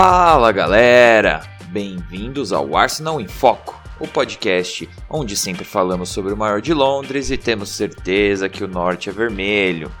Fala 0.00 0.52
galera! 0.52 1.42
Bem-vindos 1.70 2.52
ao 2.52 2.76
Arsenal 2.76 3.20
em 3.20 3.26
Foco, 3.26 3.82
o 3.98 4.06
podcast 4.06 4.88
onde 5.10 5.36
sempre 5.36 5.64
falamos 5.64 6.10
sobre 6.10 6.32
o 6.32 6.36
maior 6.36 6.60
de 6.60 6.72
Londres 6.72 7.32
e 7.32 7.36
temos 7.36 7.70
certeza 7.70 8.48
que 8.48 8.62
o 8.62 8.68
norte 8.68 9.08
é 9.08 9.12
vermelho. 9.12 9.92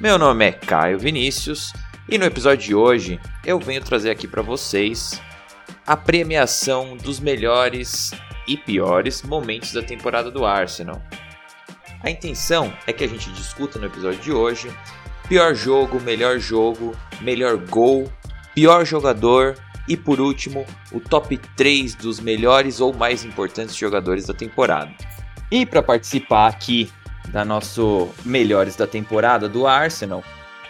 Meu 0.00 0.18
nome 0.18 0.46
é 0.46 0.50
Caio 0.50 0.98
Vinícius 0.98 1.72
e 2.08 2.18
no 2.18 2.24
episódio 2.24 2.66
de 2.66 2.74
hoje 2.74 3.20
eu 3.44 3.60
venho 3.60 3.80
trazer 3.80 4.10
aqui 4.10 4.26
para 4.26 4.42
vocês 4.42 5.22
a 5.86 5.96
premiação 5.96 6.96
dos 6.96 7.20
melhores 7.20 8.10
e 8.48 8.56
piores 8.56 9.22
momentos 9.22 9.72
da 9.72 9.84
temporada 9.84 10.32
do 10.32 10.44
Arsenal. 10.44 11.00
A 12.02 12.10
intenção 12.10 12.72
é 12.88 12.92
que 12.92 13.04
a 13.04 13.08
gente 13.08 13.30
discuta 13.30 13.78
no 13.78 13.86
episódio 13.86 14.18
de 14.18 14.32
hoje 14.32 14.68
pior 15.28 15.54
jogo, 15.54 16.00
melhor 16.00 16.40
jogo, 16.40 16.92
melhor 17.20 17.56
gol, 17.56 18.10
pior 18.56 18.86
jogador 18.86 19.54
e 19.86 19.98
por 19.98 20.18
último, 20.18 20.64
o 20.90 20.98
top 20.98 21.38
3 21.54 21.94
dos 21.94 22.18
melhores 22.18 22.80
ou 22.80 22.92
mais 22.92 23.22
importantes 23.22 23.76
jogadores 23.76 24.26
da 24.26 24.32
temporada. 24.32 24.90
E 25.50 25.66
para 25.66 25.82
participar 25.82 26.48
aqui 26.48 26.90
da 27.28 27.44
nosso 27.44 28.08
melhores 28.24 28.74
da 28.74 28.86
temporada 28.86 29.46
do 29.46 29.66
Arsenal, 29.66 30.24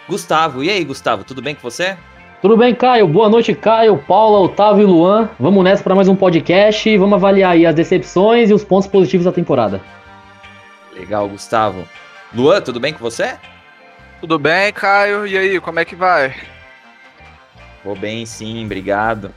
Gustavo. 0.07 0.63
E 0.63 0.69
aí, 0.69 0.83
Gustavo, 0.83 1.23
tudo 1.23 1.41
bem 1.41 1.55
com 1.55 1.61
você? 1.61 1.97
Tudo 2.41 2.57
bem, 2.57 2.75
Caio? 2.75 3.07
Boa 3.07 3.29
noite, 3.29 3.55
Caio, 3.55 3.97
Paula, 3.97 4.39
Otávio 4.39 4.83
e 4.83 4.85
Luan. 4.85 5.29
Vamos 5.39 5.63
nessa 5.63 5.81
para 5.81 5.95
mais 5.95 6.09
um 6.09 6.15
podcast 6.15 6.87
e 6.87 6.97
vamos 6.97 7.15
avaliar 7.15 7.53
aí 7.53 7.65
as 7.65 7.73
decepções 7.73 8.49
e 8.49 8.53
os 8.53 8.65
pontos 8.65 8.87
positivos 8.87 9.25
da 9.25 9.31
temporada. 9.31 9.81
Legal, 10.93 11.27
Gustavo. 11.29 11.87
Luan, 12.35 12.61
tudo 12.61 12.79
bem 12.79 12.93
com 12.93 12.99
você? 12.99 13.37
Tudo 14.19 14.37
bem, 14.37 14.73
Caio. 14.73 15.25
E 15.25 15.37
aí, 15.37 15.59
como 15.61 15.79
é 15.79 15.85
que 15.85 15.95
vai? 15.95 16.35
Vou 17.87 17.95
bem, 17.95 18.25
sim, 18.25 18.65
obrigado. 18.65 19.33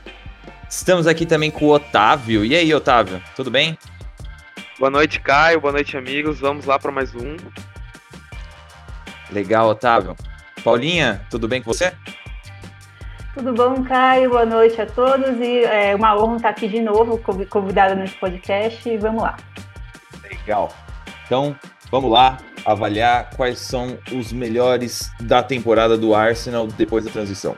Estamos 0.69 1.07
aqui 1.07 1.25
também 1.25 1.49
com 1.49 1.67
o 1.67 1.69
Otávio. 1.69 2.43
E 2.43 2.53
aí, 2.53 2.73
Otávio, 2.73 3.23
tudo 3.33 3.49
bem? 3.49 3.77
Boa 4.77 4.89
noite, 4.89 5.21
Caio. 5.21 5.61
Boa 5.61 5.71
noite, 5.71 5.95
amigos. 5.95 6.41
Vamos 6.41 6.65
lá 6.65 6.77
para 6.77 6.91
mais 6.91 7.15
um. 7.15 7.37
Legal, 9.31 9.69
Otávio. 9.69 10.17
Paulinha, 10.65 11.25
tudo 11.29 11.47
bem 11.47 11.61
com 11.61 11.71
você? 11.71 11.93
Tudo 13.33 13.53
bom, 13.53 13.85
Caio? 13.85 14.31
Boa 14.31 14.45
noite 14.45 14.81
a 14.81 14.85
todos 14.85 15.39
e 15.39 15.63
é 15.63 15.95
uma 15.95 16.13
honra 16.21 16.35
estar 16.35 16.49
aqui 16.49 16.67
de 16.67 16.81
novo, 16.81 17.17
convidada 17.49 17.95
nesse 17.95 18.15
podcast 18.15 18.89
e 18.89 18.97
vamos 18.97 19.23
lá. 19.23 19.37
Legal. 20.29 20.75
Então, 21.25 21.55
vamos 21.89 22.11
lá 22.11 22.37
avaliar 22.65 23.29
quais 23.33 23.59
são 23.59 23.97
os 24.11 24.33
melhores 24.33 25.09
da 25.21 25.41
temporada 25.41 25.97
do 25.97 26.13
Arsenal 26.13 26.67
depois 26.67 27.05
da 27.05 27.11
transição. 27.11 27.55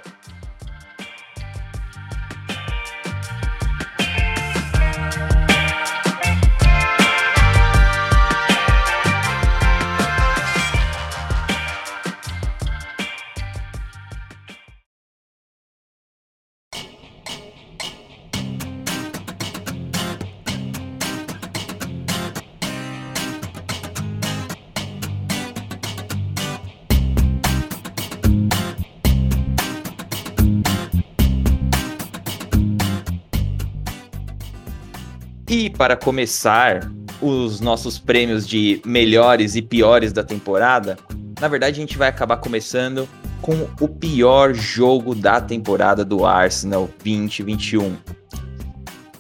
E 35.56 35.70
para 35.70 35.96
começar 35.96 36.92
os 37.22 37.62
nossos 37.62 38.00
prêmios 38.00 38.48
de 38.48 38.82
melhores 38.84 39.56
e 39.56 39.62
piores 39.62 40.12
da 40.12 40.24
temporada, 40.24 40.98
na 41.40 41.48
verdade 41.48 41.78
a 41.78 41.80
gente 41.80 41.96
vai 41.96 42.10
acabar 42.10 42.38
começando 42.38 43.08
com 43.40 43.68
o 43.80 43.88
pior 43.88 44.56
jogo 44.56 45.14
da 45.14 45.40
temporada 45.40 46.04
do 46.04 46.26
Arsenal 46.26 46.90
2021. 47.06 47.96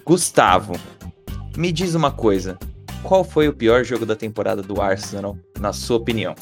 Gustavo, 0.03 0.73
me 1.55 1.71
diz 1.71 1.93
uma 1.93 2.09
coisa. 2.09 2.57
Qual 3.03 3.23
foi 3.23 3.47
o 3.47 3.53
pior 3.53 3.83
jogo 3.83 4.03
da 4.03 4.15
temporada 4.15 4.63
do 4.63 4.81
Arsenal, 4.81 5.37
na 5.59 5.71
sua 5.71 5.97
opinião? 5.97 6.33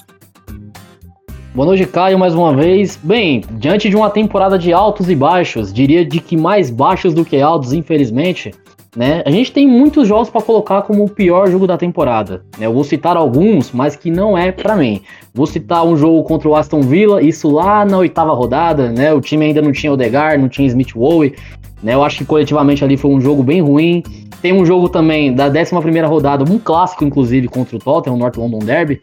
Boa 1.53 1.66
noite, 1.66 1.85
Caio, 1.85 2.18
mais 2.18 2.34
uma 2.34 2.56
vez. 2.56 2.96
Bem, 3.03 3.44
diante 3.52 3.90
de 3.90 3.97
uma 3.97 4.09
temporada 4.09 4.58
de 4.58 4.72
altos 4.72 5.09
e 5.09 5.16
baixos, 5.18 5.73
diria 5.73 6.06
de 6.06 6.22
que 6.22 6.38
mais 6.38 6.69
baixos 6.69 7.13
do 7.13 7.25
que 7.25 7.41
altos, 7.41 7.73
infelizmente, 7.73 8.53
né? 8.96 9.24
A 9.25 9.31
gente 9.31 9.52
tem 9.52 9.68
muitos 9.68 10.07
jogos 10.07 10.29
para 10.29 10.41
colocar 10.41 10.81
como 10.81 11.06
o 11.06 11.09
pior 11.09 11.50
jogo 11.50 11.66
da 11.66 11.78
temporada. 11.78 12.44
Né? 12.57 12.66
Eu 12.66 12.74
vou 12.74 12.84
citar 12.84 13.16
alguns, 13.16 13.72
mas 13.72 13.96
que 13.96 14.12
não 14.12 14.38
é 14.38 14.52
para 14.52 14.75
mim. 14.75 15.02
Vou 15.34 15.46
citar 15.46 15.85
um 15.85 15.96
jogo 15.96 16.24
contra 16.24 16.50
o 16.50 16.56
Aston 16.56 16.81
Villa, 16.81 17.22
isso 17.22 17.50
lá 17.50 17.85
na 17.85 17.97
oitava 17.97 18.34
rodada, 18.34 18.91
né? 18.91 19.13
O 19.13 19.22
time 19.22 19.46
ainda 19.46 19.62
não 19.62 19.72
tinha 19.72 19.94
Odegaard, 19.94 20.41
não 20.41 20.50
tinha 20.50 20.68
Smith 20.68 20.91
Rowe, 20.94 21.34
né? 21.81 21.94
Eu 21.94 22.03
acho 22.03 22.18
que 22.18 22.25
coletivamente 22.25 22.84
ali 22.84 22.97
foi 22.97 23.12
um 23.12 23.22
jogo 23.22 23.41
bem 23.41 23.62
ruim. 23.62 24.03
Tem 24.41 24.52
um 24.52 24.66
jogo 24.66 24.90
também 24.90 25.34
da 25.34 25.47
11 25.47 25.79
primeira 25.81 26.08
rodada, 26.08 26.44
um 26.44 26.59
clássico 26.59 27.06
inclusive 27.06 27.47
contra 27.47 27.75
o 27.78 27.79
Tottenham, 27.79 28.16
o 28.16 28.19
North 28.19 28.35
London 28.35 28.59
Derby, 28.59 29.02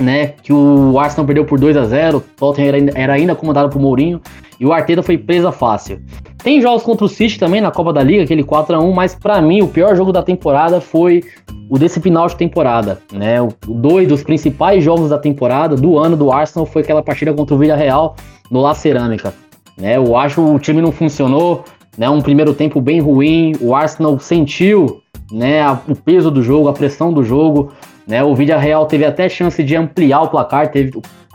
né? 0.00 0.28
Que 0.42 0.52
o 0.52 0.98
Arsenal 0.98 1.26
perdeu 1.26 1.44
por 1.44 1.58
2 1.58 1.76
a 1.76 1.84
0 1.84 2.18
o 2.18 2.20
Tottenham 2.20 2.68
era, 2.68 2.90
era 2.94 3.12
ainda 3.12 3.34
comandado 3.34 3.68
por 3.68 3.82
Mourinho 3.82 4.20
e 4.58 4.64
o 4.64 4.72
Arteta 4.72 5.02
foi 5.02 5.18
presa 5.18 5.52
fácil. 5.52 6.00
Tem 6.42 6.60
jogos 6.60 6.82
contra 6.82 7.04
o 7.04 7.08
City 7.08 7.38
também 7.38 7.60
na 7.60 7.70
Copa 7.70 7.92
da 7.92 8.02
Liga, 8.02 8.22
aquele 8.22 8.42
4 8.42 8.74
a 8.74 8.78
1 8.80 8.92
mas 8.92 9.14
para 9.14 9.42
mim 9.42 9.60
o 9.60 9.68
pior 9.68 9.94
jogo 9.94 10.10
da 10.10 10.22
temporada 10.22 10.80
foi 10.80 11.22
o 11.68 11.78
desse 11.78 12.00
final 12.00 12.26
de 12.26 12.36
temporada, 12.36 13.00
né? 13.12 13.40
O 13.42 13.52
dois 13.68 14.08
dos 14.08 14.22
principais 14.22 14.82
jogos 14.82 15.10
da 15.10 15.18
temporada 15.18 15.76
do 15.76 15.98
ano 15.98 16.16
do 16.16 16.32
Arsenal 16.32 16.64
foi 16.64 16.80
aquela 16.80 17.02
partida 17.02 17.32
contra 17.34 17.54
o 17.54 17.58
Villarreal 17.58 18.16
no 18.50 18.60
La 18.60 18.74
Cerâmica, 18.74 19.34
né? 19.76 19.98
Eu 19.98 20.16
acho 20.16 20.42
o 20.42 20.58
time 20.58 20.80
não 20.80 20.90
funcionou, 20.90 21.62
né? 21.96 22.08
Um 22.08 22.22
primeiro 22.22 22.54
tempo 22.54 22.80
bem 22.80 23.00
ruim, 23.00 23.52
o 23.60 23.74
Arsenal 23.74 24.18
sentiu, 24.18 25.02
né, 25.30 25.70
o 25.86 25.94
peso 25.94 26.30
do 26.30 26.42
jogo, 26.42 26.68
a 26.68 26.72
pressão 26.72 27.12
do 27.12 27.22
jogo, 27.22 27.70
né? 28.06 28.24
O 28.24 28.34
Villarreal 28.34 28.86
teve 28.86 29.04
até 29.04 29.28
chance 29.28 29.62
de 29.62 29.76
ampliar 29.76 30.22
o 30.22 30.28
placar, 30.28 30.70
teve, 30.70 30.90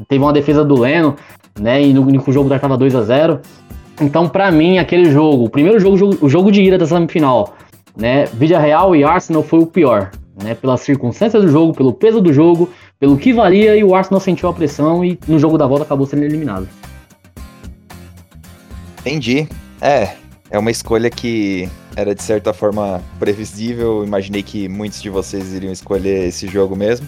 teve 0.10 0.24
uma 0.24 0.34
defesa 0.34 0.66
do 0.66 0.80
Leno, 0.80 1.16
né? 1.60 1.82
E 1.82 1.94
no, 1.94 2.04
no 2.04 2.32
jogo 2.32 2.50
já 2.50 2.56
estava 2.56 2.76
2 2.76 2.96
a 2.96 3.04
0 3.04 3.40
então, 4.02 4.28
para 4.28 4.52
mim, 4.52 4.78
aquele 4.78 5.10
jogo, 5.12 5.46
o 5.46 5.50
primeiro 5.50 5.80
jogo, 5.80 6.18
o 6.22 6.30
jogo 6.30 6.52
de 6.52 6.62
ida 6.62 6.78
da 6.78 6.86
semifinal, 6.86 7.56
né, 7.96 8.26
Vídea 8.26 8.60
Real 8.60 8.96
e 8.96 9.04
Arsenal 9.04 9.42
foi 9.42 9.60
o 9.60 9.66
pior, 9.66 10.12
né, 10.44 10.54
pelas 10.54 10.82
circunstâncias 10.82 11.42
do 11.44 11.50
jogo, 11.50 11.74
pelo 11.74 11.94
peso 11.94 12.20
do 12.22 12.34
jogo, 12.34 12.70
pelo 13.00 13.18
que 13.18 13.32
valia 13.32 13.76
e 13.76 13.84
o 13.84 13.96
Arsenal 13.96 14.20
sentiu 14.20 14.50
a 14.50 14.54
pressão 14.54 15.04
e 15.04 15.18
no 15.28 15.40
jogo 15.40 15.58
da 15.58 15.66
volta 15.66 15.84
acabou 15.84 16.06
sendo 16.06 16.24
eliminado. 16.24 16.68
Entendi. 19.00 19.48
É, 19.82 20.16
é 20.50 20.58
uma 20.58 20.72
escolha 20.72 21.10
que 21.10 21.70
era 21.96 22.14
de 22.14 22.24
certa 22.24 22.54
forma 22.54 23.02
previsível. 23.20 24.04
Imaginei 24.04 24.44
que 24.44 24.68
muitos 24.68 25.02
de 25.02 25.10
vocês 25.10 25.54
iriam 25.54 25.72
escolher 25.72 26.28
esse 26.28 26.48
jogo 26.48 26.76
mesmo. 26.76 27.08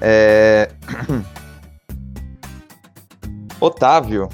É... 0.00 0.70
Otávio, 3.60 4.28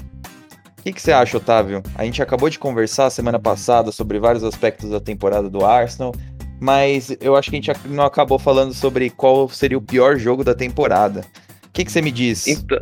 o 0.79 0.83
que, 0.83 0.93
que, 0.93 1.01
você 1.01 1.11
acha, 1.11 1.37
Otávio? 1.37 1.83
A 1.95 2.05
gente 2.05 2.21
acabou 2.21 2.49
de 2.49 2.57
conversar 2.57 3.09
semana 3.09 3.37
passada 3.37 3.91
sobre 3.91 4.17
vários 4.17 4.43
aspectos 4.43 4.89
da 4.89 4.99
temporada 4.99 5.49
do 5.49 5.65
Arsenal, 5.65 6.13
mas 6.59 7.15
eu 7.19 7.35
acho 7.35 7.49
que 7.49 7.57
a 7.57 7.61
gente 7.61 7.87
não 7.87 8.05
acabou 8.05 8.39
falando 8.39 8.73
sobre 8.73 9.09
qual 9.09 9.49
seria 9.49 9.77
o 9.77 9.81
pior 9.81 10.17
jogo 10.17 10.43
da 10.43 10.55
temporada. 10.55 11.25
O 11.65 11.71
que, 11.73 11.83
que 11.83 11.91
você 11.91 12.01
me 12.01 12.11
diz? 12.11 12.47
Então, 12.47 12.79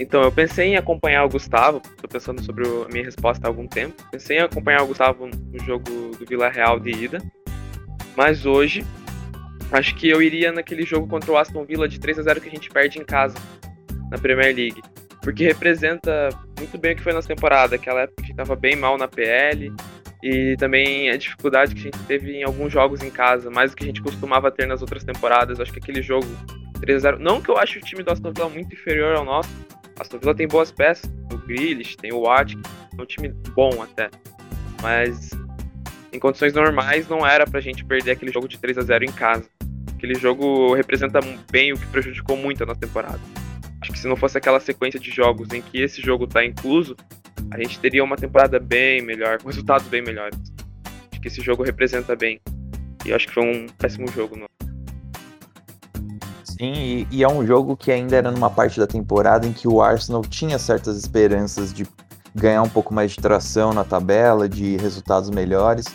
então, 0.00 0.22
eu 0.22 0.32
pensei 0.32 0.68
em 0.68 0.76
acompanhar 0.76 1.24
o 1.24 1.28
Gustavo, 1.28 1.80
tô 2.00 2.08
pensando 2.08 2.42
sobre 2.42 2.66
a 2.66 2.88
minha 2.88 3.04
resposta 3.04 3.46
há 3.46 3.48
algum 3.48 3.68
tempo. 3.68 4.02
Pensei 4.10 4.38
em 4.38 4.40
acompanhar 4.40 4.82
o 4.82 4.86
Gustavo 4.86 5.26
no 5.26 5.64
jogo 5.64 5.84
do 6.18 6.26
Vila 6.26 6.48
Real 6.48 6.80
de 6.80 6.90
ida, 6.90 7.22
mas 8.16 8.46
hoje 8.46 8.84
acho 9.70 9.94
que 9.94 10.08
eu 10.08 10.22
iria 10.22 10.50
naquele 10.50 10.84
jogo 10.84 11.06
contra 11.06 11.30
o 11.30 11.36
Aston 11.36 11.64
Villa 11.64 11.86
de 11.86 12.00
3 12.00 12.18
a 12.18 12.22
0 12.22 12.40
que 12.40 12.48
a 12.48 12.50
gente 12.50 12.70
perde 12.70 12.98
em 12.98 13.04
casa 13.04 13.36
na 14.10 14.18
Premier 14.18 14.54
League 14.54 14.82
porque 15.22 15.44
representa 15.44 16.28
muito 16.58 16.76
bem 16.76 16.92
o 16.92 16.96
que 16.96 17.02
foi 17.02 17.12
nossa 17.12 17.28
temporada, 17.28 17.76
aquela 17.76 18.02
época 18.02 18.16
que 18.16 18.22
a 18.22 18.26
gente 18.26 18.36
tava 18.36 18.56
bem 18.56 18.76
mal 18.76 18.98
na 18.98 19.08
PL 19.08 19.72
e 20.22 20.56
também 20.58 21.10
a 21.10 21.16
dificuldade 21.16 21.74
que 21.74 21.80
a 21.80 21.84
gente 21.84 21.98
teve 22.00 22.32
em 22.32 22.42
alguns 22.42 22.72
jogos 22.72 23.02
em 23.02 23.10
casa, 23.10 23.50
mais 23.50 23.70
do 23.70 23.76
que 23.76 23.84
a 23.84 23.86
gente 23.86 24.02
costumava 24.02 24.50
ter 24.50 24.66
nas 24.66 24.82
outras 24.82 25.04
temporadas. 25.04 25.58
Acho 25.60 25.72
que 25.72 25.78
aquele 25.78 26.02
jogo 26.02 26.26
3x0, 26.80 27.18
não 27.18 27.40
que 27.40 27.48
eu 27.48 27.56
ache 27.56 27.78
o 27.78 27.82
time 27.82 28.02
do 28.02 28.10
Aston 28.10 28.32
Villa 28.32 28.48
muito 28.48 28.74
inferior 28.74 29.16
ao 29.16 29.24
nosso, 29.24 29.50
Aston 29.98 30.18
Villa 30.18 30.34
tem 30.34 30.48
boas 30.48 30.72
peças, 30.72 31.10
o 31.32 31.36
Grealish, 31.38 31.96
tem 31.96 32.12
o 32.12 32.22
Watkins, 32.22 32.62
é 32.98 33.02
um 33.02 33.06
time 33.06 33.28
bom 33.54 33.82
até, 33.82 34.10
mas 34.82 35.30
em 36.12 36.18
condições 36.18 36.52
normais 36.52 37.08
não 37.08 37.26
era 37.26 37.46
pra 37.46 37.60
gente 37.60 37.84
perder 37.84 38.12
aquele 38.12 38.32
jogo 38.32 38.46
de 38.46 38.58
3 38.58 38.78
a 38.78 38.82
0 38.82 39.04
em 39.04 39.12
casa. 39.12 39.48
Aquele 39.96 40.14
jogo 40.14 40.74
representa 40.74 41.20
bem 41.50 41.72
o 41.72 41.78
que 41.78 41.86
prejudicou 41.86 42.36
muito 42.36 42.62
a 42.62 42.66
nossa 42.66 42.80
temporada. 42.80 43.20
Acho 43.82 43.90
que 43.90 43.98
se 43.98 44.06
não 44.06 44.14
fosse 44.14 44.38
aquela 44.38 44.60
sequência 44.60 45.00
de 45.00 45.10
jogos 45.10 45.48
em 45.52 45.60
que 45.60 45.82
esse 45.82 46.00
jogo 46.00 46.22
está 46.22 46.44
incluso, 46.44 46.96
a 47.50 47.58
gente 47.58 47.80
teria 47.80 48.04
uma 48.04 48.14
temporada 48.14 48.60
bem 48.60 49.02
melhor, 49.02 49.42
com 49.42 49.48
resultados 49.48 49.88
bem 49.88 50.00
melhores. 50.00 50.38
Acho 51.10 51.20
que 51.20 51.26
esse 51.26 51.40
jogo 51.42 51.64
representa 51.64 52.14
bem. 52.14 52.40
E 53.04 53.12
acho 53.12 53.26
que 53.26 53.34
foi 53.34 53.42
um 53.42 53.66
péssimo 53.66 54.06
jogo. 54.06 54.36
Não. 54.36 54.46
Sim, 56.44 56.72
e, 56.74 57.08
e, 57.10 57.24
é 57.24 57.28
um 57.28 57.44
jogo 57.44 57.76
que 57.76 57.90
ainda 57.90 58.14
era 58.14 58.30
numa 58.30 58.48
parte 58.48 58.78
da 58.78 58.86
temporada 58.86 59.48
em 59.48 59.52
que 59.52 59.66
o 59.66 59.82
Arsenal 59.82 60.22
tinha 60.22 60.60
certas 60.60 60.96
esperanças 60.96 61.74
de 61.74 61.84
ganhar 62.36 62.62
um 62.62 62.68
pouco 62.68 62.94
mais 62.94 63.10
de 63.10 63.16
tração 63.16 63.72
na 63.72 63.82
tabela, 63.82 64.48
de 64.48 64.76
resultados 64.76 65.28
melhores. 65.28 65.86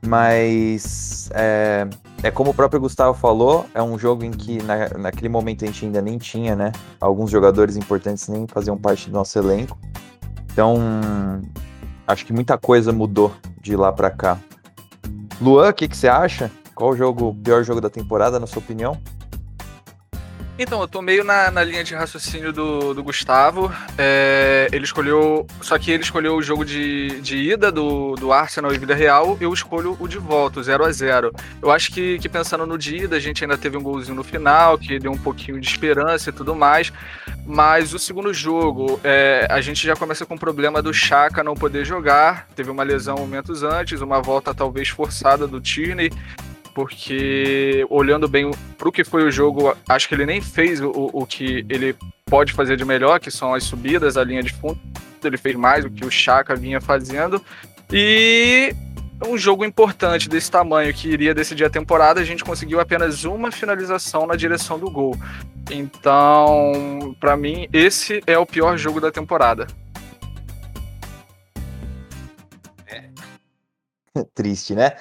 Mas 0.00 1.28
é, 1.34 1.86
é 2.22 2.30
como 2.30 2.50
o 2.50 2.54
próprio 2.54 2.80
Gustavo 2.80 3.14
falou, 3.14 3.66
é 3.74 3.82
um 3.82 3.98
jogo 3.98 4.24
em 4.24 4.30
que 4.30 4.62
na, 4.62 4.90
naquele 4.98 5.28
momento 5.28 5.64
a 5.64 5.66
gente 5.66 5.86
ainda 5.86 6.02
nem 6.02 6.18
tinha, 6.18 6.54
né? 6.54 6.72
Alguns 7.00 7.30
jogadores 7.30 7.76
importantes 7.76 8.28
nem 8.28 8.46
faziam 8.46 8.76
parte 8.76 9.08
do 9.08 9.14
nosso 9.14 9.38
elenco. 9.38 9.78
Então, 10.52 10.76
acho 12.06 12.26
que 12.26 12.32
muita 12.32 12.58
coisa 12.58 12.92
mudou 12.92 13.32
de 13.60 13.74
lá 13.74 13.92
para 13.92 14.10
cá. 14.10 14.38
Luan, 15.40 15.70
o 15.70 15.72
que, 15.72 15.88
que 15.88 15.96
você 15.96 16.08
acha? 16.08 16.50
Qual 16.74 16.90
o 16.90 16.96
jogo, 16.96 17.28
o 17.28 17.34
pior 17.34 17.64
jogo 17.64 17.80
da 17.80 17.88
temporada, 17.88 18.38
na 18.38 18.46
sua 18.46 18.60
opinião? 18.60 19.00
Então, 20.62 20.82
eu 20.82 20.86
tô 20.86 21.00
meio 21.00 21.24
na, 21.24 21.50
na 21.50 21.64
linha 21.64 21.82
de 21.82 21.94
raciocínio 21.94 22.52
do, 22.52 22.92
do 22.92 23.02
Gustavo. 23.02 23.72
É, 23.96 24.68
ele 24.70 24.84
escolheu. 24.84 25.46
Só 25.62 25.78
que 25.78 25.90
ele 25.90 26.02
escolheu 26.02 26.36
o 26.36 26.42
jogo 26.42 26.66
de, 26.66 27.18
de 27.22 27.38
ida 27.38 27.72
do, 27.72 28.14
do 28.14 28.30
Arsenal 28.30 28.70
e 28.70 28.76
Vida 28.76 28.94
Real, 28.94 29.38
eu 29.40 29.54
escolho 29.54 29.96
o 29.98 30.06
de 30.06 30.18
volta, 30.18 30.60
o 30.60 30.62
0 30.62 30.84
a 30.84 30.92
0 30.92 31.32
Eu 31.62 31.70
acho 31.70 31.90
que, 31.90 32.18
que 32.18 32.28
pensando 32.28 32.66
no 32.66 32.76
de 32.76 32.94
ida, 32.94 33.16
a 33.16 33.18
gente 33.18 33.42
ainda 33.42 33.56
teve 33.56 33.78
um 33.78 33.82
golzinho 33.82 34.14
no 34.14 34.22
final, 34.22 34.76
que 34.76 34.98
deu 34.98 35.10
um 35.10 35.16
pouquinho 35.16 35.58
de 35.58 35.66
esperança 35.66 36.28
e 36.28 36.32
tudo 36.32 36.54
mais. 36.54 36.92
Mas 37.46 37.94
o 37.94 37.98
segundo 37.98 38.34
jogo, 38.34 39.00
é, 39.02 39.46
a 39.48 39.62
gente 39.62 39.86
já 39.86 39.96
começa 39.96 40.26
com 40.26 40.34
o 40.34 40.38
problema 40.38 40.82
do 40.82 40.92
Chaka 40.92 41.42
não 41.42 41.54
poder 41.54 41.86
jogar. 41.86 42.46
Teve 42.54 42.70
uma 42.70 42.82
lesão 42.82 43.16
momentos 43.16 43.62
antes, 43.62 44.02
uma 44.02 44.20
volta 44.20 44.54
talvez 44.54 44.90
forçada 44.90 45.46
do 45.46 45.58
Tierney 45.58 46.10
porque 46.74 47.86
olhando 47.90 48.28
bem 48.28 48.50
para 48.76 48.88
o 48.88 48.92
que 48.92 49.04
foi 49.04 49.24
o 49.24 49.30
jogo, 49.30 49.76
acho 49.88 50.08
que 50.08 50.14
ele 50.14 50.26
nem 50.26 50.40
fez 50.40 50.80
o, 50.80 50.90
o 50.90 51.26
que 51.26 51.64
ele 51.68 51.94
pode 52.26 52.52
fazer 52.52 52.76
de 52.76 52.84
melhor, 52.84 53.18
que 53.20 53.30
são 53.30 53.54
as 53.54 53.64
subidas, 53.64 54.16
a 54.16 54.24
linha 54.24 54.42
de 54.42 54.52
fundo. 54.52 54.78
Ele 55.22 55.36
fez 55.36 55.54
mais 55.54 55.84
do 55.84 55.90
que 55.90 56.04
o 56.04 56.10
Chaka 56.10 56.54
vinha 56.54 56.80
fazendo. 56.80 57.44
E 57.92 58.74
um 59.26 59.36
jogo 59.36 59.64
importante 59.64 60.28
desse 60.28 60.50
tamanho 60.50 60.94
que 60.94 61.08
iria 61.08 61.34
decidir 61.34 61.64
a 61.64 61.70
temporada, 61.70 62.20
a 62.20 62.24
gente 62.24 62.44
conseguiu 62.44 62.80
apenas 62.80 63.24
uma 63.24 63.52
finalização 63.52 64.26
na 64.26 64.34
direção 64.34 64.78
do 64.78 64.90
gol. 64.90 65.14
Então, 65.70 67.14
para 67.20 67.36
mim, 67.36 67.68
esse 67.72 68.22
é 68.26 68.38
o 68.38 68.46
pior 68.46 68.76
jogo 68.78 69.00
da 69.00 69.10
temporada. 69.10 69.66
É. 72.86 73.10
Triste, 74.34 74.74
né? 74.74 74.96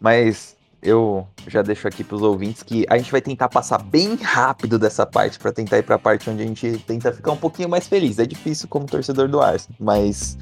Mas 0.00 0.56
eu 0.82 1.26
já 1.46 1.62
deixo 1.62 1.86
aqui 1.86 2.02
para 2.02 2.16
os 2.16 2.22
ouvintes 2.22 2.62
que 2.62 2.86
a 2.88 2.96
gente 2.96 3.10
vai 3.10 3.20
tentar 3.20 3.48
passar 3.48 3.78
bem 3.78 4.14
rápido 4.14 4.78
dessa 4.78 5.04
parte 5.04 5.38
para 5.38 5.52
tentar 5.52 5.78
ir 5.78 5.82
para 5.82 5.96
a 5.96 5.98
parte 5.98 6.28
onde 6.30 6.42
a 6.42 6.46
gente 6.46 6.78
tenta 6.86 7.12
ficar 7.12 7.32
um 7.32 7.36
pouquinho 7.36 7.68
mais 7.68 7.86
feliz. 7.86 8.18
É 8.18 8.26
difícil 8.26 8.68
como 8.68 8.86
torcedor 8.86 9.28
do 9.28 9.40
Arsenal, 9.40 9.76
mas 9.78 10.38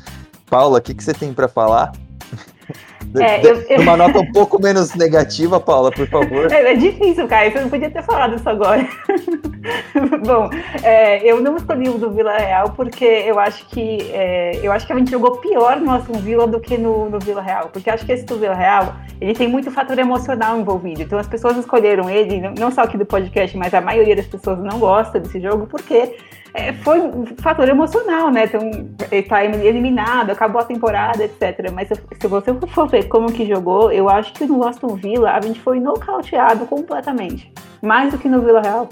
Paula, 0.48 0.78
o 0.78 0.82
que, 0.82 0.94
que 0.94 1.02
você 1.02 1.12
tem 1.12 1.32
para 1.32 1.48
falar? 1.48 1.92
É, 3.16 3.46
eu, 3.46 3.62
eu... 3.62 3.80
Uma 3.80 3.96
nota 3.96 4.18
um 4.18 4.32
pouco 4.32 4.60
menos 4.60 4.94
negativa, 4.94 5.58
Paula, 5.58 5.90
por 5.90 6.06
favor. 6.08 6.52
É, 6.52 6.72
é 6.72 6.74
difícil, 6.74 7.26
Caio. 7.26 7.52
Você 7.52 7.60
não 7.60 7.70
podia 7.70 7.90
ter 7.90 8.02
falado 8.02 8.36
isso 8.36 8.48
agora. 8.48 8.86
Bom, 10.24 10.50
é, 10.82 11.24
eu 11.24 11.40
não 11.40 11.56
escolhi 11.56 11.88
o 11.88 11.96
do 11.96 12.10
Vila 12.10 12.36
Real 12.36 12.70
porque 12.70 13.04
eu 13.04 13.38
acho 13.38 13.66
que 13.68 14.10
é, 14.12 14.60
eu 14.62 14.70
acho 14.72 14.86
que 14.86 14.92
a 14.92 14.96
gente 14.96 15.10
jogou 15.10 15.38
pior 15.38 15.80
no 15.80 15.90
Aston 15.90 16.18
Villa 16.18 16.46
do 16.46 16.60
que 16.60 16.76
no, 16.76 17.08
no 17.08 17.18
Vila 17.18 17.40
Real. 17.40 17.70
Porque 17.72 17.88
acho 17.88 18.04
que 18.04 18.12
esse 18.12 18.24
do 18.24 18.38
Vila 18.38 18.54
Real 18.54 18.94
ele 19.20 19.34
tem 19.34 19.48
muito 19.48 19.70
fator 19.70 19.98
emocional 19.98 20.58
envolvido. 20.58 21.02
Então 21.02 21.18
as 21.18 21.26
pessoas 21.26 21.56
escolheram 21.56 22.10
ele, 22.10 22.40
não 22.58 22.70
só 22.70 22.82
aqui 22.82 22.98
do 22.98 23.06
podcast, 23.06 23.56
mas 23.56 23.72
a 23.72 23.80
maioria 23.80 24.14
das 24.14 24.26
pessoas 24.26 24.58
não 24.58 24.78
gosta 24.78 25.18
desse 25.18 25.40
jogo 25.40 25.66
porque 25.66 26.14
é, 26.54 26.72
foi 26.72 27.00
um 27.00 27.26
fator 27.38 27.68
emocional, 27.68 28.30
né? 28.30 28.44
Então, 28.44 28.60
ele 29.10 29.22
tá 29.22 29.44
eliminado, 29.44 30.30
acabou 30.30 30.60
a 30.60 30.64
temporada, 30.64 31.24
etc. 31.24 31.70
Mas 31.72 31.88
se 31.88 32.26
você 32.26 32.54
for 32.68 32.88
ver 32.88 33.08
como 33.08 33.32
que 33.32 33.46
jogou, 33.46 33.92
eu 33.92 34.08
acho 34.08 34.32
que 34.32 34.46
no 34.46 34.66
Aston 34.66 34.96
Villa 34.96 35.32
a 35.32 35.40
gente 35.40 35.60
foi 35.60 35.78
nocauteado 35.80 36.66
completamente. 36.66 37.52
Mais 37.82 38.12
do 38.12 38.18
que 38.18 38.28
no 38.28 38.40
Villa 38.40 38.60
Real. 38.60 38.88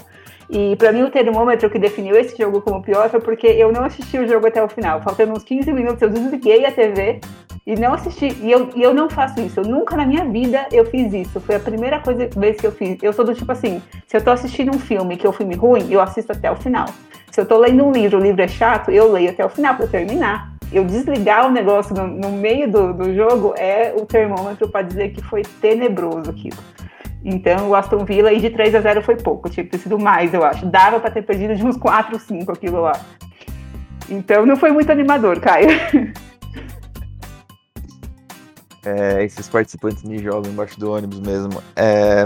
E 0.49 0.77
para 0.77 0.93
mim 0.93 1.03
o 1.03 1.09
termômetro 1.11 1.69
que 1.69 1.77
definiu 1.77 2.15
esse 2.15 2.37
jogo 2.37 2.61
como 2.61 2.81
pior 2.81 3.09
foi 3.09 3.19
porque 3.19 3.47
eu 3.47 3.71
não 3.71 3.83
assisti 3.83 4.17
o 4.17 4.27
jogo 4.27 4.47
até 4.47 4.63
o 4.63 4.69
final. 4.69 5.01
Faltando 5.01 5.33
uns 5.33 5.43
15 5.43 5.73
minutos, 5.73 6.01
eu 6.01 6.09
desliguei 6.09 6.65
a 6.65 6.71
TV 6.71 7.19
e 7.65 7.75
não 7.75 7.93
assisti. 7.93 8.27
E 8.41 8.49
eu, 8.49 8.69
e 8.73 8.81
eu 8.81 8.93
não 8.93 9.09
faço 9.09 9.41
isso. 9.41 9.59
Eu 9.59 9.65
nunca 9.65 9.97
na 9.97 10.05
minha 10.05 10.23
vida 10.23 10.65
eu 10.71 10.85
fiz 10.85 11.13
isso. 11.13 11.41
Foi 11.41 11.55
a 11.55 11.59
primeira 11.59 11.99
coisa, 11.99 12.29
vez 12.37 12.55
que 12.55 12.65
eu 12.65 12.71
fiz. 12.71 12.97
Eu 13.03 13.11
sou 13.11 13.25
do 13.25 13.35
tipo 13.35 13.51
assim, 13.51 13.81
se 14.07 14.15
eu 14.15 14.23
tô 14.23 14.31
assistindo 14.31 14.73
um 14.73 14.79
filme 14.79 15.17
que 15.17 15.27
é 15.27 15.29
um 15.29 15.33
filme 15.33 15.55
ruim, 15.55 15.91
eu 15.91 15.99
assisto 15.99 16.31
até 16.31 16.49
o 16.49 16.55
final. 16.55 16.87
Se 17.37 17.41
eu 17.41 17.45
tô 17.45 17.59
lendo 17.59 17.85
um 17.85 17.91
livro, 17.91 18.17
o 18.17 18.19
livro 18.19 18.41
é 18.41 18.47
chato, 18.47 18.89
eu 18.89 19.11
leio 19.11 19.29
até 19.29 19.45
o 19.45 19.49
final 19.49 19.75
para 19.75 19.85
terminar. 19.85 20.55
Eu 20.73 20.83
desligar 20.83 21.45
o 21.45 21.51
negócio 21.51 21.93
no, 21.93 22.07
no 22.07 22.31
meio 22.31 22.67
do, 22.67 22.91
do 22.91 23.13
jogo 23.13 23.53
é 23.55 23.93
o 23.95 24.07
termômetro 24.07 24.67
para 24.69 24.81
dizer 24.81 25.11
que 25.11 25.23
foi 25.23 25.43
tenebroso 25.43 26.31
aquilo. 26.31 26.57
Então, 27.23 27.69
o 27.69 27.75
Aston 27.75 28.03
Villa 28.05 28.29
aí 28.29 28.41
de 28.41 28.49
3 28.49 28.73
a 28.73 28.81
0 28.81 29.03
foi 29.03 29.17
pouco, 29.17 29.51
tinha 29.51 29.63
que 29.63 29.69
ter 29.69 29.77
sido 29.77 29.99
mais, 29.99 30.33
eu 30.33 30.43
acho. 30.43 30.65
Dava 30.65 30.99
para 30.99 31.11
ter 31.11 31.21
perdido 31.21 31.55
de 31.55 31.63
uns 31.63 31.77
4, 31.77 32.17
5 32.17 32.51
aquilo 32.51 32.81
lá. 32.81 32.99
Então, 34.09 34.43
não 34.43 34.55
foi 34.55 34.71
muito 34.71 34.91
animador, 34.91 35.39
Caio. 35.39 35.69
É, 38.85 39.21
esses 39.21 39.49
participantes 39.49 40.01
me 40.03 40.17
jogam 40.17 40.49
embaixo 40.49 40.79
do 40.79 40.93
ônibus 40.93 41.19
mesmo. 41.19 41.61
É, 41.75 42.25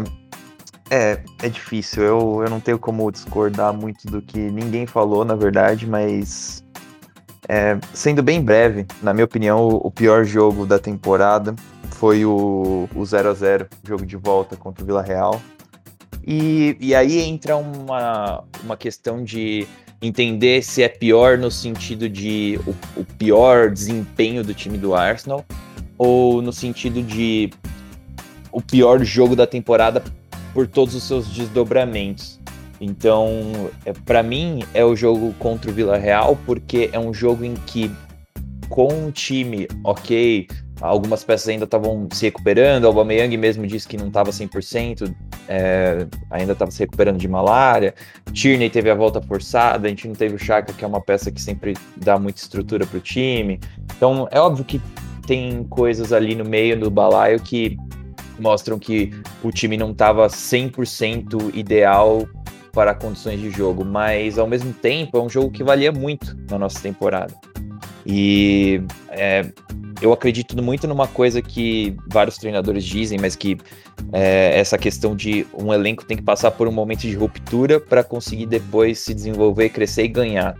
é, 0.91 1.23
é 1.41 1.49
difícil. 1.49 2.03
Eu, 2.03 2.41
eu 2.43 2.49
não 2.49 2.59
tenho 2.59 2.77
como 2.77 3.09
discordar 3.09 3.73
muito 3.73 4.05
do 4.07 4.21
que 4.21 4.37
ninguém 4.37 4.85
falou, 4.85 5.23
na 5.23 5.35
verdade, 5.35 5.87
mas 5.87 6.63
é, 7.47 7.79
sendo 7.93 8.21
bem 8.21 8.41
breve, 8.41 8.85
na 9.01 9.13
minha 9.13 9.23
opinião, 9.23 9.61
o, 9.61 9.87
o 9.87 9.91
pior 9.91 10.25
jogo 10.25 10.65
da 10.65 10.77
temporada 10.77 11.55
foi 11.91 12.25
o, 12.25 12.89
o 12.93 13.05
0 13.05 13.29
a 13.29 13.33
0 13.33 13.67
jogo 13.87 14.05
de 14.05 14.17
volta 14.17 14.57
contra 14.57 14.83
o 14.83 14.85
Vila 14.85 15.01
Real. 15.01 15.41
E, 16.27 16.75
e 16.79 16.93
aí 16.93 17.19
entra 17.21 17.55
uma, 17.55 18.43
uma 18.61 18.75
questão 18.75 19.23
de 19.23 19.65
entender 20.01 20.61
se 20.61 20.83
é 20.83 20.89
pior 20.89 21.37
no 21.37 21.49
sentido 21.49 22.09
de 22.09 22.59
o, 22.67 23.01
o 23.01 23.05
pior 23.05 23.71
desempenho 23.71 24.43
do 24.43 24.53
time 24.53 24.77
do 24.77 24.93
Arsenal 24.93 25.45
ou 25.97 26.41
no 26.41 26.51
sentido 26.51 27.01
de 27.01 27.51
o 28.51 28.61
pior 28.61 29.03
jogo 29.03 29.35
da 29.35 29.47
temporada 29.47 30.03
por 30.53 30.67
todos 30.67 30.95
os 30.95 31.03
seus 31.03 31.27
desdobramentos. 31.27 32.39
Então, 32.79 33.69
é, 33.85 33.93
para 33.93 34.23
mim, 34.23 34.63
é 34.73 34.83
o 34.83 34.95
jogo 34.95 35.33
contra 35.37 35.69
o 35.69 35.73
Vila 35.73 35.97
Real, 35.97 36.37
porque 36.45 36.89
é 36.91 36.99
um 36.99 37.13
jogo 37.13 37.45
em 37.45 37.53
que, 37.53 37.91
com 38.69 38.87
um 38.91 39.11
time, 39.11 39.67
ok, 39.83 40.47
algumas 40.81 41.23
peças 41.23 41.47
ainda 41.47 41.65
estavam 41.65 42.07
se 42.11 42.25
recuperando, 42.25 42.85
o 42.85 42.87
Aubameyang 42.87 43.37
mesmo 43.37 43.67
disse 43.67 43.87
que 43.87 43.97
não 43.97 44.07
estava 44.07 44.31
100%, 44.31 45.13
é, 45.47 46.07
ainda 46.31 46.53
estava 46.53 46.71
se 46.71 46.79
recuperando 46.79 47.19
de 47.19 47.27
malária, 47.27 47.93
Tierney 48.33 48.69
teve 48.69 48.89
a 48.89 48.95
volta 48.95 49.21
forçada, 49.21 49.85
a 49.85 49.89
gente 49.89 50.07
não 50.07 50.15
teve 50.15 50.35
o 50.35 50.39
Chaka, 50.39 50.73
que 50.73 50.83
é 50.83 50.87
uma 50.87 51.01
peça 51.01 51.31
que 51.31 51.39
sempre 51.39 51.75
dá 51.97 52.17
muita 52.17 52.39
estrutura 52.39 52.85
para 52.85 52.97
o 52.97 53.01
time. 53.01 53.59
Então, 53.95 54.27
é 54.31 54.39
óbvio 54.39 54.65
que 54.65 54.81
tem 55.27 55.63
coisas 55.65 56.11
ali 56.11 56.33
no 56.33 56.43
meio 56.43 56.79
do 56.79 56.89
balaio 56.89 57.39
que 57.39 57.77
mostram 58.41 58.79
que 58.79 59.11
o 59.43 59.51
time 59.51 59.77
não 59.77 59.91
estava 59.91 60.27
100% 60.27 61.55
ideal 61.55 62.27
para 62.73 62.93
condições 62.93 63.39
de 63.39 63.49
jogo, 63.49 63.85
mas 63.85 64.39
ao 64.39 64.47
mesmo 64.47 64.73
tempo 64.73 65.17
é 65.17 65.21
um 65.21 65.29
jogo 65.29 65.51
que 65.51 65.63
valia 65.63 65.91
muito 65.91 66.35
na 66.49 66.57
nossa 66.57 66.79
temporada. 66.81 67.33
E 68.05 68.81
é, 69.09 69.45
eu 70.01 70.11
acredito 70.11 70.61
muito 70.61 70.87
numa 70.87 71.07
coisa 71.07 71.41
que 71.41 71.95
vários 72.07 72.37
treinadores 72.37 72.83
dizem, 72.83 73.19
mas 73.19 73.35
que 73.35 73.57
é 74.11 74.59
essa 74.59 74.77
questão 74.77 75.15
de 75.15 75.45
um 75.53 75.73
elenco 75.73 76.03
tem 76.05 76.17
que 76.17 76.23
passar 76.23 76.51
por 76.51 76.67
um 76.67 76.71
momento 76.71 77.01
de 77.01 77.13
ruptura 77.13 77.79
para 77.79 78.03
conseguir 78.03 78.47
depois 78.47 78.99
se 78.99 79.13
desenvolver, 79.13 79.69
crescer 79.69 80.05
e 80.05 80.07
ganhar. 80.07 80.55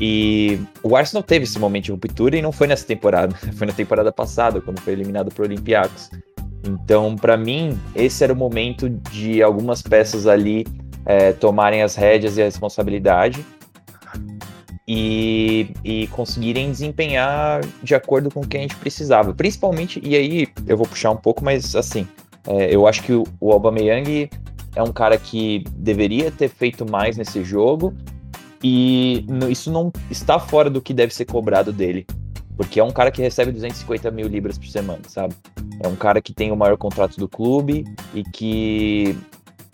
E 0.00 0.58
o 0.82 0.96
Arsenal 0.96 1.22
teve 1.22 1.44
esse 1.44 1.58
momento 1.58 1.84
de 1.84 1.92
ruptura 1.92 2.36
e 2.36 2.42
não 2.42 2.50
foi 2.50 2.66
nessa 2.66 2.84
temporada, 2.84 3.34
foi 3.54 3.66
na 3.66 3.72
temporada 3.72 4.10
passada, 4.10 4.60
quando 4.60 4.80
foi 4.80 4.92
eliminado 4.92 5.32
para 5.32 5.42
o 5.42 5.46
Olympiacos. 5.46 6.10
Então, 6.66 7.14
para 7.14 7.36
mim, 7.36 7.78
esse 7.94 8.24
era 8.24 8.32
o 8.32 8.36
momento 8.36 8.88
de 8.88 9.42
algumas 9.42 9.82
peças 9.82 10.26
ali 10.26 10.66
é, 11.04 11.32
tomarem 11.32 11.82
as 11.82 11.94
rédeas 11.94 12.36
e 12.36 12.42
a 12.42 12.44
responsabilidade 12.46 13.44
e, 14.88 15.68
e 15.84 16.06
conseguirem 16.08 16.70
desempenhar 16.70 17.60
de 17.82 17.94
acordo 17.94 18.30
com 18.30 18.40
o 18.40 18.46
que 18.46 18.56
a 18.56 18.60
gente 18.60 18.76
precisava. 18.76 19.34
Principalmente, 19.34 20.00
e 20.02 20.16
aí 20.16 20.48
eu 20.66 20.76
vou 20.76 20.86
puxar 20.86 21.10
um 21.10 21.16
pouco, 21.16 21.44
mas 21.44 21.76
assim, 21.76 22.06
é, 22.46 22.74
eu 22.74 22.86
acho 22.86 23.02
que 23.02 23.12
o, 23.12 23.24
o 23.40 23.52
Aubameyang 23.52 24.30
é 24.74 24.82
um 24.82 24.92
cara 24.92 25.18
que 25.18 25.64
deveria 25.76 26.30
ter 26.30 26.48
feito 26.48 26.90
mais 26.90 27.16
nesse 27.16 27.44
jogo 27.44 27.94
e 28.62 29.26
isso 29.50 29.70
não 29.70 29.92
está 30.10 30.38
fora 30.38 30.70
do 30.70 30.80
que 30.80 30.94
deve 30.94 31.14
ser 31.14 31.26
cobrado 31.26 31.72
dele. 31.72 32.06
Porque 32.56 32.78
é 32.78 32.84
um 32.84 32.90
cara 32.90 33.10
que 33.10 33.20
recebe 33.20 33.50
250 33.52 34.10
mil 34.10 34.28
libras 34.28 34.56
por 34.56 34.68
semana, 34.68 35.00
sabe? 35.08 35.34
É 35.82 35.88
um 35.88 35.96
cara 35.96 36.22
que 36.22 36.32
tem 36.32 36.52
o 36.52 36.56
maior 36.56 36.76
contrato 36.76 37.16
do 37.16 37.28
clube 37.28 37.84
e 38.14 38.22
que 38.22 39.16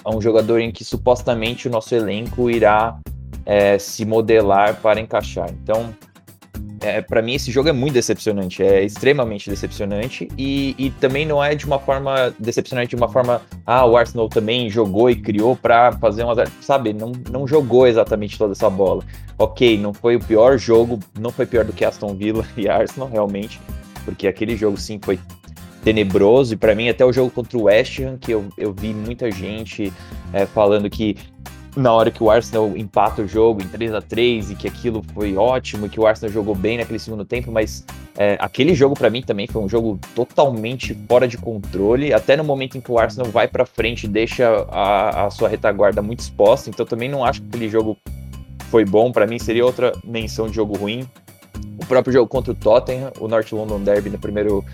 é 0.05 0.09
um 0.09 0.21
jogador 0.21 0.61
em 0.61 0.73
que 0.73 0.85
supostamente 0.85 1.69
o 1.69 1.71
nosso 1.71 1.95
elenco 1.95 2.51
irá 2.51 2.99
é, 3.45 3.79
se 3.79 4.05
modelar 4.05 4.81
para 4.81 5.01
encaixar. 5.01 5.51
Então, 5.51 5.95
é, 6.81 7.01
para 7.03 7.21
mim 7.21 7.35
esse 7.35 7.51
jogo 7.51 7.69
é 7.69 7.73
muito 7.73 7.95
decepcionante, 7.95 8.63
é 8.63 8.83
extremamente 8.83 9.51
decepcionante 9.51 10.29
e, 10.37 10.75
e, 10.79 10.91
também 10.91 11.27
não 11.27 11.43
é 11.43 11.55
de 11.55 11.67
uma 11.67 11.79
forma 11.79 12.35
decepcionante 12.39 12.91
de 12.91 12.97
uma 12.97 13.09
forma, 13.09 13.43
ah, 13.67 13.85
o 13.85 13.97
Arsenal 13.97 14.29
também 14.29 14.71
jogou 14.71 15.11
e 15.11 15.17
criou 15.17 15.55
para 15.55 15.93
fazer 15.93 16.25
uma, 16.25 16.35
sabe, 16.61 16.93
não, 16.93 17.13
não 17.31 17.47
jogou 17.47 17.87
exatamente 17.87 18.39
toda 18.39 18.53
essa 18.53 18.71
bola. 18.71 19.05
Ok, 19.39 19.79
não 19.79 19.93
foi 19.93 20.17
o 20.17 20.21
pior 20.21 20.59
jogo, 20.59 20.99
não 21.19 21.31
foi 21.31 21.47
pior 21.47 21.65
do 21.65 21.73
que 21.73 21.85
Aston 21.85 22.15
Villa 22.15 22.47
e 22.57 22.69
Arsenal 22.69 23.09
realmente, 23.09 23.61
porque 24.05 24.27
aquele 24.27 24.57
jogo 24.57 24.79
sim 24.79 24.99
foi 25.03 25.19
tenebroso 25.85 26.55
e 26.55 26.57
para 26.57 26.75
mim 26.75 26.89
até 26.89 27.05
o 27.05 27.13
jogo 27.13 27.31
contra 27.31 27.57
o 27.57 27.63
West 27.63 27.99
Ham 28.01 28.19
que 28.19 28.33
eu, 28.33 28.47
eu 28.57 28.73
vi 28.73 28.93
muita 28.93 29.31
gente 29.31 29.93
é, 30.33 30.45
falando 30.45 30.91
que 30.91 31.17
na 31.77 31.93
hora 31.93 32.11
que 32.11 32.23
o 32.23 32.31
Arsenal 32.31 32.77
empata 32.77 33.23
o 33.23 33.29
jogo 33.29 33.63
em 33.63 33.69
3 33.69 33.95
a 33.95 34.03
3 34.03 34.51
e 34.51 34.55
que 34.55 34.67
aquilo 34.67 35.03
foi 35.15 35.37
ótimo, 35.37 35.87
e 35.87 35.89
que 35.89 36.01
o 36.01 36.07
Arsenal 36.07 36.33
jogou 36.33 36.55
bem 36.55 36.79
naquele 36.79 36.99
segundo 36.99 37.25
tempo, 37.25 37.53
mas 37.53 37.85
é, 38.17 38.37
aquele 38.41 38.75
jogo 38.75 38.95
para 38.95 39.09
mim 39.09 39.23
também 39.23 39.47
foi 39.47 39.63
um 39.63 39.69
jogo 39.69 39.99
totalmente 40.15 40.95
fora 41.09 41.29
de 41.29 41.39
controle, 41.39 42.13
até 42.13 42.37
no 42.37 42.43
momento 42.43 42.77
em 42.77 42.81
que 42.81 42.91
o 42.91 42.99
Arsenal 42.99 43.31
vai 43.31 43.47
para 43.47 43.65
frente 43.65 44.05
e 44.05 44.09
deixa 44.09 44.67
a, 44.71 45.27
a, 45.27 45.31
sua 45.31 45.49
retaguarda 45.49 46.03
muito 46.03 46.21
exposta, 46.21 46.69
então 46.69 46.85
também 46.85 47.09
não 47.09 47.25
acho 47.25 47.41
que 47.41 47.49
aquele 47.49 47.69
jogo 47.69 47.97
foi 48.69 48.85
bom, 48.85 49.13
para 49.13 49.27
mim 49.27 49.39
seria 49.39 49.65
outra 49.65 49.93
menção 50.05 50.49
de 50.49 50.55
jogo 50.55 50.77
ruim. 50.77 51.09
O 51.81 51.87
próprio 51.87 52.13
jogo 52.13 52.29
contra 52.29 52.53
o 52.53 52.55
Tottenham, 52.55 53.13
o 53.19 53.27
North 53.27 53.51
London 53.53 53.81
Derby 53.81 54.11
no 54.11 54.19
primeiro, 54.19 54.65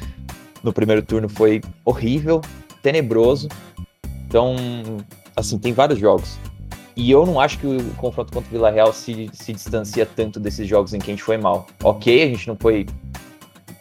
no 0.63 0.73
primeiro 0.73 1.03
turno 1.03 1.29
foi 1.29 1.61
horrível, 1.85 2.41
tenebroso, 2.83 3.49
então, 4.29 4.57
assim, 5.37 5.59
tem 5.59 5.73
vários 5.73 5.99
jogos 5.99 6.39
e 6.97 7.11
eu 7.11 7.27
não 7.27 7.39
acho 7.39 7.59
que 7.59 7.67
o 7.67 7.95
confronto 7.97 8.33
contra 8.33 8.49
o 8.49 8.51
Vila 8.51 8.71
Real 8.71 8.91
se, 8.91 9.29
se 9.35 9.53
distancia 9.53 10.07
tanto 10.07 10.41
desses 10.41 10.67
jogos 10.67 10.95
em 10.95 10.99
que 10.99 11.11
a 11.11 11.15
gente 11.15 11.23
foi 11.23 11.37
mal. 11.37 11.67
Ok, 11.85 12.23
a 12.23 12.27
gente 12.27 12.49
não 12.49 12.57
foi 12.57 12.87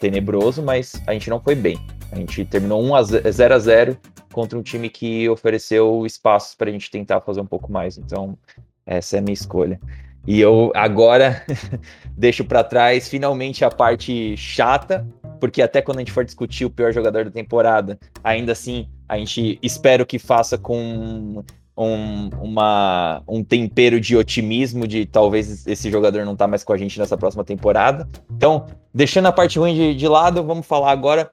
tenebroso, 0.01 0.61
mas 0.61 1.01
a 1.07 1.13
gente 1.13 1.29
não 1.29 1.39
foi 1.39 1.55
bem. 1.55 1.79
A 2.11 2.17
gente 2.17 2.43
terminou 2.43 2.83
1 2.83 2.95
a 2.95 3.03
0 3.03 3.55
a 3.55 3.59
0 3.59 3.97
contra 4.33 4.59
um 4.59 4.61
time 4.61 4.89
que 4.89 5.29
ofereceu 5.29 6.05
espaços 6.05 6.55
para 6.55 6.69
a 6.69 6.73
gente 6.73 6.91
tentar 6.91 7.21
fazer 7.21 7.39
um 7.39 7.45
pouco 7.45 7.71
mais. 7.71 7.97
Então, 7.97 8.37
essa 8.85 9.15
é 9.15 9.19
a 9.19 9.21
minha 9.21 9.33
escolha. 9.33 9.79
E 10.27 10.41
eu 10.41 10.71
agora 10.75 11.41
deixo 12.17 12.43
para 12.43 12.65
trás 12.65 13.07
finalmente 13.07 13.63
a 13.63 13.69
parte 13.69 14.35
chata, 14.35 15.07
porque 15.39 15.61
até 15.61 15.81
quando 15.81 15.97
a 15.97 16.01
gente 16.01 16.11
for 16.11 16.25
discutir 16.25 16.65
o 16.65 16.69
pior 16.69 16.91
jogador 16.91 17.23
da 17.23 17.31
temporada, 17.31 17.97
ainda 18.21 18.51
assim 18.51 18.89
a 19.07 19.17
gente 19.17 19.57
espero 19.61 20.05
que 20.05 20.19
faça 20.19 20.57
com 20.57 21.43
um, 21.77 22.29
uma, 22.41 23.21
um 23.27 23.43
tempero 23.43 23.99
de 23.99 24.15
otimismo 24.15 24.87
de 24.87 25.05
talvez 25.05 25.67
esse 25.67 25.89
jogador 25.89 26.25
não 26.25 26.35
tá 26.35 26.47
mais 26.47 26.63
com 26.63 26.73
a 26.73 26.77
gente 26.77 26.97
nessa 26.97 27.17
próxima 27.17 27.43
temporada. 27.43 28.07
Então, 28.31 28.65
deixando 28.93 29.27
a 29.27 29.31
parte 29.31 29.59
ruim 29.59 29.73
de, 29.73 29.95
de 29.95 30.07
lado, 30.07 30.43
vamos 30.43 30.65
falar 30.65 30.91
agora 30.91 31.29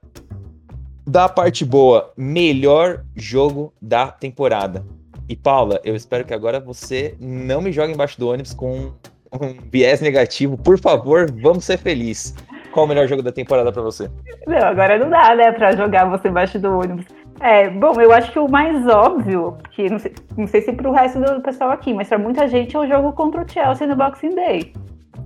da 1.05 1.29
parte 1.29 1.63
boa. 1.63 2.11
Melhor 2.17 3.03
jogo 3.15 3.73
da 3.81 4.07
temporada. 4.07 4.83
E 5.29 5.35
Paula, 5.35 5.79
eu 5.83 5.95
espero 5.95 6.25
que 6.25 6.33
agora 6.33 6.59
você 6.59 7.15
não 7.19 7.61
me 7.61 7.71
jogue 7.71 7.93
embaixo 7.93 8.19
do 8.19 8.29
ônibus 8.29 8.53
com 8.53 8.91
um 9.31 9.55
viés 9.71 10.01
negativo. 10.01 10.57
Por 10.57 10.77
favor, 10.77 11.31
vamos 11.41 11.63
ser 11.63 11.77
felizes. 11.77 12.35
Qual 12.71 12.85
o 12.85 12.89
melhor 12.89 13.07
jogo 13.07 13.21
da 13.21 13.31
temporada 13.31 13.71
para 13.71 13.81
você? 13.81 14.09
Não, 14.47 14.57
agora 14.57 14.97
não 14.97 15.09
dá, 15.09 15.35
né, 15.35 15.51
pra 15.51 15.75
jogar 15.75 16.05
você 16.05 16.27
embaixo 16.27 16.59
do 16.59 16.71
ônibus. 16.71 17.05
É, 17.39 17.69
bom, 17.69 17.99
eu 17.99 18.11
acho 18.13 18.31
que 18.31 18.39
o 18.39 18.49
mais 18.49 18.87
óbvio, 18.87 19.57
que 19.71 19.89
não 19.89 19.99
sei, 19.99 20.13
não 20.37 20.47
sei 20.47 20.61
se 20.61 20.71
para 20.71 20.89
o 20.89 20.93
resto 20.93 21.19
do 21.19 21.41
pessoal 21.41 21.71
aqui, 21.71 21.93
mas 21.93 22.07
para 22.07 22.17
muita 22.17 22.47
gente 22.47 22.75
é 22.75 22.79
o 22.79 22.87
jogo 22.87 23.11
contra 23.13 23.41
o 23.41 23.49
Chelsea 23.49 23.87
no 23.87 23.95
Boxing 23.95 24.35
Day. 24.35 24.73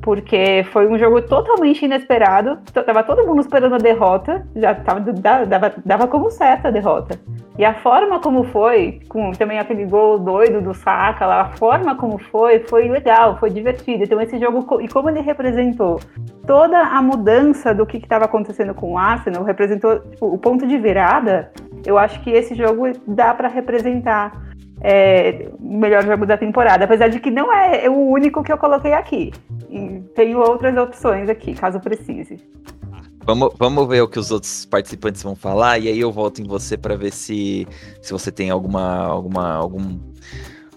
Porque 0.01 0.65
foi 0.71 0.87
um 0.87 0.97
jogo 0.97 1.21
totalmente 1.21 1.83
inesperado. 1.83 2.59
Tava 2.71 3.03
todo 3.03 3.25
mundo 3.25 3.41
esperando 3.41 3.75
a 3.75 3.77
derrota, 3.77 4.47
já 4.55 4.73
tava, 4.73 5.01
dava, 5.01 5.73
dava 5.85 6.07
como 6.07 6.31
certa 6.31 6.69
a 6.69 6.71
derrota. 6.71 7.19
E 7.57 7.65
a 7.65 7.73
forma 7.73 8.19
como 8.19 8.43
foi, 8.43 8.99
com 9.09 9.31
também 9.31 9.57
aquele 9.57 9.83
gol 9.85 10.19
doido 10.19 10.61
do 10.61 10.75
Saka 10.75 11.25
lá, 11.25 11.41
a 11.41 11.49
forma 11.57 11.95
como 11.95 12.19
foi, 12.19 12.59
foi 12.59 12.87
legal, 12.87 13.37
foi 13.37 13.49
divertido. 13.49 14.03
Então 14.03 14.21
esse 14.21 14.37
jogo, 14.37 14.79
e 14.79 14.87
como 14.87 15.09
ele 15.09 15.21
representou 15.21 15.99
toda 16.45 16.79
a 16.79 17.01
mudança 17.01 17.73
do 17.73 17.85
que 17.85 17.97
estava 17.97 18.25
acontecendo 18.25 18.75
com 18.75 18.93
o 18.93 18.97
Arsenal, 18.97 19.43
representou 19.43 19.99
tipo, 19.99 20.27
o 20.27 20.37
ponto 20.37 20.67
de 20.67 20.77
virada, 20.77 21.51
eu 21.87 21.97
acho 21.97 22.21
que 22.21 22.29
esse 22.29 22.53
jogo 22.53 22.83
dá 23.07 23.33
para 23.33 23.47
representar 23.47 24.45
é, 24.81 25.49
o 25.57 25.77
melhor 25.77 26.03
jogo 26.03 26.25
da 26.25 26.37
temporada, 26.37 26.83
apesar 26.83 27.07
de 27.07 27.17
que 27.21 27.31
não 27.31 27.51
é 27.51 27.89
o 27.89 28.09
único 28.09 28.43
que 28.43 28.51
eu 28.51 28.57
coloquei 28.57 28.91
aqui. 28.91 29.31
E 29.69 30.01
tenho 30.13 30.39
outras 30.39 30.77
opções 30.77 31.29
aqui, 31.29 31.53
caso 31.53 31.79
precise. 31.79 32.43
Vamos, 33.23 33.53
vamos 33.57 33.87
ver 33.87 34.01
o 34.01 34.07
que 34.07 34.19
os 34.19 34.31
outros 34.31 34.65
participantes 34.65 35.23
vão 35.23 35.33
falar 35.33 35.79
e 35.79 35.87
aí 35.87 35.99
eu 35.99 36.11
volto 36.11 36.41
em 36.41 36.45
você 36.45 36.77
para 36.77 36.95
ver 36.97 37.13
se, 37.13 37.65
se 38.01 38.11
você 38.11 38.31
tem 38.33 38.49
alguma, 38.49 39.05
alguma 39.05 39.53
algum, 39.53 39.97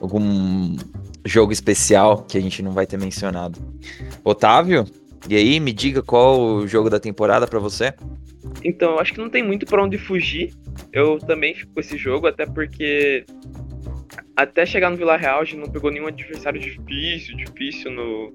algum 0.01 0.77
jogo 1.25 1.53
especial 1.53 2.23
que 2.23 2.39
a 2.39 2.41
gente 2.41 2.63
não 2.63 2.71
vai 2.71 2.87
ter 2.87 2.99
mencionado. 2.99 3.59
Otávio, 4.25 4.85
e 5.29 5.37
aí 5.37 5.61
me 5.61 5.73
diga 5.73 6.03
qual 6.03 6.41
o 6.41 6.67
jogo 6.67 6.89
da 6.89 6.99
temporada 6.99 7.47
para 7.47 7.59
você? 7.59 7.93
Então, 8.65 8.93
eu 8.93 8.99
acho 8.99 9.13
que 9.13 9.21
não 9.21 9.31
tem 9.31 9.43
muito 9.43 9.67
para 9.67 9.83
onde 9.83 9.99
fugir. 9.99 10.53
Eu 10.93 11.19
também 11.19 11.55
fico 11.55 11.73
com 11.75 11.81
esse 11.81 11.97
jogo, 11.97 12.27
até 12.27 12.47
porque 12.47 13.25
até 14.35 14.65
chegar 14.65 14.91
no 14.91 14.97
Vila 14.97 15.17
Real 15.17 15.41
a 15.41 15.45
gente 15.45 15.59
não 15.59 15.71
pegou 15.71 15.91
nenhum 15.91 16.07
adversário 16.07 16.59
difícil, 16.61 17.37
difícil 17.37 17.91
no, 17.91 18.33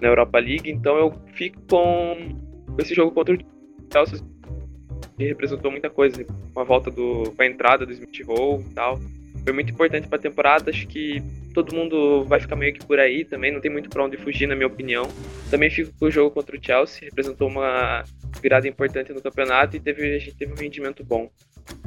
na 0.00 0.08
Europa 0.08 0.38
League, 0.38 0.70
então 0.70 0.96
eu 0.96 1.14
fico 1.34 1.60
com 1.68 2.36
esse 2.78 2.94
jogo 2.94 3.12
contra 3.12 3.34
o 3.34 3.38
Chelsea 3.92 4.20
que 5.16 5.26
representou 5.26 5.70
muita 5.70 5.90
coisa, 5.90 6.24
com 6.24 6.60
a 6.60 6.64
volta 6.64 6.90
do. 6.90 7.34
a 7.38 7.46
entrada 7.46 7.84
do 7.84 7.92
Smith 7.92 8.24
Rowe 8.26 8.62
e 8.62 8.74
tal. 8.74 8.98
Foi 9.44 9.52
muito 9.52 9.70
importante 9.70 10.08
para 10.08 10.18
a 10.18 10.22
temporada, 10.22 10.70
acho 10.70 10.86
que 10.86 11.22
todo 11.52 11.74
mundo 11.74 12.24
vai 12.24 12.40
ficar 12.40 12.56
meio 12.56 12.72
que 12.72 12.84
por 12.84 12.98
aí 12.98 13.24
também, 13.24 13.52
não 13.52 13.60
tem 13.60 13.70
muito 13.70 13.90
para 13.90 14.04
onde 14.04 14.16
fugir, 14.16 14.46
na 14.46 14.54
minha 14.54 14.66
opinião. 14.66 15.08
Também 15.50 15.70
fico 15.70 15.92
com 15.98 16.06
o 16.06 16.10
jogo 16.10 16.30
contra 16.30 16.56
o 16.56 16.64
Chelsea, 16.64 17.02
representou 17.02 17.48
uma 17.48 18.04
virada 18.40 18.68
importante 18.68 19.12
no 19.12 19.20
campeonato 19.20 19.76
e 19.76 19.80
teve, 19.80 20.14
a 20.14 20.18
gente 20.18 20.34
teve 20.36 20.52
um 20.52 20.56
rendimento 20.56 21.04
bom. 21.04 21.30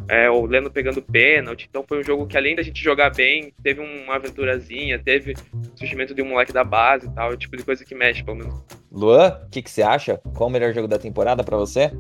É, 0.08 0.30
o 0.30 0.46
Leno 0.46 0.70
pegando 0.70 1.02
pênalti, 1.02 1.68
então 1.70 1.84
foi 1.88 2.00
um 2.00 2.04
jogo 2.04 2.28
que 2.28 2.38
além 2.38 2.56
da 2.56 2.62
gente 2.62 2.82
jogar 2.82 3.10
bem, 3.10 3.54
teve 3.64 3.82
uma 3.82 4.16
aventurazinha, 4.16 5.00
teve 5.00 5.34
surgimento 5.76 6.14
de 6.14 6.22
um 6.22 6.30
moleque 6.30 6.52
da 6.52 6.64
base 6.64 7.08
e 7.08 7.12
tal, 7.12 7.32
o 7.32 7.38
tipo 7.38 7.56
de 7.56 7.64
coisa 7.64 7.86
que 7.86 7.96
mexe, 7.96 8.24
pelo 8.24 8.38
menos. 8.38 8.62
Luan, 8.92 9.40
o 9.46 9.50
que, 9.50 9.62
que 9.62 9.72
você 9.72 9.82
acha? 9.82 10.18
Qual 10.36 10.50
o 10.50 10.52
melhor 10.52 10.74
jogo 10.74 10.88
da 10.88 11.00
temporada 11.00 11.44
para 11.44 11.58
você? 11.58 11.92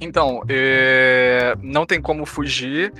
Então, 0.00 0.42
é... 0.48 1.54
não 1.62 1.86
tem 1.86 2.00
como 2.00 2.26
fugir. 2.26 2.92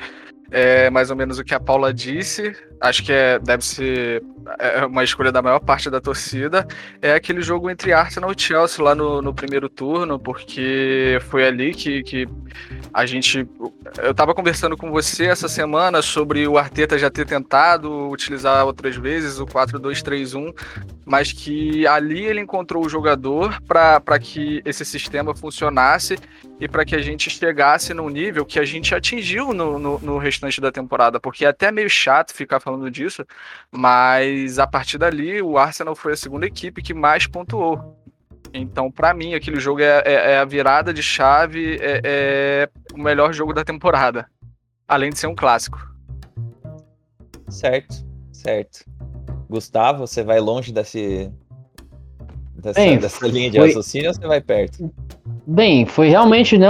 É 0.51 0.91
mais 0.91 1.11
ou 1.11 1.17
menos 1.17 1.39
o 1.39 1.45
que 1.45 1.55
a 1.55 1.61
Paula 1.61 1.93
disse. 1.93 2.55
Acho 2.85 3.03
que 3.03 3.13
é, 3.13 3.39
deve 3.39 3.65
ser 3.65 4.23
é 4.59 4.85
uma 4.85 5.03
escolha 5.03 5.33
da 5.33 5.41
maior 5.41 5.61
parte 5.61 5.89
da 5.89 6.01
torcida. 6.01 6.67
É 7.01 7.15
aquele 7.15 7.41
jogo 7.41 7.71
entre 7.71 7.93
Arsenal 7.93 8.31
e 8.31 8.41
Chelsea 8.41 8.85
lá 8.85 8.95
no, 8.95 9.23
no 9.23 9.33
primeiro 9.33 9.69
turno, 9.69 10.19
porque 10.19 11.19
foi 11.29 11.47
ali 11.47 11.73
que, 11.73 12.03
que 12.03 12.29
a 12.93 13.07
gente. 13.07 13.49
Eu 14.03 14.11
estava 14.11 14.35
conversando 14.35 14.77
com 14.77 14.91
você 14.91 15.27
essa 15.27 15.49
semana 15.49 16.03
sobre 16.03 16.47
o 16.47 16.59
Arteta 16.59 16.99
já 16.99 17.11
ter 17.11 17.27
tentado 17.27 18.11
utilizar 18.11 18.67
outras 18.67 18.97
vezes 18.97 19.39
o 19.41 19.47
4-2-3-1, 19.47 20.55
mas 21.07 21.33
que 21.33 21.87
ali 21.87 22.25
ele 22.25 22.41
encontrou 22.41 22.85
o 22.85 22.89
jogador 22.89 23.61
para 23.63 24.19
que 24.19 24.61
esse 24.65 24.85
sistema 24.85 25.35
funcionasse 25.35 26.19
e 26.61 26.69
para 26.69 26.85
que 26.85 26.95
a 26.95 27.01
gente 27.01 27.29
chegasse 27.31 27.93
num 27.93 28.09
nível 28.09 28.45
que 28.45 28.59
a 28.59 28.65
gente 28.65 28.95
atingiu 28.95 29.53
no, 29.53 29.79
no, 29.79 29.99
no, 29.99 30.19
restante 30.19 30.61
da 30.61 30.71
temporada, 30.71 31.19
porque 31.19 31.45
é 31.45 31.49
até 31.49 31.73
meio 31.73 31.91
chato 31.91 32.33
ficar 32.33 32.61
falando 32.61 32.74
disso, 32.91 33.25
mas 33.71 34.59
a 34.59 34.67
partir 34.67 34.99
dali 34.99 35.41
o 35.41 35.59
Arsenal 35.59 35.95
foi 35.95 36.13
a 36.13 36.17
segunda 36.17 36.47
equipe 36.47 36.83
que 36.83 36.95
mais 36.95 37.27
pontuou. 37.27 37.99
Então, 38.53 38.91
para 38.91 39.13
mim, 39.13 39.35
aquele 39.35 39.59
jogo 39.59 39.81
é, 39.81 40.03
é, 40.05 40.13
é, 40.33 40.39
a 40.39 40.45
virada 40.45 40.95
de 40.95 41.03
chave, 41.03 41.77
é, 41.81 42.01
é 42.05 42.69
o 42.95 42.99
melhor 42.99 43.33
jogo 43.33 43.53
da 43.53 43.65
temporada, 43.65 44.27
além 44.87 45.11
de 45.11 45.19
ser 45.19 45.27
um 45.27 45.35
clássico. 45.35 45.79
Certo, 47.49 48.07
certo. 48.33 48.85
Gustavo, 49.49 50.07
você 50.07 50.23
vai 50.23 50.39
longe 50.39 50.73
desse, 50.73 51.31
dessa, 52.57 52.81
Bem, 52.81 52.99
dessa 52.99 53.27
linha 53.27 53.51
de 53.51 53.59
foi... 53.59 53.67
raciocínio 53.69 54.09
ou 54.09 54.15
você 54.15 54.27
vai 54.27 54.41
perto? 54.41 54.93
Bem, 55.47 55.85
foi 55.85 56.09
realmente, 56.09 56.57
né, 56.57 56.69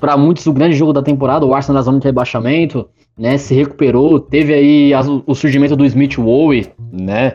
para 0.00 0.16
muitos 0.16 0.46
o 0.46 0.52
grande 0.52 0.76
jogo 0.76 0.92
da 0.92 1.02
temporada, 1.02 1.44
o 1.44 1.54
Arsenal 1.54 1.80
na 1.80 1.82
zona 1.82 1.98
de 1.98 2.06
rebaixamento, 2.06 2.88
né, 3.18 3.36
se 3.36 3.54
recuperou, 3.54 4.20
teve 4.20 4.54
aí 4.54 4.94
as, 4.94 5.08
o 5.08 5.34
surgimento 5.34 5.74
do 5.74 5.84
Smith 5.84 6.18
Wowe, 6.18 6.66
né? 6.92 7.34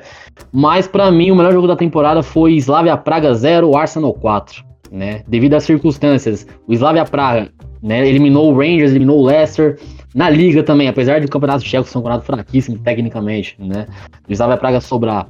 Mas 0.51 0.87
para 0.87 1.11
mim 1.11 1.29
o 1.29 1.35
melhor 1.35 1.51
jogo 1.51 1.67
da 1.67 1.75
temporada 1.75 2.23
foi 2.23 2.53
Slavia 2.53 2.95
Praga 2.95 3.33
0, 3.33 3.75
Arsenal 3.75 4.13
4, 4.13 4.63
né? 4.91 5.23
Devido 5.27 5.55
às 5.55 5.63
circunstâncias, 5.63 6.47
o 6.67 6.73
Slavia 6.73 7.03
Praga, 7.03 7.51
né, 7.81 8.07
eliminou 8.07 8.53
o 8.53 8.57
Rangers, 8.57 8.91
eliminou 8.91 9.19
o 9.19 9.25
Leicester, 9.25 9.77
na 10.15 10.29
liga 10.29 10.63
também, 10.63 10.87
apesar 10.87 11.19
de 11.19 11.25
o 11.25 11.29
campeonato 11.29 11.63
tcheco 11.63 11.87
ser 11.87 11.97
um 11.97 12.01
campeonato 12.01 12.25
fraquíssimo 12.25 12.77
tecnicamente, 12.77 13.55
né? 13.59 13.87
O 14.29 14.31
Slavia 14.31 14.57
Praga 14.57 14.79
sobrar 14.79 15.27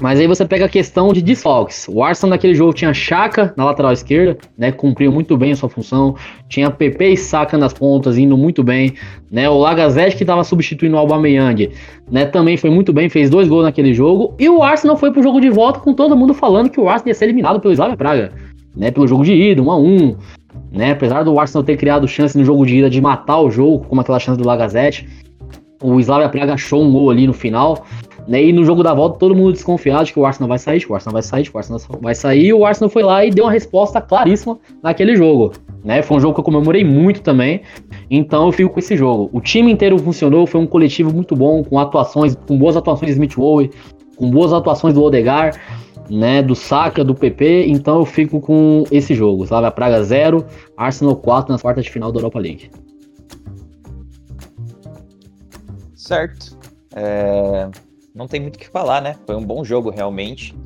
mas 0.00 0.20
aí 0.20 0.26
você 0.26 0.44
pega 0.44 0.66
a 0.66 0.68
questão 0.68 1.12
de 1.12 1.22
desfalques. 1.22 1.86
O 1.88 2.02
Arsenal 2.02 2.30
naquele 2.30 2.54
jogo 2.54 2.74
tinha 2.74 2.92
Chaka 2.92 3.54
na 3.56 3.64
lateral 3.64 3.92
esquerda, 3.92 4.36
né? 4.56 4.70
Cumpriu 4.70 5.10
muito 5.10 5.36
bem 5.36 5.52
a 5.52 5.56
sua 5.56 5.68
função. 5.68 6.14
Tinha 6.48 6.70
PP 6.70 7.12
e 7.12 7.16
Saka 7.16 7.56
nas 7.56 7.72
pontas, 7.72 8.18
indo 8.18 8.36
muito 8.36 8.62
bem. 8.62 8.92
Né? 9.30 9.48
O 9.48 9.58
Lagazette 9.58 10.16
que 10.16 10.22
estava 10.22 10.44
substituindo 10.44 10.96
o 10.96 10.98
Aubameyang, 10.98 11.70
né? 12.10 12.26
Também 12.26 12.56
foi 12.56 12.68
muito 12.68 12.92
bem, 12.92 13.08
fez 13.08 13.30
dois 13.30 13.48
gols 13.48 13.64
naquele 13.64 13.94
jogo. 13.94 14.34
E 14.38 14.48
o 14.48 14.62
Arsenal 14.62 14.96
foi 14.96 15.10
pro 15.10 15.22
jogo 15.22 15.40
de 15.40 15.48
volta 15.48 15.80
com 15.80 15.94
todo 15.94 16.16
mundo 16.16 16.34
falando 16.34 16.68
que 16.68 16.80
o 16.80 16.88
Arsenal 16.88 17.08
ia 17.08 17.14
ser 17.14 17.24
eliminado 17.24 17.58
pelo 17.58 17.72
Slavia 17.72 17.96
Praga, 17.96 18.32
né? 18.76 18.90
Pelo 18.90 19.06
jogo 19.06 19.24
de 19.24 19.32
ida, 19.32 19.62
1 19.62 19.70
a 19.70 19.78
1 19.78 20.16
né? 20.70 20.92
Apesar 20.92 21.22
do 21.22 21.38
Arsenal 21.38 21.64
ter 21.64 21.76
criado 21.76 22.06
chance 22.06 22.36
no 22.36 22.44
jogo 22.44 22.66
de 22.66 22.76
ida 22.76 22.90
de 22.90 23.00
matar 23.00 23.40
o 23.40 23.50
jogo, 23.50 23.86
como 23.86 24.00
aquela 24.00 24.18
chance 24.18 24.38
do 24.38 24.46
Lagazette, 24.46 25.08
o 25.82 25.98
Slavia 26.00 26.28
Praga 26.28 26.54
achou 26.54 26.82
um 26.82 26.92
gol 26.92 27.10
ali 27.10 27.26
no 27.26 27.32
final. 27.32 27.86
Né? 28.26 28.44
E 28.44 28.52
no 28.52 28.64
jogo 28.64 28.82
da 28.82 28.92
volta, 28.92 29.18
todo 29.18 29.34
mundo 29.34 29.52
desconfiado 29.52 30.04
de 30.06 30.12
que 30.12 30.18
o 30.18 30.26
Arsenal 30.26 30.48
vai 30.48 30.58
sair, 30.58 30.80
que 30.80 30.90
o 30.90 30.94
Arsenal 30.94 31.12
vai 31.12 31.22
sair, 31.22 31.44
que 31.44 31.54
o 31.54 31.58
Arsenal 31.58 31.80
vai 32.00 32.14
sair. 32.14 32.46
E 32.46 32.52
o 32.52 32.66
Arsenal 32.66 32.90
foi 32.90 33.02
lá 33.02 33.24
e 33.24 33.30
deu 33.30 33.44
uma 33.44 33.52
resposta 33.52 34.00
claríssima 34.00 34.58
naquele 34.82 35.14
jogo. 35.14 35.52
Né? 35.84 36.02
Foi 36.02 36.16
um 36.16 36.20
jogo 36.20 36.34
que 36.34 36.40
eu 36.40 36.44
comemorei 36.44 36.82
muito 36.82 37.22
também. 37.22 37.62
Então 38.10 38.46
eu 38.46 38.52
fico 38.52 38.70
com 38.70 38.80
esse 38.80 38.96
jogo. 38.96 39.30
O 39.32 39.40
time 39.40 39.70
inteiro 39.70 39.98
funcionou, 39.98 40.46
foi 40.46 40.60
um 40.60 40.66
coletivo 40.66 41.12
muito 41.12 41.36
bom, 41.36 41.62
com 41.62 41.78
atuações, 41.78 42.34
com 42.34 42.58
boas 42.58 42.76
atuações 42.76 43.10
de 43.10 43.12
Smith 43.12 43.34
Rowe, 43.34 43.70
com 44.16 44.28
boas 44.30 44.52
atuações 44.52 44.94
do 44.94 45.02
Odegar, 45.02 45.60
né? 46.10 46.42
Do 46.42 46.56
Saka, 46.56 47.04
do 47.04 47.14
PP. 47.14 47.66
Então 47.68 48.00
eu 48.00 48.04
fico 48.04 48.40
com 48.40 48.82
esse 48.90 49.14
jogo. 49.14 49.46
a 49.54 49.70
Praga 49.70 50.02
0, 50.02 50.44
Arsenal 50.76 51.14
4 51.14 51.52
nas 51.52 51.62
quartas 51.62 51.84
de 51.84 51.90
final 51.92 52.10
da 52.10 52.18
Europa 52.18 52.40
League. 52.40 52.70
Certo. 55.94 56.56
É 56.94 57.68
não 58.16 58.26
tem 58.26 58.40
muito 58.40 58.56
o 58.56 58.58
que 58.58 58.68
falar, 58.68 59.02
né? 59.02 59.14
Foi 59.26 59.36
um 59.36 59.44
bom 59.44 59.62
jogo, 59.62 59.90
realmente. 59.90 60.56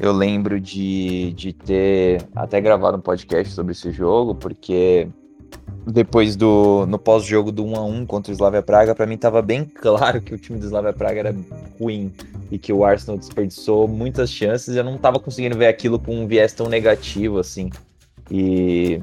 Eu 0.00 0.10
lembro 0.10 0.58
de, 0.58 1.32
de 1.34 1.52
ter 1.52 2.26
até 2.34 2.60
gravado 2.60 2.96
um 2.96 3.00
podcast 3.00 3.52
sobre 3.52 3.72
esse 3.72 3.92
jogo, 3.92 4.34
porque 4.34 5.06
depois 5.86 6.34
do 6.34 6.86
no 6.86 6.98
pós-jogo 6.98 7.52
do 7.52 7.64
1 7.64 7.76
a 7.76 7.84
1 7.84 8.06
contra 8.06 8.32
o 8.32 8.34
Slavia 8.34 8.62
Praga, 8.62 8.94
para 8.94 9.06
mim 9.06 9.18
tava 9.18 9.42
bem 9.42 9.64
claro 9.76 10.20
que 10.20 10.34
o 10.34 10.38
time 10.38 10.58
do 10.58 10.64
Slavia 10.64 10.94
Praga 10.94 11.20
era 11.20 11.36
ruim 11.78 12.10
e 12.50 12.58
que 12.58 12.72
o 12.72 12.84
Arsenal 12.84 13.18
desperdiçou 13.18 13.86
muitas 13.86 14.30
chances. 14.30 14.74
Eu 14.74 14.82
não 14.82 14.96
tava 14.96 15.20
conseguindo 15.20 15.58
ver 15.58 15.66
aquilo 15.66 15.98
com 15.98 16.16
um 16.16 16.26
viés 16.26 16.54
tão 16.54 16.68
negativo 16.68 17.38
assim. 17.38 17.70
E 18.30 19.00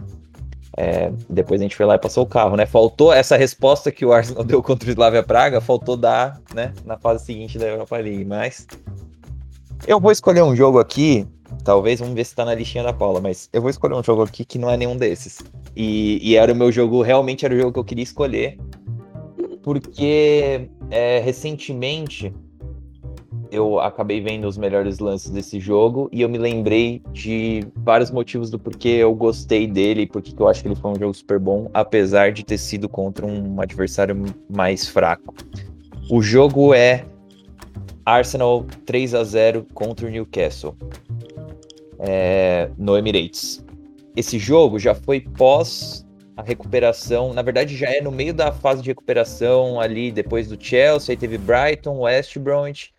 é, 0.77 1.11
depois 1.29 1.59
a 1.59 1.63
gente 1.63 1.75
foi 1.75 1.85
lá 1.85 1.95
e 1.95 1.99
passou 1.99 2.23
o 2.23 2.27
carro, 2.27 2.55
né? 2.55 2.65
Faltou 2.65 3.11
essa 3.11 3.35
resposta 3.35 3.91
que 3.91 4.05
o 4.05 4.13
Arsenal 4.13 4.43
deu 4.45 4.63
contra 4.63 4.87
o 4.87 4.91
Slavia 4.91 5.23
Praga, 5.23 5.59
faltou 5.59 5.97
dar, 5.97 6.41
né, 6.53 6.73
na 6.85 6.97
fase 6.97 7.25
seguinte 7.25 7.57
da 7.57 7.67
Europa 7.67 7.97
League, 7.97 8.25
mas 8.25 8.67
eu 9.85 9.99
vou 9.99 10.11
escolher 10.11 10.43
um 10.43 10.55
jogo 10.55 10.79
aqui, 10.79 11.27
talvez, 11.63 11.99
vamos 11.99 12.15
ver 12.15 12.23
se 12.23 12.35
tá 12.35 12.45
na 12.45 12.53
listinha 12.53 12.83
da 12.83 12.93
Paula, 12.93 13.19
mas 13.19 13.49
eu 13.51 13.61
vou 13.61 13.69
escolher 13.69 13.95
um 13.95 14.03
jogo 14.03 14.23
aqui 14.23 14.45
que 14.45 14.57
não 14.57 14.69
é 14.69 14.77
nenhum 14.77 14.95
desses. 14.95 15.39
E, 15.75 16.19
e 16.21 16.35
era 16.35 16.53
o 16.53 16.55
meu 16.55 16.71
jogo, 16.71 17.01
realmente 17.01 17.45
era 17.45 17.53
o 17.53 17.57
jogo 17.57 17.73
que 17.73 17.79
eu 17.79 17.83
queria 17.83 18.03
escolher, 18.03 18.57
porque 19.63 20.69
é, 20.89 21.19
recentemente 21.19 22.33
eu 23.51 23.81
acabei 23.81 24.21
vendo 24.21 24.47
os 24.47 24.57
melhores 24.57 24.99
lances 24.99 25.29
desse 25.29 25.59
jogo 25.59 26.09
e 26.11 26.21
eu 26.21 26.29
me 26.29 26.37
lembrei 26.37 27.01
de 27.11 27.67
vários 27.75 28.09
motivos 28.09 28.49
do 28.49 28.57
porquê 28.57 28.87
eu 28.87 29.13
gostei 29.13 29.67
dele 29.67 30.07
porque 30.07 30.33
eu 30.37 30.47
acho 30.47 30.61
que 30.61 30.69
ele 30.69 30.75
foi 30.75 30.91
um 30.91 30.95
jogo 30.95 31.13
super 31.13 31.37
bom, 31.37 31.69
apesar 31.73 32.31
de 32.31 32.45
ter 32.45 32.57
sido 32.57 32.87
contra 32.87 33.25
um 33.25 33.59
adversário 33.59 34.15
mais 34.49 34.87
fraco. 34.87 35.35
O 36.09 36.21
jogo 36.21 36.73
é 36.73 37.05
Arsenal 38.05 38.65
3 38.85 39.13
a 39.13 39.23
0 39.23 39.67
contra 39.73 40.07
o 40.07 40.09
Newcastle 40.09 40.75
é, 41.99 42.71
no 42.77 42.97
Emirates. 42.97 43.63
Esse 44.15 44.39
jogo 44.39 44.79
já 44.79 44.95
foi 44.95 45.19
pós 45.19 46.07
a 46.37 46.41
recuperação, 46.41 47.33
na 47.33 47.41
verdade 47.41 47.75
já 47.75 47.89
é 47.89 48.01
no 48.01 48.11
meio 48.11 48.33
da 48.33 48.53
fase 48.53 48.81
de 48.81 48.89
recuperação 48.89 49.79
ali 49.79 50.09
depois 50.09 50.47
do 50.47 50.57
Chelsea, 50.57 51.11
aí 51.11 51.17
teve 51.17 51.37
Brighton, 51.37 51.99
West 51.99 52.37
Bromwich 52.39 52.93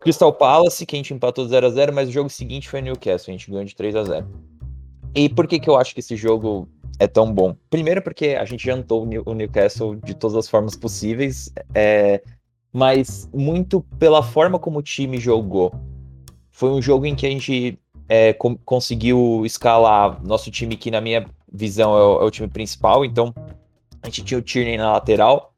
Crystal 0.00 0.32
Palace, 0.32 0.86
que 0.86 0.96
a 0.96 0.98
gente 0.98 1.12
empatou 1.12 1.46
0 1.46 1.66
a 1.66 1.70
0 1.70 1.92
mas 1.92 2.08
o 2.08 2.12
jogo 2.12 2.30
seguinte 2.30 2.68
foi 2.68 2.80
Newcastle, 2.80 3.32
a 3.32 3.36
gente 3.36 3.50
ganhou 3.50 3.64
de 3.64 3.76
3 3.76 3.94
a 3.96 4.04
0 4.04 4.26
E 5.14 5.28
por 5.28 5.46
que, 5.46 5.60
que 5.60 5.68
eu 5.68 5.76
acho 5.76 5.92
que 5.92 6.00
esse 6.00 6.16
jogo 6.16 6.66
é 6.98 7.06
tão 7.06 7.32
bom? 7.32 7.54
Primeiro 7.68 8.00
porque 8.00 8.28
a 8.28 8.44
gente 8.46 8.64
jantou 8.64 9.06
o 9.26 9.34
Newcastle 9.34 9.96
de 9.96 10.14
todas 10.14 10.36
as 10.36 10.48
formas 10.48 10.74
possíveis, 10.74 11.52
é, 11.74 12.22
mas 12.72 13.28
muito 13.32 13.82
pela 13.98 14.22
forma 14.22 14.58
como 14.58 14.78
o 14.78 14.82
time 14.82 15.18
jogou. 15.18 15.70
Foi 16.50 16.70
um 16.70 16.80
jogo 16.80 17.04
em 17.04 17.14
que 17.14 17.26
a 17.26 17.30
gente 17.30 17.78
é, 18.08 18.32
conseguiu 18.64 19.42
escalar 19.44 20.20
nosso 20.24 20.50
time, 20.50 20.76
que 20.76 20.90
na 20.90 21.00
minha 21.00 21.26
visão 21.52 21.96
é 21.96 22.02
o, 22.02 22.22
é 22.22 22.24
o 22.24 22.30
time 22.30 22.48
principal, 22.48 23.04
então 23.04 23.34
a 24.02 24.06
gente 24.06 24.24
tinha 24.24 24.38
o 24.38 24.42
Tierney 24.42 24.78
na 24.78 24.92
lateral. 24.92 25.54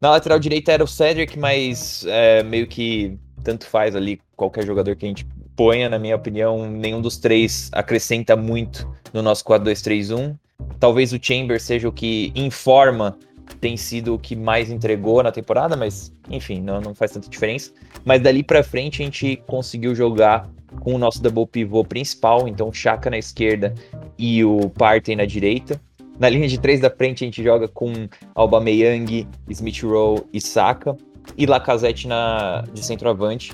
Na 0.00 0.10
lateral 0.10 0.38
direita 0.38 0.72
era 0.72 0.84
o 0.84 0.88
Cedric, 0.88 1.38
mas 1.38 2.04
é, 2.06 2.42
meio 2.42 2.66
que 2.66 3.18
tanto 3.42 3.66
faz 3.66 3.96
ali 3.96 4.20
qualquer 4.36 4.64
jogador 4.64 4.96
que 4.96 5.04
a 5.04 5.08
gente 5.08 5.26
ponha, 5.56 5.88
na 5.88 5.98
minha 5.98 6.16
opinião, 6.16 6.70
nenhum 6.70 7.00
dos 7.00 7.18
três 7.18 7.70
acrescenta 7.72 8.36
muito 8.36 8.90
no 9.12 9.22
nosso 9.22 9.44
4-2-3-1. 9.44 10.36
Talvez 10.78 11.12
o 11.12 11.18
Chamber 11.20 11.60
seja 11.60 11.88
o 11.88 11.92
que 11.92 12.32
informa 12.34 13.16
tem 13.60 13.76
sido 13.76 14.14
o 14.14 14.18
que 14.18 14.36
mais 14.36 14.70
entregou 14.70 15.22
na 15.22 15.32
temporada, 15.32 15.76
mas 15.76 16.12
enfim, 16.30 16.60
não, 16.60 16.80
não 16.80 16.94
faz 16.94 17.12
tanta 17.12 17.28
diferença. 17.28 17.72
Mas 18.04 18.22
dali 18.22 18.42
para 18.42 18.62
frente 18.62 19.02
a 19.02 19.04
gente 19.04 19.42
conseguiu 19.46 19.94
jogar 19.94 20.48
com 20.80 20.94
o 20.94 20.98
nosso 20.98 21.20
double 21.22 21.46
pivô 21.46 21.84
principal, 21.84 22.46
então 22.46 22.68
o 22.68 22.72
Chaka 22.72 23.10
na 23.10 23.18
esquerda 23.18 23.74
e 24.16 24.44
o 24.44 24.70
Partey 24.70 25.16
na 25.16 25.24
direita. 25.24 25.80
Na 26.18 26.28
linha 26.28 26.46
de 26.46 26.58
três 26.58 26.80
da 26.80 26.90
frente 26.90 27.24
a 27.24 27.26
gente 27.26 27.42
joga 27.42 27.66
com 27.66 27.92
Aubameyang, 28.34 29.26
Smith 29.48 29.82
Rowe 29.82 30.22
e 30.32 30.40
Saka 30.40 30.96
e 31.36 31.46
Lacazette 31.46 32.06
na, 32.06 32.64
de 32.72 32.84
centroavante. 32.84 33.52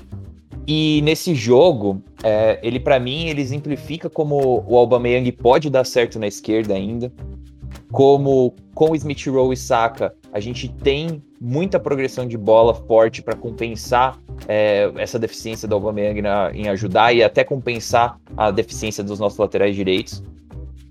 E 0.67 1.01
nesse 1.03 1.33
jogo, 1.33 2.01
é, 2.21 2.59
ele 2.61 2.79
para 2.79 2.99
mim, 2.99 3.27
ele 3.27 3.41
exemplifica 3.41 4.09
como 4.09 4.63
o 4.67 4.77
Aubameyang 4.77 5.31
pode 5.31 5.69
dar 5.69 5.85
certo 5.85 6.19
na 6.19 6.27
esquerda 6.27 6.73
ainda, 6.73 7.11
como 7.91 8.53
com 8.75 8.93
Smith 8.95 9.25
Rowe 9.27 9.53
e 9.53 9.57
Saka, 9.57 10.13
a 10.33 10.39
gente 10.39 10.67
tem 10.67 11.23
muita 11.39 11.79
progressão 11.79 12.27
de 12.27 12.37
bola 12.37 12.73
forte 12.73 13.21
para 13.21 13.35
compensar 13.35 14.19
é, 14.47 14.91
essa 14.97 15.17
deficiência 15.17 15.67
do 15.67 15.75
Aubameyang 15.75 16.21
na, 16.21 16.51
em 16.53 16.67
ajudar 16.67 17.13
e 17.13 17.23
até 17.23 17.43
compensar 17.43 18.19
a 18.35 18.51
deficiência 18.51 19.03
dos 19.03 19.19
nossos 19.19 19.39
laterais 19.39 19.75
direitos. 19.75 20.21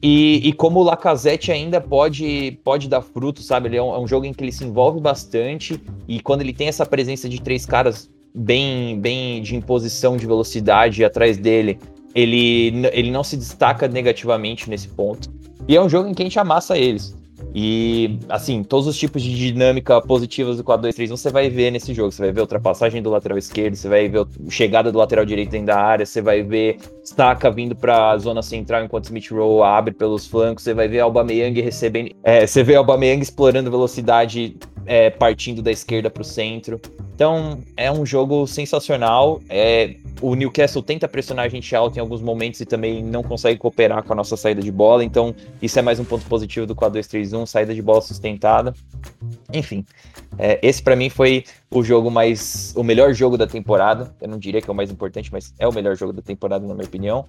E, 0.03 0.49
e, 0.49 0.53
como 0.53 0.81
o 0.81 0.83
Lacazette 0.83 1.51
ainda 1.51 1.81
pode, 1.81 2.59
pode 2.63 2.89
dar 2.89 3.01
fruto, 3.01 3.43
sabe? 3.43 3.69
Ele 3.69 3.77
é 3.77 3.83
um, 3.83 3.95
é 3.95 3.99
um, 3.99 4.07
jogo 4.07 4.27
em 4.27 4.33
que 4.33 4.45
ele 4.45 4.53
se 4.53 4.65
envolve 4.65 5.01
bastante 5.01 5.81
e 6.07 6.21
quando 6.21 6.43
ele 6.43 6.53
tem 6.53 6.69
essa 6.69 6.85
presença 6.85 7.29
de 7.29 7.41
três 7.41 7.65
caras 7.65 8.11
bem, 8.35 9.01
bem 9.01 9.41
de 9.43 9.57
imposição 9.57 10.17
de 10.17 10.27
velocidade 10.27 11.03
atrás 11.03 11.39
dele, 11.39 11.79
ele, 12.15 12.87
ele 12.93 13.11
não 13.11 13.25
se 13.25 13.37
destaca 13.37 13.89
negativamente 13.89 14.69
nesse 14.69 14.89
ponto. 14.89 15.31
E 15.67 15.75
é 15.75 15.83
um 15.83 15.89
jogo 15.89 16.09
em 16.09 16.15
que 16.15 16.23
a 16.23 16.27
gente 16.27 16.39
amassa 16.39 16.77
eles. 16.77 17.17
E, 17.55 18.19
assim, 18.29 18.63
todos 18.63 18.87
os 18.87 18.99
tipos 18.99 19.23
de 19.23 19.35
dinâmica 19.35 20.01
positivas 20.01 20.57
do 20.57 20.65
4-2-3-1 20.65 21.09
você 21.09 21.31
vai 21.31 21.49
ver 21.49 21.71
nesse 21.71 21.93
jogo. 21.95 22.13
Você 22.13 22.23
vai 22.23 22.33
ver 22.33 22.41
ultrapassagem 22.41 23.03
do 23.03 23.11
lateral 23.11 23.39
esquerdo, 23.39 23.75
você 23.75 23.89
vai 23.89 24.09
ver 24.09 24.27
chegada 24.49 24.93
do 24.93 24.99
lateral 24.99 25.25
direito 25.25 25.51
dentro 25.51 25.69
da 25.69 25.79
área, 25.79 26.05
você 26.05 26.21
vai 26.21 26.43
ver 26.43 26.79
Staka 27.07 27.51
vindo 27.51 27.77
para 27.77 28.11
a 28.11 28.19
zona 28.19 28.43
central 28.43 28.85
enquanto 28.85 29.05
Smith 29.05 29.31
Rowe 29.31 29.63
abre 29.63 29.95
pelos 29.95 30.27
flancos, 30.27 30.65
você 30.65 30.75
vai 30.75 30.89
ver 30.89 31.01
Aubameyang 31.01 31.61
recebendo... 31.61 32.11
É, 32.25 32.47
você 32.47 32.65
vê 32.65 32.75
Aubameyang 32.75 33.23
explorando 33.23 33.71
velocidade 33.71 34.57
é, 34.85 35.09
partindo 35.11 35.63
da 35.63 35.71
esquerda 35.71 36.11
para 36.11 36.23
o 36.23 36.25
centro. 36.25 36.81
Então, 37.15 37.61
é 37.77 37.91
um 37.91 38.05
jogo 38.05 38.47
sensacional. 38.47 39.41
É, 39.49 39.97
o 40.21 40.35
Newcastle 40.35 40.83
tenta 40.83 41.09
pressionar 41.09 41.47
a 41.47 41.49
gente 41.49 41.75
alto 41.75 41.97
em 41.97 42.01
alguns 42.01 42.21
momentos 42.21 42.61
e 42.61 42.67
também 42.67 43.03
não 43.03 43.23
consegue 43.23 43.59
cooperar 43.59 44.03
com 44.03 44.13
a 44.13 44.17
nossa 44.17 44.37
saída 44.37 44.61
de 44.61 44.71
bola. 44.71 45.05
Então, 45.05 45.35
isso 45.63 45.79
é 45.79 45.83
mais 45.83 45.99
um 45.99 46.05
ponto 46.05 46.27
positivo 46.27 46.67
do 46.67 46.75
4-2-3-1, 46.75 47.47
saída 47.47 47.75
de 47.75 47.83
bola 47.83 48.01
sustentada. 48.01 48.75
Enfim, 49.53 49.85
é, 50.39 50.59
esse 50.63 50.83
para 50.83 50.97
mim 50.97 51.09
foi 51.09 51.45
o 51.71 51.83
jogo 51.83 52.11
mais. 52.11 52.73
o 52.77 52.83
melhor 52.83 53.13
jogo 53.13 53.37
da 53.37 53.47
temporada. 53.47 54.15
Eu 54.21 54.29
não 54.29 54.39
diria 54.39 54.61
que 54.61 54.69
é 54.69 54.73
o 54.73 54.77
mais 54.77 54.91
importante, 54.91 55.31
mas 55.33 55.55
é 55.59 55.67
o 55.67 55.73
melhor 55.73 55.97
jogo 55.97 56.13
da 56.13 56.23
temporada, 56.23 56.67
na 56.67 56.75
minha 56.75 56.87
opinião. 56.87 57.27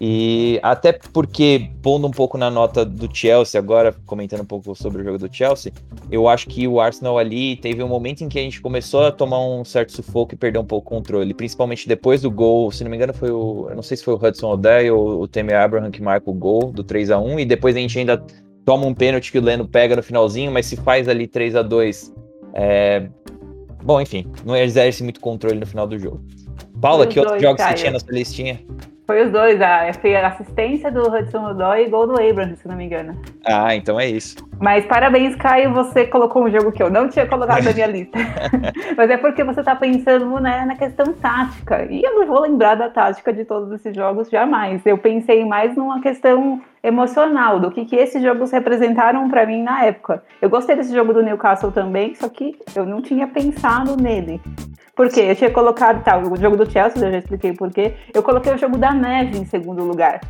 E 0.00 0.58
até 0.62 0.92
porque, 0.92 1.70
pondo 1.82 2.06
um 2.06 2.10
pouco 2.10 2.36
na 2.36 2.50
nota 2.50 2.84
do 2.84 3.08
Chelsea, 3.14 3.60
agora 3.60 3.94
comentando 4.06 4.40
um 4.40 4.46
pouco 4.46 4.74
sobre 4.74 5.02
o 5.02 5.04
jogo 5.04 5.18
do 5.18 5.32
Chelsea, 5.32 5.72
eu 6.10 6.28
acho 6.28 6.48
que 6.48 6.66
o 6.66 6.80
Arsenal 6.80 7.18
ali 7.18 7.56
teve 7.56 7.82
um 7.82 7.88
momento 7.88 8.24
em 8.24 8.28
que 8.28 8.38
a 8.38 8.42
gente 8.42 8.60
começou 8.60 9.04
a 9.04 9.12
tomar 9.12 9.40
um 9.40 9.64
certo 9.64 9.92
sufoco 9.92 10.34
e 10.34 10.36
perder 10.36 10.58
um 10.58 10.64
pouco 10.64 10.94
o 10.94 10.96
controle, 10.96 11.32
principalmente 11.32 11.86
depois 11.86 12.22
do 12.22 12.30
gol, 12.30 12.70
se 12.72 12.82
não 12.82 12.90
me 12.90 12.96
engano 12.96 13.12
foi 13.12 13.30
o, 13.30 13.68
eu 13.70 13.76
não 13.76 13.82
sei 13.82 13.96
se 13.96 14.04
foi 14.04 14.14
o 14.14 14.16
Hudson 14.16 14.50
Odell 14.50 14.96
ou 14.96 15.22
o 15.22 15.28
Temi 15.28 15.52
Abraham 15.52 15.90
que 15.90 16.02
marca 16.02 16.28
o 16.28 16.34
gol 16.34 16.72
do 16.72 16.82
3 16.82 17.10
a 17.10 17.18
1 17.18 17.40
e 17.40 17.44
depois 17.44 17.76
a 17.76 17.78
gente 17.78 17.98
ainda 17.98 18.22
toma 18.64 18.86
um 18.86 18.94
pênalti 18.94 19.30
que 19.30 19.38
o 19.38 19.42
Leno 19.42 19.68
pega 19.68 19.94
no 19.94 20.02
finalzinho, 20.02 20.50
mas 20.50 20.66
se 20.66 20.76
faz 20.76 21.08
ali 21.08 21.26
3 21.26 21.56
a 21.56 21.62
2 21.62 22.12
é... 22.54 23.08
bom, 23.82 24.00
enfim, 24.00 24.26
não 24.44 24.56
exerce 24.56 25.02
muito 25.02 25.20
controle 25.20 25.58
no 25.58 25.66
final 25.66 25.86
do 25.86 25.98
jogo. 25.98 26.20
Paula, 26.80 27.06
que 27.06 27.18
outros 27.18 27.40
jogos 27.40 27.58
Caio. 27.58 27.76
você 27.76 27.82
tinha 27.82 27.92
na 27.92 27.98
sua 27.98 28.12
listinha? 28.12 28.60
Foi 29.06 29.26
os 29.26 29.32
dois, 29.32 29.60
a, 29.60 29.92
foi 29.92 30.16
a 30.16 30.28
assistência 30.28 30.90
do 30.90 31.02
Hudson 31.02 31.50
Odoi 31.50 31.84
e 31.84 31.88
gol 31.90 32.06
do 32.06 32.12
Abraham, 32.12 32.56
se 32.56 32.66
não 32.66 32.74
me 32.74 32.84
engano. 32.84 33.20
Ah, 33.44 33.74
então 33.74 34.00
é 34.00 34.06
isso. 34.06 34.36
Mas 34.64 34.86
parabéns, 34.86 35.36
Caio, 35.36 35.74
você 35.74 36.06
colocou 36.06 36.42
um 36.42 36.50
jogo 36.50 36.72
que 36.72 36.82
eu 36.82 36.88
não 36.88 37.06
tinha 37.06 37.26
colocado 37.26 37.62
na 37.62 37.72
minha 37.74 37.84
lista. 37.86 38.18
Mas 38.96 39.10
é 39.10 39.18
porque 39.18 39.44
você 39.44 39.60
está 39.60 39.76
pensando 39.76 40.40
né, 40.40 40.64
na 40.64 40.74
questão 40.74 41.12
tática. 41.12 41.86
E 41.90 42.00
eu 42.02 42.14
não 42.14 42.26
vou 42.26 42.40
lembrar 42.40 42.74
da 42.74 42.88
tática 42.88 43.30
de 43.30 43.44
todos 43.44 43.70
esses 43.72 43.94
jogos 43.94 44.30
jamais. 44.30 44.80
Eu 44.86 44.96
pensei 44.96 45.44
mais 45.44 45.76
numa 45.76 46.00
questão 46.00 46.62
emocional, 46.82 47.60
do 47.60 47.70
que, 47.70 47.84
que 47.84 47.94
esses 47.94 48.22
jogos 48.22 48.50
representaram 48.52 49.28
para 49.28 49.44
mim 49.44 49.62
na 49.62 49.84
época. 49.84 50.22
Eu 50.40 50.48
gostei 50.48 50.74
desse 50.74 50.94
jogo 50.94 51.12
do 51.12 51.22
Newcastle 51.22 51.70
também, 51.70 52.14
só 52.14 52.26
que 52.30 52.56
eu 52.74 52.86
não 52.86 53.02
tinha 53.02 53.26
pensado 53.26 53.98
nele. 54.00 54.40
Por 54.96 55.10
quê? 55.10 55.26
Eu 55.28 55.36
tinha 55.36 55.50
colocado, 55.50 56.02
tá, 56.02 56.16
o 56.16 56.36
jogo 56.36 56.56
do 56.56 56.70
Chelsea, 56.70 57.06
eu 57.06 57.12
já 57.12 57.18
expliquei 57.18 57.52
por 57.52 57.70
quê. 57.70 57.92
Eu 58.14 58.22
coloquei 58.22 58.54
o 58.54 58.58
jogo 58.58 58.78
da 58.78 58.94
neve 58.94 59.36
em 59.36 59.44
segundo 59.44 59.84
lugar. 59.84 60.22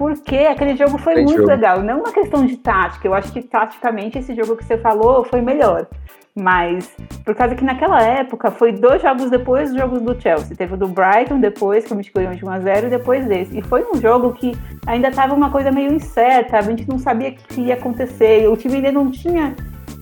Porque 0.00 0.34
aquele 0.34 0.74
jogo 0.76 0.96
foi 0.96 1.12
Tem 1.12 1.24
muito 1.24 1.36
jogo. 1.36 1.50
legal. 1.50 1.82
Não 1.82 1.98
uma 1.98 2.10
questão 2.10 2.46
de 2.46 2.56
tática. 2.56 3.06
Eu 3.06 3.12
acho 3.12 3.30
que 3.30 3.42
taticamente 3.42 4.18
esse 4.18 4.34
jogo 4.34 4.56
que 4.56 4.64
você 4.64 4.78
falou 4.78 5.24
foi 5.24 5.42
melhor. 5.42 5.86
Mas 6.34 6.90
por 7.22 7.34
causa 7.34 7.54
que 7.54 7.62
naquela 7.62 8.02
época 8.02 8.50
foi 8.50 8.72
dois 8.72 9.02
jogos 9.02 9.28
depois 9.28 9.68
dos 9.68 9.78
jogos 9.78 10.00
do 10.00 10.18
Chelsea. 10.18 10.56
Teve 10.56 10.72
o 10.72 10.76
do 10.78 10.88
Brighton 10.88 11.38
depois, 11.38 11.84
que 11.84 11.92
o 11.92 11.96
Mítico 11.96 12.18
ganhou 12.18 12.34
de 12.34 12.42
1x0, 12.42 12.86
e 12.86 12.88
depois 12.88 13.26
desse. 13.26 13.58
E 13.58 13.60
foi 13.60 13.84
um 13.94 14.00
jogo 14.00 14.32
que 14.32 14.56
ainda 14.86 15.08
estava 15.08 15.34
uma 15.34 15.50
coisa 15.50 15.70
meio 15.70 15.92
incerta, 15.92 16.56
a 16.56 16.62
gente 16.62 16.88
não 16.88 16.98
sabia 16.98 17.28
o 17.28 17.32
que 17.34 17.60
ia 17.60 17.74
acontecer. 17.74 18.48
O 18.48 18.56
time 18.56 18.76
ainda 18.76 18.92
não 18.92 19.10
tinha 19.10 19.54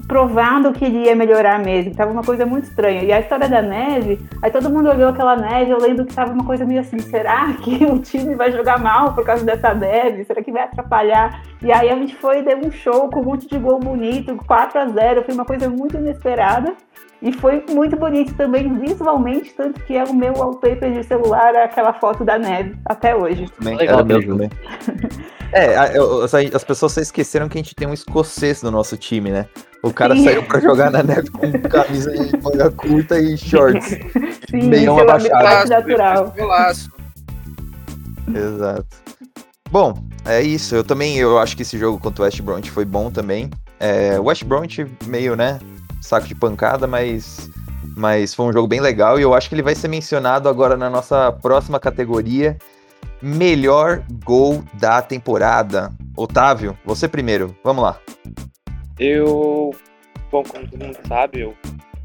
provando 0.09 0.73
que 0.73 0.87
iria 0.87 1.15
melhorar 1.15 1.59
mesmo. 1.59 1.95
Tava 1.95 2.11
uma 2.11 2.25
coisa 2.25 2.47
muito 2.47 2.65
estranha. 2.65 3.05
E 3.05 3.13
a 3.13 3.21
história 3.21 3.47
da 3.47 3.61
neve, 3.61 4.19
aí 4.43 4.51
todo 4.51 4.71
mundo 4.71 4.89
olhou 4.89 5.11
aquela 5.11 5.37
neve, 5.37 5.71
eu 5.71 5.79
lembro 5.79 6.07
que 6.07 6.15
tava 6.15 6.33
uma 6.33 6.45
coisa 6.45 6.65
meio 6.65 6.81
assim, 6.81 6.99
será 6.99 7.53
que 7.53 7.85
o 7.85 7.99
time 7.99 8.35
vai 8.35 8.51
jogar 8.51 8.79
mal 8.79 9.13
por 9.13 9.25
causa 9.25 9.45
dessa 9.45 9.75
neve? 9.75 10.25
Será 10.25 10.43
que 10.43 10.51
vai 10.51 10.63
atrapalhar? 10.63 11.43
E 11.63 11.71
aí 11.71 11.91
a 11.91 11.95
gente 11.95 12.17
foi, 12.17 12.43
deu 12.43 12.59
um 12.59 12.71
show 12.71 13.11
com 13.11 13.21
um 13.21 13.25
monte 13.25 13.47
de 13.47 13.59
gol 13.59 13.79
bonito, 13.79 14.35
4 14.47 14.81
a 14.81 14.87
0 14.87 15.25
foi 15.25 15.35
uma 15.35 15.45
coisa 15.45 15.69
muito 15.69 15.97
inesperada. 15.97 16.75
E 17.21 17.33
foi 17.33 17.65
muito 17.71 17.97
bonito 17.97 18.35
também 18.35 18.79
visualmente, 18.79 19.53
tanto 19.57 19.81
que 19.83 19.97
é 19.97 20.05
o 20.05 20.15
meu 20.15 20.33
wallpaper 20.35 20.93
de 20.93 21.05
celular, 21.05 21.55
aquela 21.57 21.93
foto 21.93 22.25
da 22.25 22.39
neve, 22.39 22.77
até 22.85 23.15
hoje. 23.15 23.47
Bem, 23.61 23.77
Legal 23.77 24.05
mesmo. 24.05 24.33
Também. 24.33 24.51
é, 25.53 25.75
as 26.55 26.63
pessoas 26.63 26.93
só 26.93 27.01
esqueceram 27.01 27.49
que 27.49 27.59
a 27.59 27.63
gente 27.63 27.75
tem 27.75 27.89
um 27.89 27.93
escocês 27.93 28.63
no 28.63 28.71
nosso 28.71 28.97
time, 28.97 29.31
né? 29.31 29.47
O 29.83 29.93
cara 29.93 30.15
Sim. 30.15 30.25
saiu 30.25 30.43
pra 30.45 30.61
jogar 30.61 30.91
na 30.91 31.03
neve 31.03 31.31
com 31.31 31.51
camisa 31.69 32.13
de 32.13 32.37
manga 32.41 32.71
curta 32.71 33.19
e 33.19 33.37
shorts. 33.37 33.99
Sim, 34.49 34.69
Meio 34.69 34.93
uma 34.93 35.05
baixada. 35.05 35.65
natural. 35.67 36.35
Exato. 38.33 38.87
Bom, 39.71 39.95
é 40.25 40.41
isso. 40.41 40.75
Eu 40.75 40.85
também 40.85 41.19
eu 41.19 41.39
acho 41.39 41.57
que 41.57 41.63
esse 41.63 41.77
jogo 41.79 41.99
contra 41.99 42.23
o 42.23 42.25
West 42.25 42.41
Bromwich 42.43 42.71
foi 42.71 42.85
bom 42.85 43.11
também. 43.11 43.51
É, 43.81 44.19
o 44.19 44.25
West 44.25 44.45
Bromwich 44.45 44.87
meio, 45.07 45.37
né, 45.37 45.59
saco 46.01 46.27
de 46.27 46.35
pancada, 46.35 46.87
mas 46.87 47.51
mas 47.97 48.33
foi 48.33 48.47
um 48.47 48.53
jogo 48.53 48.69
bem 48.69 48.81
legal 48.81 49.19
e 49.19 49.23
eu 49.23 49.35
acho 49.35 49.49
que 49.49 49.55
ele 49.55 49.63
vai 49.63 49.75
ser 49.75 49.89
mencionado 49.89 50.49
agora 50.49 50.77
na 50.77 50.89
nossa 50.89 51.33
próxima 51.33 51.81
categoria, 51.81 52.57
melhor 53.21 54.05
gol 54.25 54.63
da 54.75 55.03
temporada. 55.03 55.91
Otávio, 56.17 56.79
você 56.85 57.09
primeiro. 57.09 57.57
Vamos 57.65 57.83
lá. 57.83 58.01
Eu, 58.99 59.71
bom, 60.31 60.45
como 60.45 60.69
todo 60.69 60.85
mundo 60.85 60.99
sabe, 61.07 61.41
eu, 61.41 61.57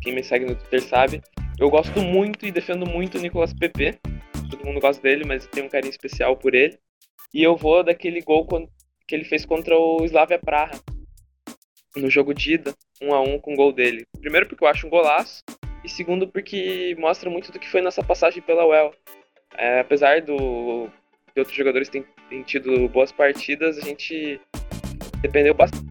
quem 0.02 0.16
me 0.16 0.24
segue 0.24 0.46
no 0.46 0.56
Twitter 0.56 0.84
sabe, 0.84 1.22
eu 1.60 1.70
gosto 1.70 2.02
muito 2.02 2.46
e 2.46 2.52
defendo 2.52 2.88
muito 2.88 3.18
o 3.18 3.22
Nicolas 3.22 3.54
Pepe. 3.54 4.00
Todo 4.50 4.66
mundo 4.66 4.80
gosta 4.80 5.02
dele, 5.02 5.24
mas 5.26 5.44
eu 5.44 5.52
tenho 5.52 5.66
um 5.68 5.70
carinho 5.70 5.92
especial 5.92 6.36
por 6.36 6.56
ele. 6.56 6.78
E 7.34 7.44
eu 7.44 7.56
vou 7.56 7.84
daquele 7.84 8.22
gol 8.22 8.48
que 9.08 9.16
ele 9.16 9.26
fez 9.26 9.46
contra 9.46 9.76
o 9.78 10.04
Slavia 10.06 10.40
Praha 10.40 10.72
no 11.96 12.10
jogo 12.10 12.34
de 12.34 12.54
ida, 12.54 12.74
um 13.02 13.14
a 13.14 13.22
um 13.22 13.40
com 13.40 13.54
o 13.54 13.56
gol 13.56 13.72
dele. 13.72 14.06
Primeiro 14.20 14.48
porque 14.48 14.64
eu 14.64 14.68
acho 14.68 14.88
um 14.88 14.90
golaço 14.90 15.44
e 15.84 15.90
segundo 15.90 16.28
porque 16.28 16.96
mostra 16.98 17.30
muito 17.30 17.52
do 17.52 17.60
que 17.60 17.70
foi 17.70 17.82
nossa 17.82 18.04
passagem 18.04 18.42
pela 18.42 18.66
UEL. 18.66 18.94
É, 19.56 19.80
apesar 19.80 20.22
do 20.22 20.90
de 21.36 21.40
outros 21.40 21.58
jogadores 21.58 21.90
terem, 21.90 22.06
tido 22.44 22.88
boas 22.90 23.12
partidas, 23.12 23.78
a 23.78 23.82
gente 23.82 24.40
dependeu 25.22 25.54
bastante 25.54 25.84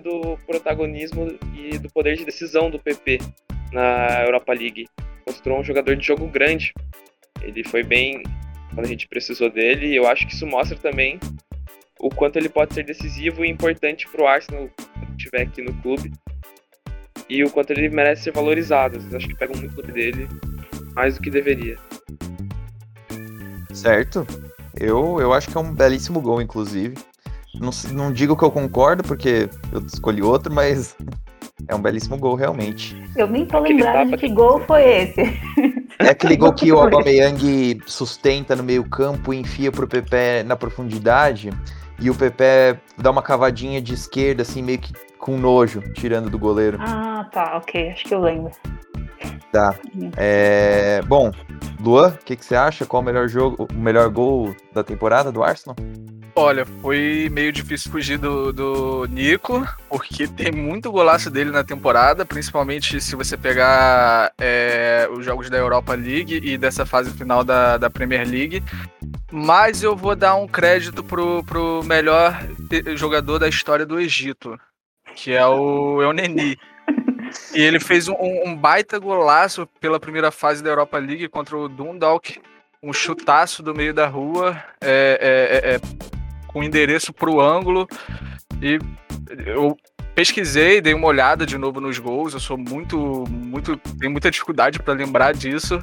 do 0.00 0.36
protagonismo 0.46 1.36
e 1.56 1.76
do 1.78 1.90
poder 1.90 2.16
de 2.16 2.24
decisão 2.24 2.70
do 2.70 2.78
PP 2.78 3.18
na 3.72 4.22
Europa 4.22 4.52
League. 4.52 4.86
Mostrou 5.26 5.58
um 5.58 5.64
jogador 5.64 5.96
de 5.96 6.06
jogo 6.06 6.26
grande. 6.28 6.72
Ele 7.42 7.64
foi 7.64 7.82
bem 7.82 8.22
quando 8.72 8.86
a 8.86 8.88
gente 8.88 9.08
precisou 9.08 9.50
dele 9.50 9.88
e 9.88 9.96
eu 9.96 10.06
acho 10.06 10.26
que 10.26 10.32
isso 10.32 10.46
mostra 10.46 10.78
também 10.78 11.18
o 12.00 12.08
quanto 12.10 12.36
ele 12.36 12.48
pode 12.48 12.74
ser 12.74 12.84
decisivo 12.84 13.44
e 13.44 13.50
importante 13.50 14.08
para 14.08 14.22
o 14.22 14.26
Arsenal 14.26 14.68
quando 14.76 15.18
estiver 15.18 15.42
aqui 15.42 15.62
no 15.62 15.72
clube 15.82 16.12
e 17.28 17.42
o 17.42 17.50
quanto 17.50 17.70
ele 17.70 17.88
merece 17.88 18.24
ser 18.24 18.32
valorizado. 18.32 18.98
Eu 19.10 19.16
acho 19.16 19.28
que 19.28 19.34
pegam 19.34 19.56
muito 19.56 19.80
dele 19.82 20.28
mais 20.94 21.16
do 21.16 21.22
que 21.22 21.30
deveria. 21.30 21.76
Certo. 23.72 24.26
Eu, 24.78 25.20
eu 25.20 25.32
acho 25.32 25.50
que 25.50 25.56
é 25.56 25.60
um 25.60 25.72
belíssimo 25.72 26.20
gol, 26.20 26.40
inclusive. 26.40 26.96
Não, 27.54 27.70
não 27.92 28.12
digo 28.12 28.36
que 28.36 28.44
eu 28.44 28.50
concordo, 28.50 29.02
porque 29.02 29.48
eu 29.72 29.80
escolhi 29.86 30.22
outro, 30.22 30.52
mas 30.52 30.96
é 31.68 31.74
um 31.74 31.80
belíssimo 31.80 32.16
gol, 32.16 32.34
realmente. 32.34 33.00
Eu 33.16 33.28
nem 33.28 33.46
tô 33.46 33.60
lembrando 33.60 34.10
de 34.10 34.16
que 34.16 34.28
gol 34.28 34.60
foi 34.60 34.82
esse. 34.82 35.20
É 35.98 36.10
aquele 36.10 36.36
gol 36.38 36.52
que 36.52 36.72
o 36.72 36.80
Aubameyang 36.80 37.80
sustenta 37.86 38.56
no 38.56 38.62
meio 38.62 38.84
campo 38.84 39.32
e 39.32 39.38
enfia 39.38 39.70
pro 39.70 39.86
Pepe 39.86 40.42
na 40.44 40.56
profundidade. 40.56 41.50
E 42.00 42.10
o 42.10 42.14
Pepe 42.14 42.78
dá 42.98 43.10
uma 43.10 43.22
cavadinha 43.22 43.80
de 43.80 43.94
esquerda, 43.94 44.42
assim, 44.42 44.62
meio 44.62 44.78
que 44.78 44.92
com 45.18 45.38
nojo, 45.38 45.80
tirando 45.94 46.28
do 46.28 46.38
goleiro. 46.38 46.78
Ah, 46.80 47.26
tá, 47.32 47.56
ok. 47.56 47.90
Acho 47.90 48.04
que 48.04 48.14
eu 48.14 48.20
lembro. 48.20 48.52
Tá. 49.52 49.74
Uhum. 49.94 50.10
É... 50.16 51.00
Bom, 51.06 51.30
Luan, 51.80 52.08
o 52.08 52.24
que, 52.24 52.36
que 52.36 52.44
você 52.44 52.56
acha? 52.56 52.86
Qual 52.86 53.02
o 53.02 53.04
melhor 53.04 53.28
jogo, 53.28 53.68
o 53.70 53.74
melhor 53.74 54.08
gol 54.08 54.54
da 54.72 54.82
temporada 54.82 55.30
do 55.30 55.42
Arsenal? 55.42 55.76
Olha, 56.36 56.66
foi 56.82 57.28
meio 57.30 57.52
difícil 57.52 57.92
fugir 57.92 58.18
do, 58.18 58.52
do 58.52 59.06
Nico, 59.06 59.64
porque 59.88 60.26
tem 60.26 60.50
muito 60.50 60.90
golaço 60.90 61.30
dele 61.30 61.52
na 61.52 61.62
temporada, 61.62 62.24
principalmente 62.24 63.00
se 63.00 63.14
você 63.14 63.36
pegar 63.36 64.32
é, 64.36 65.08
os 65.12 65.24
jogos 65.24 65.48
da 65.48 65.56
Europa 65.56 65.94
League 65.94 66.40
e 66.42 66.58
dessa 66.58 66.84
fase 66.84 67.10
final 67.12 67.44
da, 67.44 67.76
da 67.76 67.88
Premier 67.88 68.28
League. 68.28 68.64
Mas 69.30 69.84
eu 69.84 69.94
vou 69.94 70.16
dar 70.16 70.34
um 70.34 70.48
crédito 70.48 71.04
pro, 71.04 71.44
pro 71.44 71.84
melhor 71.84 72.36
jogador 72.96 73.38
da 73.38 73.48
história 73.48 73.86
do 73.86 74.00
Egito, 74.00 74.58
que 75.14 75.32
é 75.32 75.46
o 75.46 76.02
Euneni. 76.02 76.58
E 77.54 77.62
ele 77.62 77.78
fez 77.78 78.08
um, 78.08 78.16
um, 78.18 78.56
baita 78.56 78.98
golaço 78.98 79.66
pela 79.80 80.00
primeira 80.00 80.30
fase 80.30 80.62
da 80.62 80.70
Europa 80.70 80.98
League 80.98 81.28
contra 81.28 81.56
o 81.56 81.68
Dundalk. 81.68 82.40
Um 82.82 82.92
chutaço 82.92 83.62
do 83.62 83.74
meio 83.74 83.94
da 83.94 84.06
rua. 84.06 84.62
É, 84.80 85.18
é, 85.62 85.70
é, 85.70 85.74
é 85.74 85.80
com 86.48 86.62
endereço 86.62 87.12
para 87.12 87.30
o 87.30 87.40
ângulo. 87.40 87.88
E 88.62 88.78
eu 89.46 89.76
pesquisei, 90.14 90.80
dei 90.80 90.94
uma 90.94 91.08
olhada 91.08 91.44
de 91.44 91.58
novo 91.58 91.80
nos 91.80 91.98
gols. 91.98 92.34
Eu 92.34 92.40
sou 92.40 92.56
muito, 92.56 93.24
muito, 93.28 93.76
tenho 93.98 94.12
muita 94.12 94.30
dificuldade 94.30 94.78
para 94.78 94.94
lembrar 94.94 95.34
disso, 95.34 95.80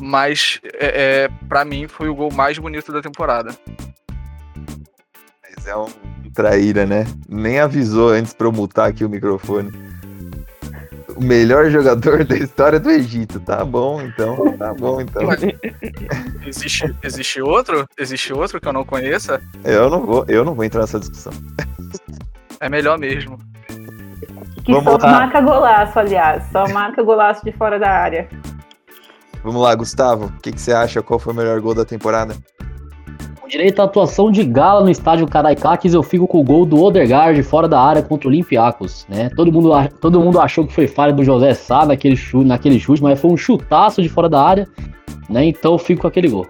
mas 0.00 0.60
é, 0.74 1.24
é 1.24 1.28
para 1.48 1.64
mim 1.64 1.86
foi 1.86 2.08
o 2.08 2.14
gol 2.14 2.32
mais 2.32 2.58
bonito 2.58 2.92
da 2.92 3.02
temporada. 3.02 3.54
Mas 5.42 5.66
é 5.66 5.76
um 5.76 5.86
traíra, 6.32 6.84
né? 6.84 7.06
Nem 7.28 7.60
avisou 7.60 8.08
antes 8.08 8.32
para 8.32 8.46
eu 8.46 8.52
mutar 8.52 8.88
aqui 8.88 9.04
o 9.04 9.08
microfone 9.08 9.70
o 11.16 11.22
melhor 11.22 11.70
jogador 11.70 12.24
da 12.24 12.36
história 12.36 12.80
do 12.80 12.90
Egito. 12.90 13.40
Tá 13.40 13.64
bom, 13.64 14.00
então. 14.02 14.56
Tá 14.56 14.74
bom, 14.74 15.00
então. 15.00 15.22
existe, 16.46 16.94
existe 17.02 17.40
outro? 17.40 17.86
Existe 17.98 18.32
outro 18.32 18.60
que 18.60 18.68
eu 18.68 18.72
não 18.72 18.84
conheça? 18.84 19.40
Eu 19.64 19.90
não 19.90 20.04
vou, 20.04 20.24
eu 20.28 20.44
não 20.44 20.54
vou 20.54 20.64
entrar 20.64 20.82
nessa 20.82 21.00
discussão. 21.00 21.32
É 22.60 22.68
melhor 22.68 22.98
mesmo. 22.98 23.38
Que 24.64 24.72
Vamos 24.72 24.84
só 24.84 25.06
lá. 25.06 25.12
marca 25.20 25.40
golaço, 25.40 25.98
aliás. 25.98 26.44
Só 26.50 26.66
marca 26.68 27.02
golaço 27.02 27.44
de 27.44 27.52
fora 27.52 27.78
da 27.78 27.90
área. 27.90 28.28
Vamos 29.42 29.60
lá, 29.60 29.74
Gustavo. 29.74 30.26
O 30.26 30.40
que, 30.40 30.52
que 30.52 30.60
você 30.60 30.72
acha? 30.72 31.02
Qual 31.02 31.18
foi 31.18 31.34
o 31.34 31.36
melhor 31.36 31.60
gol 31.60 31.74
da 31.74 31.84
temporada? 31.84 32.34
Com 33.44 33.48
direito 33.48 33.78
à 33.80 33.84
atuação 33.84 34.30
de 34.30 34.42
gala 34.42 34.80
no 34.80 34.88
estádio 34.88 35.26
Caraicakis, 35.26 35.92
eu 35.92 36.02
fico 36.02 36.26
com 36.26 36.40
o 36.40 36.42
gol 36.42 36.64
do 36.64 36.82
Odegaard 36.82 37.42
fora 37.42 37.68
da 37.68 37.78
área 37.78 38.02
contra 38.02 38.26
o 38.26 38.30
Olympiacos, 38.30 39.04
né? 39.06 39.28
Todo 39.36 39.52
mundo, 39.52 39.70
todo 40.00 40.18
mundo 40.18 40.40
achou 40.40 40.66
que 40.66 40.72
foi 40.72 40.88
falha 40.88 41.12
do 41.12 41.22
José 41.22 41.52
Sá 41.52 41.84
naquele 41.84 42.16
chute, 42.16 42.48
naquele 42.48 42.80
chute, 42.80 43.02
mas 43.02 43.20
foi 43.20 43.30
um 43.30 43.36
chutaço 43.36 44.00
de 44.00 44.08
fora 44.08 44.30
da 44.30 44.42
área, 44.42 44.66
né? 45.28 45.44
Então 45.44 45.72
eu 45.72 45.78
fico 45.78 46.00
com 46.00 46.06
aquele 46.08 46.28
gol. 46.28 46.46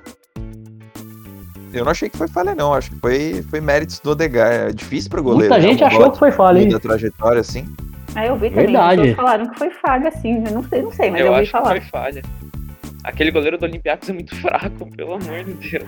Eu 1.72 1.84
não 1.84 1.90
achei 1.90 2.08
que 2.08 2.16
foi 2.16 2.28
falha, 2.28 2.54
não. 2.54 2.72
Acho 2.72 2.92
que 2.92 3.00
foi, 3.00 3.42
foi 3.50 3.60
méritos 3.60 3.98
do 3.98 4.12
Odegaard. 4.12 4.70
É 4.70 4.72
difícil 4.72 5.10
pro 5.10 5.20
goleiro. 5.20 5.52
Muita 5.52 5.68
gente 5.68 5.80
né? 5.80 5.86
achou 5.88 6.12
que 6.12 6.18
foi 6.20 6.30
falha, 6.30 6.60
hein? 6.60 6.68
Da 6.68 6.78
trajetória, 6.78 7.40
assim. 7.40 7.66
Ah, 8.14 8.24
eu 8.24 8.36
vi 8.36 8.50
também. 8.50 8.66
Verdade. 8.66 9.00
Pessoas 9.00 9.16
falaram 9.16 9.50
que 9.50 9.58
foi 9.58 9.70
falha, 9.70 10.10
sim. 10.12 10.44
Eu 10.46 10.52
não 10.52 10.62
sei, 10.62 10.82
não 10.82 10.92
sei, 10.92 11.10
mas 11.10 11.20
eu, 11.22 11.26
eu 11.26 11.32
ouvi 11.32 11.42
acho 11.42 11.50
falar. 11.50 11.74
que 11.74 11.80
foi 11.80 11.88
falha. 11.90 12.22
Aquele 13.02 13.32
goleiro 13.32 13.58
do 13.58 13.64
Olympiacos 13.64 14.08
é 14.08 14.12
muito 14.12 14.32
fraco, 14.40 14.88
pelo 14.96 15.14
amor 15.14 15.42
de 15.42 15.54
Deus. 15.54 15.84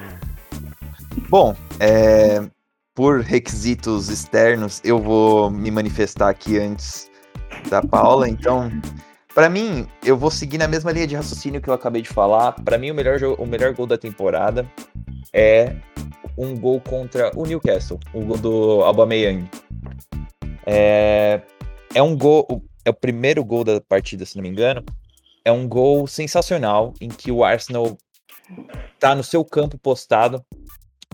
Bom, 1.29 1.57
é, 1.81 2.46
por 2.94 3.20
requisitos 3.20 4.09
externos, 4.09 4.81
eu 4.85 4.98
vou 4.98 5.50
me 5.50 5.70
manifestar 5.70 6.29
aqui 6.29 6.59
antes 6.59 7.11
da 7.68 7.83
Paula. 7.83 8.29
Então, 8.29 8.70
para 9.35 9.50
mim, 9.50 9.87
eu 10.05 10.16
vou 10.16 10.31
seguir 10.31 10.59
na 10.59 10.68
mesma 10.68 10.92
linha 10.92 11.07
de 11.07 11.16
raciocínio 11.16 11.61
que 11.61 11.68
eu 11.68 11.74
acabei 11.74 12.00
de 12.00 12.09
falar. 12.09 12.52
Para 12.52 12.79
mim, 12.79 12.90
o 12.90 12.94
melhor, 12.94 13.20
o 13.22 13.46
melhor 13.46 13.74
gol 13.74 13.87
da 13.87 13.98
temporada 13.98 14.66
é 15.33 15.76
um 16.38 16.57
gol 16.59 16.81
contra 16.81 17.31
o 17.35 17.44
Newcastle, 17.44 17.98
o 18.14 18.20
gol 18.24 18.38
do 18.38 18.83
Aubameyang. 18.83 19.48
É, 20.64 21.42
é 21.94 22.02
um 22.02 22.16
gol, 22.16 22.62
é 22.85 22.90
o 22.90 22.94
primeiro 22.94 23.44
gol 23.44 23.64
da 23.64 23.81
partida, 23.81 24.24
se 24.24 24.37
não 24.37 24.42
me 24.42 24.48
engano. 24.48 24.85
É 25.44 25.52
um 25.52 25.68
gol 25.68 26.07
sensacional 26.07 26.94
em 27.00 27.09
que 27.09 27.31
o 27.31 27.44
Arsenal 27.44 27.96
tá 28.98 29.14
no 29.14 29.24
seu 29.24 29.44
campo 29.44 29.79
postado 29.79 30.44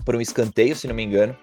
por 0.03 0.15
um 0.15 0.21
escanteio, 0.21 0.75
se 0.75 0.87
não 0.87 0.95
me 0.95 1.03
engano. 1.03 1.35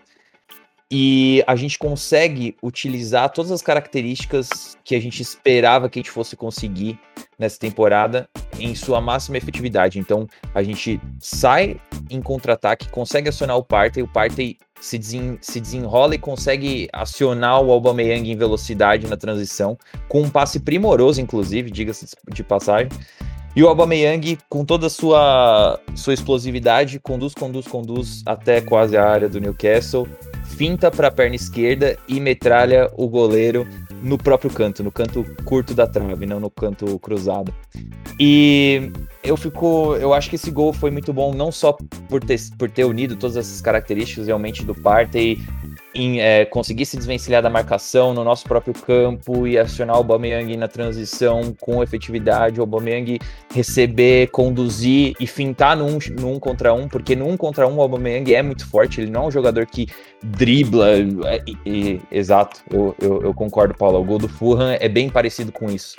E 0.92 1.44
a 1.46 1.54
gente 1.54 1.78
consegue 1.78 2.56
utilizar 2.60 3.30
todas 3.30 3.52
as 3.52 3.62
características 3.62 4.76
que 4.84 4.96
a 4.96 5.00
gente 5.00 5.22
esperava 5.22 5.88
que 5.88 6.00
a 6.00 6.02
gente 6.02 6.10
fosse 6.10 6.34
conseguir 6.34 6.98
nessa 7.38 7.56
temporada 7.60 8.28
em 8.58 8.74
sua 8.74 9.00
máxima 9.00 9.38
efetividade. 9.38 10.00
Então, 10.00 10.26
a 10.52 10.64
gente 10.64 11.00
sai 11.20 11.80
em 12.10 12.20
contra-ataque, 12.20 12.88
consegue 12.88 13.28
acionar 13.28 13.56
o 13.56 13.62
Partey, 13.62 14.02
o 14.02 14.08
Partey 14.08 14.58
se, 14.80 14.98
desen- 14.98 15.38
se 15.40 15.60
desenrola 15.60 16.16
e 16.16 16.18
consegue 16.18 16.88
acionar 16.92 17.62
o 17.62 17.70
Aubameyang 17.70 18.28
em 18.28 18.36
velocidade 18.36 19.06
na 19.06 19.16
transição, 19.16 19.78
com 20.08 20.22
um 20.22 20.28
passe 20.28 20.58
primoroso, 20.58 21.20
inclusive, 21.20 21.70
diga-se 21.70 22.06
de 22.32 22.42
passagem. 22.42 22.88
E 23.54 23.62
o 23.62 23.68
Aubameyang, 23.68 24.38
com 24.48 24.64
toda 24.64 24.86
a 24.86 24.90
sua, 24.90 25.80
sua 25.96 26.14
explosividade, 26.14 27.00
conduz, 27.00 27.34
conduz, 27.34 27.66
conduz 27.66 28.22
até 28.24 28.60
quase 28.60 28.96
a 28.96 29.04
área 29.04 29.28
do 29.28 29.40
Newcastle, 29.40 30.06
finta 30.44 30.90
para 30.90 31.08
a 31.08 31.10
perna 31.10 31.34
esquerda 31.34 31.98
e 32.06 32.20
metralha 32.20 32.90
o 32.96 33.08
goleiro 33.08 33.66
no 34.02 34.16
próprio 34.16 34.50
canto, 34.50 34.84
no 34.84 34.92
canto 34.92 35.24
curto 35.44 35.74
da 35.74 35.86
trave, 35.86 36.26
não 36.26 36.38
no 36.38 36.50
canto 36.50 36.98
cruzado. 37.00 37.52
E 38.18 38.92
eu 39.22 39.36
fico, 39.36 39.96
eu 39.96 40.14
acho 40.14 40.30
que 40.30 40.36
esse 40.36 40.50
gol 40.50 40.72
foi 40.72 40.90
muito 40.90 41.12
bom 41.12 41.34
não 41.34 41.50
só 41.50 41.76
por 42.08 42.22
ter, 42.22 42.38
por 42.58 42.70
ter 42.70 42.84
unido 42.84 43.16
todas 43.16 43.36
essas 43.36 43.60
características 43.60 44.26
realmente 44.26 44.64
do 44.64 44.74
Partey 44.74 45.38
em 45.94 46.20
é, 46.20 46.44
conseguir 46.44 46.86
se 46.86 46.96
desvencilhar 46.96 47.42
da 47.42 47.50
marcação 47.50 48.14
no 48.14 48.22
nosso 48.22 48.44
próprio 48.44 48.72
campo 48.74 49.46
e 49.46 49.58
acionar 49.58 49.96
o 49.96 49.98
Aubameyang 49.98 50.56
na 50.56 50.68
transição 50.68 51.54
com 51.60 51.82
efetividade, 51.82 52.60
o 52.60 52.62
Aubameyang 52.62 53.18
receber, 53.52 54.28
conduzir 54.30 55.14
e 55.18 55.26
fintar 55.26 55.76
no 55.76 55.86
um, 55.86 56.38
contra 56.38 56.72
um, 56.72 56.88
porque 56.88 57.16
no 57.16 57.28
um 57.28 57.36
contra 57.36 57.66
um 57.66 57.76
o 57.76 57.82
Aubameyang 57.82 58.34
é 58.34 58.42
muito 58.42 58.66
forte, 58.66 59.00
ele 59.00 59.10
não 59.10 59.24
é 59.24 59.26
um 59.26 59.30
jogador 59.30 59.66
que 59.66 59.88
dribla, 60.22 60.90
é, 61.26 61.98
exato, 62.10 62.60
eu, 62.70 62.94
eu, 63.00 63.22
eu 63.22 63.34
concordo, 63.34 63.74
Paulo, 63.74 64.00
o 64.00 64.04
gol 64.04 64.18
do 64.18 64.28
Fulham 64.28 64.76
é 64.78 64.88
bem 64.88 65.08
parecido 65.08 65.50
com 65.50 65.70
isso, 65.70 65.96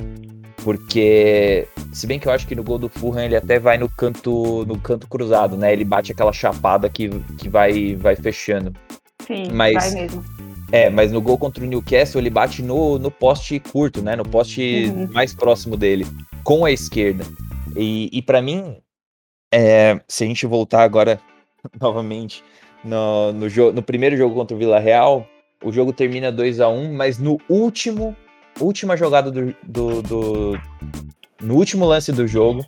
porque 0.63 1.67
se 1.91 2.07
bem 2.07 2.19
que 2.19 2.27
eu 2.27 2.31
acho 2.31 2.47
que 2.47 2.55
no 2.55 2.63
gol 2.63 2.77
do 2.77 2.87
Fulham 2.87 3.23
ele 3.23 3.35
até 3.35 3.59
vai 3.59 3.77
no 3.77 3.89
canto 3.89 4.65
no 4.65 4.79
canto 4.79 5.07
cruzado, 5.07 5.57
né, 5.57 5.73
ele 5.73 5.83
bate 5.83 6.11
aquela 6.11 6.31
chapada 6.31 6.87
que, 6.87 7.09
que 7.37 7.49
vai, 7.49 7.95
vai 7.95 8.15
fechando. 8.15 8.71
Sim, 9.25 9.51
Mas- 9.51 9.73
vai 9.75 9.91
mesmo. 10.01 10.23
É, 10.73 10.89
mas 10.89 11.11
no 11.11 11.19
gol 11.19 11.37
contra 11.37 11.61
o 11.61 11.67
Newcastle 11.67 12.21
ele 12.21 12.29
bate 12.29 12.61
no, 12.63 12.97
no 12.97 13.11
poste 13.11 13.59
curto, 13.59 14.01
né? 14.01 14.15
No 14.15 14.23
poste 14.23 14.85
Uhum. 14.95 15.09
mais 15.11 15.33
próximo 15.33 15.75
dele, 15.75 16.07
com 16.45 16.63
a 16.63 16.71
esquerda. 16.71 17.25
E, 17.75 18.09
e 18.13 18.21
para 18.21 18.41
mim, 18.41 18.77
é, 19.53 19.99
se 20.07 20.23
a 20.23 20.27
gente 20.27 20.45
voltar 20.45 20.83
agora 20.83 21.19
novamente 21.79 22.41
no, 22.85 23.33
no, 23.33 23.49
jo- 23.49 23.73
no 23.73 23.81
primeiro 23.83 24.15
jogo 24.15 24.33
contra 24.33 24.55
o 24.55 24.57
Vila 24.59 24.79
Real, 24.79 25.27
o 25.61 25.73
jogo 25.73 25.91
termina 25.91 26.31
2 26.31 26.61
a 26.61 26.69
1 26.69 26.93
mas 26.93 27.19
no 27.19 27.37
último, 27.49 28.15
última 28.59 28.95
jogada 28.95 29.29
do, 29.29 29.53
do, 29.63 30.01
do- 30.01 30.59
no 31.41 31.55
último 31.55 31.85
lance 31.85 32.13
do 32.13 32.25
jogo, 32.25 32.65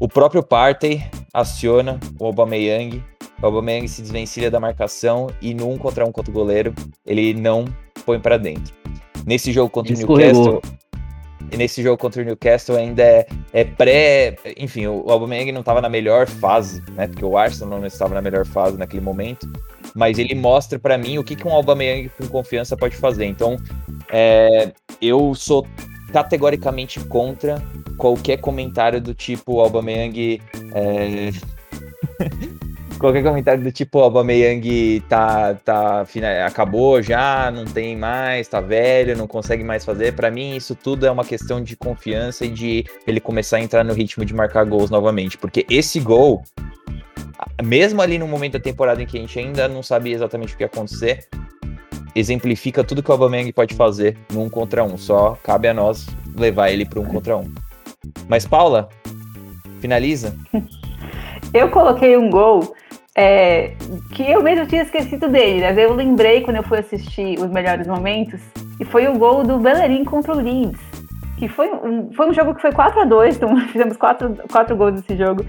o 0.00 0.08
próprio 0.08 0.42
Partey 0.42 1.02
aciona 1.34 2.00
o 2.18 2.24
Aubameyang, 2.24 3.04
o 3.42 3.46
Aubameyang 3.46 3.88
se 3.88 4.02
desvencilha 4.02 4.50
da 4.50 4.60
marcação 4.60 5.28
e 5.40 5.54
no 5.54 5.70
um 5.70 5.78
contra 5.78 6.04
um 6.04 6.12
contra 6.12 6.30
o 6.30 6.34
goleiro, 6.34 6.74
ele 7.06 7.34
não 7.34 7.64
põe 8.04 8.18
pra 8.18 8.36
dentro. 8.36 8.74
Nesse 9.26 9.52
jogo 9.52 9.70
contra 9.70 9.92
o 9.92 9.94
Escorregou. 9.94 10.42
Newcastle, 10.44 10.84
e 11.52 11.56
nesse 11.56 11.82
jogo 11.82 11.96
contra 11.96 12.22
o 12.22 12.24
Newcastle 12.24 12.76
ainda 12.76 13.02
é, 13.02 13.26
é 13.52 13.64
pré, 13.64 14.36
enfim, 14.56 14.86
o 14.86 15.08
Aubameyang 15.08 15.52
não 15.52 15.60
estava 15.60 15.80
na 15.80 15.88
melhor 15.88 16.26
fase, 16.26 16.82
né? 16.92 17.06
Porque 17.06 17.24
o 17.24 17.36
Arsenal 17.36 17.78
não 17.78 17.86
estava 17.86 18.14
na 18.14 18.20
melhor 18.20 18.44
fase 18.44 18.76
naquele 18.76 19.02
momento, 19.02 19.50
mas 19.94 20.18
ele 20.18 20.34
mostra 20.34 20.78
pra 20.78 20.98
mim 20.98 21.18
o 21.18 21.24
que, 21.24 21.36
que 21.36 21.46
um 21.46 21.52
Aubameyang 21.52 22.08
com 22.08 22.26
confiança 22.26 22.76
pode 22.76 22.96
fazer. 22.96 23.26
Então, 23.26 23.56
é, 24.10 24.72
eu 25.00 25.34
sou 25.34 25.66
categoricamente 26.12 27.00
contra 27.00 27.62
qualquer 27.98 28.38
comentário 28.38 29.00
do 29.00 29.14
tipo 29.14 29.60
Aubameyang 29.60 30.40
é... 30.74 31.30
qualquer 32.98 33.22
comentário 33.22 33.62
do 33.62 33.72
tipo 33.72 33.98
Aubameyang 34.00 35.00
tá 35.08 35.54
tá 35.54 36.04
acabou 36.46 37.02
já, 37.02 37.50
não 37.50 37.64
tem 37.64 37.96
mais, 37.96 38.48
tá 38.48 38.60
velho, 38.60 39.16
não 39.16 39.26
consegue 39.26 39.64
mais 39.64 39.84
fazer. 39.84 40.14
Pra 40.14 40.30
mim 40.30 40.56
isso 40.56 40.74
tudo 40.74 41.06
é 41.06 41.10
uma 41.10 41.24
questão 41.24 41.62
de 41.62 41.76
confiança 41.76 42.44
e 42.44 42.48
de 42.48 42.84
ele 43.06 43.20
começar 43.20 43.58
a 43.58 43.60
entrar 43.60 43.84
no 43.84 43.92
ritmo 43.92 44.24
de 44.24 44.34
marcar 44.34 44.64
gols 44.64 44.90
novamente, 44.90 45.36
porque 45.36 45.66
esse 45.68 46.00
gol 46.00 46.42
mesmo 47.62 48.00
ali 48.00 48.18
no 48.18 48.26
momento 48.26 48.54
da 48.54 48.60
temporada 48.60 49.02
em 49.02 49.06
que 49.06 49.18
a 49.18 49.20
gente 49.20 49.38
ainda 49.38 49.68
não 49.68 49.82
sabia 49.82 50.14
exatamente 50.14 50.54
o 50.54 50.56
que 50.56 50.62
ia 50.62 50.66
acontecer, 50.66 51.26
exemplifica 52.14 52.84
tudo 52.84 53.02
que 53.02 53.10
o 53.10 53.12
Aubameyang 53.12 53.52
pode 53.52 53.74
fazer 53.74 54.16
no 54.32 54.42
um 54.42 54.48
contra 54.48 54.84
um. 54.84 54.96
Só 54.96 55.38
cabe 55.42 55.68
a 55.68 55.74
nós 55.74 56.06
levar 56.36 56.70
ele 56.70 56.84
para 56.84 57.00
um 57.00 57.04
contra 57.04 57.36
um. 57.36 57.52
Mas 58.28 58.46
Paula, 58.46 58.88
finaliza. 59.80 60.34
Eu 61.52 61.70
coloquei 61.70 62.16
um 62.16 62.30
gol 62.30 62.74
é, 63.16 63.72
que 64.12 64.28
eu 64.28 64.42
mesmo 64.42 64.66
tinha 64.66 64.82
esquecido 64.82 65.28
dele, 65.28 65.60
mas 65.62 65.78
eu 65.78 65.92
lembrei 65.94 66.40
quando 66.40 66.56
eu 66.56 66.62
fui 66.62 66.78
assistir 66.78 67.38
os 67.38 67.48
melhores 67.50 67.86
momentos, 67.86 68.40
e 68.80 68.84
foi 68.84 69.06
o 69.06 69.16
gol 69.16 69.44
do 69.44 69.58
Bellerin 69.58 70.04
contra 70.04 70.34
o 70.34 70.40
Leeds. 70.40 70.80
Que 71.38 71.48
foi 71.48 71.68
um, 71.70 72.12
foi 72.12 72.28
um 72.28 72.32
jogo 72.32 72.54
que 72.54 72.62
foi 72.62 72.72
4 72.72 73.00
a 73.00 73.04
2 73.04 73.36
então 73.36 73.56
fizemos 73.68 73.96
quatro, 73.96 74.36
quatro 74.50 74.76
gols 74.76 74.94
nesse 74.94 75.16
jogo. 75.16 75.44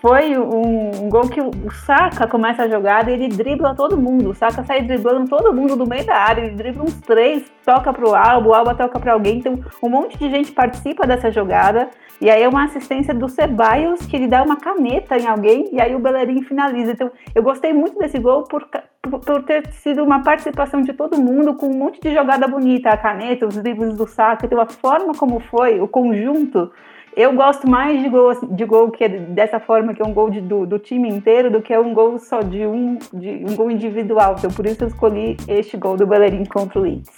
Foi 0.00 0.36
um, 0.38 1.04
um 1.04 1.08
gol 1.10 1.28
que 1.28 1.40
o, 1.40 1.50
Saka 1.84 2.26
começa 2.26 2.62
a 2.62 2.68
jogada 2.68 3.10
e 3.10 3.14
ele 3.14 3.28
dribla 3.28 3.74
todo 3.74 3.98
mundo. 3.98 4.30
O 4.30 4.34
Saka 4.34 4.64
sai 4.64 4.82
driblando 4.82 5.28
todo 5.28 5.52
mundo 5.52 5.76
do 5.76 5.86
meio 5.86 6.06
da 6.06 6.16
área, 6.16 6.42
ele 6.42 6.56
dribla 6.56 6.84
uns 6.84 6.98
três, 7.00 7.44
toca 7.64 7.92
pro 7.92 8.14
Alba, 8.14 8.48
o 8.48 8.54
Alba 8.54 8.74
toca 8.74 8.98
pra 8.98 9.12
alguém. 9.12 9.38
Então, 9.38 9.58
um 9.82 9.90
monte 9.90 10.18
de 10.18 10.30
gente 10.30 10.52
participa 10.52 11.06
dessa 11.06 11.30
jogada. 11.30 11.88
E 12.20 12.30
aí 12.30 12.42
é 12.42 12.48
uma 12.48 12.64
assistência 12.64 13.14
do 13.14 13.28
Ceballos 13.28 14.04
que 14.06 14.16
ele 14.16 14.28
dá 14.28 14.42
uma 14.42 14.56
caneta 14.56 15.16
em 15.16 15.26
alguém 15.26 15.70
e 15.72 15.80
aí 15.80 15.94
o 15.94 15.98
Bellerin 15.98 16.42
finaliza. 16.42 16.92
Então, 16.92 17.10
eu 17.34 17.42
gostei 17.42 17.72
muito 17.72 17.98
desse 17.98 18.18
gol 18.18 18.44
por, 18.44 18.66
por, 19.02 19.42
ter 19.42 19.66
sido 19.72 20.02
uma 20.04 20.22
participação 20.22 20.82
de 20.82 20.92
todo 20.92 21.20
mundo 21.20 21.54
com 21.54 21.66
um 21.68 21.78
monte 21.78 22.00
de 22.00 22.14
jogada 22.14 22.46
bonita, 22.46 22.90
a 22.90 22.96
caneta, 22.96 23.46
os 23.46 23.56
dribles 23.56 23.96
do 23.96 24.06
Saka, 24.06 24.46
então 24.46 24.60
a 24.60 24.66
forma 24.66 25.14
como 25.14 25.40
foi, 25.40 25.80
o 25.80 25.88
conjunto. 25.88 26.70
Eu 27.16 27.32
gosto 27.32 27.68
mais 27.68 28.00
de 28.00 28.08
gol, 28.08 28.30
assim, 28.30 28.46
de 28.54 28.64
gol 28.64 28.90
que 28.90 29.02
é 29.02 29.08
dessa 29.08 29.58
forma, 29.58 29.92
que 29.94 30.00
é 30.00 30.04
um 30.04 30.12
gol 30.12 30.30
de- 30.30 30.40
do, 30.40 30.64
do 30.64 30.78
time 30.78 31.08
inteiro, 31.08 31.50
do 31.50 31.60
que 31.60 31.72
é 31.72 31.78
um 31.78 31.92
gol 31.92 32.18
só 32.18 32.40
de 32.40 32.64
um, 32.64 32.98
de 33.12 33.44
um 33.48 33.56
gol 33.56 33.70
individual. 33.70 34.36
Então, 34.38 34.50
por 34.50 34.64
isso 34.64 34.84
eu 34.84 34.88
escolhi 34.88 35.36
este 35.48 35.76
gol 35.76 35.96
do 35.96 36.06
Bellerin 36.06 36.44
contra 36.44 36.78
o 36.78 36.82
Leeds. 36.82 37.12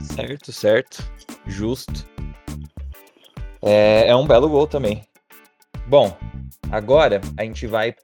Certo, 0.00 0.50
certo. 0.50 1.08
Justo. 1.46 2.04
É, 3.62 4.08
é 4.08 4.16
um 4.16 4.26
belo 4.26 4.48
gol 4.48 4.66
também. 4.66 5.02
Bom, 5.86 6.16
agora 6.72 7.20
a 7.38 7.44
gente 7.44 7.68
vai 7.68 7.94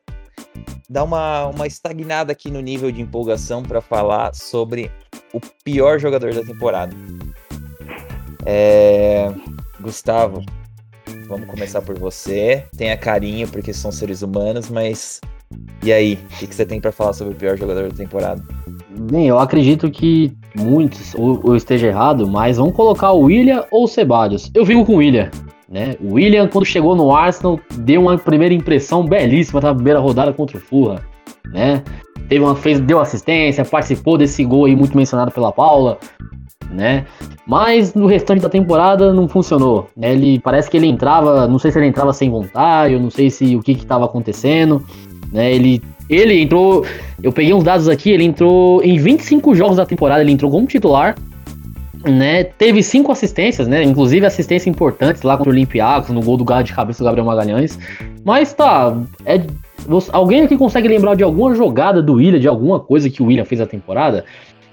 dar 0.88 1.04
uma, 1.04 1.46
uma 1.46 1.66
estagnada 1.66 2.32
aqui 2.32 2.50
no 2.50 2.60
nível 2.60 2.90
de 2.90 3.00
empolgação 3.00 3.62
para 3.62 3.80
falar 3.80 4.34
sobre 4.34 4.90
o 5.32 5.40
pior 5.64 5.98
jogador 5.98 6.34
da 6.34 6.42
temporada. 6.42 6.94
É, 8.44 9.32
Gustavo, 9.80 10.44
vamos 11.28 11.46
começar 11.46 11.82
por 11.82 11.98
você. 11.98 12.64
Tenha 12.76 12.96
carinho, 12.96 13.48
porque 13.48 13.72
são 13.72 13.92
seres 13.92 14.22
humanos, 14.22 14.68
mas. 14.68 15.20
E 15.82 15.92
aí, 15.92 16.14
o 16.14 16.38
que, 16.38 16.46
que 16.46 16.54
você 16.54 16.64
tem 16.64 16.80
para 16.80 16.92
falar 16.92 17.12
sobre 17.12 17.34
o 17.34 17.36
pior 17.36 17.56
jogador 17.56 17.90
da 17.90 17.94
temporada? 17.94 18.42
Bem, 19.10 19.28
eu 19.28 19.38
acredito 19.38 19.90
que 19.90 20.32
muitos, 20.54 21.14
ou, 21.14 21.56
esteja 21.56 21.88
errado, 21.88 22.26
mas 22.28 22.56
vamos 22.56 22.74
colocar 22.74 23.12
o 23.12 23.22
William 23.22 23.64
ou 23.70 23.84
o 23.84 23.88
Ceballos. 23.88 24.50
Eu 24.54 24.64
fico 24.64 24.84
com 24.84 24.94
o 24.94 24.96
William. 24.96 25.30
Né? 25.72 25.96
O 26.02 26.14
William, 26.14 26.46
quando 26.48 26.66
chegou 26.66 26.94
no 26.94 27.16
Arsenal, 27.16 27.58
deu 27.78 28.02
uma 28.02 28.18
primeira 28.18 28.52
impressão 28.52 29.06
belíssima 29.06 29.58
na 29.58 29.74
primeira 29.74 29.98
rodada 29.98 30.30
contra 30.30 30.58
o 30.58 30.60
Fulham, 30.60 30.98
né? 31.46 31.82
Teve 32.28 32.44
uma, 32.44 32.54
fez, 32.54 32.78
deu 32.78 33.00
assistência, 33.00 33.64
participou 33.64 34.18
desse 34.18 34.44
gol 34.44 34.66
aí 34.66 34.76
muito 34.76 34.94
mencionado 34.94 35.30
pela 35.30 35.50
Paula, 35.50 35.98
né? 36.70 37.06
Mas 37.46 37.94
no 37.94 38.06
restante 38.06 38.42
da 38.42 38.50
temporada 38.50 39.14
não 39.14 39.26
funcionou. 39.26 39.88
Né? 39.96 40.12
Ele 40.12 40.38
parece 40.40 40.70
que 40.70 40.76
ele 40.76 40.86
entrava, 40.86 41.48
não 41.48 41.58
sei 41.58 41.72
se 41.72 41.78
ele 41.78 41.86
entrava 41.86 42.12
sem 42.12 42.28
vontade, 42.28 42.92
eu 42.92 43.00
não 43.00 43.10
sei 43.10 43.30
se 43.30 43.56
o 43.56 43.62
que 43.62 43.72
estava 43.72 44.04
acontecendo. 44.04 44.84
Né? 45.32 45.54
Ele, 45.54 45.82
ele 46.08 46.40
entrou, 46.40 46.84
eu 47.22 47.32
peguei 47.32 47.54
uns 47.54 47.64
dados 47.64 47.88
aqui, 47.88 48.10
ele 48.10 48.24
entrou 48.24 48.82
em 48.84 48.98
25 48.98 49.54
jogos 49.54 49.78
da 49.78 49.86
temporada, 49.86 50.20
ele 50.20 50.32
entrou 50.32 50.50
como 50.50 50.66
titular 50.66 51.16
né? 52.04 52.44
Teve 52.44 52.82
cinco 52.82 53.12
assistências, 53.12 53.68
né? 53.68 53.82
Inclusive 53.82 54.26
assistências 54.26 54.66
importantes 54.66 55.22
lá 55.22 55.36
contra 55.36 55.50
o 55.50 55.52
Olympiacos, 55.52 56.10
no 56.10 56.20
gol 56.22 56.36
do 56.36 56.44
galo 56.44 56.64
de 56.64 56.72
cabeça 56.72 57.02
do 57.02 57.04
Gabriel 57.04 57.26
Magalhães. 57.26 57.78
Mas 58.24 58.52
tá, 58.52 58.96
é, 59.24 59.40
alguém 60.12 60.42
aqui 60.42 60.56
consegue 60.56 60.88
lembrar 60.88 61.14
de 61.14 61.22
alguma 61.22 61.54
jogada 61.54 62.02
do 62.02 62.14
William, 62.14 62.40
de 62.40 62.48
alguma 62.48 62.80
coisa 62.80 63.08
que 63.08 63.22
o 63.22 63.26
William 63.26 63.44
fez 63.44 63.60
na 63.60 63.66
temporada? 63.66 64.24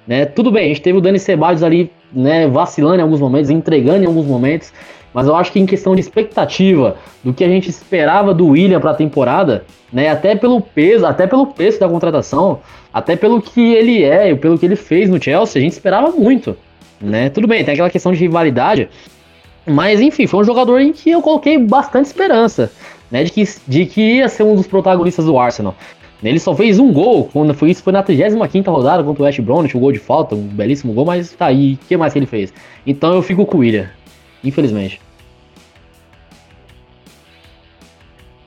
Né? 0.07 0.25
Tudo 0.25 0.51
bem, 0.51 0.65
a 0.65 0.67
gente 0.69 0.81
teve 0.81 0.97
o 0.97 1.01
Dani 1.01 1.19
Ceballos 1.19 1.61
ali, 1.61 1.91
né, 2.11 2.47
vacilando 2.47 2.97
em 2.97 3.01
alguns 3.01 3.19
momentos, 3.19 3.51
entregando 3.51 4.03
em 4.03 4.07
alguns 4.07 4.25
momentos, 4.25 4.73
mas 5.13 5.27
eu 5.27 5.35
acho 5.35 5.51
que 5.51 5.59
em 5.59 5.67
questão 5.67 5.93
de 5.93 6.01
expectativa 6.01 6.95
do 7.23 7.31
que 7.31 7.43
a 7.43 7.47
gente 7.47 7.69
esperava 7.69 8.33
do 8.33 8.47
William 8.47 8.79
para 8.79 8.91
a 8.91 8.95
temporada, 8.95 9.65
né, 9.93 10.09
até 10.09 10.35
pelo 10.35 10.61
peso, 10.61 11.05
até 11.05 11.27
pelo 11.27 11.45
preço 11.45 11.79
da 11.79 11.87
contratação, 11.87 12.59
até 12.91 13.15
pelo 13.15 13.39
que 13.39 13.73
ele 13.73 14.03
é, 14.03 14.33
pelo 14.33 14.57
que 14.57 14.65
ele 14.65 14.75
fez 14.75 15.09
no 15.09 15.21
Chelsea, 15.21 15.59
a 15.59 15.63
gente 15.63 15.73
esperava 15.73 16.09
muito 16.09 16.57
né? 17.01 17.29
Tudo 17.29 17.47
bem, 17.47 17.63
tem 17.63 17.73
aquela 17.73 17.89
questão 17.89 18.11
de 18.11 18.19
rivalidade, 18.19 18.89
mas 19.65 20.01
enfim, 20.01 20.27
foi 20.27 20.41
um 20.41 20.43
jogador 20.43 20.79
em 20.79 20.91
que 20.91 21.09
eu 21.09 21.21
coloquei 21.21 21.57
bastante 21.57 22.05
esperança, 22.05 22.71
né? 23.11 23.23
De 23.23 23.31
que, 23.31 23.43
de 23.67 23.85
que 23.85 24.01
ia 24.17 24.29
ser 24.29 24.43
um 24.43 24.55
dos 24.55 24.67
protagonistas 24.67 25.25
do 25.25 25.37
Arsenal. 25.37 25.75
Ele 26.21 26.39
só 26.39 26.53
fez 26.53 26.79
um 26.79 26.91
gol, 26.91 27.29
quando 27.31 27.53
foi 27.53 27.71
isso 27.71 27.81
foi 27.81 27.93
na 27.93 28.03
35 28.03 28.69
rodada 28.69 29.03
contra 29.03 29.23
o 29.23 29.25
West 29.25 29.39
Bromwich, 29.39 29.77
um 29.77 29.79
gol 29.79 29.91
de 29.93 29.99
falta, 29.99 30.35
um 30.35 30.41
belíssimo 30.41 30.91
gol, 30.91 31.05
mas 31.05 31.31
tá 31.31 31.45
aí, 31.45 31.75
o 31.75 31.77
que 31.87 31.95
mais 31.95 32.11
que 32.11 32.19
ele 32.19 32.25
fez? 32.25 32.53
Então 32.85 33.13
eu 33.13 33.21
fico 33.21 33.45
com 33.45 33.57
o 33.57 33.59
William, 33.61 33.89
infelizmente. 34.43 34.99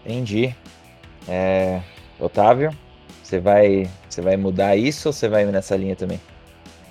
Entendi. 0.05 0.55
É, 1.27 1.81
Otávio, 2.21 2.71
você 3.23 3.39
vai, 3.39 3.89
você 4.07 4.21
vai 4.21 4.37
mudar 4.37 4.77
isso 4.77 5.09
ou 5.09 5.13
você 5.13 5.29
vai 5.29 5.47
nessa 5.47 5.75
linha 5.77 5.97
também? 5.97 6.21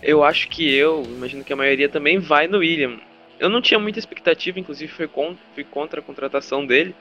Eu 0.02 0.24
acho 0.24 0.48
que 0.50 0.74
eu, 0.74 1.04
imagino 1.04 1.44
que 1.44 1.54
a 1.54 1.56
maioria 1.56 1.88
também 1.88 2.18
vai 2.20 2.48
no 2.48 2.60
William. 2.60 3.00
Eu 3.40 3.50
não 3.50 3.62
tinha 3.62 3.80
muita 3.80 4.00
expectativa, 4.00 4.60
inclusive 4.60 4.92
fui 4.92 5.08
contra, 5.08 5.44
fui 5.54 5.64
contra 5.64 6.00
a 6.00 6.04
contratação 6.04 6.66
dele, 6.66 6.96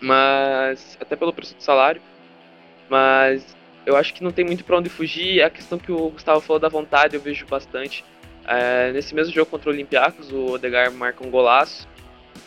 mas 0.00 0.96
até 1.00 1.16
pelo 1.16 1.32
preço 1.32 1.56
do 1.56 1.62
salário. 1.62 2.00
Mas 2.88 3.56
eu 3.84 3.96
acho 3.96 4.14
que 4.14 4.22
não 4.22 4.30
tem 4.30 4.44
muito 4.44 4.64
para 4.64 4.78
onde 4.78 4.88
fugir. 4.88 5.42
A 5.42 5.50
questão 5.50 5.78
que 5.78 5.92
o 5.92 6.10
Gustavo 6.10 6.40
falou 6.40 6.60
da 6.60 6.68
vontade, 6.68 7.16
eu 7.16 7.20
vejo 7.20 7.46
bastante. 7.46 8.04
É, 8.46 8.92
nesse 8.92 9.14
mesmo 9.14 9.32
jogo 9.32 9.50
contra 9.50 9.70
o 9.70 9.72
Olympiacos, 9.72 10.32
o 10.32 10.52
Odegar 10.52 10.92
marca 10.92 11.26
um 11.26 11.30
golaço. 11.30 11.88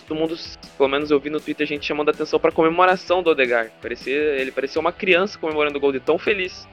Todo 0.08 0.18
mundo, 0.18 0.38
pelo 0.78 0.90
menos 0.90 1.12
eu 1.12 1.20
vi 1.20 1.30
no 1.30 1.40
Twitter, 1.40 1.66
a 1.66 1.68
gente 1.68 1.86
chamando 1.86 2.10
a 2.10 2.12
atenção 2.12 2.40
para 2.40 2.50
a 2.50 2.54
comemoração 2.54 3.22
do 3.22 3.30
Odegar. 3.30 3.72
Parecia, 3.82 4.16
ele 4.16 4.52
parecia 4.52 4.80
uma 4.80 4.92
criança 4.92 5.38
comemorando 5.38 5.78
o 5.78 5.82
gol 5.82 5.92
de 5.92 6.00
tão 6.00 6.18
feliz. 6.18 6.68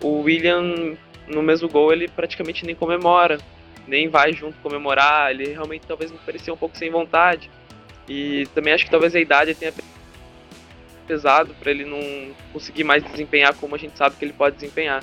O 0.00 0.22
William 0.22 0.96
no 1.26 1.42
mesmo 1.42 1.68
gol 1.68 1.92
ele 1.92 2.08
praticamente 2.08 2.64
nem 2.64 2.74
comemora, 2.74 3.38
nem 3.86 4.08
vai 4.08 4.32
junto 4.32 4.56
comemorar, 4.58 5.30
ele 5.30 5.48
realmente 5.48 5.86
talvez 5.86 6.10
me 6.10 6.18
parecia 6.18 6.52
um 6.52 6.56
pouco 6.56 6.76
sem 6.76 6.90
vontade. 6.90 7.50
E 8.08 8.46
também 8.54 8.72
acho 8.72 8.84
que 8.84 8.90
talvez 8.90 9.14
a 9.14 9.20
idade 9.20 9.54
tenha 9.54 9.72
pesado 11.06 11.54
para 11.60 11.70
ele 11.70 11.84
não 11.84 12.34
conseguir 12.52 12.84
mais 12.84 13.02
desempenhar 13.02 13.54
como 13.54 13.74
a 13.74 13.78
gente 13.78 13.96
sabe 13.96 14.16
que 14.16 14.24
ele 14.24 14.32
pode 14.32 14.56
desempenhar. 14.56 15.02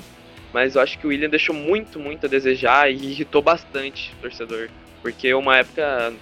Mas 0.52 0.74
eu 0.74 0.82
acho 0.82 0.98
que 0.98 1.06
o 1.06 1.10
William 1.10 1.30
deixou 1.30 1.54
muito, 1.54 1.98
muito 1.98 2.26
a 2.26 2.28
desejar 2.28 2.90
e 2.92 2.96
irritou 2.96 3.40
bastante 3.40 4.12
o 4.18 4.22
torcedor. 4.22 4.68
Porque 5.00 5.32
uma 5.32 5.56
época, 5.56 6.12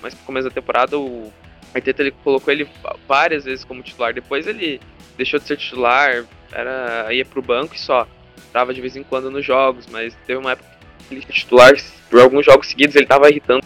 mais 0.00 0.14
pro 0.14 0.24
começo 0.24 0.48
da 0.48 0.54
temporada, 0.54 0.96
o 0.98 1.32
Arteta 1.74 2.02
ele 2.02 2.12
colocou 2.22 2.52
ele 2.52 2.68
várias 3.08 3.44
vezes 3.44 3.64
como 3.64 3.82
titular. 3.82 4.14
Depois 4.14 4.46
ele 4.46 4.80
deixou 5.16 5.40
de 5.40 5.46
ser 5.46 5.56
titular, 5.56 6.24
era 6.52 7.12
ia 7.12 7.24
pro 7.24 7.42
banco 7.42 7.74
e 7.74 7.78
só 7.78 8.06
entrava 8.48 8.74
de 8.74 8.80
vez 8.80 8.96
em 8.96 9.02
quando 9.02 9.30
nos 9.30 9.44
jogos, 9.44 9.86
mas 9.90 10.16
teve 10.26 10.38
uma 10.38 10.52
época 10.52 10.68
que 11.08 11.14
ele 11.14 11.22
titular, 11.22 11.72
por 12.08 12.20
alguns 12.20 12.44
jogos 12.44 12.68
seguidos 12.68 12.96
ele 12.96 13.04
estava 13.04 13.28
irritando 13.28 13.62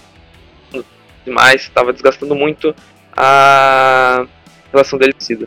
demais, 1.24 1.62
estava 1.62 1.92
desgastando 1.92 2.34
muito 2.34 2.74
a 3.16 4.26
relação 4.72 4.98
dele 4.98 5.12
com 5.12 5.46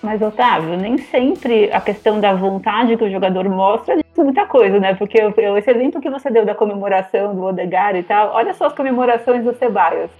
Mas, 0.00 0.22
Otávio, 0.22 0.76
nem 0.76 0.96
sempre 0.96 1.70
a 1.72 1.80
questão 1.80 2.20
da 2.20 2.32
vontade 2.32 2.96
que 2.96 3.04
o 3.04 3.10
jogador 3.10 3.48
mostra 3.48 3.96
diz 3.96 4.04
muita 4.16 4.46
coisa, 4.46 4.78
né? 4.78 4.94
Porque 4.94 5.18
esse 5.18 5.70
exemplo 5.70 6.00
que 6.00 6.08
você 6.08 6.30
deu 6.30 6.44
da 6.44 6.54
comemoração 6.54 7.34
do 7.34 7.44
Odegar 7.44 7.96
e 7.96 8.02
tal, 8.02 8.32
olha 8.32 8.54
só 8.54 8.66
as 8.66 8.72
comemorações 8.72 9.44
do 9.44 9.54
Ceballos. 9.54 10.10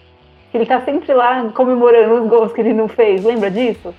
Ele 0.52 0.66
tá 0.66 0.80
sempre 0.80 1.12
lá 1.14 1.48
comemorando 1.54 2.22
os 2.22 2.28
gols 2.28 2.52
que 2.52 2.60
ele 2.60 2.72
não 2.72 2.88
fez, 2.88 3.24
lembra 3.24 3.50
disso? 3.50 3.94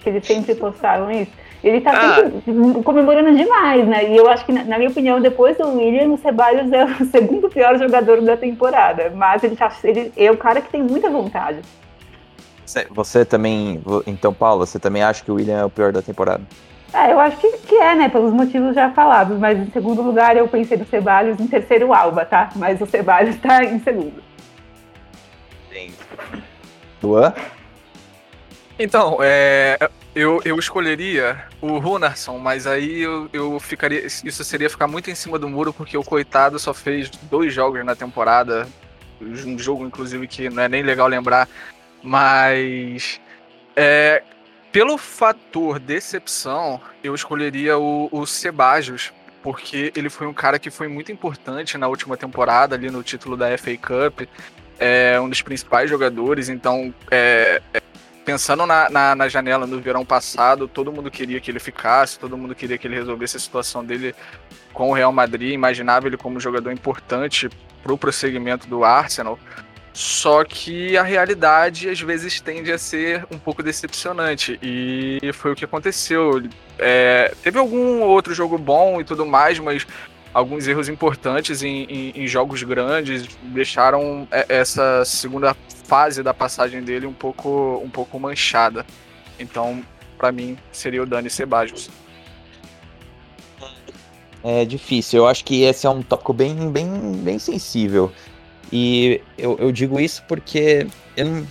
Que 0.00 0.08
eles 0.08 0.26
sempre 0.26 0.54
postaram 0.54 1.10
isso. 1.10 1.32
Ele 1.62 1.80
tá 1.80 1.92
ah. 1.92 2.14
sempre 2.16 2.82
comemorando 2.82 3.36
demais, 3.36 3.86
né? 3.86 4.10
E 4.10 4.16
eu 4.16 4.28
acho 4.30 4.44
que, 4.46 4.52
na 4.52 4.78
minha 4.78 4.90
opinião, 4.90 5.20
depois 5.20 5.58
do 5.58 5.68
William, 5.76 6.08
o 6.08 6.16
Ceballos 6.16 6.72
é 6.72 6.84
o 6.84 7.04
segundo 7.10 7.50
pior 7.50 7.78
jogador 7.78 8.20
da 8.22 8.36
temporada. 8.36 9.12
Mas 9.14 9.44
ele, 9.44 9.56
tá, 9.56 9.70
ele 9.84 10.12
é 10.16 10.30
o 10.30 10.36
cara 10.36 10.60
que 10.60 10.70
tem 10.70 10.82
muita 10.82 11.10
vontade. 11.10 11.60
Você 12.90 13.24
também. 13.24 13.82
Então, 14.06 14.32
Paulo, 14.32 14.64
você 14.64 14.78
também 14.78 15.02
acha 15.02 15.22
que 15.24 15.30
o 15.30 15.34
William 15.34 15.58
é 15.58 15.64
o 15.64 15.70
pior 15.70 15.92
da 15.92 16.00
temporada? 16.00 16.42
É, 16.92 17.12
eu 17.12 17.20
acho 17.20 17.36
que, 17.36 17.58
que 17.58 17.74
é, 17.74 17.94
né? 17.94 18.08
Pelos 18.08 18.32
motivos 18.32 18.74
já 18.74 18.90
falados. 18.90 19.38
Mas 19.38 19.58
em 19.58 19.70
segundo 19.70 20.00
lugar 20.02 20.36
eu 20.36 20.48
pensei 20.48 20.78
no 20.78 20.86
Ceballos, 20.86 21.38
em 21.38 21.46
terceiro 21.46 21.88
o 21.88 21.94
Alba, 21.94 22.24
tá? 22.24 22.50
Mas 22.56 22.80
o 22.80 22.86
Ceballos 22.86 23.36
tá 23.36 23.64
em 23.64 23.80
segundo. 23.80 24.22
Sim. 25.70 25.92
Luan? 27.02 27.34
Então, 28.78 29.18
é, 29.20 29.76
eu, 30.14 30.40
eu 30.44 30.58
escolheria 30.58 31.44
o 31.60 31.78
Runarsson, 31.78 32.38
mas 32.38 32.66
aí 32.66 33.00
eu, 33.00 33.28
eu 33.32 33.60
ficaria. 33.60 34.04
Isso 34.04 34.42
seria 34.44 34.68
ficar 34.68 34.88
muito 34.88 35.10
em 35.10 35.14
cima 35.14 35.38
do 35.38 35.48
muro, 35.48 35.72
porque 35.72 35.96
o 35.96 36.02
coitado 36.02 36.58
só 36.58 36.74
fez 36.74 37.08
dois 37.08 37.54
jogos 37.54 37.84
na 37.84 37.94
temporada. 37.94 38.66
Um 39.20 39.58
jogo, 39.58 39.86
inclusive, 39.86 40.26
que 40.26 40.48
não 40.48 40.62
é 40.62 40.68
nem 40.68 40.82
legal 40.82 41.06
lembrar. 41.06 41.48
Mas. 42.02 43.20
É, 43.76 44.22
pelo 44.72 44.98
fator 44.98 45.78
decepção, 45.78 46.80
eu 47.02 47.14
escolheria 47.14 47.78
o, 47.78 48.08
o 48.10 48.26
Sebajos, 48.26 49.12
porque 49.42 49.92
ele 49.96 50.10
foi 50.10 50.26
um 50.26 50.34
cara 50.34 50.58
que 50.58 50.70
foi 50.70 50.88
muito 50.88 51.10
importante 51.12 51.78
na 51.78 51.88
última 51.88 52.16
temporada, 52.16 52.74
ali 52.74 52.90
no 52.90 53.02
título 53.02 53.36
da 53.36 53.56
FA 53.56 53.76
Cup. 53.76 54.28
É 54.78 55.20
um 55.20 55.28
dos 55.28 55.42
principais 55.42 55.90
jogadores, 55.90 56.48
então 56.48 56.92
é, 57.10 57.60
é 57.74 57.80
pensando 58.30 58.64
na, 58.64 58.88
na, 58.88 59.14
na, 59.16 59.28
janela 59.28 59.66
no 59.66 59.80
verão 59.80 60.04
passado, 60.04 60.68
todo 60.68 60.92
mundo 60.92 61.10
queria 61.10 61.40
que 61.40 61.50
ele 61.50 61.58
ficasse, 61.58 62.16
todo 62.16 62.38
mundo 62.38 62.54
queria 62.54 62.78
que 62.78 62.86
ele 62.86 62.94
resolvesse 62.94 63.36
a 63.36 63.40
situação 63.40 63.84
dele 63.84 64.14
com 64.72 64.90
o 64.90 64.92
Real 64.92 65.12
Madrid, 65.12 65.52
imaginava 65.52 66.06
ele 66.06 66.16
como 66.16 66.38
jogador 66.38 66.70
importante 66.70 67.50
para 67.82 67.92
o 67.92 67.98
prosseguimento 67.98 68.68
do 68.68 68.84
Arsenal. 68.84 69.36
Só 69.92 70.44
que 70.44 70.96
a 70.96 71.02
realidade 71.02 71.88
às 71.88 72.00
vezes 72.00 72.40
tende 72.40 72.70
a 72.70 72.78
ser 72.78 73.26
um 73.32 73.38
pouco 73.38 73.64
decepcionante. 73.64 74.56
E 74.62 75.18
foi 75.34 75.50
o 75.50 75.56
que 75.56 75.64
aconteceu. 75.64 76.40
É, 76.78 77.34
teve 77.42 77.58
algum 77.58 78.02
outro 78.02 78.32
jogo 78.32 78.56
bom 78.56 79.00
e 79.00 79.04
tudo 79.04 79.26
mais, 79.26 79.58
mas 79.58 79.84
alguns 80.32 80.66
erros 80.66 80.88
importantes 80.88 81.62
em, 81.62 81.84
em, 81.84 82.12
em 82.22 82.26
jogos 82.26 82.62
grandes 82.62 83.26
deixaram 83.42 84.26
é, 84.30 84.46
essa 84.48 85.04
segunda 85.04 85.54
fase 85.84 86.22
da 86.22 86.32
passagem 86.32 86.82
dele 86.82 87.06
um 87.06 87.12
pouco, 87.12 87.80
um 87.84 87.90
pouco 87.90 88.18
manchada. 88.18 88.86
Então, 89.38 89.82
para 90.16 90.30
mim, 90.30 90.56
seria 90.70 91.02
o 91.02 91.06
Dani 91.06 91.28
Sebajos. 91.28 91.90
É 94.42 94.64
difícil. 94.64 95.20
Eu 95.20 95.26
acho 95.26 95.44
que 95.44 95.62
esse 95.62 95.86
é 95.86 95.90
um 95.90 96.02
tópico 96.02 96.32
bem, 96.32 96.70
bem, 96.70 96.88
bem 97.22 97.38
sensível. 97.38 98.12
E 98.72 99.20
eu, 99.36 99.58
eu 99.58 99.72
digo 99.72 99.98
isso 99.98 100.22
porque 100.28 100.86
eu 101.16 101.24
não, 101.26 101.46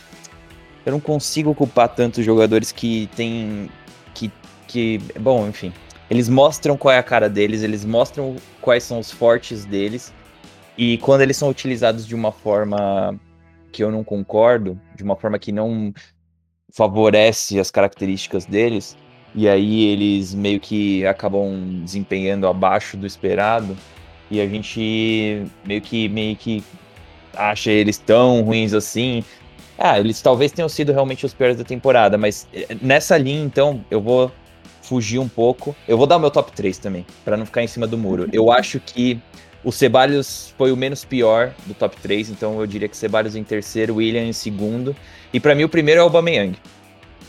eu 0.86 0.92
não 0.94 1.00
consigo 1.00 1.54
culpar 1.54 1.90
tantos 1.90 2.26
jogadores 2.26 2.72
que 2.72 3.10
têm. 3.16 3.70
Que, 4.14 4.32
que. 4.68 5.00
Bom, 5.20 5.48
enfim. 5.48 5.74
Eles 6.10 6.28
mostram 6.28 6.76
qual 6.76 6.94
é 6.94 6.98
a 6.98 7.04
cara 7.04 7.30
deles, 7.30 7.62
eles 7.62 7.86
mostram 7.86 8.36
quais 8.62 8.84
são 8.84 9.00
os 9.00 9.12
fortes 9.12 9.64
deles. 9.64 10.14
E 10.78 10.98
quando 11.00 11.22
eles 11.22 11.38
são 11.38 11.50
utilizados 11.50 12.08
de 12.08 12.16
uma 12.16 12.32
forma 12.32 13.20
que 13.72 13.84
eu 13.84 13.92
não 13.92 14.04
concordo, 14.04 14.80
de 14.96 15.04
uma 15.04 15.16
forma 15.16 15.38
que 15.38 15.52
não 15.52 15.94
favorece 16.74 17.60
as 17.60 17.70
características 17.70 18.46
deles, 18.46 18.98
e 19.36 19.48
aí 19.48 19.86
eles 19.86 20.34
meio 20.34 20.60
que 20.60 21.06
acabam 21.06 21.82
desempenhando 21.84 22.48
abaixo 22.48 22.98
do 22.98 23.06
esperado, 23.06 23.78
e 24.32 24.42
a 24.42 24.48
gente 24.48 25.46
meio 25.66 25.82
que 25.82 26.10
meio 26.10 26.36
que 26.36 26.64
acha 27.36 27.72
eles 27.72 27.98
tão 27.98 28.42
ruins 28.42 28.74
assim. 28.74 29.24
Ah, 29.78 30.00
eles 30.00 30.22
talvez 30.22 30.52
tenham 30.52 30.70
sido 30.70 30.92
realmente 30.92 31.26
os 31.26 31.34
piores 31.34 31.58
da 31.58 31.64
temporada, 31.64 32.18
mas 32.18 32.48
eh, 32.54 32.76
nessa 32.82 33.18
linha, 33.18 33.44
então, 33.44 33.84
eu 33.90 34.02
vou 34.02 34.32
fugir 34.90 35.20
um 35.20 35.28
pouco. 35.30 35.76
Eu 35.88 35.98
vou 35.98 36.08
dar 36.08 36.18
o 36.18 36.20
meu 36.20 36.32
top 36.32 36.52
3 36.52 36.80
também, 36.80 37.06
para 37.24 37.38
não 37.38 37.46
ficar 37.46 37.62
em 37.62 37.68
cima 37.68 37.86
do 37.86 37.96
muro. 37.96 38.28
Eu 38.34 38.50
acho 38.52 38.80
que 38.80 39.20
o 39.64 39.72
Ceballos 39.72 40.54
foi 40.58 40.72
o 40.72 40.78
menos 40.78 41.06
pior 41.06 41.54
do 41.68 41.76
top 41.76 41.96
3, 42.02 42.32
então 42.32 42.60
eu 42.60 42.66
diria 42.66 42.88
que 42.88 42.98
Ceballos 42.98 43.36
em 43.36 43.44
terceiro, 43.44 43.96
William 43.96 44.24
em 44.24 44.34
segundo. 44.34 44.96
E 45.32 45.40
para 45.40 45.54
mim 45.54 45.64
o 45.64 45.70
primeiro 45.70 46.00
é 46.00 46.04
o 46.04 46.08
Aubameyang. 46.08 46.58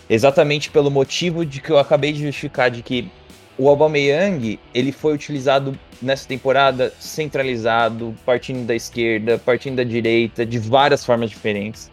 Exatamente 0.09 0.71
pelo 0.71 0.91
motivo 0.91 1.45
de 1.45 1.61
que 1.61 1.71
eu 1.71 1.79
acabei 1.79 2.13
de 2.13 2.23
justificar 2.23 2.71
de 2.71 2.83
que 2.83 3.11
o 3.59 3.69
Aubameyang, 3.69 4.59
ele 4.73 4.91
foi 4.91 5.13
utilizado 5.13 5.79
nessa 6.01 6.27
temporada 6.27 6.95
centralizado, 6.99 8.15
partindo 8.25 8.67
da 8.67 8.75
esquerda, 8.75 9.39
partindo 9.39 9.77
da 9.77 9.85
direita, 9.85 10.47
de 10.47 10.59
várias 10.59 11.05
formas 11.05 11.29
diferentes. 11.29 11.91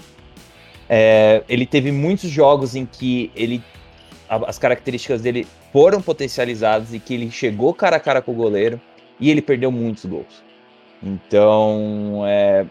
É, 0.87 1.43
ele 1.49 1.65
teve 1.65 1.91
muitos 1.91 2.29
jogos 2.29 2.73
em 2.73 2.85
que 2.85 3.29
ele 3.35 3.61
as 4.29 4.57
características 4.57 5.21
dele 5.21 5.47
foram 5.71 6.01
potencializadas 6.01 6.93
e 6.93 6.99
que 6.99 7.13
ele 7.13 7.31
chegou 7.31 7.73
cara 7.73 7.97
a 7.97 7.99
cara 7.99 8.21
com 8.21 8.31
o 8.31 8.35
goleiro 8.35 8.79
e 9.19 9.29
ele 9.29 9.41
perdeu 9.41 9.71
muitos 9.71 10.05
gols. 10.05 10.43
Então, 11.01 12.23
é, 12.25 12.65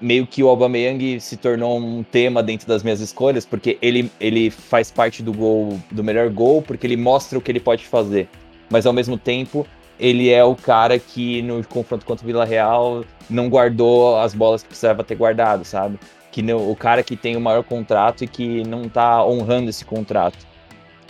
meio 0.00 0.26
que 0.26 0.42
o 0.42 0.48
Aubameyang 0.48 1.20
se 1.20 1.36
tornou 1.36 1.78
um 1.78 2.02
tema 2.02 2.42
dentro 2.42 2.66
das 2.66 2.82
minhas 2.82 3.00
escolhas, 3.00 3.46
porque 3.46 3.78
ele, 3.80 4.10
ele 4.20 4.50
faz 4.50 4.90
parte 4.90 5.22
do 5.22 5.32
gol, 5.32 5.80
do 5.90 6.04
melhor 6.04 6.28
gol, 6.30 6.62
porque 6.62 6.86
ele 6.86 6.96
mostra 6.96 7.38
o 7.38 7.40
que 7.40 7.50
ele 7.50 7.60
pode 7.60 7.86
fazer. 7.86 8.28
Mas 8.70 8.86
ao 8.86 8.92
mesmo 8.92 9.16
tempo, 9.16 9.66
ele 9.98 10.30
é 10.30 10.44
o 10.44 10.54
cara 10.54 10.98
que 10.98 11.40
no 11.42 11.64
confronto 11.64 12.04
contra 12.04 12.24
o 12.24 12.26
Vila 12.26 12.44
Real 12.44 13.04
não 13.28 13.48
guardou 13.48 14.18
as 14.18 14.34
bolas 14.34 14.62
que 14.62 14.68
precisava 14.68 15.02
ter 15.02 15.14
guardado, 15.14 15.64
sabe? 15.64 15.98
Que 16.30 16.42
no, 16.42 16.70
o 16.70 16.76
cara 16.76 17.02
que 17.02 17.16
tem 17.16 17.36
o 17.36 17.40
maior 17.40 17.64
contrato 17.64 18.22
e 18.22 18.26
que 18.26 18.62
não 18.64 18.88
tá 18.88 19.24
honrando 19.24 19.70
esse 19.70 19.84
contrato. 19.84 20.46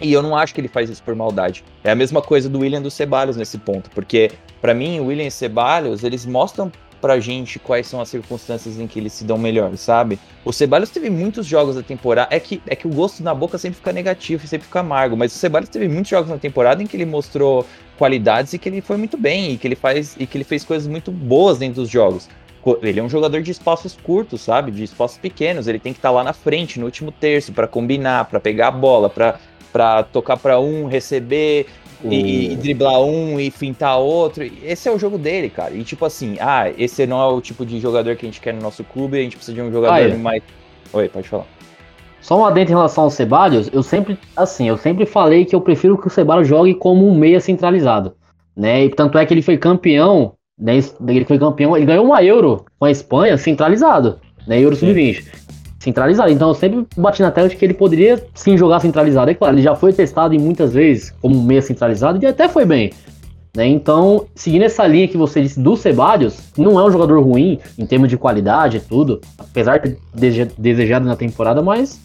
E 0.01 0.12
eu 0.12 0.22
não 0.22 0.36
acho 0.36 0.55
que 0.55 0.61
ele 0.61 0.68
faz 0.68 0.90
isso 0.90 1.03
por 1.03 1.14
maldade. 1.14 1.64
É 1.82 1.90
a 1.90 1.94
mesma 1.94 2.20
coisa 2.20 2.49
do 2.49 2.61
William 2.61 2.82
dos 2.82 2.94
Ceballos 2.94 3.36
nesse 3.36 3.59
ponto, 3.59 3.90
porque 3.90 4.30
para 4.61 4.74
mim 4.74 5.01
o 5.01 5.07
William 5.07 5.26
e 5.26 5.30
Ceballos, 5.30 6.05
eles 6.05 6.26
mostram 6.26 6.70
pra 7.01 7.20
gente 7.20 7.59
quais 7.59 7.86
são 7.86 8.01
as 8.01 8.09
circunstâncias 8.09 8.78
em 8.78 8.86
que 8.86 8.99
eles 8.99 9.12
se 9.12 9.24
dão 9.24 9.38
melhor, 9.38 9.76
sabe? 9.76 10.18
O 10.44 10.53
Ceballos 10.53 10.90
teve 10.90 11.11
muitos 11.11 11.47
jogos 11.47 11.76
da 11.76 11.82
temporada, 11.82 12.34
é 12.34 12.40
que, 12.40 12.61
é 12.66 12.74
que 12.74 12.86
o 12.86 12.90
gosto 12.90 13.22
na 13.22 13.34
boca 13.34 13.59
sempre 13.59 13.76
fica 13.76 13.92
negativo 13.92 14.44
e 14.44 14.49
sempre 14.49 14.66
fica 14.66 14.80
amargo, 14.80 15.16
mas 15.16 15.34
o 15.34 15.38
Ceballos 15.38 15.68
teve 15.68 15.88
muitos 15.88 16.11
jogos 16.11 16.30
na 16.30 16.38
temporada 16.38 16.82
em 16.82 16.86
que 16.86 16.97
ele 16.97 17.05
mostrou 17.05 17.66
qualidades 17.99 18.53
e 18.53 18.59
que 18.59 18.68
ele 18.68 18.80
foi 18.80 18.97
muito 18.97 19.16
bem 19.16 19.53
e 19.53 19.59
que 19.59 19.66
ele 19.66 19.76
faz 19.76 20.16
e 20.18 20.26
que 20.26 20.36
ele 20.36 20.44
fez 20.44 20.64
coisas 20.64 20.88
muito 20.88 21.11
boas 21.11 21.59
dentro 21.59 21.82
dos 21.82 21.90
jogos. 21.90 22.28
Ele 22.82 22.99
é 22.99 23.03
um 23.03 23.09
jogador 23.09 23.40
de 23.42 23.53
espaços 23.53 23.97
curtos, 24.03 24.40
sabe? 24.40 24.72
De 24.72 24.82
espaços 24.82 25.18
pequenos. 25.18 25.68
Ele 25.68 25.78
tem 25.78 25.92
que 25.92 26.01
estar 26.01 26.09
tá 26.09 26.14
lá 26.14 26.24
na 26.24 26.32
frente, 26.32 26.80
no 26.80 26.86
último 26.86 27.12
terço, 27.12 27.53
para 27.53 27.68
combinar, 27.68 28.24
para 28.24 28.40
pegar 28.40 28.68
a 28.68 28.70
bola, 28.72 29.09
para 29.09 29.38
para 29.77 30.03
tocar 30.05 30.39
para 30.39 30.59
um, 30.59 30.87
receber 30.87 31.66
e, 32.03 32.53
e, 32.53 32.57
driblar 32.57 32.99
um 32.99 33.39
e 33.39 33.51
fintar 33.51 33.99
outro. 33.99 34.43
Esse 34.64 34.89
é 34.89 34.93
o 34.93 34.99
jogo 34.99 35.18
dele, 35.18 35.51
cara. 35.51 35.74
E 35.74 35.85
tipo 35.85 36.07
assim, 36.07 36.39
ah, 36.41 36.72
esse 36.79 37.07
não 37.07 37.20
é 37.20 37.27
o 37.27 37.43
tipo 37.43 37.66
de 37.66 37.79
jogador 37.79 38.16
que 38.16 38.24
a 38.24 38.29
gente 38.29 38.41
quer 38.41 38.55
no 38.55 38.62
nosso 38.62 38.83
clube, 38.83 39.18
a 39.18 39.22
gente 39.22 39.37
precisa 39.37 39.55
de 39.55 39.61
um 39.61 39.70
jogador 39.70 39.93
ah, 39.93 40.01
é. 40.01 40.16
mais. 40.16 40.43
Oi, 40.95 41.11
pode 41.11 41.29
falar. 41.29 41.45
Só 42.22 42.41
um 42.41 42.47
adendo 42.47 42.70
em 42.70 42.74
relação 42.74 43.05
ao 43.05 43.11
Ceballos, 43.11 43.68
eu 43.70 43.83
sempre, 43.83 44.18
assim, 44.35 44.66
eu 44.66 44.79
sempre 44.79 45.05
falei 45.05 45.45
que 45.45 45.55
eu 45.55 45.61
prefiro 45.61 45.99
que 45.99 46.07
o 46.07 46.11
Ceballos 46.11 46.49
jogue 46.49 46.74
como 46.74 47.07
um 47.07 47.14
meia 47.14 47.39
centralizado, 47.39 48.14
né? 48.57 48.87
E 48.87 48.89
tanto 48.89 49.18
é 49.18 49.27
que 49.27 49.35
ele 49.35 49.43
foi 49.43 49.59
campeão, 49.59 50.33
né? 50.59 50.81
Ele 51.07 51.27
foi 51.27 51.39
campeão, 51.39 51.77
ele 51.77 51.85
ganhou 51.85 52.07
uma 52.07 52.24
Euro 52.24 52.64
com 52.79 52.87
a 52.87 52.91
Espanha 52.91 53.37
centralizado, 53.37 54.18
né? 54.47 54.59
Euro 54.59 54.74
sub-20 54.74 55.45
centralizado. 55.87 56.30
Então 56.30 56.49
eu 56.49 56.55
sempre 56.55 56.87
bati 56.97 57.22
na 57.22 57.30
tela 57.30 57.49
de 57.49 57.57
que 57.57 57.64
ele 57.64 57.74
poderia 57.74 58.22
sim 58.34 58.57
jogar 58.59 58.80
centralizado. 58.80 59.30
É 59.30 59.34
claro, 59.34 59.55
ele 59.55 59.62
já 59.62 59.74
foi 59.74 59.93
testado 59.93 60.34
em 60.34 60.39
muitas 60.39 60.74
vezes 60.74 61.14
como 61.22 61.41
meia 61.43 61.62
centralizado 61.62 62.22
e 62.22 62.26
até 62.26 62.49
foi 62.49 62.64
bem. 62.64 62.93
Né? 63.57 63.66
Então, 63.68 64.26
seguindo 64.34 64.62
essa 64.64 64.87
linha 64.87 65.09
que 65.09 65.16
você 65.16 65.41
disse 65.41 65.59
do 65.59 65.76
Ceballos, 65.76 66.39
não 66.59 66.78
é 66.78 66.84
um 66.84 66.91
jogador 66.91 67.22
ruim 67.22 67.59
em 67.78 67.87
termos 67.87 68.11
de 68.11 68.18
qualidade 68.18 68.76
e 68.76 68.80
tudo, 68.80 69.20
apesar 69.39 69.78
de 69.78 69.97
ter 70.18 70.53
desejado 70.59 71.07
na 71.07 71.16
temporada, 71.16 71.62
mas 71.62 71.99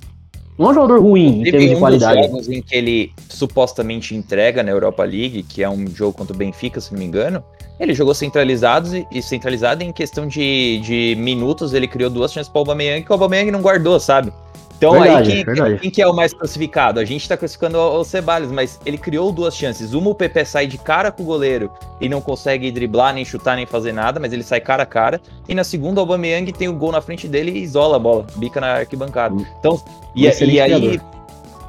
não 0.57 0.67
é 0.67 0.71
um 0.71 0.73
jogador 0.73 1.01
ruim 1.01 1.41
em 1.41 1.43
termos 1.43 1.69
de 1.69 1.75
qualidade. 1.75 2.21
Jogos 2.21 2.47
em 2.47 2.61
que 2.61 2.75
ele 2.75 3.11
supostamente 3.27 4.15
entrega 4.15 4.63
na 4.63 4.71
Europa 4.71 5.03
League, 5.03 5.43
que 5.43 5.61
é 5.61 5.69
um 5.69 5.88
jogo 5.88 6.13
contra 6.13 6.34
o 6.34 6.38
Benfica, 6.38 6.79
se 6.79 6.93
não 6.93 6.99
me 6.99 7.05
engano, 7.05 7.43
ele 7.82 7.95
jogou 7.95 8.13
centralizados 8.13 8.93
e, 8.93 9.21
centralizado 9.21 9.84
em 9.84 9.91
questão 9.91 10.27
de, 10.27 10.79
de 10.79 11.15
minutos, 11.17 11.73
ele 11.73 11.88
criou 11.88 12.09
duas 12.09 12.32
chances 12.32 12.47
para 12.47 12.59
o 12.59 12.61
Aubameyang 12.61 13.03
que 13.03 13.11
o 13.11 13.13
Aubameyang 13.13 13.49
não 13.49 13.61
guardou, 13.61 13.99
sabe? 13.99 14.32
Então 14.77 14.93
verdade, 14.93 15.32
aí 15.32 15.45
quem, 15.45 15.77
quem, 15.77 15.91
que 15.91 16.01
é 16.01 16.07
o 16.07 16.13
mais 16.13 16.34
classificado? 16.34 16.99
A 16.99 17.05
gente 17.05 17.27
tá 17.27 17.38
classificando 17.38 17.77
o, 17.77 18.03
Ceballos, 18.03 18.51
mas 18.51 18.79
ele 18.84 18.97
criou 18.97 19.32
duas 19.32 19.55
chances. 19.55 19.93
Uma 19.93 20.09
o 20.09 20.15
PP 20.15 20.43
sai 20.43 20.65
de 20.65 20.77
cara 20.77 21.11
com 21.11 21.21
o 21.21 21.25
goleiro 21.25 21.71
e 21.99 22.09
não 22.09 22.19
consegue 22.19 22.71
driblar, 22.71 23.13
nem 23.13 23.23
chutar, 23.23 23.55
nem 23.55 23.67
fazer 23.67 23.91
nada, 23.91 24.19
mas 24.19 24.34
ele 24.34 24.41
sai 24.41 24.59
cara 24.59 24.82
a 24.82 24.86
cara. 24.86 25.21
E 25.47 25.53
na 25.53 25.63
segunda 25.63 25.99
o 25.99 26.03
Aubameyang 26.03 26.51
tem 26.51 26.67
o 26.67 26.73
gol 26.73 26.91
na 26.91 27.01
frente 27.01 27.27
dele 27.27 27.51
e 27.51 27.61
isola 27.61 27.97
a 27.97 27.99
bola, 27.99 28.25
bica 28.38 28.59
na 28.59 28.73
arquibancada. 28.77 29.36
Então, 29.59 29.79
e, 30.15 30.25
e 30.25 30.59
aí 30.59 30.99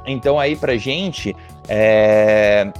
então 0.06 0.38
aí 0.38 0.56
pra 0.56 0.76
gente 0.76 1.36
é, 1.68 2.72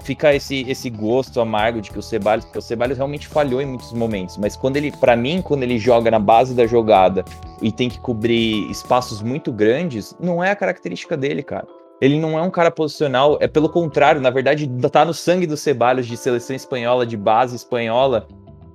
fica 0.00 0.34
esse, 0.34 0.64
esse 0.68 0.90
gosto 0.90 1.40
amargo 1.40 1.80
de 1.80 1.90
que 1.90 1.98
o 1.98 2.02
Ceballos, 2.02 2.46
o 2.54 2.60
Ceballos 2.60 2.96
realmente 2.96 3.26
falhou 3.26 3.60
em 3.60 3.66
muitos 3.66 3.92
momentos, 3.92 4.36
mas 4.36 4.56
quando 4.56 4.76
ele, 4.76 4.90
para 4.92 5.16
mim, 5.16 5.42
quando 5.42 5.62
ele 5.62 5.78
joga 5.78 6.10
na 6.10 6.18
base 6.18 6.54
da 6.54 6.66
jogada 6.66 7.24
e 7.60 7.70
tem 7.70 7.88
que 7.88 8.00
cobrir 8.00 8.70
espaços 8.70 9.22
muito 9.22 9.52
grandes, 9.52 10.16
não 10.20 10.42
é 10.42 10.50
a 10.50 10.56
característica 10.56 11.16
dele, 11.16 11.42
cara. 11.42 11.66
Ele 12.00 12.18
não 12.18 12.38
é 12.38 12.42
um 12.42 12.50
cara 12.50 12.70
posicional, 12.70 13.38
é 13.40 13.46
pelo 13.46 13.68
contrário, 13.68 14.20
na 14.20 14.30
verdade, 14.30 14.68
tá 14.90 15.04
no 15.04 15.14
sangue 15.14 15.46
do 15.46 15.56
Ceballos 15.56 16.06
de 16.06 16.16
seleção 16.16 16.54
espanhola, 16.54 17.06
de 17.06 17.16
base 17.16 17.56
espanhola, 17.56 18.26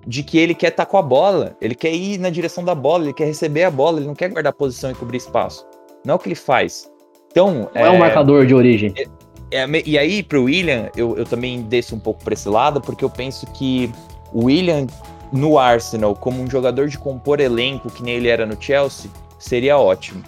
de 0.08 0.24
que 0.24 0.38
ele 0.38 0.56
quer 0.56 0.70
estar 0.70 0.86
tá 0.86 0.92
com 0.92 0.98
a 0.98 1.02
bola, 1.02 1.56
ele 1.62 1.76
quer 1.76 1.94
ir 1.94 2.18
na 2.18 2.30
direção 2.30 2.64
da 2.64 2.74
bola, 2.74 3.04
ele 3.04 3.14
quer 3.14 3.26
receber 3.26 3.64
a 3.64 3.72
bola, 3.72 4.00
ele 4.00 4.08
não 4.08 4.16
quer 4.16 4.30
guardar 4.30 4.54
posição 4.54 4.90
e 4.90 4.96
cobrir 4.96 5.18
espaço. 5.18 5.68
Não 6.06 6.14
é 6.14 6.16
o 6.16 6.20
que 6.20 6.30
ele 6.30 6.36
faz. 6.36 6.90
Então, 7.32 7.70
não 7.76 7.82
é, 7.82 7.88
é 7.88 7.90
um 7.92 8.00
marcador 8.00 8.46
de 8.46 8.56
origem. 8.56 8.94
É, 9.52 9.66
e 9.86 9.98
aí, 9.98 10.22
pro 10.22 10.44
William, 10.44 10.90
eu, 10.96 11.18
eu 11.18 11.26
também 11.26 11.62
desço 11.62 11.96
um 11.96 12.00
pouco 12.00 12.24
para 12.24 12.34
esse 12.34 12.48
lado, 12.48 12.80
porque 12.80 13.04
eu 13.04 13.10
penso 13.10 13.48
que 13.48 13.92
o 14.32 14.46
William 14.46 14.86
no 15.32 15.58
Arsenal, 15.60 16.16
como 16.16 16.42
um 16.42 16.50
jogador 16.50 16.88
de 16.88 16.98
compor 16.98 17.40
elenco, 17.40 17.90
que 17.90 18.04
nem 18.04 18.16
ele 18.16 18.28
era 18.28 18.46
no 18.46 18.60
Chelsea, 18.62 19.10
seria 19.38 19.78
ótimo. 19.78 20.24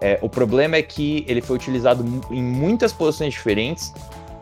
É, 0.00 0.18
o 0.20 0.28
problema 0.28 0.76
é 0.76 0.82
que 0.82 1.24
ele 1.26 1.40
foi 1.40 1.56
utilizado 1.56 2.04
em 2.30 2.42
muitas 2.42 2.92
posições 2.92 3.32
diferentes, 3.32 3.92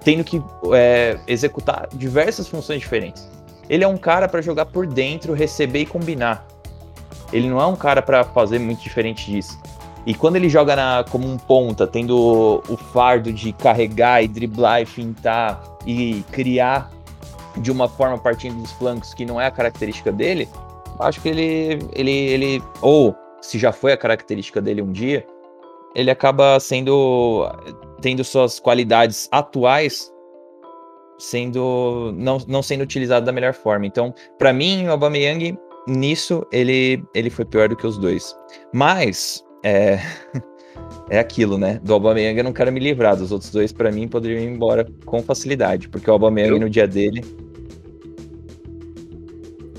tendo 0.02 0.24
que 0.24 0.42
é, 0.72 1.18
executar 1.26 1.88
diversas 1.94 2.48
funções 2.48 2.80
diferentes. 2.80 3.28
Ele 3.68 3.84
é 3.84 3.88
um 3.88 3.96
cara 3.96 4.28
para 4.28 4.42
jogar 4.42 4.66
por 4.66 4.86
dentro, 4.86 5.32
receber 5.32 5.80
e 5.80 5.86
combinar. 5.86 6.46
Ele 7.32 7.48
não 7.48 7.61
é 7.61 7.66
um 7.66 7.76
cara 7.76 8.02
para 8.02 8.24
fazer 8.24 8.59
muito 8.59 8.82
diferente 8.82 9.30
disso. 9.30 9.59
E 10.07 10.14
quando 10.14 10.36
ele 10.36 10.48
joga 10.48 10.76
na, 10.76 11.05
como 11.11 11.26
um 11.26 11.38
ponta, 11.38 11.86
tendo 11.86 12.62
o, 12.68 12.76
fardo 12.76 13.32
de 13.32 13.52
carregar 13.52 14.22
e 14.22 14.28
driblar 14.28 14.82
e 14.82 14.86
fintar 14.86 15.62
e 15.86 16.22
criar 16.30 16.90
de 17.57 17.70
uma 17.70 17.88
forma 17.88 18.18
partindo 18.18 18.61
dos 18.61 18.72
flancos 18.72 19.14
que 19.14 19.24
não 19.24 19.40
é 19.40 19.46
a 19.46 19.50
característica 19.50 20.12
dele, 20.12 20.48
acho 21.00 21.20
que 21.20 21.28
ele, 21.28 21.78
ele, 21.94 22.11
ele 22.11 22.62
ou 22.82 23.14
se 23.40 23.59
já 23.59 23.72
foi 23.72 23.92
a 23.92 23.96
característica 23.96 24.61
dele 24.61 24.82
um 24.82 24.92
dia, 24.92 25.26
ele 25.94 26.11
acaba 26.11 26.59
sendo 26.61 27.48
tendo 28.00 28.22
suas 28.24 28.59
qualidades 28.61 29.28
atuais 29.30 30.12
sendo 31.18 32.12
não, 32.16 32.38
não 32.48 32.62
sendo 32.62 32.82
utilizado 32.82 33.24
da 33.24 33.32
melhor 33.32 33.55
forma. 33.55 33.86
Então, 33.86 34.12
para 34.38 34.52
mim, 34.52 34.86
o 34.86 34.90
Aubameyang 34.90 35.57
nisso 35.86 36.46
ele 36.52 37.02
ele 37.14 37.30
foi 37.30 37.44
pior 37.44 37.68
do 37.68 37.76
que 37.76 37.86
os 37.86 37.96
dois. 37.98 38.36
Mas 38.72 39.44
é, 39.64 39.98
é 41.10 41.18
aquilo, 41.18 41.58
né? 41.58 41.80
Do 41.82 41.94
Aubameyang 41.94 42.38
eu 42.38 42.44
não 42.44 42.52
quero 42.52 42.70
me 42.70 42.78
livrar, 42.78 43.16
dos 43.16 43.32
outros 43.32 43.50
dois 43.50 43.72
para 43.72 43.90
mim 43.90 44.06
poderiam 44.06 44.40
ir 44.40 44.46
embora 44.46 44.86
com 45.04 45.22
facilidade, 45.22 45.88
porque 45.88 46.08
o 46.08 46.12
Aubameyang 46.12 46.52
eu... 46.52 46.60
no 46.60 46.70
dia 46.70 46.86
dele... 46.86 47.24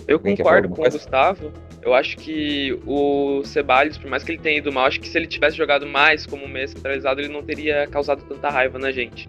Eu 0.07 0.19
concordo 0.19 0.69
com 0.69 0.83
o 0.83 0.89
Gustavo, 0.91 1.51
eu 1.81 1.93
acho 1.93 2.17
que 2.17 2.77
o 2.85 3.43
Ceballos, 3.43 3.97
por 3.97 4.09
mais 4.09 4.23
que 4.23 4.31
ele 4.31 4.39
tenha 4.39 4.57
ido 4.57 4.71
mal, 4.73 4.85
acho 4.85 4.99
que 4.99 5.07
se 5.07 5.17
ele 5.17 5.27
tivesse 5.27 5.55
jogado 5.55 5.85
mais 5.85 6.25
como 6.25 6.47
meia 6.47 6.67
centralizado, 6.67 7.21
ele 7.21 7.29
não 7.31 7.43
teria 7.43 7.87
causado 7.87 8.23
tanta 8.23 8.49
raiva 8.49 8.79
na 8.79 8.91
gente. 8.91 9.27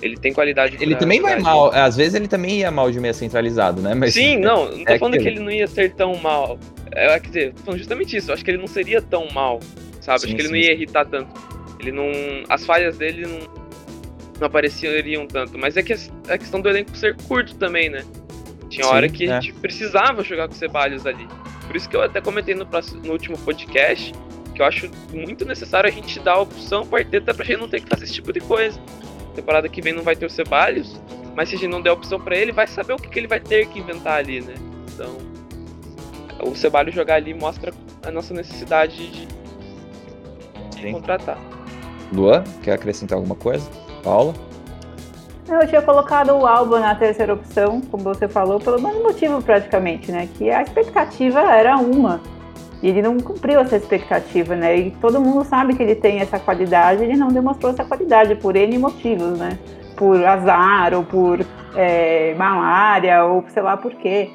Ele 0.00 0.16
tem 0.16 0.32
qualidade 0.32 0.76
Ele 0.80 0.94
também 0.94 1.20
vai 1.20 1.38
mal, 1.40 1.70
às 1.74 1.96
vezes 1.96 2.14
ele 2.14 2.28
também 2.28 2.60
ia 2.60 2.70
mal 2.70 2.90
de 2.90 2.98
meia 2.98 3.12
centralizado, 3.12 3.82
né? 3.82 3.94
Mas 3.94 4.14
Sim, 4.14 4.38
não, 4.38 4.70
não 4.70 4.84
tô 4.84 4.92
é 4.92 4.98
falando 4.98 5.14
que 5.14 5.18
aquilo. 5.18 5.36
ele 5.36 5.44
não 5.44 5.50
ia 5.50 5.66
ser 5.66 5.92
tão 5.92 6.14
mal. 6.16 6.58
É, 6.92 7.20
quer 7.20 7.26
dizer, 7.26 7.54
falando 7.64 7.78
justamente 7.78 8.16
isso. 8.16 8.30
Eu 8.30 8.34
acho 8.34 8.44
que 8.44 8.50
ele 8.50 8.58
não 8.58 8.66
seria 8.66 9.02
tão 9.02 9.28
mal, 9.32 9.60
sabe? 10.08 10.20
Sim, 10.20 10.26
acho 10.26 10.36
que 10.36 10.40
ele 10.42 10.48
sim, 10.48 10.54
não 10.54 10.56
ia 10.56 10.72
irritar 10.72 11.06
tanto. 11.06 11.30
Ele 11.80 11.92
não. 11.92 12.06
As 12.48 12.64
falhas 12.66 12.96
dele 12.98 13.26
não, 13.26 13.38
não 14.40 14.46
apareceriam 14.46 15.26
tanto. 15.26 15.56
Mas 15.58 15.76
é 15.76 15.82
que 15.82 15.92
a 15.92 15.98
a 16.28 16.38
questão 16.38 16.60
do 16.60 16.68
elenco 16.68 16.96
ser 16.96 17.16
curto 17.16 17.54
também, 17.56 17.88
né? 17.88 18.04
Tinha 18.68 18.84
Sim, 18.84 18.90
hora 18.92 19.08
que 19.08 19.26
é. 19.28 19.36
a 19.36 19.40
gente 19.40 19.54
precisava 19.54 20.22
jogar 20.22 20.46
com 20.48 20.54
o 20.54 20.56
Ceballos 20.56 21.06
ali. 21.06 21.26
Por 21.66 21.76
isso 21.76 21.88
que 21.88 21.96
eu 21.96 22.02
até 22.02 22.20
comentei 22.20 22.54
no, 22.54 22.66
próximo- 22.66 23.00
no 23.02 23.12
último 23.12 23.38
podcast 23.38 24.12
que 24.54 24.60
eu 24.62 24.66
acho 24.66 24.90
muito 25.12 25.44
necessário 25.44 25.88
a 25.88 25.92
gente 25.92 26.18
dar 26.20 26.32
a 26.32 26.40
opção 26.40 26.84
pro 26.86 26.98
Arteta 26.98 27.32
pra 27.32 27.44
gente 27.44 27.60
não 27.60 27.68
ter 27.68 27.80
que 27.80 27.88
fazer 27.88 28.04
esse 28.04 28.14
tipo 28.14 28.32
de 28.32 28.40
coisa. 28.40 28.78
Temporada 29.34 29.68
que 29.68 29.80
vem 29.80 29.92
não 29.92 30.02
vai 30.02 30.16
ter 30.16 30.26
o 30.26 30.30
Ceballos, 30.30 31.00
mas 31.36 31.48
se 31.48 31.54
a 31.54 31.58
gente 31.58 31.70
não 31.70 31.80
der 31.80 31.92
opção 31.92 32.20
pra 32.20 32.36
ele, 32.36 32.50
vai 32.50 32.66
saber 32.66 32.92
o 32.92 32.96
que, 32.96 33.08
que 33.08 33.18
ele 33.18 33.28
vai 33.28 33.38
ter 33.38 33.68
que 33.68 33.78
inventar 33.78 34.18
ali, 34.18 34.40
né? 34.40 34.54
Então, 34.92 35.16
o 36.42 36.54
Ceballos 36.56 36.92
jogar 36.94 37.14
ali 37.16 37.32
mostra 37.34 37.72
a 38.04 38.10
nossa 38.10 38.34
necessidade 38.34 38.96
de, 38.96 39.26
de 39.26 39.28
Sim. 40.80 40.92
contratar. 40.92 41.38
Luan, 42.12 42.42
quer 42.62 42.72
acrescentar 42.72 43.16
alguma 43.16 43.34
coisa? 43.34 43.68
Paula? 44.02 44.34
Eu 45.48 45.66
tinha 45.66 45.80
colocado 45.80 46.30
o 46.36 46.46
Alba 46.46 46.78
na 46.78 46.94
terceira 46.94 47.32
opção, 47.32 47.80
como 47.80 48.04
você 48.04 48.28
falou, 48.28 48.60
pelo 48.60 48.80
mesmo 48.80 49.02
motivo 49.02 49.42
praticamente, 49.42 50.12
né? 50.12 50.28
Que 50.36 50.50
a 50.50 50.62
expectativa 50.62 51.40
era 51.40 51.76
uma. 51.78 52.20
E 52.82 52.88
ele 52.88 53.02
não 53.02 53.18
cumpriu 53.18 53.58
essa 53.60 53.76
expectativa, 53.76 54.54
né? 54.54 54.76
E 54.76 54.90
todo 54.92 55.20
mundo 55.20 55.44
sabe 55.44 55.74
que 55.74 55.82
ele 55.82 55.94
tem 55.94 56.20
essa 56.20 56.38
qualidade, 56.38 57.02
ele 57.02 57.16
não 57.16 57.28
demonstrou 57.28 57.72
essa 57.72 57.84
qualidade 57.84 58.34
por 58.36 58.56
N 58.56 58.78
motivos, 58.78 59.38
né? 59.38 59.58
Por 59.96 60.22
azar, 60.24 60.94
ou 60.94 61.02
por 61.02 61.40
é, 61.74 62.34
malária, 62.34 63.24
ou 63.24 63.42
sei 63.48 63.62
lá 63.62 63.76
por 63.76 63.94
quê. 63.94 64.30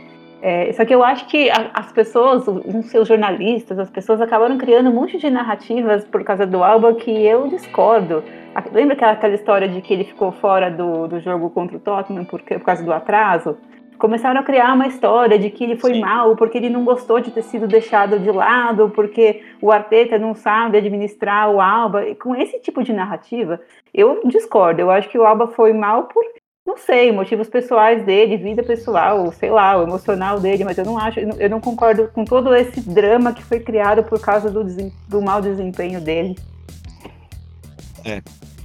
É, 0.46 0.74
só 0.74 0.84
que 0.84 0.94
eu 0.94 1.02
acho 1.02 1.26
que 1.28 1.50
a- 1.50 1.72
as 1.74 1.90
pessoas, 1.94 2.46
os 2.46 2.88
seus 2.88 3.08
jornalistas, 3.08 3.80
as 3.80 3.90
pessoas 3.90 4.20
acabaram 4.20 4.58
criando 4.58 4.90
um 4.90 4.94
monte 4.94 5.18
de 5.18 5.30
narrativas 5.30 6.04
por 6.04 6.22
causa 6.26 6.46
do 6.46 6.62
Alba 6.62 6.94
que 6.96 7.10
eu 7.26 7.48
discordo. 7.48 8.22
A- 8.54 8.62
Lembra 8.74 8.94
aquela, 8.94 9.14
aquela 9.14 9.36
história 9.36 9.70
de 9.70 9.82
que 9.82 9.94
ele 9.94 10.04
ficou 10.04 10.34
fora 10.34 10.70
do, 10.70 11.08
do 11.08 11.22
jogo 11.22 11.50
contra 11.50 11.78
o 11.78 11.80
Tottenham 11.80 12.26
por, 12.26 12.42
por 12.42 12.60
causa 12.60 12.84
do 12.84 12.92
atraso? 12.92 13.58
Começaram 13.98 14.42
a 14.42 14.44
criar 14.44 14.74
uma 14.74 14.86
história 14.88 15.40
de 15.40 15.50
que 15.50 15.64
ele 15.64 15.78
foi 15.78 15.94
Sim. 15.94 16.02
mal, 16.02 16.36
porque 16.36 16.58
ele 16.58 16.70
não 16.70 16.84
gostou 16.84 17.22
de 17.22 17.32
ter 17.32 17.44
sido 17.44 17.66
deixado 17.66 18.20
de 18.20 18.30
lado, 18.30 18.90
porque 18.94 19.42
o 19.62 19.72
Arteta 19.72 20.20
não 20.20 20.36
sabe 20.36 20.78
administrar 20.78 21.50
o 21.52 21.62
Alba. 21.62 22.06
E 22.06 22.16
com 22.16 22.36
esse 22.36 22.60
tipo 22.60 22.84
de 22.84 22.92
narrativa, 22.92 23.62
eu 23.94 24.20
discordo. 24.26 24.82
Eu 24.82 24.92
acho 24.92 25.08
que 25.08 25.18
o 25.18 25.26
Alba 25.26 25.48
foi 25.48 25.72
mal 25.72 26.04
por, 26.04 26.26
não 26.66 26.78
sei, 26.78 27.12
motivos 27.12 27.50
pessoais 27.50 28.06
dele, 28.06 28.38
vida 28.38 28.64
pessoal, 28.64 29.32
sei 29.34 29.50
lá, 29.50 29.78
o 29.78 29.84
emocional 29.84 30.40
dele, 30.40 30.64
mas 30.64 30.78
eu 30.78 30.86
não 30.86 30.98
acho, 30.98 31.20
eu 31.20 31.50
não- 31.50 31.60
concordo 31.60 32.08
com 32.14 32.24
todo 32.24 32.56
esse 32.56 32.80
drama 32.82 33.34
que 33.34 33.44
foi 33.44 33.60
criado 33.60 34.04
por 34.04 34.20
causa 34.20 34.50
do, 34.50 34.64
do 35.08 35.22
mau 35.22 35.42
desempenho 35.42 36.00
dele. 36.00 36.38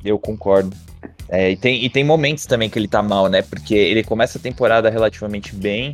Eu 0.05 0.18
concordo. 0.18 0.76
É, 1.28 1.51
e, 1.51 1.57
tem, 1.57 1.84
e 1.84 1.90
tem 1.90 2.05
momentos 2.05 2.46
também 2.46 2.70
que 2.70 2.78
ele 2.78 2.88
tá 2.88 3.03
mal, 3.03 3.28
né? 3.28 3.42
Porque 3.42 3.74
ele 3.74 4.03
começa 4.03 4.38
a 4.38 4.40
temporada 4.40 4.88
relativamente 4.88 5.55
bem 5.55 5.92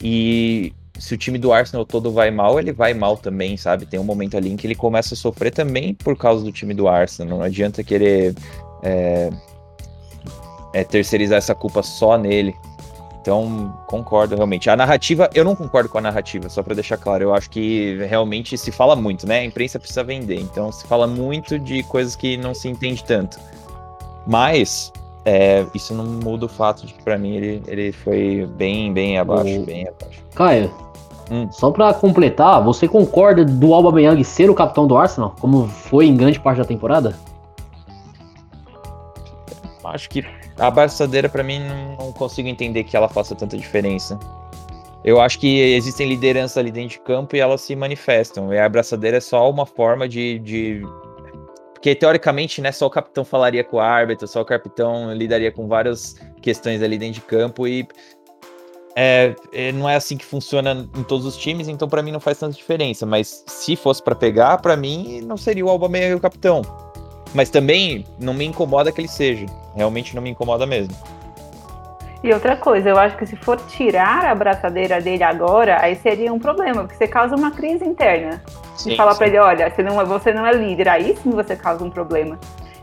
e 0.00 0.72
se 0.98 1.14
o 1.14 1.18
time 1.18 1.38
do 1.38 1.52
Arsenal 1.52 1.84
todo 1.84 2.12
vai 2.12 2.30
mal, 2.30 2.58
ele 2.58 2.72
vai 2.72 2.94
mal 2.94 3.16
também, 3.16 3.56
sabe? 3.56 3.84
Tem 3.84 3.98
um 3.98 4.04
momento 4.04 4.36
ali 4.36 4.50
em 4.50 4.56
que 4.56 4.66
ele 4.66 4.74
começa 4.74 5.14
a 5.14 5.16
sofrer 5.16 5.50
também 5.52 5.94
por 5.94 6.16
causa 6.16 6.44
do 6.44 6.52
time 6.52 6.72
do 6.72 6.88
Arsenal. 6.88 7.38
Não 7.38 7.44
adianta 7.44 7.82
querer 7.84 8.34
é, 8.82 9.30
é, 10.72 10.84
terceirizar 10.84 11.38
essa 11.38 11.54
culpa 11.54 11.82
só 11.82 12.16
nele. 12.18 12.54
Então, 13.20 13.72
concordo 13.86 14.34
realmente. 14.34 14.68
A 14.68 14.74
narrativa, 14.74 15.30
eu 15.32 15.44
não 15.44 15.54
concordo 15.54 15.88
com 15.88 15.96
a 15.98 16.00
narrativa, 16.00 16.48
só 16.48 16.60
pra 16.60 16.74
deixar 16.74 16.96
claro. 16.96 17.22
Eu 17.22 17.32
acho 17.34 17.48
que 17.50 17.96
realmente 18.08 18.58
se 18.58 18.72
fala 18.72 18.96
muito, 18.96 19.28
né? 19.28 19.38
A 19.40 19.44
imprensa 19.44 19.78
precisa 19.78 20.02
vender. 20.02 20.40
Então, 20.40 20.72
se 20.72 20.84
fala 20.88 21.06
muito 21.06 21.56
de 21.58 21.84
coisas 21.84 22.16
que 22.16 22.36
não 22.36 22.52
se 22.52 22.68
entende 22.68 23.04
tanto. 23.04 23.38
Mas, 24.26 24.92
é, 25.24 25.64
isso 25.72 25.94
não 25.94 26.04
muda 26.04 26.46
o 26.46 26.48
fato 26.48 26.84
de 26.84 26.94
que 26.94 27.02
pra 27.04 27.16
mim 27.16 27.36
ele, 27.36 27.62
ele 27.68 27.92
foi 27.92 28.44
bem, 28.56 28.92
bem 28.92 29.16
abaixo, 29.18 29.60
O- 29.60 29.64
bem 29.66 29.86
abaixo. 29.86 30.20
Caio, 30.34 30.74
Hum. 31.30 31.48
só 31.52 31.70
pra 31.70 31.94
completar, 31.94 32.60
você 32.64 32.88
concorda 32.88 33.44
do 33.44 33.72
Alba 33.72 33.92
Meyang 33.92 34.22
ser 34.24 34.50
o 34.50 34.54
capitão 34.54 34.84
do 34.86 34.96
Arsenal, 34.96 35.36
como 35.40 35.68
foi 35.68 36.06
em 36.06 36.16
grande 36.16 36.40
parte 36.40 36.58
da 36.58 36.64
temporada? 36.64 37.16
Acho 39.84 40.08
que 40.08 40.24
a 40.58 40.66
abraçadeira, 40.66 41.28
pra 41.28 41.42
mim, 41.42 41.60
não, 41.60 42.12
consigo 42.12 42.48
entender 42.48 42.84
que 42.84 42.96
ela 42.96 43.08
faça 43.08 43.34
tanta 43.34 43.56
diferença. 43.56 44.18
Eu 45.04 45.20
acho 45.20 45.38
que 45.38 45.58
existem 45.74 46.08
lideranças 46.08 46.56
ali 46.56 46.70
dentro 46.70 46.90
de 46.90 47.00
campo 47.00 47.34
e 47.34 47.40
elas 47.40 47.60
se 47.60 47.74
manifestam. 47.74 48.52
E 48.52 48.58
a 48.58 48.66
abraçadeira 48.66 49.16
é 49.16 49.20
só 49.20 49.50
uma 49.50 49.66
forma 49.66 50.08
de. 50.08 50.38
de... 50.38 50.82
Porque 51.72 51.94
teoricamente, 51.96 52.60
né, 52.60 52.70
só 52.70 52.86
o 52.86 52.90
capitão 52.90 53.24
falaria 53.24 53.64
com 53.64 53.78
o 53.78 53.80
árbitro, 53.80 54.28
só 54.28 54.40
o 54.40 54.44
capitão 54.44 55.12
lidaria 55.12 55.50
com 55.50 55.66
várias 55.66 56.14
questões 56.40 56.80
ali 56.80 56.96
dentro 56.96 57.14
de 57.14 57.20
campo 57.22 57.66
e 57.66 57.88
é, 58.94 59.34
é, 59.52 59.72
não 59.72 59.88
é 59.88 59.96
assim 59.96 60.16
que 60.16 60.24
funciona 60.24 60.88
em 60.96 61.02
todos 61.02 61.26
os 61.26 61.36
times, 61.36 61.66
então 61.66 61.88
pra 61.88 62.02
mim 62.02 62.12
não 62.12 62.20
faz 62.20 62.38
tanta 62.38 62.56
diferença. 62.56 63.06
Mas 63.06 63.42
se 63.46 63.74
fosse 63.74 64.02
pra 64.02 64.14
pegar, 64.14 64.58
pra 64.58 64.76
mim 64.76 65.20
não 65.22 65.36
seria 65.36 65.64
o 65.64 65.70
Aubameyang 65.70 66.14
o 66.14 66.20
capitão. 66.20 66.62
Mas 67.34 67.50
também 67.50 68.04
não 68.20 68.34
me 68.34 68.44
incomoda 68.44 68.92
que 68.92 69.00
ele 69.00 69.08
seja. 69.08 69.46
Realmente 69.74 70.14
não 70.14 70.22
me 70.22 70.30
incomoda 70.30 70.66
mesmo. 70.66 70.94
E 72.22 72.32
outra 72.32 72.56
coisa, 72.56 72.88
eu 72.88 72.98
acho 72.98 73.16
que 73.16 73.26
se 73.26 73.34
for 73.34 73.56
tirar 73.66 74.26
a 74.26 74.30
abraçadeira 74.30 75.00
dele 75.00 75.24
agora, 75.24 75.78
aí 75.80 75.96
seria 75.96 76.32
um 76.32 76.38
problema, 76.38 76.82
porque 76.82 76.94
você 76.94 77.08
causa 77.08 77.34
uma 77.34 77.50
crise 77.50 77.84
interna. 77.84 78.40
e 78.86 78.96
fala 78.96 79.14
pra 79.14 79.26
ele, 79.26 79.38
olha, 79.38 79.68
você 79.68 79.82
não, 79.82 80.00
é, 80.00 80.04
você 80.04 80.32
não 80.32 80.46
é 80.46 80.52
líder, 80.52 80.88
aí 80.88 81.16
sim 81.16 81.30
você 81.30 81.56
causa 81.56 81.84
um 81.84 81.90
problema. 81.90 82.38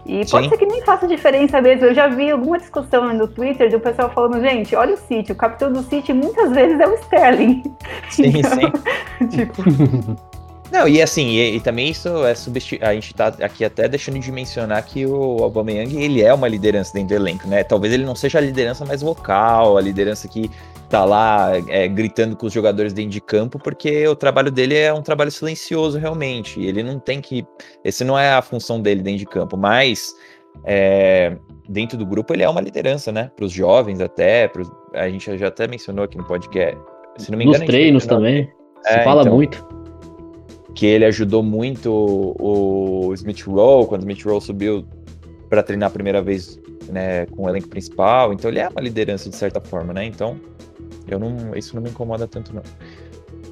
E 0.06 0.26
pode 0.26 0.46
Sim. 0.46 0.50
ser 0.50 0.58
que 0.58 0.66
nem 0.66 0.82
faça 0.84 1.08
diferença 1.08 1.62
mesmo. 1.62 1.86
Eu 1.86 1.94
já 1.94 2.08
vi 2.08 2.32
alguma 2.32 2.58
discussão 2.58 3.14
no 3.14 3.28
Twitter 3.28 3.70
do 3.70 3.80
pessoal 3.80 4.10
falando, 4.10 4.42
gente, 4.42 4.76
olha 4.76 4.96
o 4.96 4.98
City, 4.98 5.32
o 5.32 5.36
capitão 5.36 5.72
do 5.72 5.84
City 5.84 6.14
muitas 6.14 6.52
vezes 6.52 6.80
é 6.80 6.88
o 6.88 6.94
Sterling. 6.96 7.64
Sim, 8.10 8.34
Então, 8.40 8.52
sim. 8.52 9.28
tipo, 9.30 9.62
Não, 10.72 10.88
e 10.88 11.02
assim, 11.02 11.30
e, 11.30 11.56
e 11.56 11.60
também 11.60 11.90
isso 11.90 12.24
é 12.26 12.36
substituir. 12.36 12.84
A 12.84 12.94
gente 12.94 13.14
tá 13.14 13.28
aqui 13.42 13.66
até 13.66 13.88
deixando 13.88 14.20
de 14.20 14.32
mencionar 14.32 14.84
que 14.84 15.06
o 15.06 15.44
Aubameyang, 15.44 15.96
ele 16.02 16.22
é 16.22 16.34
uma 16.34 16.48
liderança 16.48 16.94
dentro 16.94 17.10
do 17.10 17.16
elenco, 17.16 17.48
né? 17.48 17.64
Talvez 17.64 17.94
ele 17.94 18.06
não 18.06 18.16
seja 18.16 18.38
a 18.38 18.42
liderança 18.42 18.86
mais 18.86 19.02
vocal, 19.02 19.78
a 19.78 19.82
liderança 19.82 20.28
que 20.28 20.50
tá 20.88 21.06
lá 21.06 21.52
é, 21.68 21.88
gritando 21.88 22.36
com 22.36 22.46
os 22.48 22.54
jogadores 22.54 22.94
dentro 22.94 23.12
de 23.12 23.22
campo, 23.22 23.58
porque 23.60 24.08
o 24.08 24.16
trabalho 24.16 24.52
dele 24.52 24.76
é 24.76 24.94
um 24.94 25.02
trabalho 25.02 25.32
silencioso, 25.32 25.98
realmente. 25.98 26.62
Ele 26.62 26.84
não 26.84 27.00
tem 27.00 27.20
que. 27.20 27.46
Esse 27.84 28.04
não 28.04 28.18
é 28.18 28.34
a 28.34 28.42
função 28.42 28.80
dele 28.82 29.02
dentro 29.02 29.20
de 29.20 29.26
campo, 29.26 29.58
mas. 29.58 30.14
é, 30.66 31.36
dentro 31.68 31.98
do 31.98 32.06
grupo 32.06 32.34
ele 32.34 32.44
é 32.44 32.50
uma 32.50 32.62
liderança, 32.62 33.12
né? 33.12 33.32
Para 33.36 33.46
os 33.46 33.52
jovens 33.52 34.02
até, 34.02 34.48
pros, 34.48 34.70
a 34.94 35.08
gente 35.10 35.38
já 35.38 35.48
até 35.48 35.68
mencionou 35.68 36.06
aqui 36.06 36.18
no 36.18 36.26
podcast. 36.26 36.78
Se 37.18 37.32
não 37.32 37.38
me 37.38 37.46
engano, 37.46 37.60
Nos 37.60 37.68
treinos 37.68 38.06
também. 38.06 38.52
Se 38.84 38.94
É, 38.94 39.04
fala 39.04 39.22
então. 39.22 39.36
muito. 39.36 39.79
Que 40.76 40.86
ele 40.86 41.06
ajudou 41.06 41.44
muito 41.44 41.92
o 42.40 43.14
Smith 43.14 43.42
Rowe 43.44 43.88
quando 43.88 44.02
o 44.02 44.04
Smith 44.10 44.26
Rowe 44.26 44.42
subiu 44.42 44.86
para 45.50 45.64
treinar 45.64 45.88
a 45.88 45.92
primeira 45.92 46.22
vez 46.22 46.60
né, 46.90 47.26
com 47.28 47.44
o 47.44 47.50
elenco 47.50 47.68
principal. 47.68 48.34
Então 48.34 48.50
ele 48.50 48.60
é 48.60 48.68
uma 48.68 48.82
liderança 48.82 49.30
de 49.30 49.36
certa 49.36 49.60
forma, 49.60 49.94
né? 49.94 50.06
Então 50.06 50.40
eu 51.08 51.20
não, 51.20 51.56
isso 51.56 51.76
não 51.76 51.82
me 51.82 51.90
incomoda 51.90 52.28
tanto 52.28 52.54
não. 52.54 52.64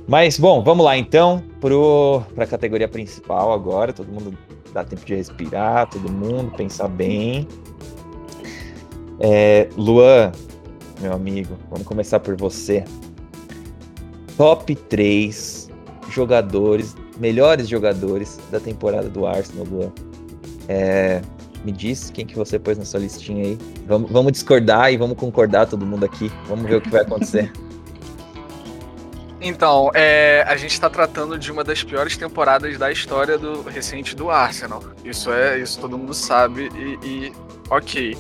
Mas 0.08 0.40
bom, 0.40 0.64
vamos 0.64 0.86
lá 0.86 0.98
então 0.98 1.44
para 1.60 2.44
a 2.44 2.48
categoria 2.48 2.88
principal 2.88 3.52
agora. 3.52 3.92
Todo 3.92 4.08
mundo 4.08 4.38
dá 4.74 4.84
tempo 4.84 5.06
de 5.06 5.16
respirar, 5.16 5.90
todo 5.90 6.12
mundo 6.12 6.52
pensar 6.56 6.88
bem. 6.88 7.48
É, 9.20 9.68
Luan, 9.76 10.32
meu 11.02 11.14
amigo, 11.14 11.58
vamos 11.70 11.86
começar 11.86 12.20
por 12.20 12.38
você. 12.38 12.84
Top 14.38 14.74
3 14.74 15.70
jogadores, 16.10 16.96
melhores 17.20 17.68
jogadores 17.68 18.40
da 18.52 18.60
temporada 18.60 19.10
do 19.10 19.26
Arsenal, 19.26 19.66
Luan. 19.66 19.92
É, 20.68 21.22
me 21.64 21.72
diz 21.72 22.10
quem 22.10 22.26
que 22.26 22.36
você 22.36 22.58
pôs 22.60 22.78
na 22.78 22.86
sua 22.86 23.00
listinha 23.00 23.44
aí. 23.44 23.58
Vamos, 23.88 24.12
vamos 24.12 24.32
discordar 24.32 24.92
e 24.92 24.98
vamos 24.98 25.18
concordar 25.18 25.66
todo 25.68 25.86
mundo 25.86 26.06
aqui. 26.06 26.32
Vamos 26.48 26.66
ver 26.66 26.76
o 26.76 26.82
que 26.82 26.90
vai 26.90 27.02
acontecer. 27.02 27.52
Então, 29.40 29.92
é, 29.94 30.44
a 30.48 30.58
gente 30.58 30.72
está 30.72 30.90
tratando 30.90 31.38
de 31.38 31.52
uma 31.52 31.64
das 31.64 31.84
piores 31.84 32.18
temporadas 32.18 32.76
da 32.78 32.92
história 32.92 33.38
do 33.38 33.62
recente 33.62 34.16
do 34.16 34.32
Arsenal. 34.32 34.84
Isso 35.06 35.32
é, 35.32 35.60
isso 35.60 35.80
todo 35.80 35.96
mundo 35.98 36.14
sabe 36.14 36.70
e, 36.76 37.08
e 37.08 37.34
ok. 37.70 38.18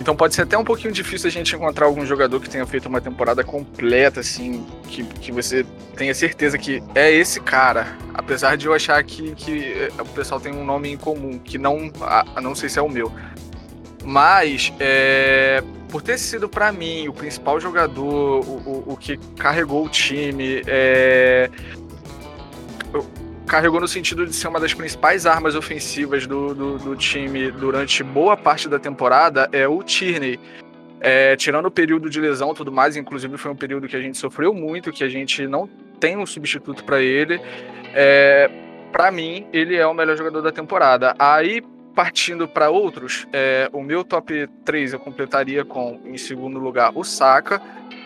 Então 0.00 0.14
pode 0.14 0.34
ser 0.34 0.42
até 0.42 0.56
um 0.56 0.64
pouquinho 0.64 0.92
difícil 0.92 1.28
a 1.28 1.30
gente 1.30 1.54
encontrar 1.54 1.86
algum 1.86 2.04
jogador 2.04 2.40
que 2.40 2.48
tenha 2.48 2.66
feito 2.66 2.88
uma 2.88 3.00
temporada 3.00 3.42
completa, 3.42 4.20
assim, 4.20 4.66
que, 4.88 5.02
que 5.04 5.32
você 5.32 5.64
tenha 5.96 6.14
certeza 6.14 6.58
que 6.58 6.82
é 6.94 7.10
esse 7.10 7.40
cara. 7.40 7.96
Apesar 8.12 8.56
de 8.56 8.66
eu 8.66 8.74
achar 8.74 9.02
que, 9.02 9.34
que 9.34 9.64
eh, 9.64 9.90
o 9.98 10.06
pessoal 10.06 10.40
tem 10.40 10.52
um 10.52 10.64
nome 10.64 10.90
em 10.90 10.96
comum, 10.96 11.38
que 11.38 11.58
não, 11.58 11.90
ah, 12.00 12.40
não 12.42 12.54
sei 12.54 12.68
se 12.68 12.78
é 12.78 12.82
o 12.82 12.88
meu. 12.88 13.10
Mas, 14.04 14.72
é, 14.78 15.62
por 15.88 16.02
ter 16.02 16.18
sido 16.18 16.48
para 16.48 16.70
mim 16.70 17.08
o 17.08 17.12
principal 17.12 17.58
jogador, 17.58 18.44
o, 18.44 18.52
o, 18.64 18.92
o, 18.92 18.96
que 18.96 19.16
carregou 19.36 19.84
o 19.84 19.88
time, 19.88 20.62
é, 20.66 21.50
carregou 23.46 23.80
no 23.80 23.88
sentido 23.88 24.26
de 24.26 24.34
ser 24.34 24.48
uma 24.48 24.60
das 24.60 24.74
principais 24.74 25.24
armas 25.24 25.54
ofensivas 25.54 26.26
do, 26.26 26.54
do, 26.54 26.78
do 26.78 26.96
time 26.96 27.50
durante 27.50 28.02
boa 28.02 28.36
parte 28.36 28.68
da 28.68 28.78
temporada, 28.78 29.48
é 29.52 29.66
o 29.66 29.82
Tierney. 29.82 30.38
É, 31.00 31.36
tirando 31.36 31.66
o 31.66 31.70
período 31.70 32.10
de 32.10 32.20
lesão 32.20 32.52
e 32.52 32.54
tudo 32.54 32.72
mais, 32.72 32.96
inclusive 32.96 33.36
foi 33.36 33.50
um 33.50 33.56
período 33.56 33.86
que 33.86 33.94
a 33.94 34.00
gente 34.00 34.18
sofreu 34.18 34.52
muito, 34.52 34.90
que 34.90 35.04
a 35.04 35.08
gente 35.08 35.46
não 35.46 35.68
tem 36.00 36.16
um 36.16 36.26
substituto 36.26 36.84
para 36.84 37.00
ele. 37.00 37.40
É, 37.94 38.50
para 38.90 39.10
mim, 39.10 39.46
ele 39.52 39.76
é 39.76 39.86
o 39.86 39.94
melhor 39.94 40.16
jogador 40.16 40.42
da 40.42 40.50
temporada. 40.50 41.14
Aí, 41.18 41.62
partindo 41.94 42.48
para 42.48 42.70
outros, 42.70 43.26
é, 43.32 43.68
o 43.72 43.82
meu 43.82 44.02
top 44.02 44.48
3 44.64 44.94
eu 44.94 44.98
completaria 44.98 45.64
com, 45.64 46.00
em 46.04 46.18
segundo 46.18 46.58
lugar, 46.58 46.92
o 46.94 47.04
Saka, 47.04 47.60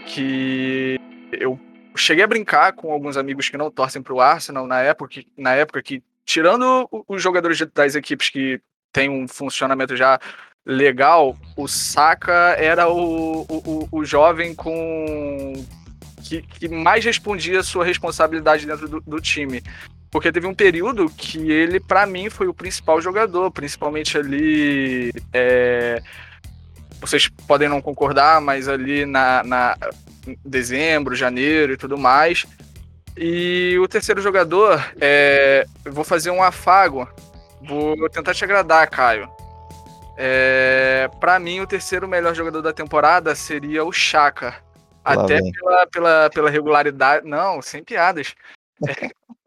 que 0.06 1.00
eu 1.32 1.58
cheguei 1.94 2.24
a 2.24 2.28
brincar 2.28 2.72
com 2.72 2.92
alguns 2.92 3.16
amigos 3.16 3.48
que 3.48 3.56
não 3.56 3.70
torcem 3.70 4.02
para 4.02 4.14
o 4.14 4.20
Arsenal 4.20 4.66
na 4.66 4.80
época, 4.80 5.22
na 5.36 5.54
época 5.54 5.82
que, 5.82 6.02
tirando 6.24 6.88
os 7.08 7.22
jogadores 7.22 7.60
das 7.74 7.94
equipes 7.94 8.28
que 8.28 8.60
têm 8.92 9.08
um 9.08 9.26
funcionamento 9.28 9.96
já 9.96 10.18
legal, 10.64 11.36
o 11.56 11.66
Saka 11.66 12.54
era 12.58 12.88
o, 12.88 13.42
o, 13.42 13.88
o 13.90 14.04
jovem 14.04 14.54
com 14.54 15.54
que, 16.22 16.42
que, 16.42 16.68
mais 16.68 17.04
respondia 17.04 17.60
a 17.60 17.64
sua 17.64 17.84
responsabilidade 17.84 18.66
dentro 18.66 18.88
do, 18.88 19.00
do 19.00 19.20
time. 19.20 19.62
Porque 20.10 20.32
teve 20.32 20.46
um 20.46 20.54
período 20.54 21.08
que 21.08 21.50
ele, 21.50 21.78
para 21.78 22.04
mim, 22.04 22.28
foi 22.28 22.48
o 22.48 22.54
principal 22.54 23.00
jogador, 23.00 23.50
principalmente 23.50 24.18
ali. 24.18 25.12
É... 25.32 26.02
Vocês 27.00 27.28
podem 27.46 27.68
não 27.68 27.80
concordar, 27.80 28.40
mas 28.40 28.68
ali 28.68 29.06
na, 29.06 29.42
na 29.44 29.76
dezembro, 30.44 31.14
janeiro 31.14 31.72
e 31.72 31.76
tudo 31.76 31.98
mais. 31.98 32.46
E 33.16 33.76
o 33.78 33.88
terceiro 33.88 34.22
jogador, 34.22 34.82
é... 35.00 35.66
vou 35.84 36.04
fazer 36.04 36.30
um 36.30 36.42
afago. 36.42 37.08
Vou 37.62 38.08
tentar 38.08 38.34
te 38.34 38.44
agradar, 38.44 38.88
Caio. 38.88 39.28
É... 40.16 41.08
Para 41.20 41.38
mim, 41.38 41.60
o 41.60 41.66
terceiro 41.66 42.08
melhor 42.08 42.34
jogador 42.34 42.62
da 42.62 42.72
temporada 42.72 43.34
seria 43.34 43.84
o 43.84 43.92
Chaka. 43.92 44.54
Até 45.04 45.40
pela, 45.40 45.86
pela, 45.86 46.30
pela 46.30 46.50
regularidade. 46.50 47.26
Não, 47.26 47.60
sem 47.60 47.82
piadas. 47.82 48.34
É, 48.86 49.10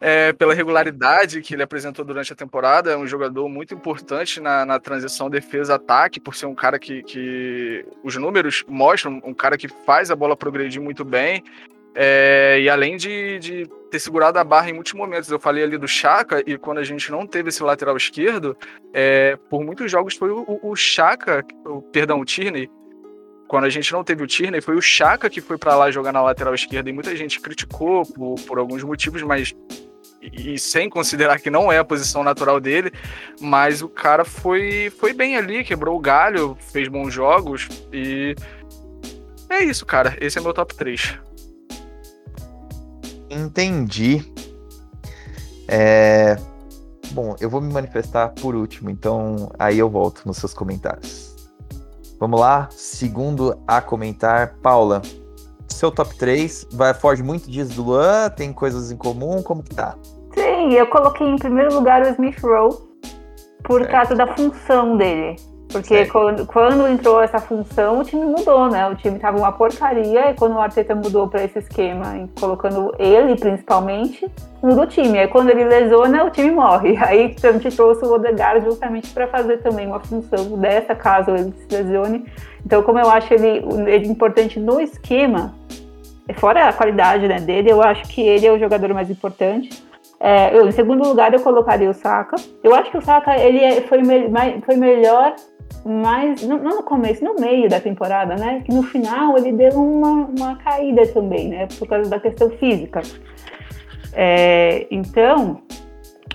é, 0.00 0.32
pela 0.32 0.54
regularidade 0.54 1.40
que 1.40 1.54
ele 1.54 1.62
apresentou 1.62 2.04
durante 2.04 2.32
a 2.32 2.36
temporada, 2.36 2.90
é 2.90 2.96
um 2.96 3.06
jogador 3.06 3.48
muito 3.48 3.74
importante 3.74 4.40
na, 4.40 4.64
na 4.64 4.78
transição 4.78 5.30
defesa-ataque, 5.30 6.20
por 6.20 6.34
ser 6.34 6.46
um 6.46 6.54
cara 6.54 6.78
que, 6.78 7.02
que 7.02 7.84
os 8.02 8.16
números 8.16 8.64
mostram, 8.68 9.20
um 9.24 9.34
cara 9.34 9.56
que 9.56 9.68
faz 9.68 10.10
a 10.10 10.16
bola 10.16 10.36
progredir 10.36 10.80
muito 10.80 11.04
bem. 11.04 11.42
É, 11.94 12.60
e 12.60 12.68
além 12.68 12.96
de, 12.96 13.38
de, 13.40 13.70
ter 13.90 13.98
segurado 13.98 14.38
a 14.38 14.44
barra 14.44 14.70
em 14.70 14.72
muitos 14.72 14.92
momentos, 14.92 15.30
eu 15.30 15.40
falei 15.40 15.64
ali 15.64 15.76
do 15.76 15.88
Chaka, 15.88 16.42
e 16.46 16.56
quando 16.56 16.78
a 16.78 16.84
gente 16.84 17.10
não 17.10 17.26
teve 17.26 17.48
esse 17.48 17.62
lateral 17.62 17.96
esquerdo, 17.96 18.56
é, 18.92 19.36
por 19.50 19.64
muitos 19.64 19.90
jogos 19.90 20.14
foi 20.14 20.30
o, 20.30 20.44
o, 20.46 20.70
o 20.70 20.76
Chaka, 20.76 21.44
o, 21.64 21.82
perdão, 21.82 22.20
o 22.20 22.24
Tierney, 22.24 22.70
quando 23.48 23.64
a 23.64 23.70
gente 23.70 23.90
não 23.92 24.04
teve 24.04 24.22
o 24.22 24.26
Tierney, 24.26 24.60
foi 24.60 24.76
o 24.76 24.82
Chaka 24.82 25.30
que 25.30 25.40
foi 25.40 25.56
para 25.56 25.74
lá 25.74 25.90
jogar 25.90 26.12
na 26.12 26.22
lateral 26.22 26.54
esquerda 26.54 26.90
e 26.90 26.92
muita 26.92 27.16
gente 27.16 27.40
criticou 27.40 28.04
por, 28.04 28.34
por 28.42 28.58
alguns 28.58 28.84
motivos, 28.84 29.22
mas 29.22 29.54
e, 30.20 30.58
sem 30.58 30.90
considerar 30.90 31.40
que 31.40 31.48
não 31.48 31.72
é 31.72 31.78
a 31.78 31.84
posição 31.84 32.22
natural 32.22 32.60
dele, 32.60 32.92
mas 33.40 33.80
o 33.82 33.88
cara 33.88 34.24
foi, 34.24 34.90
foi 34.90 35.14
bem 35.14 35.36
ali, 35.36 35.64
quebrou 35.64 35.96
o 35.96 36.00
galho, 36.00 36.56
fez 36.60 36.88
bons 36.88 37.12
jogos 37.12 37.68
e 37.92 38.36
é 39.48 39.64
isso, 39.64 39.86
cara. 39.86 40.16
Esse 40.20 40.38
é 40.38 40.42
meu 40.42 40.52
top 40.52 40.74
3. 40.74 41.18
Entendi. 43.30 44.30
É... 45.66 46.36
Bom, 47.12 47.34
eu 47.40 47.48
vou 47.48 47.62
me 47.62 47.72
manifestar 47.72 48.28
por 48.28 48.54
último, 48.54 48.90
então 48.90 49.50
aí 49.58 49.78
eu 49.78 49.88
volto 49.88 50.26
nos 50.26 50.36
seus 50.36 50.52
comentários. 50.52 51.27
Vamos 52.18 52.40
lá, 52.40 52.68
segundo 52.72 53.56
a 53.66 53.80
comentar, 53.80 54.56
Paula. 54.60 55.00
Seu 55.68 55.92
top 55.92 56.16
3 56.16 56.66
vai, 56.72 56.92
foge 56.92 57.22
muito 57.22 57.48
disso 57.48 57.74
do 57.74 57.84
Luan? 57.84 58.28
Tem 58.30 58.52
coisas 58.52 58.90
em 58.90 58.96
comum? 58.96 59.40
Como 59.42 59.62
que 59.62 59.74
tá? 59.74 59.96
Sim, 60.34 60.72
eu 60.72 60.86
coloquei 60.88 61.26
em 61.28 61.36
primeiro 61.36 61.72
lugar 61.72 62.02
o 62.02 62.08
Smith 62.08 62.40
Rowe 62.40 62.76
por 63.62 63.82
certo. 63.82 63.92
causa 63.92 64.14
da 64.16 64.26
função 64.34 64.96
dele. 64.96 65.36
Porque 65.70 66.06
quando, 66.06 66.46
quando, 66.46 66.88
entrou 66.88 67.20
essa 67.20 67.38
função, 67.38 68.00
o 68.00 68.04
time 68.04 68.24
mudou, 68.24 68.70
né? 68.70 68.88
O 68.88 68.94
time 68.94 69.18
tava 69.18 69.36
uma 69.36 69.52
porcaria 69.52 70.30
e 70.30 70.34
quando 70.34 70.54
o 70.54 70.58
Arteta 70.58 70.94
mudou 70.94 71.28
para 71.28 71.44
esse 71.44 71.58
esquema, 71.58 72.26
colocando 72.40 72.94
ele 72.98 73.36
principalmente, 73.36 74.26
muda 74.62 74.82
o 74.82 74.86
time. 74.86 75.18
Aí 75.18 75.28
quando 75.28 75.50
ele 75.50 75.64
lesiona, 75.64 76.24
o 76.24 76.30
time 76.30 76.50
morre. 76.50 76.96
Aí 77.04 77.36
a 77.42 77.52
gente 77.52 77.76
trouxe 77.76 78.02
o 78.04 78.14
Odegaard 78.14 78.64
justamente 78.64 79.10
para 79.10 79.26
fazer 79.26 79.58
também 79.58 79.86
uma 79.86 80.00
função 80.00 80.56
dessa, 80.58 80.94
caso 80.94 81.32
ele 81.32 81.52
se 81.52 81.76
lesione. 81.76 82.24
Então, 82.64 82.82
como 82.82 82.98
eu 82.98 83.10
acho 83.10 83.32
ele, 83.34 83.62
ele 83.86 84.08
importante 84.08 84.58
no 84.58 84.80
esquema, 84.80 85.54
fora 86.36 86.66
a 86.66 86.72
qualidade 86.72 87.28
né, 87.28 87.40
dele, 87.40 87.70
eu 87.70 87.82
acho 87.82 88.08
que 88.08 88.22
ele 88.22 88.46
é 88.46 88.52
o 88.52 88.58
jogador 88.58 88.92
mais 88.94 89.10
importante. 89.10 89.86
É, 90.20 90.56
eu, 90.56 90.66
em 90.66 90.72
segundo 90.72 91.06
lugar, 91.06 91.32
eu 91.32 91.40
colocaria 91.40 91.88
o 91.88 91.94
Saka. 91.94 92.36
Eu 92.62 92.74
acho 92.74 92.90
que 92.90 92.98
o 92.98 93.02
Saka 93.02 93.38
ele 93.38 93.62
é, 93.62 93.82
foi, 93.82 94.02
me, 94.02 94.28
foi 94.64 94.76
melhor 94.76 95.34
mas 95.84 96.42
não, 96.42 96.58
no 96.58 96.82
começo, 96.82 97.24
no 97.24 97.34
meio 97.34 97.68
da 97.68 97.80
temporada, 97.80 98.36
né? 98.36 98.62
Que 98.64 98.72
no 98.72 98.82
final 98.82 99.36
ele 99.38 99.52
deu 99.52 99.72
uma, 99.72 100.26
uma 100.26 100.56
caída 100.56 101.06
também, 101.08 101.48
né? 101.48 101.68
Por 101.78 101.88
causa 101.88 102.10
da 102.10 102.20
questão 102.20 102.50
física. 102.50 103.00
É, 104.12 104.86
então, 104.90 105.62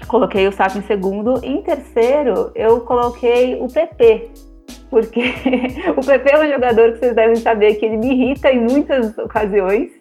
coloquei 0.08 0.48
o 0.48 0.52
Saco 0.52 0.78
em 0.78 0.84
segundo. 0.84 1.40
Em 1.44 1.62
terceiro, 1.62 2.52
eu 2.56 2.82
coloquei 2.82 3.56
o 3.62 3.68
PP. 3.68 4.32
Porque 4.90 5.22
o 5.98 6.06
PP 6.06 6.32
é 6.32 6.40
um 6.40 6.52
jogador 6.52 6.94
que 6.94 7.00
vocês 7.00 7.16
devem 7.16 7.36
saber 7.36 7.76
que 7.76 7.86
ele 7.86 7.98
me 7.98 8.14
irrita 8.14 8.52
em 8.52 8.62
muitas 8.62 9.18
ocasiões. 9.18 9.92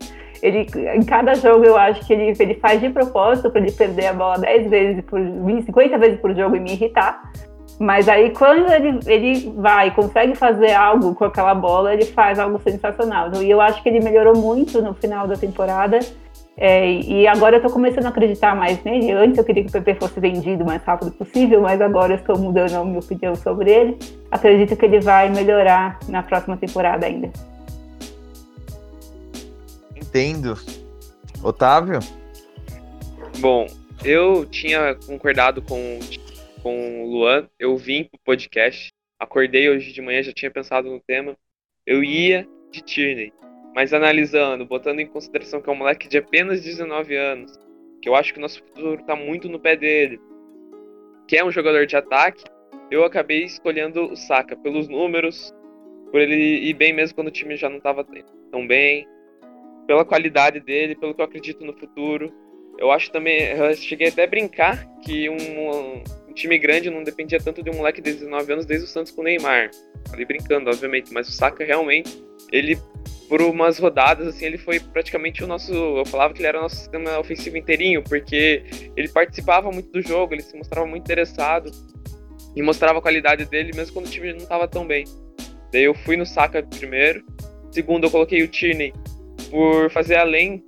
Ele, 0.43 0.67
em 0.95 1.03
cada 1.03 1.35
jogo 1.35 1.65
eu 1.65 1.77
acho 1.77 2.05
que 2.05 2.13
ele, 2.13 2.35
ele 2.39 2.55
faz 2.55 2.81
de 2.81 2.91
propósito 2.91 3.51
para 3.51 3.61
ele 3.61 3.71
perder 3.71 4.07
a 4.07 4.13
bola 4.13 4.39
10 4.39 4.69
vezes 4.69 5.05
por 5.05 5.21
50 5.21 5.99
vezes 5.99 6.21
por 6.21 6.35
jogo 6.35 6.57
e 6.57 6.61
me 6.61 6.73
irritar. 6.73 7.31
Mas 7.83 8.09
aí 8.09 8.31
quando 8.31 8.73
ele, 8.73 9.01
ele 9.07 9.53
vai 9.57 9.93
consegue 9.93 10.37
fazer 10.37 10.73
algo 10.73 11.17
com 11.17 11.25
aquela 11.25 11.53
bola, 11.53 11.93
ele 11.93 12.05
faz 12.05 12.39
algo 12.39 12.61
sensacional. 12.61 13.33
E 13.43 13.51
eu 13.51 13.61
acho 13.61 13.83
que 13.83 13.89
ele 13.89 13.99
melhorou 13.99 14.37
muito 14.37 14.81
no 14.81 14.95
final 14.95 15.27
da 15.27 15.35
temporada. 15.35 15.99
É, 16.57 16.89
e 16.89 17.27
agora 17.27 17.57
eu 17.57 17.61
tô 17.61 17.69
começando 17.69 18.07
a 18.07 18.11
acreditar 18.11 18.55
mais 18.55 18.81
nele. 18.85 19.11
Antes 19.11 19.37
eu 19.37 19.43
queria 19.43 19.65
que 19.65 19.69
o 19.71 19.73
PP 19.73 19.97
fosse 19.97 20.21
vendido 20.21 20.63
o 20.63 20.67
mais 20.67 20.81
rápido 20.85 21.11
possível, 21.11 21.61
mas 21.61 21.81
agora 21.81 22.13
eu 22.13 22.19
estou 22.19 22.39
mudando 22.39 22.73
a 22.73 22.85
minha 22.85 23.01
opinião 23.01 23.35
sobre 23.35 23.73
ele. 23.73 23.99
Acredito 24.31 24.77
que 24.77 24.85
ele 24.85 25.01
vai 25.01 25.29
melhorar 25.29 25.99
na 26.07 26.23
próxima 26.23 26.57
temporada 26.57 27.05
ainda. 27.05 27.33
Entendo. 29.97 30.57
Otávio? 31.43 31.99
Bom, 33.41 33.67
eu 34.05 34.47
tinha 34.47 34.95
concordado 35.05 35.61
com 35.61 35.99
com 36.63 37.03
o 37.03 37.07
Luan. 37.11 37.49
Eu 37.59 37.77
vim 37.77 38.05
pro 38.05 38.21
podcast. 38.25 38.93
Acordei 39.19 39.69
hoje 39.69 39.93
de 39.93 40.01
manhã, 40.01 40.23
já 40.23 40.33
tinha 40.33 40.51
pensado 40.51 40.89
no 40.89 41.01
tema. 41.01 41.37
Eu 41.87 42.03
ia 42.03 42.49
de 42.71 42.81
Tierney. 42.81 43.33
Mas 43.75 43.93
analisando, 43.93 44.67
botando 44.67 45.01
em 45.01 45.07
consideração 45.07 45.61
que 45.61 45.69
é 45.69 45.73
um 45.73 45.77
moleque 45.77 46.09
de 46.09 46.19
apenas 46.19 46.63
19 46.63 47.17
anos, 47.17 47.53
que 48.01 48.09
eu 48.09 48.15
acho 48.15 48.33
que 48.33 48.39
o 48.39 48.43
nosso 48.43 48.59
futuro 48.63 49.03
tá 49.05 49.17
muito 49.17 49.49
no 49.49 49.59
pé 49.59 49.77
dele, 49.77 50.21
que 51.27 51.37
é 51.37 51.45
um 51.45 51.51
jogador 51.51 51.87
de 51.87 51.97
ataque, 51.97 52.45
eu 52.91 53.05
acabei 53.05 53.45
escolhendo 53.45 54.13
o 54.13 54.17
Saka 54.17 54.55
pelos 54.57 54.89
números, 54.89 55.55
por 56.11 56.21
ele 56.21 56.69
ir 56.69 56.75
bem 56.75 56.93
mesmo 56.93 57.15
quando 57.15 57.29
o 57.29 57.33
time 57.33 57.57
já 57.57 57.71
não 57.71 57.81
tava 57.81 58.07
tão 58.51 58.67
bem, 58.67 59.09
pela 59.87 60.05
qualidade 60.05 60.61
dele, 60.61 60.95
pelo 60.95 61.15
que 61.15 61.21
eu 61.23 61.25
acredito 61.25 61.65
no 61.65 61.73
futuro. 61.73 62.31
Eu 62.79 62.91
acho 62.91 63.11
também, 63.11 63.41
eu 63.41 63.75
cheguei 63.75 64.09
até 64.09 64.25
a 64.25 64.27
brincar 64.27 64.87
que 65.01 65.31
um, 65.31 66.03
um 66.33 66.35
time 66.35 66.59
grande 66.59 66.91
não 66.91 67.05
dependia 67.05 67.39
tanto 67.39 67.63
de 67.63 67.71
um 67.71 67.75
moleque 67.75 68.01
de 68.01 68.13
19 68.13 68.53
anos 68.53 68.67
desde 68.67 68.87
o 68.87 68.89
Santos 68.89 69.13
com 69.13 69.21
o 69.21 69.25
Neymar. 69.25 69.71
Falei 70.09 70.25
brincando, 70.25 70.71
obviamente, 70.71 71.13
mas 71.13 71.29
o 71.29 71.33
Saka 71.33 71.63
realmente, 71.63 72.25
ele 72.51 72.79
por 73.29 73.41
umas 73.41 73.79
rodadas, 73.79 74.27
assim, 74.27 74.45
ele 74.45 74.59
foi 74.59 74.81
praticamente 74.81 75.43
o 75.45 75.47
nosso. 75.47 75.73
Eu 75.73 76.05
falava 76.05 76.35
que 76.35 76.41
ele 76.41 76.49
era 76.49 76.59
o 76.59 76.63
nosso 76.63 76.77
sistema 76.77 77.19
ofensivo 77.19 77.57
inteirinho, 77.57 78.03
porque 78.03 78.63
ele 78.97 79.09
participava 79.09 79.71
muito 79.71 79.91
do 79.91 80.03
jogo, 80.03 80.35
ele 80.35 80.43
se 80.43 80.57
mostrava 80.57 80.87
muito 80.87 81.05
interessado 81.05 81.71
e 82.55 82.63
mostrava 82.63 82.99
a 82.99 83.03
qualidade 83.03 83.45
dele, 83.47 83.73
mesmo 83.75 83.93
quando 83.95 84.07
o 84.07 84.11
time 84.11 84.33
não 84.33 84.39
estava 84.39 84.67
tão 84.69 84.87
bem. 84.87 85.05
Daí 85.73 85.85
eu 85.85 85.95
fui 85.95 86.17
no 86.17 86.27
Saka 86.27 86.63
primeiro. 86.63 87.25
Segundo, 87.71 88.05
eu 88.05 88.11
coloquei 88.11 88.43
o 88.43 88.49
Tierney 88.49 88.93
por 89.51 89.91
fazer 89.91 90.17
além 90.17 90.63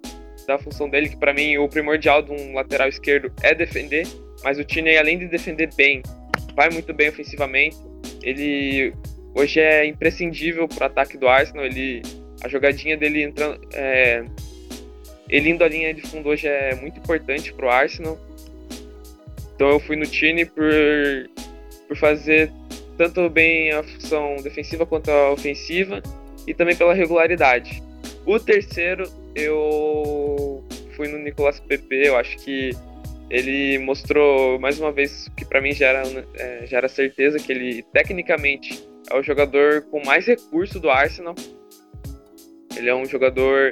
da 0.46 0.58
função 0.58 0.88
dele, 0.88 1.10
que 1.10 1.16
para 1.18 1.34
mim 1.34 1.58
o 1.58 1.68
primordial 1.68 2.22
de 2.22 2.32
um 2.32 2.54
lateral 2.54 2.88
esquerdo 2.88 3.30
é 3.42 3.54
defender. 3.54 4.06
Mas 4.44 4.58
o 4.58 4.64
Tierney, 4.64 4.98
além 4.98 5.18
de 5.18 5.26
defender 5.26 5.70
bem, 5.74 6.02
vai 6.54 6.68
muito 6.68 6.92
bem 6.92 7.08
ofensivamente. 7.08 7.76
ele 8.22 8.92
hoje 9.34 9.58
é 9.58 9.86
imprescindível 9.86 10.68
para 10.68 10.84
o 10.84 10.86
ataque 10.86 11.16
do 11.16 11.26
Arsenal. 11.26 11.64
Ele, 11.64 12.02
a 12.42 12.48
jogadinha 12.48 12.94
dele 12.94 13.22
entrando, 13.22 13.58
é, 13.72 14.22
ele 15.30 15.48
indo 15.48 15.64
à 15.64 15.68
linha 15.68 15.94
de 15.94 16.02
fundo 16.02 16.28
hoje 16.28 16.46
é 16.46 16.74
muito 16.74 16.98
importante 16.98 17.52
para 17.54 17.66
o 17.66 17.70
Arsenal. 17.70 18.18
Então 19.54 19.70
eu 19.70 19.80
fui 19.80 19.96
no 19.96 20.06
Tini 20.06 20.44
por, 20.44 20.70
por 21.88 21.96
fazer 21.96 22.52
tanto 22.98 23.28
bem 23.30 23.72
a 23.72 23.82
função 23.82 24.36
defensiva 24.36 24.84
quanto 24.84 25.10
a 25.10 25.32
ofensiva 25.32 26.02
e 26.46 26.52
também 26.52 26.76
pela 26.76 26.92
regularidade. 26.92 27.82
O 28.26 28.38
terceiro 28.38 29.10
eu 29.34 30.62
fui 30.96 31.08
no 31.08 31.18
Nicolas 31.18 31.58
Pepe, 31.60 32.06
eu 32.06 32.16
acho 32.16 32.36
que 32.38 32.70
ele 33.30 33.78
mostrou 33.78 34.58
mais 34.58 34.78
uma 34.78 34.92
vez 34.92 35.28
que 35.36 35.44
para 35.44 35.60
mim 35.60 35.72
já 35.72 35.88
era, 35.88 36.02
é, 36.34 36.66
já 36.66 36.78
era 36.78 36.88
certeza 36.88 37.38
que 37.38 37.50
ele 37.50 37.82
tecnicamente 37.92 38.86
é 39.10 39.18
o 39.18 39.22
jogador 39.22 39.82
com 39.90 40.04
mais 40.04 40.26
recurso 40.26 40.80
do 40.80 40.90
Arsenal. 40.90 41.34
Ele 42.76 42.88
é 42.88 42.94
um 42.94 43.04
jogador 43.04 43.70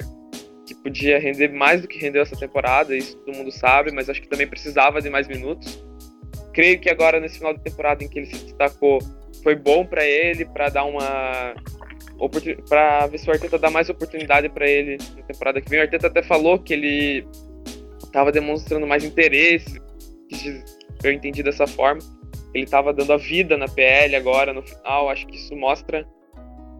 que 0.65 0.75
podia 0.75 1.19
render 1.19 1.49
mais 1.49 1.81
do 1.81 1.87
que 1.87 1.99
rendeu 1.99 2.21
essa 2.21 2.37
temporada, 2.37 2.95
isso 2.95 3.17
todo 3.17 3.35
mundo 3.35 3.51
sabe, 3.51 3.91
mas 3.91 4.09
acho 4.09 4.21
que 4.21 4.29
também 4.29 4.47
precisava 4.47 5.01
de 5.01 5.09
mais 5.09 5.27
minutos. 5.27 5.83
Creio 6.53 6.79
que 6.79 6.89
agora 6.89 7.19
nesse 7.19 7.37
final 7.37 7.53
de 7.53 7.61
temporada 7.61 8.03
em 8.03 8.07
que 8.07 8.19
ele 8.19 8.27
se 8.27 8.45
destacou, 8.45 8.99
foi 9.41 9.55
bom 9.55 9.85
para 9.85 10.05
ele, 10.05 10.45
para 10.45 10.69
dar 10.69 10.85
uma 10.85 11.53
para 12.69 13.07
ver 13.07 13.17
se 13.17 13.27
o 13.27 13.33
Arteta 13.33 13.59
dá 13.59 13.69
mais 13.69 13.89
oportunidade 13.89 14.47
para 14.47 14.67
ele 14.67 14.97
na 15.17 15.23
temporada 15.23 15.59
que 15.59 15.69
vem. 15.69 15.79
O 15.79 15.81
Arteta 15.81 16.07
até 16.07 16.23
falou 16.23 16.57
que 16.57 16.73
ele 16.73 17.27
estava 18.13 18.31
demonstrando 18.31 18.85
mais 18.85 19.03
interesse, 19.03 19.81
eu 21.03 21.11
entendi 21.11 21.41
dessa 21.41 21.65
forma. 21.65 21.99
Ele 22.53 22.63
estava 22.63 22.93
dando 22.93 23.11
a 23.11 23.17
vida 23.17 23.57
na 23.57 23.67
PL 23.67 24.15
agora 24.15 24.53
no 24.53 24.61
final. 24.61 25.09
Acho 25.09 25.25
que 25.25 25.35
isso 25.35 25.55
mostra 25.55 26.07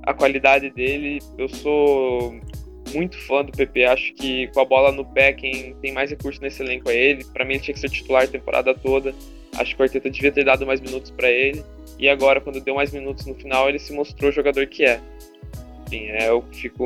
a 0.03 0.13
qualidade 0.13 0.69
dele. 0.69 1.17
Eu 1.35 1.49
sou 1.49 2.39
muito 2.93 3.17
fã 3.17 3.43
do 3.43 3.51
PP. 3.51 3.85
Acho 3.85 4.13
que 4.13 4.47
com 4.49 4.59
a 4.59 4.65
bola 4.65 4.91
no 4.91 5.03
pé, 5.03 5.33
quem 5.33 5.75
tem 5.81 5.91
mais 5.91 6.11
recurso 6.11 6.39
nesse 6.39 6.61
elenco 6.61 6.91
é 6.91 6.95
ele. 6.95 7.25
Para 7.25 7.43
mim, 7.43 7.55
ele 7.55 7.63
tinha 7.63 7.73
que 7.73 7.79
ser 7.79 7.89
titular 7.89 8.23
a 8.23 8.27
temporada 8.27 8.71
toda. 8.75 9.15
Acho 9.57 9.75
que 9.75 9.81
o 9.81 9.83
Arteta 9.83 10.11
devia 10.11 10.31
ter 10.31 10.45
dado 10.45 10.67
mais 10.67 10.79
minutos 10.79 11.09
para 11.09 11.31
ele. 11.31 11.63
E 11.97 12.07
agora, 12.07 12.39
quando 12.39 12.61
deu 12.61 12.75
mais 12.75 12.91
minutos 12.91 13.25
no 13.25 13.33
final, 13.33 13.67
ele 13.67 13.79
se 13.79 13.91
mostrou 13.91 14.29
o 14.29 14.33
jogador 14.33 14.67
que 14.67 14.85
é. 14.85 15.01
Enfim, 15.87 16.05
é, 16.09 16.29
eu 16.29 16.43
fico. 16.51 16.85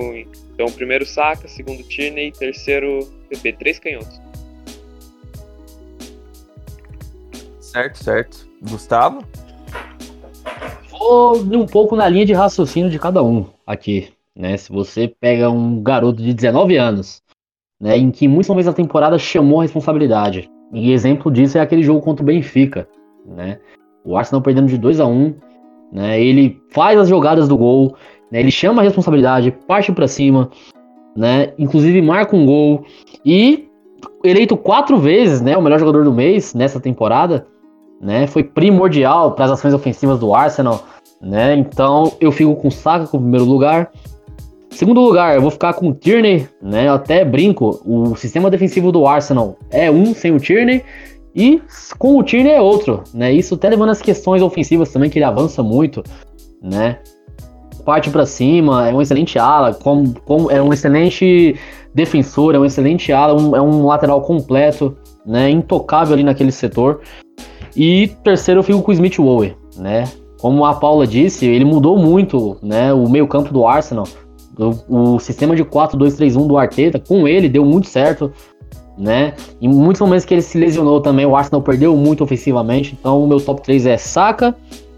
Então, 0.53 0.67
primeiro 0.67 1.05
Saka, 1.05 1.49
segundo 1.49 1.83
Tierney, 1.83 2.31
terceiro 2.31 2.99
PP. 3.29 3.53
Três 3.53 3.79
canhotos. 3.79 4.26
Certo, 7.77 8.03
certo. 8.03 8.47
Gustavo? 8.69 9.23
Vou 10.89 11.37
um 11.37 11.65
pouco 11.65 11.95
na 11.95 12.09
linha 12.09 12.25
de 12.25 12.33
raciocínio 12.33 12.89
de 12.89 12.97
cada 12.97 13.23
um 13.23 13.45
aqui 13.65 14.09
né? 14.37 14.55
Se 14.55 14.71
você 14.71 15.07
pega 15.07 15.49
um 15.49 15.81
garoto 15.81 16.21
de 16.21 16.33
19 16.33 16.77
anos, 16.77 17.21
né, 17.81 17.97
em 17.97 18.11
que 18.11 18.27
muitos 18.27 18.49
momentos 18.49 18.67
da 18.67 18.73
temporada 18.73 19.17
chamou 19.17 19.59
a 19.59 19.63
responsabilidade. 19.63 20.49
E 20.71 20.91
exemplo 20.91 21.31
disso 21.31 21.57
é 21.57 21.61
aquele 21.61 21.81
jogo 21.81 22.01
contra 22.01 22.23
o 22.23 22.25
Benfica, 22.25 22.87
né? 23.25 23.59
O 24.05 24.15
Arsenal 24.15 24.41
perdendo 24.41 24.67
de 24.67 24.77
2 24.77 24.99
a 24.99 25.07
1, 25.07 25.33
né? 25.91 26.21
Ele 26.21 26.61
faz 26.69 26.99
as 26.99 27.09
jogadas 27.09 27.47
do 27.47 27.57
gol, 27.57 27.95
né? 28.31 28.39
Ele 28.39 28.51
chama 28.51 28.81
a 28.81 28.85
responsabilidade, 28.85 29.51
parte 29.67 29.91
para 29.91 30.07
cima, 30.07 30.51
né? 31.15 31.53
Inclusive 31.57 32.01
marca 32.01 32.35
um 32.35 32.45
gol 32.45 32.85
e 33.25 33.67
eleito 34.23 34.55
quatro 34.55 34.97
vezes, 34.97 35.41
né, 35.41 35.57
o 35.57 35.61
melhor 35.61 35.79
jogador 35.79 36.03
do 36.03 36.13
mês 36.13 36.53
nessa 36.53 36.79
temporada, 36.79 37.47
né? 38.01 38.27
Foi 38.27 38.43
primordial 38.43 39.33
para 39.33 39.45
as 39.45 39.51
ações 39.51 39.73
ofensivas 39.73 40.19
do 40.19 40.33
Arsenal, 40.33 40.83
né? 41.21 41.55
Então 41.55 42.13
eu 42.19 42.31
fico 42.31 42.55
com 42.55 42.67
o 42.67 42.71
Saka 42.71 43.07
como 43.07 43.23
primeiro 43.23 43.45
lugar, 43.45 43.91
Segundo 44.77 45.01
lugar, 45.01 45.33
eu 45.33 45.41
vou 45.41 45.49
ficar 45.49 45.73
com 45.73 45.89
o 45.89 45.93
Tierney, 45.93 46.47
né? 46.61 46.87
Eu 46.87 46.93
até 46.93 47.25
brinco, 47.25 47.81
o 47.83 48.15
sistema 48.15 48.47
defensivo 48.47 48.91
do 48.91 49.07
Arsenal 49.07 49.57
é 49.71 49.89
um 49.89 50.13
sem 50.13 50.31
o 50.31 50.39
Tierney 50.39 50.83
e 51.33 51.59
com 51.97 52.15
o 52.15 52.21
Tierney 52.21 52.53
é 52.53 52.61
outro, 52.61 53.03
né? 53.11 53.31
Isso 53.31 53.55
até 53.55 53.69
levando 53.69 53.89
as 53.89 54.03
questões 54.03 54.39
ofensivas 54.39 54.91
também, 54.91 55.09
que 55.09 55.17
ele 55.17 55.25
avança 55.25 55.63
muito, 55.63 56.03
né? 56.61 56.99
Parte 57.83 58.11
para 58.11 58.23
cima, 58.27 58.87
é 58.87 58.93
um 58.93 59.01
excelente 59.01 59.39
ala, 59.39 59.73
com, 59.73 60.13
com, 60.13 60.51
é 60.51 60.61
um 60.61 60.71
excelente 60.71 61.55
defensor, 61.91 62.53
é 62.53 62.59
um 62.59 62.65
excelente 62.65 63.11
ala, 63.11 63.33
um, 63.33 63.55
é 63.55 63.61
um 63.61 63.83
lateral 63.83 64.21
completo, 64.21 64.95
né? 65.25 65.49
Intocável 65.49 66.13
ali 66.13 66.23
naquele 66.23 66.51
setor. 66.51 67.01
E 67.77 68.07
terceiro 68.23 68.59
eu 68.59 68.63
fico 68.63 68.81
com 68.81 68.91
o 68.91 68.93
Smith 68.93 69.17
Rowe, 69.17 69.55
né? 69.77 70.05
Como 70.39 70.65
a 70.65 70.73
Paula 70.73 71.07
disse, 71.07 71.45
ele 71.45 71.63
mudou 71.63 71.97
muito, 71.97 72.57
né? 72.61 72.91
O 72.91 73.07
meio 73.07 73.27
campo 73.27 73.53
do 73.53 73.65
Arsenal 73.65 74.05
o, 74.57 75.15
o 75.15 75.19
sistema 75.19 75.55
de 75.55 75.63
4-2-3-1 75.63 76.47
do 76.47 76.57
Arteta, 76.57 76.99
com 76.99 77.27
ele, 77.27 77.47
deu 77.47 77.63
muito 77.63 77.87
certo. 77.87 78.31
Né? 78.97 79.35
Em 79.61 79.67
muitos 79.69 80.01
momentos 80.01 80.25
que 80.25 80.33
ele 80.33 80.41
se 80.41 80.57
lesionou 80.57 80.99
também, 81.01 81.25
o 81.25 81.35
Arsenal 81.35 81.61
perdeu 81.61 81.95
muito 81.95 82.23
ofensivamente. 82.23 82.97
Então, 82.99 83.23
o 83.23 83.27
meu 83.27 83.39
top 83.39 83.61
3 83.61 83.85
é 83.85 83.97
Saka, 83.97 84.55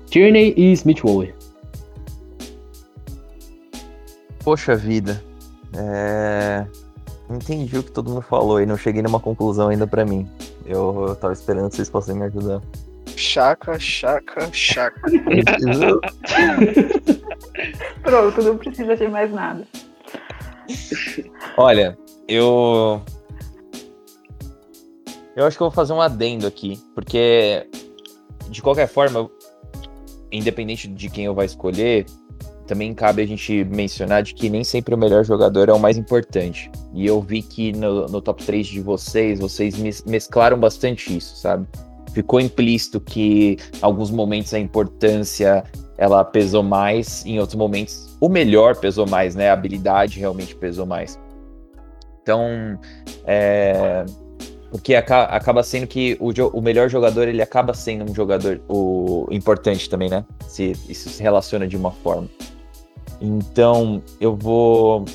Tierney 0.10 0.54
e 0.56 0.72
Smith 0.72 1.02
Rowe. 1.02 1.34
Poxa 4.44 4.76
vida. 4.76 5.22
É... 5.76 6.66
Entendi 7.30 7.78
o 7.78 7.84
que 7.84 7.92
todo 7.92 8.10
mundo 8.10 8.24
falou 8.24 8.60
e 8.60 8.66
não 8.66 8.76
cheguei 8.76 9.04
numa 9.04 9.20
conclusão 9.20 9.70
ainda 9.70 9.86
para 9.86 10.04
mim. 10.04 10.28
Eu, 10.66 11.06
eu 11.10 11.16
tava 11.16 11.34
esperando 11.34 11.70
que 11.70 11.76
vocês 11.76 11.90
fossem 11.90 12.16
me 12.16 12.24
ajudar. 12.26 12.62
Chaca, 13.16 13.78
chaca, 13.80 14.50
chaca. 14.52 15.02
Pronto, 18.02 18.42
não 18.42 18.58
precisa 18.58 18.96
de 18.96 19.08
mais 19.08 19.32
nada. 19.32 19.68
Olha, 21.58 21.98
eu. 22.28 23.02
Eu 25.36 25.46
acho 25.46 25.56
que 25.58 25.64
eu 25.64 25.70
vou 25.70 25.76
fazer 25.76 25.94
um 25.94 26.02
adendo 26.02 26.48
aqui, 26.48 26.82
porque 26.96 27.68
de 28.50 28.62
qualquer 28.62 28.88
forma, 28.88 29.30
independente 30.32 30.88
de 30.88 31.10
quem 31.10 31.26
eu 31.26 31.36
vai 31.36 31.46
escolher, 31.46 32.06
também 32.70 32.94
cabe 32.94 33.24
a 33.24 33.26
gente 33.26 33.64
mencionar 33.66 34.22
de 34.22 34.36
que 34.36 34.48
nem 34.48 34.64
sempre 34.64 34.94
o 34.94 34.98
melhor 34.98 35.26
jogador 35.26 35.70
é 35.70 35.74
o 35.74 35.80
mais 35.80 35.98
importante. 35.98 36.70
E 36.94 37.04
eu 37.04 37.20
vi 37.20 37.42
que 37.42 37.74
no, 37.74 38.06
no 38.06 38.22
top 38.22 38.44
3 38.44 38.68
de 38.68 38.80
vocês, 38.80 39.40
vocês 39.40 40.04
mesclaram 40.06 40.60
bastante 40.60 41.18
isso, 41.18 41.36
sabe? 41.36 41.66
Ficou 42.14 42.40
implícito 42.40 43.02
que 43.02 43.58
em 43.74 43.80
alguns 43.82 44.12
momentos 44.12 44.54
a 44.54 44.60
importância 44.60 45.64
ela 45.98 46.24
pesou 46.24 46.62
mais, 46.62 47.26
em 47.26 47.40
outros 47.40 47.56
momentos 47.56 48.16
o 48.22 48.30
melhor 48.30 48.76
pesou 48.76 49.08
mais, 49.08 49.34
né? 49.34 49.50
A 49.50 49.54
habilidade 49.54 50.20
realmente 50.20 50.54
pesou 50.56 50.86
mais. 50.86 51.20
Então, 52.22 52.80
é, 53.26 54.06
porque 54.70 54.94
acaba 54.94 55.64
sendo 55.64 55.88
que 55.88 56.16
o, 56.20 56.30
o, 56.56 56.62
melhor 56.62 56.88
jogador 56.88 57.28
ele 57.28 57.42
acaba 57.42 57.74
sendo 57.74 58.12
um 58.12 58.14
jogador 58.14 58.62
o 58.70 59.28
importante 59.32 59.90
também, 59.90 60.10
né? 60.10 60.24
Se 60.48 60.74
isso 60.88 61.10
se 61.10 61.24
relaciona 61.24 61.68
de 61.68 61.76
uma 61.76 61.92
forma. 61.92 62.30
Então 63.22 64.02
eu 64.20 64.36
vou 64.36 65.06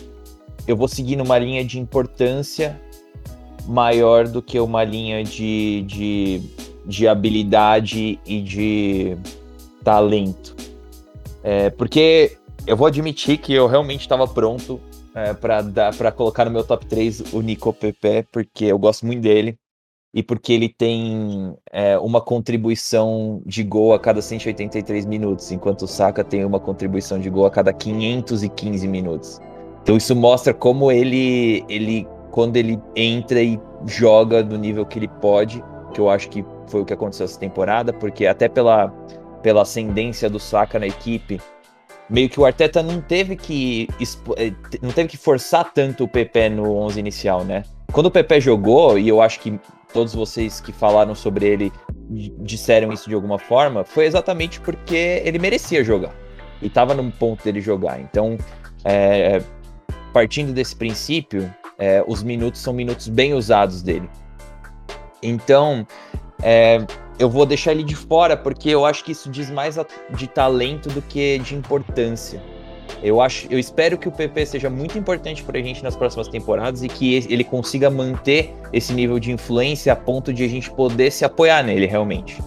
eu 0.66 0.76
vou 0.76 0.88
seguir 0.88 1.16
numa 1.16 1.38
linha 1.38 1.64
de 1.64 1.78
importância 1.78 2.80
maior 3.66 4.26
do 4.28 4.42
que 4.42 4.59
uma 4.61 4.84
linha 4.84 5.22
de, 5.22 5.82
de, 5.82 6.42
de 6.86 7.09
habilidade 7.09 8.18
e 8.26 8.40
de 8.40 9.16
talento. 9.82 10.55
É, 11.42 11.70
porque 11.70 12.36
eu 12.66 12.76
vou 12.76 12.86
admitir 12.86 13.38
que 13.38 13.52
eu 13.52 13.66
realmente 13.66 14.00
estava 14.00 14.26
pronto 14.26 14.80
é, 15.14 15.34
para 15.34 16.12
colocar 16.12 16.46
no 16.46 16.50
meu 16.50 16.64
top 16.64 16.86
3 16.86 17.32
o 17.32 17.40
Nico 17.40 17.72
Pepe, 17.72 18.26
porque 18.32 18.64
eu 18.64 18.78
gosto 18.78 19.05
muito 19.05 19.20
dele 19.20 19.59
e 20.14 20.22
porque 20.22 20.52
ele 20.52 20.68
tem 20.68 21.56
é, 21.72 21.98
uma 21.98 22.20
contribuição 22.20 23.42
de 23.44 23.64
gol 23.64 23.92
a 23.92 23.98
cada 23.98 24.22
183 24.22 25.04
minutos, 25.04 25.50
enquanto 25.50 25.82
o 25.82 25.88
Saka 25.88 26.22
tem 26.22 26.44
uma 26.44 26.60
contribuição 26.60 27.18
de 27.18 27.28
gol 27.28 27.46
a 27.46 27.50
cada 27.50 27.72
515 27.72 28.86
minutos. 28.86 29.40
Então 29.82 29.96
isso 29.96 30.14
mostra 30.14 30.54
como 30.54 30.92
ele, 30.92 31.64
ele 31.68 32.06
quando 32.30 32.56
ele 32.56 32.80
entra 32.94 33.42
e 33.42 33.60
joga 33.86 34.40
do 34.42 34.56
nível 34.56 34.86
que 34.86 35.00
ele 35.00 35.08
pode, 35.08 35.62
que 35.92 36.00
eu 36.00 36.08
acho 36.08 36.28
que 36.28 36.44
foi 36.68 36.82
o 36.82 36.84
que 36.84 36.92
aconteceu 36.92 37.24
essa 37.24 37.38
temporada, 37.38 37.92
porque 37.92 38.24
até 38.24 38.48
pela 38.48 38.92
pela 39.42 39.60
ascendência 39.60 40.30
do 40.30 40.40
Saka 40.40 40.78
na 40.78 40.86
equipe, 40.86 41.38
meio 42.08 42.30
que 42.30 42.40
o 42.40 42.46
Arteta 42.46 42.82
não 42.82 42.98
teve 43.00 43.36
que 43.36 43.88
eh, 44.38 44.52
não 44.80 44.90
teve 44.90 45.10
que 45.10 45.16
forçar 45.18 45.70
tanto 45.74 46.04
o 46.04 46.08
PP 46.08 46.48
no 46.48 46.74
11 46.76 46.98
inicial, 46.98 47.44
né? 47.44 47.64
Quando 47.92 48.06
o 48.06 48.10
PP 48.10 48.40
jogou, 48.40 48.98
e 48.98 49.06
eu 49.06 49.20
acho 49.20 49.40
que 49.40 49.60
todos 49.95 50.12
vocês 50.12 50.61
que 50.61 50.72
falaram 50.72 51.14
sobre 51.14 51.47
ele 51.47 51.72
disseram 52.40 52.92
isso 52.92 53.09
de 53.09 53.14
alguma 53.14 53.38
forma, 53.38 53.84
foi 53.84 54.05
exatamente 54.05 54.61
porque 54.61 55.22
ele 55.24 55.38
merecia 55.38 55.82
jogar. 55.82 56.12
E 56.61 56.66
estava 56.66 56.92
no 56.92 57.11
ponto 57.12 57.42
dele 57.42 57.61
jogar. 57.61 58.01
Então, 58.01 58.36
é, 58.84 59.40
partindo 60.12 60.53
desse 60.53 60.76
princípio, 60.76 61.53
é, 61.78 62.05
os 62.07 62.22
minutos 62.22 62.61
são 62.61 62.74
minutos 62.74 63.09
bem 63.09 63.32
usados 63.32 63.82
dele. 63.82 64.11
Então, 65.22 65.86
é, 66.42 66.84
eu 67.18 67.30
vou 67.30 67.47
deixar 67.47 67.72
ele 67.72 67.84
de 67.84 67.95
fora, 67.95 68.36
porque 68.36 68.68
eu 68.68 68.84
acho 68.84 69.05
que 69.05 69.12
isso 69.12 69.30
diz 69.30 69.49
mais 69.51 69.76
de 70.11 70.26
talento 70.26 70.88
do 70.90 71.01
que 71.01 71.38
de 71.38 71.55
importância. 71.55 72.42
Eu 73.03 73.20
acho, 73.20 73.47
eu 73.51 73.59
espero 73.59 73.99
que 73.99 74.09
o 74.09 74.12
PP 74.12 74.47
seja 74.47 74.70
muito 74.70 74.97
importante 74.99 75.42
para 75.42 75.59
a 75.59 75.62
gente 75.62 75.82
nas 75.82 75.95
próximas 75.95 76.28
temporadas 76.28 76.82
e 76.82 76.88
que 76.88 77.14
ele 77.14 77.45
consiga 77.45 77.90
manter 77.90 78.55
esse 78.72 78.92
nível 78.92 79.18
de 79.18 79.32
influência 79.32 79.92
a 79.92 79.97
ponto 79.97 80.32
de 80.32 80.45
a 80.45 80.49
gente 80.49 80.70
poder 80.70 81.11
se 81.11 81.24
apoiar 81.24 81.62
nele 81.62 81.86
realmente. 81.86 82.42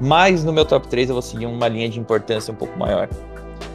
Mas 0.00 0.44
no 0.44 0.52
meu 0.52 0.64
top 0.64 0.88
3 0.88 1.08
eu 1.08 1.14
vou 1.14 1.22
seguir 1.22 1.46
uma 1.46 1.68
linha 1.68 1.88
de 1.88 1.98
importância 1.98 2.52
um 2.52 2.56
pouco 2.56 2.78
maior. 2.78 3.08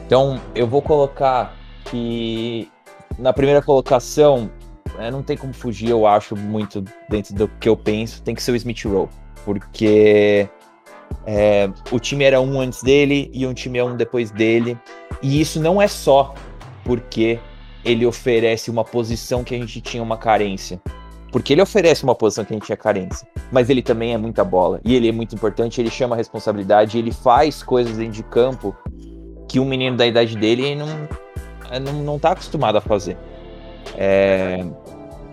Então 0.05 0.39
eu 0.55 0.67
vou 0.67 0.81
colocar 0.81 1.55
que 1.85 2.69
na 3.17 3.33
primeira 3.33 3.61
colocação 3.61 4.49
é, 4.97 5.09
não 5.09 5.23
tem 5.23 5.37
como 5.37 5.53
fugir, 5.53 5.89
eu 5.89 6.05
acho, 6.05 6.35
muito 6.35 6.83
dentro 7.09 7.33
do 7.33 7.47
que 7.59 7.69
eu 7.69 7.77
penso, 7.77 8.21
tem 8.21 8.35
que 8.35 8.43
ser 8.43 8.51
o 8.51 8.55
Smith 8.55 8.83
Rowe. 8.85 9.09
Porque 9.43 10.47
é, 11.25 11.69
o 11.91 11.99
time 11.99 12.23
era 12.23 12.39
um 12.39 12.59
antes 12.59 12.83
dele 12.83 13.29
e 13.33 13.45
um 13.45 13.53
time 13.53 13.79
é 13.79 13.83
um 13.83 13.95
depois 13.95 14.31
dele. 14.31 14.77
E 15.21 15.39
isso 15.39 15.59
não 15.59 15.81
é 15.81 15.87
só 15.87 16.33
porque 16.83 17.39
ele 17.83 18.05
oferece 18.05 18.69
uma 18.69 18.83
posição 18.83 19.43
que 19.43 19.55
a 19.55 19.57
gente 19.57 19.81
tinha 19.81 20.01
uma 20.01 20.17
carência. 20.17 20.81
Porque 21.31 21.53
ele 21.53 21.61
oferece 21.61 22.03
uma 22.03 22.13
posição 22.13 22.43
que 22.43 22.53
a 22.53 22.55
gente 22.55 22.65
tinha 22.65 22.77
carência. 22.77 23.27
Mas 23.51 23.69
ele 23.69 23.81
também 23.81 24.13
é 24.13 24.17
muita 24.17 24.43
bola. 24.43 24.81
E 24.83 24.95
ele 24.95 25.07
é 25.07 25.11
muito 25.11 25.33
importante, 25.33 25.79
ele 25.79 25.89
chama 25.89 26.15
a 26.15 26.17
responsabilidade, 26.17 26.97
ele 26.97 27.11
faz 27.11 27.63
coisas 27.63 27.97
dentro 27.97 28.13
de 28.13 28.23
campo 28.23 28.75
que 29.47 29.59
um 29.59 29.65
menino 29.65 29.97
da 29.97 30.05
idade 30.05 30.35
dele 30.37 30.75
não, 30.75 30.87
não, 31.81 31.93
não 32.03 32.19
tá 32.19 32.31
acostumado 32.31 32.77
a 32.77 32.81
fazer. 32.81 33.17
É, 33.97 34.65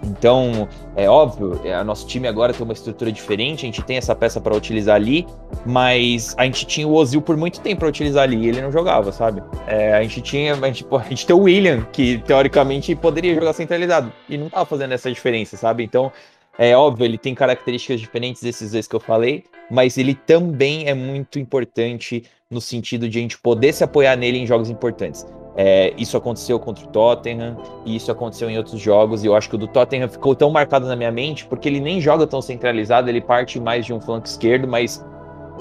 então, 0.03 0.69
é 0.97 1.09
óbvio, 1.09 1.61
é, 1.65 1.83
nosso 1.83 2.07
time 2.07 2.29
agora 2.29 2.53
tem 2.53 2.63
uma 2.63 2.73
estrutura 2.73 3.11
diferente, 3.11 3.65
a 3.65 3.67
gente 3.67 3.83
tem 3.83 3.97
essa 3.97 4.15
peça 4.15 4.41
para 4.41 4.55
utilizar 4.55 4.95
ali, 4.95 5.27
mas 5.67 6.35
a 6.39 6.45
gente 6.45 6.67
tinha 6.67 6.87
o 6.87 6.95
Ozil 6.95 7.21
por 7.21 7.37
muito 7.37 7.61
tempo 7.61 7.81
para 7.81 7.89
utilizar 7.89 8.25
ali 8.25 8.37
e 8.37 8.49
ele 8.49 8.61
não 8.61 8.71
jogava, 8.71 9.13
sabe? 9.13 9.43
É, 9.67 9.95
a 9.95 10.03
gente 10.03 10.21
tinha, 10.23 10.55
a 10.55 10.67
gente, 10.67 10.87
a 10.91 11.09
gente 11.09 11.27
tem 11.27 11.35
o 11.35 11.41
William, 11.41 11.83
que 11.93 12.19
teoricamente 12.19 12.95
poderia 12.95 13.35
jogar 13.35 13.53
centralizado, 13.53 14.13
e 14.29 14.39
não 14.39 14.49
tava 14.49 14.65
fazendo 14.65 14.93
essa 14.93 15.11
diferença, 15.11 15.57
sabe? 15.57 15.83
Então, 15.85 16.13
é 16.57 16.77
óbvio, 16.77 17.05
ele 17.05 17.19
tem 17.19 17.35
características 17.35 18.01
diferentes 18.01 18.43
desses 18.43 18.73
dois 18.73 18.87
que 18.89 18.97
eu 18.97 19.01
falei, 19.01 19.45
mas 19.71 19.97
ele 19.97 20.15
também 20.15 20.89
é 20.89 20.95
muito 20.95 21.39
importante 21.39 22.25
no 22.51 22.61
sentido 22.61 23.09
de 23.09 23.19
a 23.19 23.23
gente 23.23 23.39
poder 23.39 23.73
se 23.73 23.85
apoiar 23.85 24.17
nele 24.17 24.39
em 24.39 24.47
jogos 24.47 24.71
importantes. 24.71 25.25
É, 25.61 25.93
isso 25.99 26.17
aconteceu 26.17 26.61
contra 26.61 26.85
o 26.85 26.89
Tottenham 26.89 27.57
e 27.85 27.97
isso 27.97 28.13
aconteceu 28.13 28.49
em 28.49 28.57
outros 28.57 28.81
jogos. 28.81 29.25
E 29.25 29.27
eu 29.27 29.35
acho 29.35 29.49
que 29.49 29.57
o 29.57 29.59
do 29.59 29.67
Tottenham 29.67 30.09
ficou 30.09 30.33
tão 30.33 30.51
marcado 30.51 30.87
na 30.87 30.95
minha 30.95 31.11
mente 31.11 31.45
porque 31.47 31.69
ele 31.69 31.81
nem 31.81 32.01
joga 32.01 32.29
tão 32.29 32.41
centralizado, 32.41 33.09
ele 33.09 33.21
parte 33.21 33.59
mais 33.59 33.85
de 33.85 33.93
um 33.93 34.01
flanco 34.01 34.25
esquerdo, 34.25 34.69
mas 34.69 35.05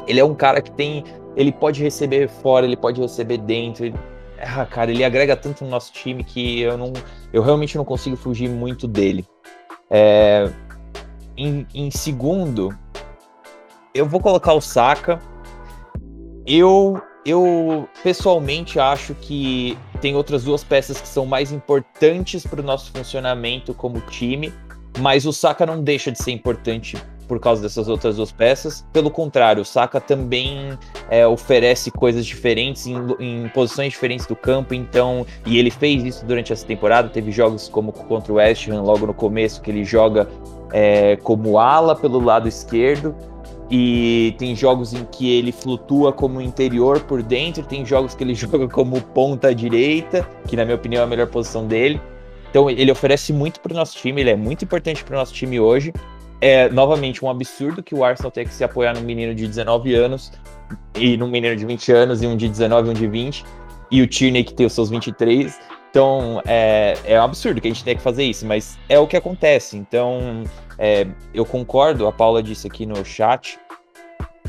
ele 0.06 0.20
é 0.20 0.24
um 0.24 0.36
cara 0.36 0.62
que 0.62 0.70
tem. 0.70 1.04
Ele 1.36 1.52
pode 1.52 1.82
receber 1.82 2.28
fora, 2.28 2.68
ele 2.68 2.78
pode 2.78 3.02
receber 3.02 3.40
dentro. 3.40 3.86
Ele, 3.86 3.96
ah, 4.40 4.68
cara, 4.68 4.92
ele 4.92 5.04
agrega 5.04 5.36
tanto 5.36 5.64
no 5.64 5.72
nosso 5.72 5.92
time 5.92 6.24
que 6.24 6.62
eu 6.62 6.78
não. 6.78 6.94
Eu 7.34 7.42
realmente 7.42 7.76
não 7.76 7.84
consigo 7.84 8.16
fugir 8.16 8.48
muito 8.48 8.88
dele. 8.88 9.26
É, 9.90 10.48
em, 11.36 11.66
em 11.74 11.90
segundo, 11.90 12.70
eu 13.96 14.06
vou 14.06 14.20
colocar 14.20 14.54
o 14.54 14.62
Saka. 14.62 15.20
Eu 16.46 17.02
eu 17.28 17.90
pessoalmente 18.02 18.80
acho 18.80 19.14
que 19.14 19.78
tem 20.00 20.16
outras 20.16 20.46
duas 20.46 20.64
peças 20.64 21.02
que 21.02 21.08
são 21.08 21.26
mais 21.26 21.52
importantes 21.52 22.48
para 22.48 22.62
o 22.62 22.64
nosso 22.64 22.90
funcionamento 22.92 23.74
como 23.74 24.00
time, 24.00 24.54
mas 25.00 25.26
o 25.26 25.34
Saka 25.34 25.66
não 25.66 25.84
deixa 25.84 26.10
de 26.10 26.24
ser 26.24 26.32
importante 26.32 26.96
por 27.28 27.38
causa 27.42 27.62
dessas 27.62 27.90
outras 27.90 28.16
duas 28.16 28.32
peças. 28.32 28.86
Pelo 28.94 29.12
contrário, 29.12 29.62
o 29.62 29.66
Saka 29.66 30.00
também 30.00 30.80
é, 31.10 31.28
oferece 31.28 31.92
coisas 31.92 32.26
diferentes 32.26 32.88
em, 32.88 32.96
em, 33.20 33.50
posições 33.50 33.92
diferentes 33.92 34.26
do 34.26 34.36
campo, 34.36 34.74
então 34.74 35.26
e 35.46 35.60
ele 35.60 35.70
fez 35.70 36.06
isso 36.06 36.26
durante 36.26 36.54
essa 36.54 36.66
temporada. 36.66 37.10
Teve 37.10 37.34
jogos 37.34 37.68
como 37.68 37.92
contra 37.92 38.32
o 38.32 38.36
West 38.38 38.70
Ham 38.70 38.82
logo 38.82 39.06
no 39.06 39.14
começo 39.14 39.62
que 39.62 39.70
ele 39.70 39.84
joga 39.84 40.30
é, 40.72 41.18
como 41.18 41.60
ala 41.60 41.94
pelo 41.94 42.24
lado 42.24 42.48
esquerdo 42.48 43.14
e 43.70 44.34
tem 44.38 44.56
jogos 44.56 44.94
em 44.94 45.04
que 45.06 45.30
ele 45.30 45.52
flutua 45.52 46.14
como 46.14 46.40
interior 46.42 47.02
por 47.02 47.22
dentro, 47.22 47.64
tem 47.64 47.86
jogos 47.86 48.16
que 48.16 48.24
ele 48.24 48.34
joga 48.36 48.68
como 48.68 49.02
ponta 49.02 49.54
direita, 49.54 50.28
que 50.48 50.56
na 50.56 50.64
minha 50.64 50.76
opinião 50.76 51.02
é 51.02 51.04
a 51.04 51.08
melhor 51.08 51.28
posição 51.28 51.68
dele. 51.68 52.00
Então 52.50 52.70
ele 52.70 52.92
oferece 52.92 53.34
muito 53.34 53.60
para 53.60 53.74
o 53.74 53.76
nosso 53.76 53.98
time, 53.98 54.22
ele 54.22 54.30
é 54.30 54.36
muito 54.36 54.64
importante 54.64 55.04
para 55.04 55.16
o 55.16 55.20
nosso 55.20 55.34
time 55.34 55.60
hoje. 55.60 55.94
É 56.40 56.70
novamente 56.70 57.26
um 57.26 57.30
absurdo 57.30 57.82
que 57.82 57.96
o 57.96 58.04
Arsenal 58.04 58.32
tenha 58.32 58.46
que 58.46 58.54
se 58.54 58.64
apoiar 58.64 58.94
num 58.94 59.02
menino 59.02 59.34
de 59.34 59.48
19 59.48 59.94
anos 59.96 60.32
e 60.96 61.18
num 61.18 61.28
menino 61.28 61.56
de 61.56 61.66
20 61.66 61.92
anos 61.92 62.22
e 62.22 62.28
um 62.28 62.38
de 62.38 62.48
19 62.48 62.88
e 62.88 62.92
um 62.92 62.94
de 62.94 63.08
20 63.08 63.46
e 63.92 64.02
o 64.02 64.08
Tierney 64.08 64.44
que 64.44 64.54
tem 64.54 64.66
os 64.66 64.74
seus 64.74 64.90
23. 64.90 65.60
Então 65.98 66.44
é, 66.46 66.96
é 67.06 67.20
um 67.20 67.24
absurdo 67.24 67.60
que 67.60 67.68
a 67.68 67.72
gente 67.72 67.84
tenha 67.84 67.98
que 67.98 68.04
fazer 68.04 68.24
isso, 68.24 68.46
mas 68.46 68.78
é 68.88 69.00
o 69.00 69.08
que 69.08 69.18
acontece. 69.18 69.76
Então 69.76 70.44
é, 70.78 71.08
eu 71.34 71.44
concordo, 71.44 72.06
a 72.06 72.12
Paula 72.12 72.44
disse 72.44 72.68
aqui 72.68 72.86
no 72.86 73.04
chat 73.04 73.58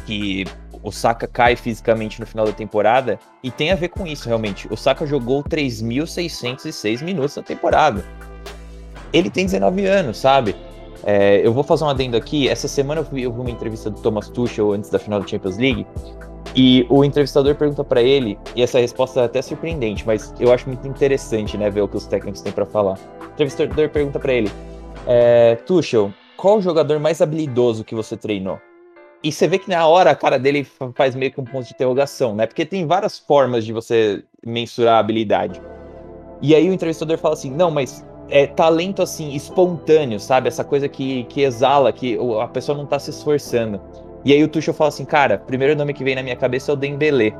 que 0.04 0.44
o 0.82 0.92
Saka 0.92 1.26
cai 1.26 1.56
fisicamente 1.56 2.20
no 2.20 2.26
final 2.26 2.44
da 2.44 2.52
temporada 2.52 3.18
e 3.42 3.50
tem 3.50 3.72
a 3.72 3.76
ver 3.76 3.88
com 3.88 4.06
isso 4.06 4.28
realmente. 4.28 4.70
O 4.70 4.76
Saka 4.76 5.06
jogou 5.06 5.42
3.606 5.42 7.02
minutos 7.02 7.34
na 7.34 7.42
temporada. 7.42 8.04
Ele 9.10 9.30
tem 9.30 9.46
19 9.46 9.86
anos, 9.86 10.18
sabe? 10.18 10.54
É, 11.02 11.40
eu 11.42 11.54
vou 11.54 11.64
fazer 11.64 11.84
um 11.84 11.88
adendo 11.88 12.14
aqui. 12.14 12.46
Essa 12.46 12.68
semana 12.68 13.00
eu 13.00 13.04
vi, 13.04 13.22
eu 13.22 13.32
vi 13.32 13.40
uma 13.40 13.50
entrevista 13.50 13.88
do 13.88 13.98
Thomas 14.02 14.28
Tuchel 14.28 14.72
antes 14.72 14.90
da 14.90 14.98
final 14.98 15.18
da 15.18 15.26
Champions 15.26 15.56
League 15.56 15.86
e 16.54 16.86
o 16.88 17.04
entrevistador 17.04 17.54
pergunta 17.54 17.84
para 17.84 18.02
ele, 18.02 18.38
e 18.56 18.62
essa 18.62 18.78
resposta 18.78 19.20
é 19.20 19.24
até 19.24 19.42
surpreendente, 19.42 20.06
mas 20.06 20.34
eu 20.40 20.52
acho 20.52 20.68
muito 20.68 20.86
interessante, 20.86 21.56
né, 21.56 21.70
ver 21.70 21.82
o 21.82 21.88
que 21.88 21.96
os 21.96 22.06
técnicos 22.06 22.40
têm 22.40 22.52
para 22.52 22.66
falar. 22.66 22.98
O 23.20 23.32
entrevistador 23.32 23.88
pergunta 23.90 24.18
para 24.18 24.32
ele: 24.32 24.50
é, 25.06 25.56
Tuchel, 25.66 26.12
qual 26.36 26.58
o 26.58 26.62
jogador 26.62 26.98
mais 26.98 27.20
habilidoso 27.20 27.84
que 27.84 27.94
você 27.94 28.16
treinou? 28.16 28.58
E 29.22 29.32
você 29.32 29.48
vê 29.48 29.58
que 29.58 29.68
na 29.68 29.86
hora 29.86 30.12
a 30.12 30.14
cara 30.14 30.38
dele 30.38 30.64
faz 30.94 31.16
meio 31.16 31.32
que 31.32 31.40
um 31.40 31.44
ponto 31.44 31.66
de 31.66 31.74
interrogação, 31.74 32.34
né? 32.36 32.46
Porque 32.46 32.64
tem 32.64 32.86
várias 32.86 33.18
formas 33.18 33.64
de 33.64 33.72
você 33.72 34.22
mensurar 34.46 34.94
a 34.94 34.98
habilidade. 35.00 35.60
E 36.40 36.54
aí 36.54 36.68
o 36.68 36.72
entrevistador 36.72 37.18
fala 37.18 37.34
assim: 37.34 37.50
não, 37.50 37.70
mas 37.70 38.06
é 38.30 38.46
talento 38.46 39.02
assim, 39.02 39.34
espontâneo, 39.34 40.20
sabe? 40.20 40.48
Essa 40.48 40.62
coisa 40.62 40.88
que, 40.88 41.24
que 41.24 41.42
exala, 41.42 41.92
que 41.92 42.16
a 42.40 42.46
pessoa 42.46 42.78
não 42.78 42.86
tá 42.86 42.98
se 42.98 43.10
esforçando. 43.10 43.80
E 44.28 44.32
aí 44.34 44.44
o 44.44 44.48
Tuchel 44.48 44.74
fala 44.74 44.88
assim: 44.88 45.06
cara, 45.06 45.38
primeiro 45.38 45.74
nome 45.74 45.94
que 45.94 46.04
vem 46.04 46.14
na 46.14 46.22
minha 46.22 46.36
cabeça 46.36 46.70
é 46.70 46.74
o 46.74 46.76
Dembélé. 46.76 47.32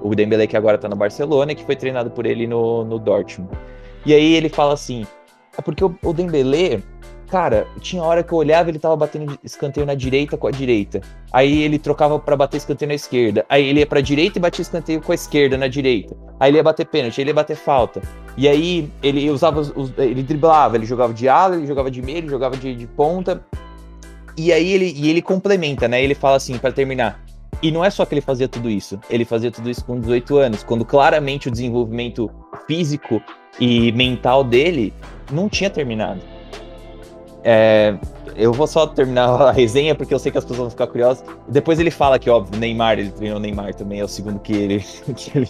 O 0.00 0.14
Dembélé 0.14 0.46
que 0.46 0.56
agora 0.56 0.78
tá 0.78 0.88
no 0.88 0.96
Barcelona 0.96 1.52
e 1.52 1.54
que 1.54 1.62
foi 1.62 1.76
treinado 1.76 2.10
por 2.10 2.24
ele 2.24 2.46
no, 2.46 2.86
no 2.86 2.98
Dortmund. 2.98 3.52
E 4.06 4.14
aí 4.14 4.32
ele 4.32 4.48
fala 4.48 4.72
assim: 4.72 5.06
é 5.58 5.60
porque 5.60 5.84
o, 5.84 5.94
o 6.02 6.14
Dembélé, 6.14 6.80
cara, 7.28 7.66
tinha 7.80 8.02
hora 8.02 8.22
que 8.22 8.32
eu 8.32 8.38
olhava 8.38 8.70
ele 8.70 8.78
tava 8.78 8.96
batendo 8.96 9.38
escanteio 9.44 9.84
na 9.84 9.94
direita 9.94 10.38
com 10.38 10.46
a 10.46 10.50
direita. 10.50 11.02
Aí 11.30 11.64
ele 11.64 11.78
trocava 11.78 12.18
para 12.18 12.34
bater 12.34 12.56
escanteio 12.56 12.88
na 12.88 12.94
esquerda. 12.94 13.44
Aí 13.46 13.68
ele 13.68 13.80
ia 13.80 13.86
pra 13.86 14.00
direita 14.00 14.38
e 14.38 14.40
batia 14.40 14.62
escanteio 14.62 15.02
com 15.02 15.12
a 15.12 15.14
esquerda 15.14 15.58
na 15.58 15.68
direita. 15.68 16.16
Aí 16.40 16.50
ele 16.50 16.56
ia 16.56 16.62
bater 16.62 16.86
pênalti, 16.86 17.18
aí 17.18 17.24
ele 17.24 17.30
ia 17.30 17.34
bater 17.34 17.56
falta. 17.56 18.00
E 18.38 18.48
aí 18.48 18.90
ele 19.02 19.28
usava 19.30 19.60
os, 19.60 19.92
ele 19.98 20.22
driblava, 20.22 20.76
ele 20.76 20.86
jogava 20.86 21.12
de 21.12 21.28
ala, 21.28 21.56
ele 21.56 21.66
jogava 21.66 21.90
de 21.90 22.00
meio, 22.00 22.18
ele 22.20 22.30
jogava 22.30 22.56
de, 22.56 22.74
de 22.74 22.86
ponta. 22.86 23.44
E 24.36 24.52
aí 24.52 24.72
ele, 24.72 24.92
e 24.96 25.10
ele 25.10 25.20
complementa, 25.20 25.86
né? 25.86 26.02
Ele 26.02 26.14
fala 26.14 26.36
assim, 26.36 26.56
para 26.58 26.72
terminar. 26.72 27.20
E 27.62 27.70
não 27.70 27.84
é 27.84 27.90
só 27.90 28.04
que 28.04 28.14
ele 28.14 28.20
fazia 28.20 28.48
tudo 28.48 28.68
isso, 28.68 28.98
ele 29.08 29.24
fazia 29.24 29.50
tudo 29.50 29.70
isso 29.70 29.84
com 29.84 30.00
18 30.00 30.36
anos, 30.36 30.64
quando 30.64 30.84
claramente 30.84 31.46
o 31.46 31.50
desenvolvimento 31.50 32.28
físico 32.66 33.22
e 33.60 33.92
mental 33.92 34.42
dele 34.42 34.92
não 35.30 35.48
tinha 35.48 35.70
terminado. 35.70 36.20
É, 37.44 37.94
eu 38.36 38.52
vou 38.52 38.66
só 38.66 38.86
terminar 38.86 39.28
a 39.42 39.52
resenha 39.52 39.94
porque 39.94 40.12
eu 40.12 40.18
sei 40.18 40.32
que 40.32 40.38
as 40.38 40.44
pessoas 40.44 40.58
vão 40.58 40.70
ficar 40.70 40.88
curiosas. 40.88 41.24
Depois 41.48 41.78
ele 41.78 41.90
fala 41.90 42.18
que, 42.18 42.28
óbvio, 42.28 42.58
Neymar, 42.58 42.98
ele 42.98 43.10
treinou 43.10 43.38
Neymar 43.38 43.74
também, 43.74 44.00
é 44.00 44.04
o 44.04 44.08
segundo 44.08 44.40
que 44.40 44.52
ele, 44.52 44.84
que 45.14 45.38
ele, 45.38 45.48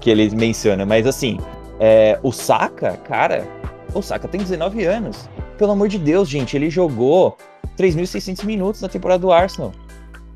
que 0.00 0.10
ele 0.10 0.36
menciona. 0.36 0.84
Mas 0.84 1.06
assim, 1.06 1.38
é, 1.80 2.18
o 2.22 2.30
Saka, 2.30 2.98
cara, 2.98 3.46
o 3.94 4.02
Saka 4.02 4.28
tem 4.28 4.40
19 4.40 4.84
anos. 4.84 5.28
Pelo 5.56 5.72
amor 5.72 5.88
de 5.88 5.98
Deus, 5.98 6.28
gente, 6.28 6.56
ele 6.56 6.70
jogou 6.70 7.36
3.600 7.78 8.44
minutos 8.44 8.82
na 8.82 8.88
temporada 8.88 9.20
do 9.20 9.32
Arsenal. 9.32 9.72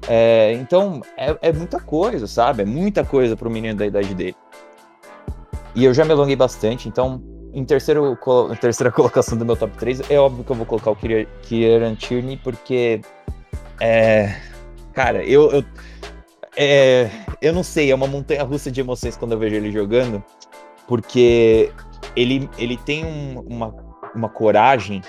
É, 0.09 0.53
então, 0.55 1.01
é, 1.17 1.37
é, 1.43 1.53
muita 1.53 1.79
coisa, 1.81 2.27
sabe? 2.27 2.63
É 2.63 2.65
muita 2.65 3.05
coisa 3.05 3.37
para 3.37 3.49
o 3.49 3.51
menino 3.51 3.79
da 3.79 3.87
idade 3.87 4.15
dele. 4.15 4.37
E 5.75 5.85
eu 5.85 5.95
já 5.95 6.05
me 6.05 6.13
alonguei 6.13 6.37
bastante, 6.37 6.89
então 6.89 7.23
em, 7.53 7.65
terceiro, 7.65 8.19
em 8.51 8.57
terceira 8.57 8.91
colocação 8.93 9.37
do 9.37 9.45
meu 9.45 9.57
top 9.57 9.77
3, 9.77 10.11
é 10.11 10.19
óbvio 10.19 10.45
que 10.45 10.51
eu 10.51 10.57
vou 10.57 10.67
colocar 10.67 10.91
o 10.91 10.97
Kieran 11.43 11.95
Tierney, 11.95 12.37
porque. 12.39 13.01
É, 13.81 14.37
cara, 14.93 15.25
eu. 15.25 15.51
eu 15.51 15.65
é, 16.55 17.11
eu 17.41 17.53
não 17.53 17.63
sei, 17.63 17.91
é 17.91 17.95
uma 17.95 18.07
montanha 18.07 18.43
russa 18.43 18.71
de 18.71 18.79
emoções 18.79 19.17
quando 19.17 19.33
eu 19.33 19.39
vejo 19.39 19.57
ele 19.57 19.73
jogando, 19.73 20.23
porque 20.87 21.73
ele, 22.15 22.49
ele 22.59 22.77
tem 22.77 23.07
um, 23.07 23.41
uma, 23.41 23.75
uma 24.15 24.29
coragem 24.29 25.01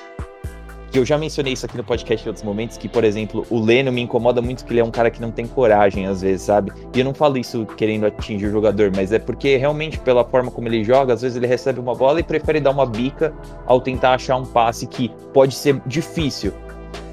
que 0.94 1.00
eu 1.00 1.06
já 1.06 1.18
mencionei 1.18 1.54
isso 1.54 1.66
aqui 1.66 1.76
no 1.76 1.84
podcast 1.84 2.24
em 2.24 2.30
outros 2.30 2.46
momentos, 2.46 2.78
que, 2.78 2.88
por 2.88 3.04
exemplo, 3.04 3.44
o 3.50 3.60
Leno 3.60 3.92
me 3.92 4.02
incomoda 4.02 4.44
muito 4.44 4.64
que 4.64 4.72
ele 4.72 4.80
é 4.80 4.84
um 4.84 4.92
cara 4.92 5.10
que 5.10 5.20
não 5.20 5.32
tem 5.32 5.48
coragem, 5.48 6.06
às 6.06 6.22
vezes, 6.22 6.44
sabe? 6.44 6.72
E 6.94 7.00
eu 7.00 7.04
não 7.04 7.16
falo 7.16 7.36
isso 7.36 7.66
querendo 7.66 8.06
atingir 8.06 8.46
o 8.46 8.52
jogador, 8.52 8.92
mas 8.96 9.12
é 9.12 9.18
porque 9.18 9.58
realmente, 9.58 9.98
pela 9.98 10.24
forma 10.24 10.52
como 10.52 10.68
ele 10.68 10.84
joga, 10.84 11.16
às 11.16 11.24
vezes 11.24 11.36
ele 11.36 11.48
recebe 11.48 11.80
uma 11.80 11.96
bola 11.96 12.20
e 12.20 12.24
prefere 12.24 12.60
dar 12.60 12.70
uma 12.70 12.86
bica 12.86 13.34
ao 13.66 13.82
tentar 13.82 14.14
achar 14.14 14.36
um 14.36 14.46
passe 14.46 14.86
que 14.86 15.10
pode 15.34 15.56
ser 15.56 15.82
difícil. 15.88 16.54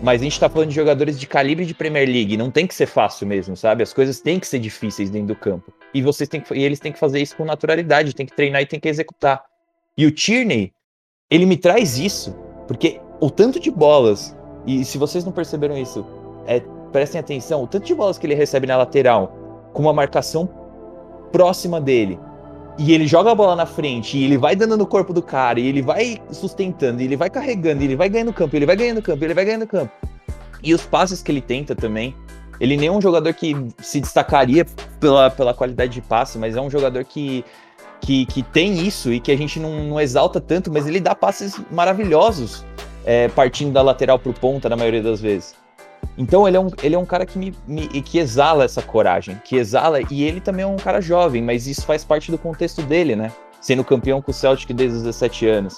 Mas 0.03 0.21
a 0.21 0.25
gente 0.25 0.39
tá 0.39 0.51
falando 0.51 0.69
de 0.69 0.75
jogadores 0.75 1.19
de 1.19 1.27
calibre 1.27 1.65
de 1.65 1.73
Premier 1.73 2.07
League, 2.07 2.37
não 2.37 2.51
tem 2.51 2.67
que 2.67 2.75
ser 2.75 2.87
fácil 2.87 3.27
mesmo, 3.27 3.57
sabe? 3.57 3.83
As 3.83 3.95
coisas 3.95 4.21
têm 4.21 4.39
que 4.39 4.47
ser 4.47 4.59
difíceis 4.59 5.09
dentro 5.09 5.29
do 5.29 5.37
campo. 5.37 5.73
E 5.95 6.03
vocês 6.03 6.29
têm 6.29 6.43
que, 6.43 6.53
e 6.53 6.63
eles 6.63 6.81
têm 6.81 6.93
que 6.93 6.99
fazer 6.99 7.19
isso 7.23 7.35
com 7.35 7.47
naturalidade, 7.47 8.15
tem 8.15 8.27
que 8.27 8.37
treinar 8.37 8.61
e 8.61 8.67
tem 8.67 8.79
que 8.79 8.91
executar. 8.91 9.43
E 9.97 10.05
o 10.05 10.11
Tierney, 10.11 10.71
ele 11.31 11.47
me 11.47 11.57
traz 11.57 11.99
isso, 11.99 12.37
porque 12.69 13.01
o 13.21 13.31
tanto 13.31 13.61
de 13.61 13.71
bolas, 13.71 14.37
e 14.67 14.85
se 14.85 14.97
vocês 14.97 15.25
não 15.25 15.33
perceberam 15.33 15.77
isso, 15.77 16.05
é, 16.47 16.61
prestem 16.91 17.21
atenção, 17.21 17.63
o 17.63 17.67
tanto 17.67 17.87
de 17.87 17.95
bolas 17.95 18.19
que 18.19 18.27
ele 18.27 18.35
recebe 18.35 18.67
na 18.67 18.77
lateral, 18.77 19.37
com 19.73 19.83
uma 19.83 19.93
marcação 19.93 20.49
próxima 21.31 21.81
dele, 21.81 22.19
e 22.79 22.93
ele 22.95 23.07
joga 23.07 23.31
a 23.31 23.35
bola 23.35 23.55
na 23.55 23.67
frente, 23.67 24.17
e 24.17 24.25
ele 24.25 24.39
vai 24.39 24.57
dando 24.57 24.77
no 24.77 24.87
corpo 24.87 25.13
do 25.13 25.23
cara, 25.23 25.61
e 25.61 25.67
ele 25.67 25.83
vai 25.83 26.21
sustentando, 26.33 27.03
e 27.03 27.05
ele 27.05 27.17
vai 27.17 27.29
carregando, 27.29 27.83
e 27.83 27.87
ele 27.87 27.97
vai 27.97 28.09
ganhando 28.09 28.33
campo, 28.33 28.57
ele 28.57 28.67
vai 28.67 28.75
ganhando 28.75 29.03
campo, 29.03 29.23
ele 29.23 29.35
vai 29.35 29.45
ganhando 29.45 29.67
campo. 29.67 29.93
E 30.63 30.75
os 30.75 30.85
passes 30.87 31.23
que 31.23 31.31
ele 31.31 31.41
tenta 31.41 31.75
também. 31.75 32.15
Ele 32.59 32.77
nem 32.77 32.89
é 32.89 32.93
um 32.93 33.01
jogador 33.01 33.33
que 33.33 33.57
se 33.79 34.01
destacaria 34.01 34.67
pela, 34.99 35.31
pela 35.31 35.55
qualidade 35.55 35.93
de 35.93 36.03
passe, 36.03 36.37
mas 36.37 36.57
é 36.57 36.61
um 36.61 36.69
jogador 36.69 37.05
que, 37.05 37.43
que, 38.03 38.27
que 38.27 38.43
tem 38.43 38.87
isso 38.87 39.11
e 39.11 39.19
que 39.19 39.33
a 39.33 39.37
gente 39.37 39.59
não, 39.59 39.85
não 39.85 39.99
exalta 39.99 40.39
tanto, 40.39 40.71
mas 40.71 40.87
ele 40.87 41.01
dá 41.01 41.15
passes 41.15 41.59
maravilhosos 41.71 42.63
é, 43.05 43.29
partindo 43.29 43.73
da 43.73 43.83
lateral 43.83 44.19
para 44.19 44.31
o 44.31 44.35
ponta 44.35 44.69
na 44.69 44.77
maioria 44.77 45.03
das 45.03 45.21
vezes. 45.21 45.55
Então 46.17 46.47
ele 46.47 46.57
é 46.57 46.61
um, 46.61 46.69
ele 46.83 46.95
é 46.95 46.99
um 46.99 47.05
cara 47.05 47.25
que, 47.25 47.39
me, 47.39 47.55
me, 47.67 47.87
que 48.03 48.19
exala 48.19 48.65
essa 48.65 48.83
coragem, 48.83 49.41
que 49.45 49.57
exala, 49.57 50.01
e 50.11 50.23
ele 50.23 50.41
também 50.41 50.65
é 50.65 50.67
um 50.67 50.77
cara 50.77 51.01
jovem, 51.01 51.43
mas 51.43 51.67
isso 51.67 51.85
faz 51.85 52.05
parte 52.05 52.31
do 52.31 52.39
contexto 52.39 52.83
dele, 52.83 53.17
né? 53.17 53.33
Sendo 53.61 53.85
campeão 53.85 54.21
com 54.21 54.31
o 54.31 54.35
Celtic 54.35 54.73
desde 54.73 54.97
os 54.97 55.03
17 55.03 55.47
anos. 55.47 55.77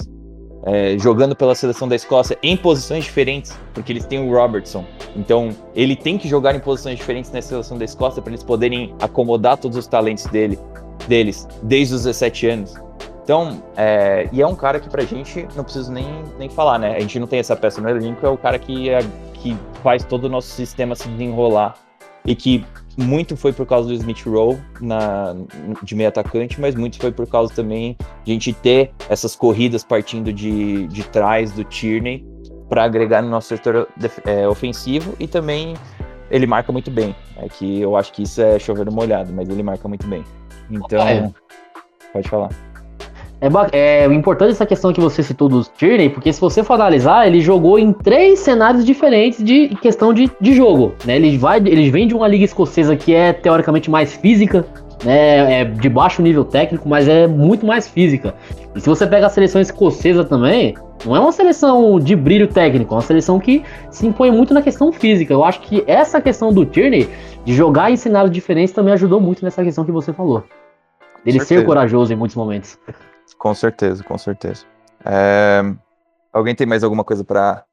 É, 0.65 0.97
jogando 0.97 1.35
pela 1.35 1.57
seleção 1.57 1.89
da 1.89 1.97
Escócia 1.97 2.39
em 2.41 2.57
posições 2.57 3.03
diferentes, 3.03 3.53
porque 3.75 3.93
eles 3.93 4.07
têm 4.07 4.21
o 4.21 4.33
Robertson. 4.33 4.85
Então, 5.17 5.51
ele 5.75 5.97
tem 5.97 6.17
que 6.17 6.29
jogar 6.29 6.55
em 6.55 6.61
posições 6.61 6.99
diferentes 6.99 7.33
na 7.33 7.43
seleção 7.43 7.77
da 7.77 7.85
Escócia 7.85 8.23
para 8.23 8.31
eles 8.31 8.45
poderem 8.45 8.95
acomodar 9.01 9.57
todos 9.57 9.77
os 9.77 9.89
talentos 9.89 10.25
dele, 10.27 10.57
deles 11.09 11.49
desde 11.65 11.95
os 11.95 12.05
17 12.05 12.47
anos. 12.47 12.75
Então, 13.23 13.63
é, 13.77 14.29
e 14.33 14.43
é 14.43 14.47
um 14.47 14.55
cara 14.55 14.81
que 14.81 14.89
pra 14.89 15.03
gente 15.05 15.47
não 15.55 15.63
preciso 15.63 15.93
nem, 15.93 16.07
nem 16.39 16.49
falar, 16.49 16.79
né? 16.79 16.97
A 16.97 17.01
gente 17.01 17.19
não 17.21 17.27
tem 17.27 17.39
essa 17.39 17.55
peça 17.55 17.81
no 17.81 17.89
elenco, 17.89 18.27
é 18.27 18.29
o 18.29 18.37
cara 18.37 18.59
que, 18.59 18.91
é, 18.91 18.99
que 19.35 19.57
faz 19.83 20.05
todo 20.05 20.25
o 20.25 20.29
nosso 20.29 20.49
sistema 20.49 20.95
se 20.95 21.09
desenrolar 21.09 21.75
e 22.25 22.35
que 22.35 22.65
muito 22.97 23.37
foi 23.37 23.53
por 23.53 23.67
causa 23.67 23.89
do 23.89 23.95
Smith 23.95 24.25
Rowe 24.27 24.59
na, 24.81 25.35
de 25.83 25.95
meio 25.95 26.09
atacante, 26.09 26.61
mas 26.61 26.75
muito 26.75 26.99
foi 26.99 27.11
por 27.11 27.27
causa 27.27 27.53
também 27.55 27.97
de 28.25 28.33
a 28.33 28.35
gente 28.35 28.53
ter 28.53 28.93
essas 29.09 29.35
corridas 29.35 29.83
partindo 29.83 30.33
de, 30.33 30.87
de 30.89 31.05
trás 31.05 31.53
do 31.53 31.65
Tierney 31.65 32.27
para 32.69 32.85
agregar 32.85 33.23
no 33.23 33.29
nosso 33.29 33.49
setor 33.49 33.89
é, 34.25 34.47
ofensivo 34.49 35.15
e 35.19 35.27
também 35.27 35.75
ele 36.31 36.47
marca 36.47 36.73
muito 36.73 36.91
bem. 36.91 37.15
É 37.37 37.49
que 37.49 37.81
eu 37.81 37.97
acho 37.97 38.13
que 38.13 38.23
isso 38.23 38.41
é 38.43 38.59
chover 38.59 38.87
no 38.87 38.93
molhado, 38.93 39.33
mas 39.33 39.49
ele 39.49 39.63
marca 39.63 39.87
muito 39.89 40.07
bem. 40.07 40.25
Então, 40.71 41.07
é. 41.07 41.31
pode 42.13 42.29
falar. 42.29 42.51
É, 43.43 44.05
é 44.05 44.07
importante 44.07 44.53
essa 44.53 44.65
questão 44.65 44.93
que 44.93 45.01
você 45.01 45.21
citou 45.21 45.49
dos 45.49 45.69
Tierney, 45.69 46.09
porque 46.09 46.33
se 46.33 46.41
você 46.41 46.63
for 46.63 46.75
analisar, 46.75 47.27
ele 47.27 47.41
jogou 47.41 47.77
em 47.77 47.93
três 47.93 48.39
cenários 48.39 48.85
diferentes 48.85 49.43
de 49.43 49.71
questão 49.83 50.15
de, 50.15 50.31
de 50.41 50.55
jogo. 50.55 50.95
Né? 51.05 51.17
Ele, 51.17 51.37
vai, 51.37 51.59
ele 51.59 51.91
vem 51.91 52.07
de 52.07 52.15
uma 52.15 52.29
liga 52.29 52.45
escocesa 52.45 52.95
que 52.95 53.13
é 53.13 53.33
teoricamente 53.33 53.91
mais 53.91 54.15
física, 54.15 54.65
né? 55.05 55.63
é 55.63 55.65
de 55.65 55.89
baixo 55.89 56.23
nível 56.23 56.45
técnico, 56.45 56.89
mas 56.89 57.09
é 57.09 57.27
muito 57.27 57.67
mais 57.67 57.89
física. 57.89 58.33
E 58.77 58.81
se 58.81 58.89
você 58.89 59.09
pega 59.09 59.27
a 59.27 59.31
seleção 59.31 59.61
escocesa 59.61 60.25
também, 60.25 60.77
não 61.05 61.17
é 61.17 61.19
uma 61.19 61.33
seleção 61.33 61.99
de 61.99 62.15
brilho 62.15 62.47
técnico, 62.47 62.95
é 62.95 62.97
uma 62.97 63.03
seleção 63.03 63.41
que 63.41 63.65
se 63.91 64.07
impõe 64.07 64.31
muito 64.31 64.55
na 64.55 64.63
questão 64.63 64.93
física. 64.93 65.33
Eu 65.33 65.45
acho 65.45 65.61
que 65.63 65.83
essa 65.89 66.21
questão 66.21 66.53
do 66.53 66.65
Tierney, 66.65 67.09
de 67.45 67.53
jogar 67.53 67.91
em 67.91 67.97
cenários 67.97 68.33
diferentes, 68.33 68.73
também 68.73 68.95
ajudou 68.95 69.21
muito 69.21 69.45
nessa 69.45 69.65
questão 69.65 69.85
que 69.85 69.91
você 69.91 70.13
falou. 70.13 70.45
Dele 71.25 71.41
ser 71.41 71.65
corajoso 71.65 72.13
em 72.13 72.17
muitos 72.17 72.37
momentos. 72.37 72.79
Com 73.39 73.55
certeza, 73.55 74.03
com 74.05 74.17
certeza. 74.19 74.65
É... 75.05 75.63
Alguém 76.33 76.55
tem 76.55 76.67
mais 76.67 76.83
alguma 76.83 77.05
coisa 77.05 77.23
para 77.25 77.65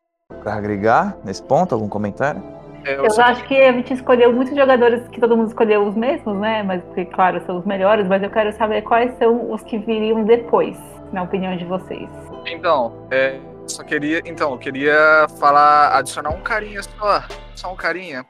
agregar 0.45 1.17
nesse 1.23 1.41
ponto? 1.41 1.73
Algum 1.73 1.87
comentário? 1.87 2.41
É, 2.85 2.95
eu, 2.95 3.05
eu 3.05 3.23
acho 3.23 3.43
que 3.45 3.55
a 3.61 3.71
gente 3.71 3.93
escolheu 3.93 4.31
muitos 4.31 4.55
jogadores 4.55 5.07
que 5.09 5.19
todo 5.19 5.35
mundo 5.35 5.47
escolheu 5.47 5.85
os 5.85 5.95
mesmos, 5.95 6.37
né? 6.37 6.63
Mas 6.63 6.81
que, 6.93 7.05
claro, 7.05 7.41
são 7.45 7.57
os 7.59 7.65
melhores, 7.65 8.07
mas 8.07 8.21
eu 8.23 8.29
quero 8.29 8.51
saber 8.53 8.81
quais 8.83 9.17
são 9.17 9.51
os 9.51 9.61
que 9.63 9.77
viriam 9.77 10.23
depois, 10.23 10.77
na 11.11 11.23
opinião 11.23 11.55
de 11.57 11.65
vocês. 11.65 12.09
Então, 12.45 13.07
é, 13.11 13.39
só 13.67 13.83
queria. 13.83 14.21
Então, 14.25 14.51
eu 14.51 14.57
queria 14.57 15.27
falar, 15.39 15.97
adicionar 15.97 16.29
um 16.31 16.41
carinha 16.41 16.81
só. 16.83 17.23
Só 17.55 17.73
um 17.73 17.75
carinha, 17.75 18.25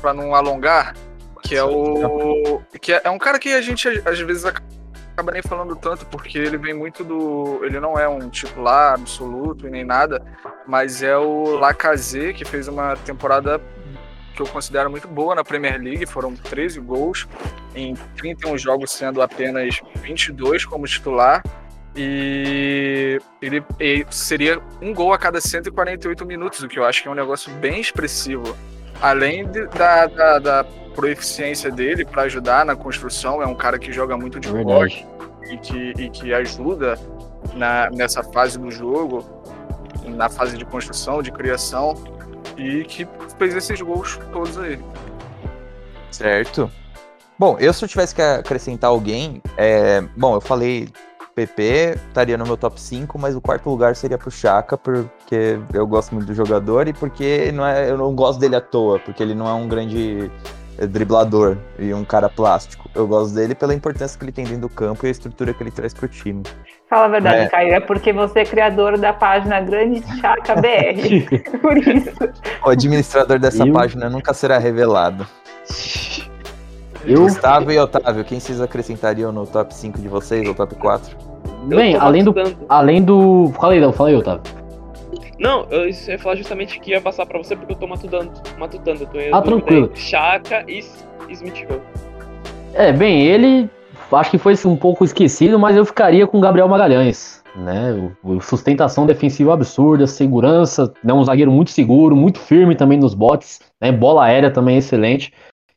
para 0.00 0.12
não 0.12 0.34
alongar. 0.34 0.94
Que 1.42 1.56
é 1.56 1.62
o. 1.62 2.60
Que 2.80 2.94
é, 2.94 3.02
é 3.04 3.10
um 3.10 3.18
cara 3.18 3.38
que 3.38 3.52
a 3.52 3.60
gente 3.60 3.88
às 3.88 4.18
vezes 4.18 4.44
acaba 5.14 5.30
nem 5.30 5.42
falando 5.42 5.76
tanto, 5.76 6.04
porque 6.06 6.36
ele 6.36 6.58
vem 6.58 6.74
muito 6.74 7.04
do. 7.04 7.64
Ele 7.64 7.78
não 7.78 7.98
é 7.98 8.08
um 8.08 8.28
titular 8.28 8.94
absoluto 8.94 9.66
e 9.66 9.70
nem 9.70 9.84
nada, 9.84 10.20
mas 10.66 11.02
é 11.02 11.16
o 11.16 11.56
Lacazette, 11.56 12.34
que 12.34 12.44
fez 12.44 12.66
uma 12.66 12.96
temporada 12.96 13.60
que 14.34 14.42
eu 14.42 14.46
considero 14.46 14.90
muito 14.90 15.06
boa 15.06 15.34
na 15.34 15.44
Premier 15.44 15.80
League. 15.80 16.04
Foram 16.06 16.34
13 16.34 16.80
gols 16.80 17.28
em 17.74 17.94
31 18.16 18.58
jogos, 18.58 18.90
sendo 18.90 19.22
apenas 19.22 19.80
22 20.02 20.64
como 20.64 20.86
titular. 20.86 21.42
E 21.96 23.20
ele, 23.40 23.64
ele 23.78 24.04
seria 24.10 24.60
um 24.82 24.92
gol 24.92 25.12
a 25.12 25.18
cada 25.18 25.40
148 25.40 26.26
minutos, 26.26 26.60
o 26.60 26.66
que 26.66 26.76
eu 26.76 26.84
acho 26.84 27.00
que 27.00 27.08
é 27.08 27.10
um 27.10 27.14
negócio 27.14 27.52
bem 27.54 27.80
expressivo. 27.80 28.56
Além 29.00 29.46
de, 29.46 29.64
da, 29.68 30.06
da, 30.06 30.38
da 30.40 30.66
proeficiência 30.94 31.70
dele 31.70 32.04
para 32.04 32.22
ajudar 32.22 32.64
na 32.64 32.76
construção. 32.76 33.42
É 33.42 33.46
um 33.46 33.54
cara 33.54 33.78
que 33.78 33.92
joga 33.92 34.16
muito 34.16 34.40
de 34.40 34.48
corte 34.48 35.06
e 35.50 35.56
que, 35.58 35.94
e 35.98 36.08
que 36.10 36.32
ajuda 36.32 36.98
na, 37.54 37.90
nessa 37.90 38.22
fase 38.22 38.58
do 38.58 38.70
jogo, 38.70 39.24
na 40.06 40.28
fase 40.28 40.56
de 40.56 40.64
construção, 40.64 41.22
de 41.22 41.30
criação, 41.30 41.94
e 42.56 42.84
que 42.84 43.06
fez 43.38 43.54
esses 43.54 43.80
gols 43.80 44.18
todos 44.32 44.58
aí. 44.58 44.78
Certo. 46.10 46.70
Bom, 47.38 47.56
eu 47.58 47.72
se 47.72 47.84
eu 47.84 47.88
tivesse 47.88 48.14
que 48.14 48.22
acrescentar 48.22 48.90
alguém, 48.90 49.42
é... 49.56 50.00
bom, 50.16 50.34
eu 50.34 50.40
falei 50.40 50.88
PP 51.34 51.98
estaria 52.08 52.38
no 52.38 52.44
meu 52.46 52.56
top 52.56 52.80
5, 52.80 53.18
mas 53.18 53.34
o 53.34 53.40
quarto 53.40 53.68
lugar 53.68 53.96
seria 53.96 54.16
pro 54.16 54.30
Chaka, 54.30 54.78
porque 54.78 55.58
eu 55.72 55.84
gosto 55.84 56.14
muito 56.14 56.28
do 56.28 56.34
jogador 56.34 56.86
e 56.86 56.92
porque 56.92 57.50
não 57.50 57.66
é, 57.66 57.90
eu 57.90 57.98
não 57.98 58.14
gosto 58.14 58.38
dele 58.38 58.54
à 58.54 58.60
toa, 58.60 59.00
porque 59.00 59.20
ele 59.20 59.34
não 59.34 59.48
é 59.48 59.52
um 59.52 59.66
grande 59.66 60.30
é 60.30 60.63
driblador 60.78 61.56
e 61.78 61.92
um 61.94 62.04
cara 62.04 62.28
plástico. 62.28 62.88
Eu 62.94 63.06
gosto 63.06 63.34
dele 63.34 63.54
pela 63.54 63.74
importância 63.74 64.18
que 64.18 64.24
ele 64.24 64.32
tem 64.32 64.44
dentro 64.44 64.62
do 64.62 64.68
campo 64.68 65.06
e 65.06 65.08
a 65.08 65.10
estrutura 65.10 65.52
que 65.52 65.62
ele 65.62 65.70
traz 65.70 65.94
pro 65.94 66.08
time. 66.08 66.42
Fala 66.88 67.06
a 67.06 67.08
verdade, 67.08 67.36
é. 67.36 67.48
Caio, 67.48 67.74
é 67.74 67.80
porque 67.80 68.12
você 68.12 68.40
é 68.40 68.44
criador 68.44 68.98
da 68.98 69.12
página 69.12 69.60
Grande 69.60 70.02
Chaca 70.20 70.54
BR. 70.56 71.26
Por 71.60 71.78
isso. 71.78 72.10
O 72.64 72.70
administrador 72.70 73.38
dessa 73.38 73.66
Eu... 73.66 73.72
página 73.72 74.08
nunca 74.10 74.34
será 74.34 74.58
revelado. 74.58 75.26
Eu... 77.04 77.22
Gustavo 77.22 77.70
e 77.70 77.78
Otávio, 77.78 78.24
quem 78.24 78.40
vocês 78.40 78.60
acrescentariam 78.60 79.30
no 79.30 79.46
top 79.46 79.74
5 79.74 80.00
de 80.00 80.08
vocês 80.08 80.46
ou 80.48 80.54
top 80.54 80.74
4? 80.76 81.16
Bem, 81.66 81.96
além 81.96 82.22
do, 82.24 82.34
além 82.68 83.02
do. 83.02 83.52
Fala 83.58 83.72
aí, 83.72 83.92
fala 83.92 84.08
aí, 84.10 84.16
Otávio. 84.16 84.63
Não, 85.38 85.66
eu 85.70 85.88
ia 85.88 86.18
falar 86.18 86.36
justamente 86.36 86.78
que 86.80 86.90
ia 86.90 87.00
passar 87.00 87.26
pra 87.26 87.38
você 87.38 87.56
porque 87.56 87.72
eu 87.72 87.76
tô 87.76 87.86
matutando. 87.86 88.32
matutando 88.58 89.02
eu 89.02 89.06
tô 89.06 89.36
ah, 89.36 89.42
tranquilo. 89.42 89.90
Chaka 89.94 90.64
e 90.68 90.84
Smith 91.30 91.66
Rowe. 91.68 91.80
É, 92.74 92.92
bem, 92.92 93.26
ele 93.26 93.68
acho 94.12 94.30
que 94.30 94.38
foi 94.38 94.54
um 94.64 94.76
pouco 94.76 95.04
esquecido, 95.04 95.58
mas 95.58 95.76
eu 95.76 95.84
ficaria 95.84 96.26
com 96.26 96.40
Gabriel 96.40 96.68
Magalhães. 96.68 97.42
Né? 97.56 98.10
Sustentação 98.40 99.06
defensiva 99.06 99.54
absurda, 99.54 100.06
segurança, 100.06 100.92
né? 101.02 101.12
um 101.12 101.22
zagueiro 101.22 101.52
muito 101.52 101.70
seguro, 101.70 102.16
muito 102.16 102.40
firme 102.40 102.74
também 102.74 102.98
nos 102.98 103.14
botes, 103.14 103.60
né? 103.80 103.92
bola 103.92 104.24
aérea 104.24 104.50
também 104.50 104.76
excelente. 104.76 105.32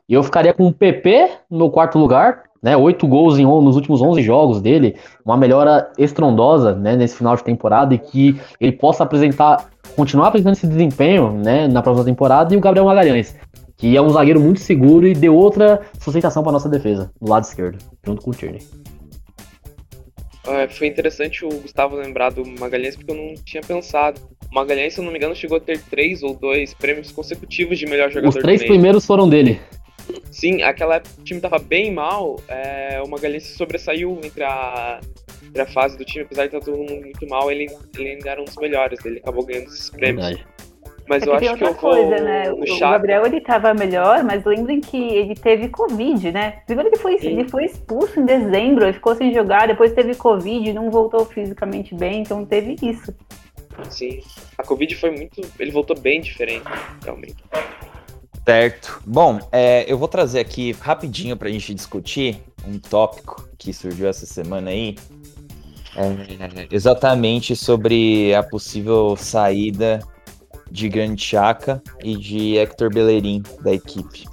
E 0.10 0.14
eu 0.14 0.24
ficaria 0.24 0.54
com 0.54 0.68
o 0.68 0.74
PP 0.74 1.30
no 1.52 1.70
quarto 1.70 2.00
lugar, 2.00 2.44
né? 2.68 2.76
Oito 2.76 3.08
gols 3.08 3.40
em, 3.40 3.46
nos 3.46 3.78
últimos 3.78 4.02
11 4.02 4.22
jogos 4.22 4.62
dele, 4.62 4.98
uma 5.24 5.38
melhora 5.38 5.90
estrondosa, 5.98 6.76
né? 6.76 6.98
Nesse 6.98 7.16
final 7.16 7.34
de 7.34 7.42
temporada 7.42 7.96
e 7.96 7.98
que 7.98 8.38
ele 8.60 8.74
possa 8.74 9.06
apresentar, 9.06 9.70
continuar 9.96 10.28
apresentando 10.28 10.56
esse 10.56 10.68
desempenho, 10.68 11.32
né? 11.32 11.66
Na 11.70 11.82
próxima 11.82 12.04
temporada 12.04 12.54
e 12.54 12.58
o 12.58 12.60
Gabriel 12.60 12.86
Magalhães, 12.86 13.38
que 13.78 13.96
é 13.96 14.02
um 14.02 14.10
zagueiro 14.10 14.42
muito 14.42 14.60
seguro 14.60 15.08
e 15.08 15.14
deu 15.14 15.34
outra 15.34 15.80
sustentação 15.98 16.44
para 16.44 16.52
nossa 16.52 16.68
defesa 16.68 17.10
no 17.22 17.30
lado 17.30 17.46
esquerdo, 17.46 17.78
junto 18.06 18.22
com 18.22 18.32
o 18.32 18.34
Tierney. 18.34 18.62
É, 20.46 20.68
foi 20.68 20.88
interessante 20.88 21.46
o 21.46 21.50
Gustavo 21.62 21.96
lembrar 21.96 22.32
do 22.32 22.46
Magalhães 22.60 22.98
porque 22.98 23.12
eu 23.12 23.16
não 23.16 23.34
tinha 23.46 23.64
pensado. 23.64 24.20
O 24.52 24.56
Magalhães, 24.56 24.94
se 24.94 25.00
eu 25.00 25.06
não 25.06 25.12
me 25.14 25.18
engano, 25.18 25.34
chegou 25.34 25.56
a 25.58 25.62
ter 25.62 25.80
três 25.84 26.22
ou 26.22 26.36
dois 26.36 26.74
prêmios 26.74 27.14
consecutivos 27.14 27.80
de 27.80 27.86
melhor 27.86 28.10
jogador 28.10 28.28
Os 28.28 28.44
três 28.44 28.60
do 28.60 28.68
primeiros 28.68 29.06
foram 29.06 29.30
dele. 29.30 29.58
Sim, 30.32 30.62
aquela 30.62 30.96
época 30.96 31.16
o 31.20 31.24
time 31.24 31.40
tava 31.42 31.60
bem 31.60 31.94
mal, 31.94 32.40
é, 32.48 33.02
o 33.04 33.10
Magalhães 33.10 33.44
se 33.44 33.56
sobressaiu 33.58 34.20
entre 34.24 34.44
a, 34.44 35.00
entre 35.44 35.62
a 35.62 35.66
fase 35.66 35.98
do 35.98 36.06
time, 36.06 36.26
apesar 36.26 36.48
de 36.48 36.56
estar 36.56 36.66
todo 36.66 36.78
mundo 36.78 36.96
muito 37.02 37.28
mal, 37.28 37.52
ele, 37.52 37.68
ele 37.98 38.10
ainda 38.10 38.30
era 38.30 38.42
um 38.42 38.46
dos 38.46 38.56
melhores, 38.58 39.04
ele 39.06 39.20
acabou 39.20 39.46
ganhando 39.46 39.68
esses 39.68 39.90
prêmios. 39.90 40.26
Verdade. 40.26 40.48
Mas 41.10 41.24
É 41.24 41.28
eu 41.28 41.34
acho 41.36 41.56
que 41.56 41.64
eu 41.64 41.68
vou 41.68 41.76
coisa, 41.76 42.22
né? 42.22 42.50
no 42.50 42.64
O 42.64 42.68
Chaka. 42.68 42.92
Gabriel 42.92 43.26
ele 43.26 43.40
tava 43.40 43.74
melhor, 43.74 44.24
mas 44.26 44.44
lembrem 44.44 44.82
que 44.82 44.98
ele 44.98 45.36
teve 45.36 45.70
Covid, 45.70 46.34
né? 46.34 46.60
Primeiro 46.66 46.90
ele 46.90 46.98
foi, 46.98 47.18
Sim. 47.18 47.28
ele 47.28 47.48
foi 47.50 47.64
expulso 47.64 48.20
em 48.20 48.26
dezembro, 48.26 48.84
ele 48.84 48.92
ficou 48.94 49.16
sem 49.16 49.34
jogar, 49.34 49.68
depois 49.68 49.94
teve 49.94 50.14
Covid, 50.16 50.74
não 50.74 50.92
voltou 50.92 51.24
fisicamente 51.26 51.96
bem, 51.96 52.22
então 52.22 52.46
teve 52.46 52.76
isso. 52.82 53.16
Sim. 53.90 54.20
A 54.58 54.64
Covid 54.64 54.94
foi 54.96 55.12
muito. 55.12 55.40
Ele 55.60 55.72
voltou 55.72 55.98
bem 55.98 56.20
diferente, 56.20 56.66
realmente. 57.04 57.38
Certo. 58.48 59.02
Bom, 59.06 59.40
é, 59.52 59.84
eu 59.92 59.98
vou 59.98 60.08
trazer 60.08 60.40
aqui 60.40 60.72
rapidinho 60.80 61.36
pra 61.36 61.50
gente 61.50 61.74
discutir 61.74 62.42
um 62.66 62.80
tópico 62.80 63.46
que 63.58 63.74
surgiu 63.74 64.08
essa 64.08 64.26
semana 64.26 64.70
aí. 64.70 64.96
É, 65.98 66.68
exatamente 66.72 67.58
sobre 67.58 68.34
a 68.34 68.42
possível 68.42 69.18
saída 69.18 70.00
de 70.72 70.88
Grande 70.88 71.22
Chaka 71.22 71.84
e 72.02 72.16
de 72.16 72.58
Hector 72.58 72.90
Bellerin 72.90 73.44
da 73.60 73.74
equipe. 73.74 74.24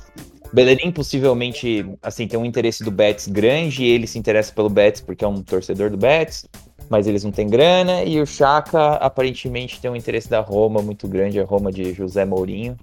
Bellerin 0.52 0.92
possivelmente 0.92 1.84
assim 2.00 2.28
tem 2.28 2.38
um 2.38 2.44
interesse 2.44 2.84
do 2.84 2.92
Betis 2.92 3.26
grande 3.26 3.82
e 3.82 3.88
ele 3.88 4.06
se 4.06 4.16
interessa 4.16 4.52
pelo 4.52 4.70
Betis 4.70 5.00
porque 5.00 5.24
é 5.24 5.28
um 5.28 5.42
torcedor 5.42 5.90
do 5.90 5.96
Betis, 5.96 6.46
mas 6.88 7.08
eles 7.08 7.24
não 7.24 7.32
têm 7.32 7.48
grana 7.48 8.04
e 8.04 8.20
o 8.20 8.26
Chaka 8.26 8.92
aparentemente 8.92 9.80
tem 9.80 9.90
um 9.90 9.96
interesse 9.96 10.30
da 10.30 10.38
Roma 10.38 10.80
muito 10.80 11.08
grande, 11.08 11.40
a 11.40 11.44
Roma 11.44 11.72
de 11.72 11.92
José 11.92 12.24
Mourinho. 12.24 12.76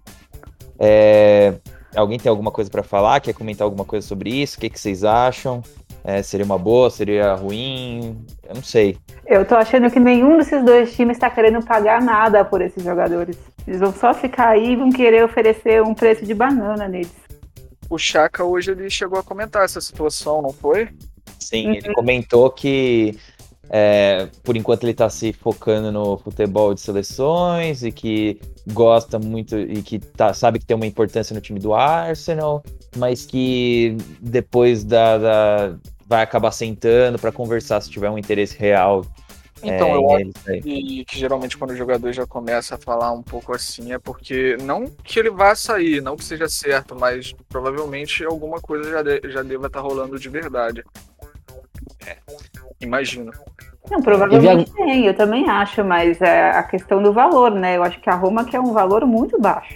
É, 0.83 1.53
alguém 1.95 2.17
tem 2.17 2.29
alguma 2.29 2.49
coisa 2.49 2.67
para 2.69 2.81
falar? 2.81 3.21
Quer 3.21 3.33
comentar 3.33 3.65
alguma 3.65 3.85
coisa 3.85 4.07
sobre 4.07 4.31
isso? 4.31 4.57
O 4.57 4.61
que, 4.61 4.69
que 4.69 4.79
vocês 4.79 5.03
acham? 5.03 5.61
É, 6.03 6.23
seria 6.23 6.43
uma 6.43 6.57
boa? 6.57 6.89
Seria 6.89 7.35
ruim? 7.35 8.25
Eu 8.49 8.55
não 8.55 8.63
sei. 8.63 8.97
Eu 9.27 9.45
tô 9.45 9.55
achando 9.55 9.91
que 9.91 9.99
nenhum 9.99 10.39
desses 10.39 10.65
dois 10.65 10.95
times 10.95 11.19
tá 11.19 11.29
querendo 11.29 11.63
pagar 11.63 12.01
nada 12.01 12.43
por 12.43 12.61
esses 12.61 12.83
jogadores. 12.83 13.37
Eles 13.67 13.79
vão 13.79 13.93
só 13.93 14.11
ficar 14.11 14.49
aí 14.49 14.71
e 14.71 14.75
vão 14.75 14.89
querer 14.91 15.23
oferecer 15.23 15.83
um 15.83 15.93
preço 15.93 16.25
de 16.25 16.33
banana 16.33 16.87
neles. 16.87 17.11
O 17.87 17.99
Chaka 17.99 18.43
hoje 18.43 18.71
ele 18.71 18.89
chegou 18.89 19.19
a 19.19 19.23
comentar 19.23 19.63
essa 19.63 19.79
situação, 19.79 20.41
não 20.41 20.51
foi? 20.51 20.89
Sim, 21.39 21.75
ele 21.75 21.93
comentou 21.93 22.49
que 22.49 23.15
é, 23.69 24.27
por 24.43 24.57
enquanto 24.57 24.83
ele 24.83 24.93
tá 24.93 25.09
se 25.09 25.31
focando 25.33 25.91
no 25.91 26.17
futebol 26.17 26.73
de 26.73 26.81
seleções 26.81 27.83
e 27.83 27.91
que 27.91 28.39
gosta 28.73 29.17
muito 29.19 29.57
e 29.57 29.81
que 29.81 29.99
tá, 29.99 30.33
sabe 30.33 30.59
que 30.59 30.65
tem 30.65 30.75
uma 30.75 30.85
importância 30.87 31.33
no 31.33 31.41
time 31.41 31.59
do 31.59 31.73
Arsenal, 31.73 32.63
mas 32.97 33.25
que 33.25 33.95
depois 34.19 34.83
da, 34.83 35.17
da- 35.17 35.75
vai 36.05 36.21
acabar 36.21 36.51
sentando 36.51 37.17
para 37.17 37.31
conversar 37.31 37.79
se 37.81 37.89
tiver 37.89 38.09
um 38.09 38.17
interesse 38.17 38.57
real. 38.57 39.05
Então, 39.63 39.87
é, 39.89 39.95
eu 39.95 40.09
acho 40.15 40.25
que, 40.63 41.05
que 41.05 41.19
geralmente 41.19 41.55
quando 41.57 41.71
o 41.71 41.75
jogador 41.75 42.11
já 42.11 42.25
começa 42.25 42.75
a 42.75 42.77
falar 42.79 43.11
um 43.11 43.21
pouco 43.21 43.53
assim 43.53 43.93
é 43.93 43.99
porque 43.99 44.57
não 44.63 44.85
que 44.87 45.19
ele 45.19 45.29
vá 45.29 45.53
sair, 45.55 46.01
não 46.01 46.17
que 46.17 46.23
seja 46.25 46.49
certo, 46.49 46.95
mas 46.99 47.31
provavelmente 47.47 48.25
alguma 48.25 48.59
coisa 48.59 48.89
já, 48.89 49.03
de- 49.03 49.21
já 49.31 49.43
deva 49.43 49.67
estar 49.67 49.79
rolando 49.81 50.19
de 50.19 50.27
verdade. 50.29 50.83
É, 52.05 52.17
imagino. 52.79 53.31
Não, 53.89 54.01
provavelmente 54.01 54.71
tem, 54.73 55.05
eu 55.05 55.13
também 55.13 55.49
acho, 55.49 55.83
mas 55.83 56.21
é 56.21 56.51
a 56.51 56.63
questão 56.63 57.01
do 57.01 57.11
valor, 57.11 57.51
né? 57.51 57.77
Eu 57.77 57.83
acho 57.83 57.99
que 57.99 58.09
a 58.09 58.15
Roma 58.15 58.45
quer 58.45 58.59
um 58.59 58.71
valor 58.71 59.05
muito 59.05 59.39
baixo. 59.39 59.75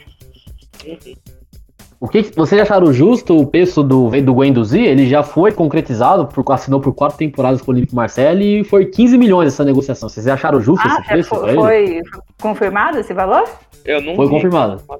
O 2.00 2.08
que 2.08 2.22
vocês 2.36 2.62
acharam 2.62 2.94
justo 2.94 3.36
o 3.36 3.48
preço 3.48 3.82
do, 3.82 4.10
do 4.22 4.36
Guendouzi? 4.36 4.82
Ele 4.82 5.08
já 5.08 5.24
foi 5.24 5.52
concretizado, 5.52 6.28
por, 6.28 6.46
assinou 6.54 6.80
por 6.80 6.94
quatro 6.94 7.18
temporadas 7.18 7.62
com 7.62 7.72
o 7.72 7.74
Olympique 7.74 7.96
Marseille 7.96 8.62
e 8.62 8.64
foi 8.64 8.86
15 8.86 9.18
milhões 9.18 9.48
essa 9.48 9.66
negociação. 9.66 10.08
Vocês 10.08 10.28
acharam 10.28 10.62
justo 10.62 10.86
Ah, 10.86 10.92
esse 10.92 11.02
já 11.02 11.10
preço 11.10 11.30
foi, 11.30 11.56
foi 11.56 12.02
confirmado 12.40 13.00
esse 13.00 13.14
valor? 13.14 13.50
Eu 13.84 14.02
não 14.02 14.16
Foi 14.16 14.26
vi 14.26 14.32
confirmado. 14.34 14.84
Ah, 14.90 14.98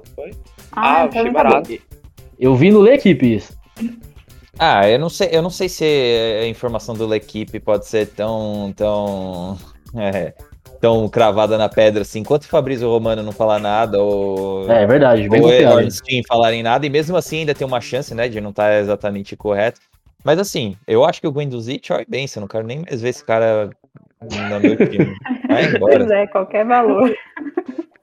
Ah, 0.72 1.04
então 1.04 1.20
achei 1.20 1.32
tá 1.32 1.42
barato. 1.42 1.78
Eu 2.38 2.54
vi 2.54 2.70
no 2.70 2.80
L'Equipe 2.80 3.36
isso. 3.36 3.56
Ah, 4.58 4.88
eu 4.88 4.98
não 4.98 5.08
sei, 5.08 5.28
eu 5.32 5.42
não 5.42 5.50
sei 5.50 5.68
se 5.68 5.84
a 6.42 6.46
informação 6.46 6.94
do 6.94 7.06
L'Equipe 7.06 7.60
pode 7.60 7.86
ser 7.86 8.06
tão, 8.08 8.72
tão, 8.74 9.58
é, 9.96 10.32
tão 10.80 11.08
cravada 11.08 11.58
na 11.58 11.68
pedra 11.68 12.02
assim. 12.02 12.20
Enquanto 12.20 12.44
o 12.44 12.48
Fabrício 12.48 12.88
Romano 12.88 13.22
não 13.22 13.32
falar 13.32 13.58
nada, 13.58 14.00
ou, 14.02 14.70
É, 14.70 14.82
é 14.82 14.86
verdade, 14.86 15.28
bem 15.28 15.42
ou 15.42 15.80
eles 15.80 15.96
Steam 15.96 16.22
falarem 16.26 16.62
nada, 16.62 16.86
e 16.86 16.90
mesmo 16.90 17.16
assim 17.16 17.40
ainda 17.40 17.54
tem 17.54 17.66
uma 17.66 17.80
chance, 17.80 18.14
né, 18.14 18.28
de 18.28 18.40
não 18.40 18.50
estar 18.50 18.74
exatamente 18.80 19.36
correto. 19.36 19.80
Mas 20.24 20.38
assim, 20.38 20.76
eu 20.88 21.04
acho 21.04 21.20
que 21.20 21.26
o 21.26 21.32
Guendouzi 21.32 21.78
tchau 21.78 22.00
e 22.00 22.06
benção, 22.08 22.40
não 22.40 22.48
quero 22.48 22.66
nem 22.66 22.80
mais 22.80 23.00
ver 23.00 23.10
esse 23.10 23.24
cara 23.24 23.70
no 24.22 24.60
meu 24.60 24.76
time. 24.76 25.14
Vai 25.48 25.70
Pois 25.70 25.74
embora. 25.74 26.14
é, 26.14 26.26
qualquer 26.26 26.64
valor. 26.64 27.14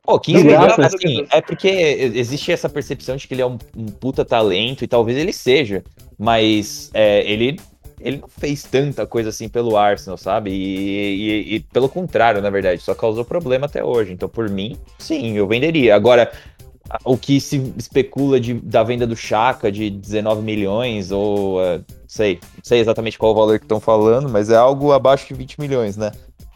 Pô, 0.04 0.20
15 0.20 0.44
Não 0.44 0.52
milhões, 0.52 0.80
assim, 0.80 1.26
é 1.32 1.42
porque 1.42 1.68
existe 1.70 2.52
essa 2.52 2.68
percepção 2.68 3.16
de 3.16 3.26
que 3.26 3.34
ele 3.34 3.42
é 3.42 3.46
um, 3.46 3.58
um 3.76 3.86
puta 3.86 4.26
talento, 4.26 4.84
e 4.84 4.88
talvez 4.88 5.18
ele 5.18 5.32
seja, 5.32 5.82
mas 6.24 6.90
é, 6.94 7.30
ele, 7.30 7.60
ele 8.00 8.18
não 8.18 8.30
fez 8.30 8.64
tanta 8.64 9.06
coisa 9.06 9.28
assim 9.30 9.50
pelo 9.50 9.76
Arsenal, 9.76 10.18
sabe? 10.18 10.52
E, 10.52 10.56
e- 10.56 11.56
e 11.56 11.60
pelo 11.60 11.90
contrário, 11.90 12.42
na 12.42 12.50
verdade, 12.50 12.82
só 12.82 12.96
causou 12.96 13.26
problema 13.26 13.66
até 13.66 13.84
hoje. 13.84 14.14
Então, 14.14 14.30
por 14.30 14.50
mim, 14.50 14.78
sim, 14.98 15.34
eu 15.36 15.46
venderia. 15.46 15.94
Agora, 15.94 16.32
o 17.04 17.18
que 17.18 17.42
se 17.42 17.74
especula 17.78 18.40
de, 18.40 18.54
da 18.54 18.84
venda 18.84 19.06
do 19.06 19.18
Chaka 19.18 19.70
de 19.70 19.90
19 19.90 20.42
milhões, 20.42 21.12
ou 21.12 21.62
é, 21.62 21.82
sei, 22.08 22.36
não 22.56 22.64
sei 22.64 22.80
exatamente 22.80 23.18
qual 23.20 23.34
o 23.34 23.36
valor 23.36 23.60
que 23.60 23.66
estão 23.66 23.82
falando, 23.82 24.30
mas 24.30 24.50
é 24.50 24.56
algo 24.56 24.94
abaixo 24.94 25.28
de 25.28 25.34
20 25.34 25.60
milhões, 25.60 25.98
né? 25.98 26.12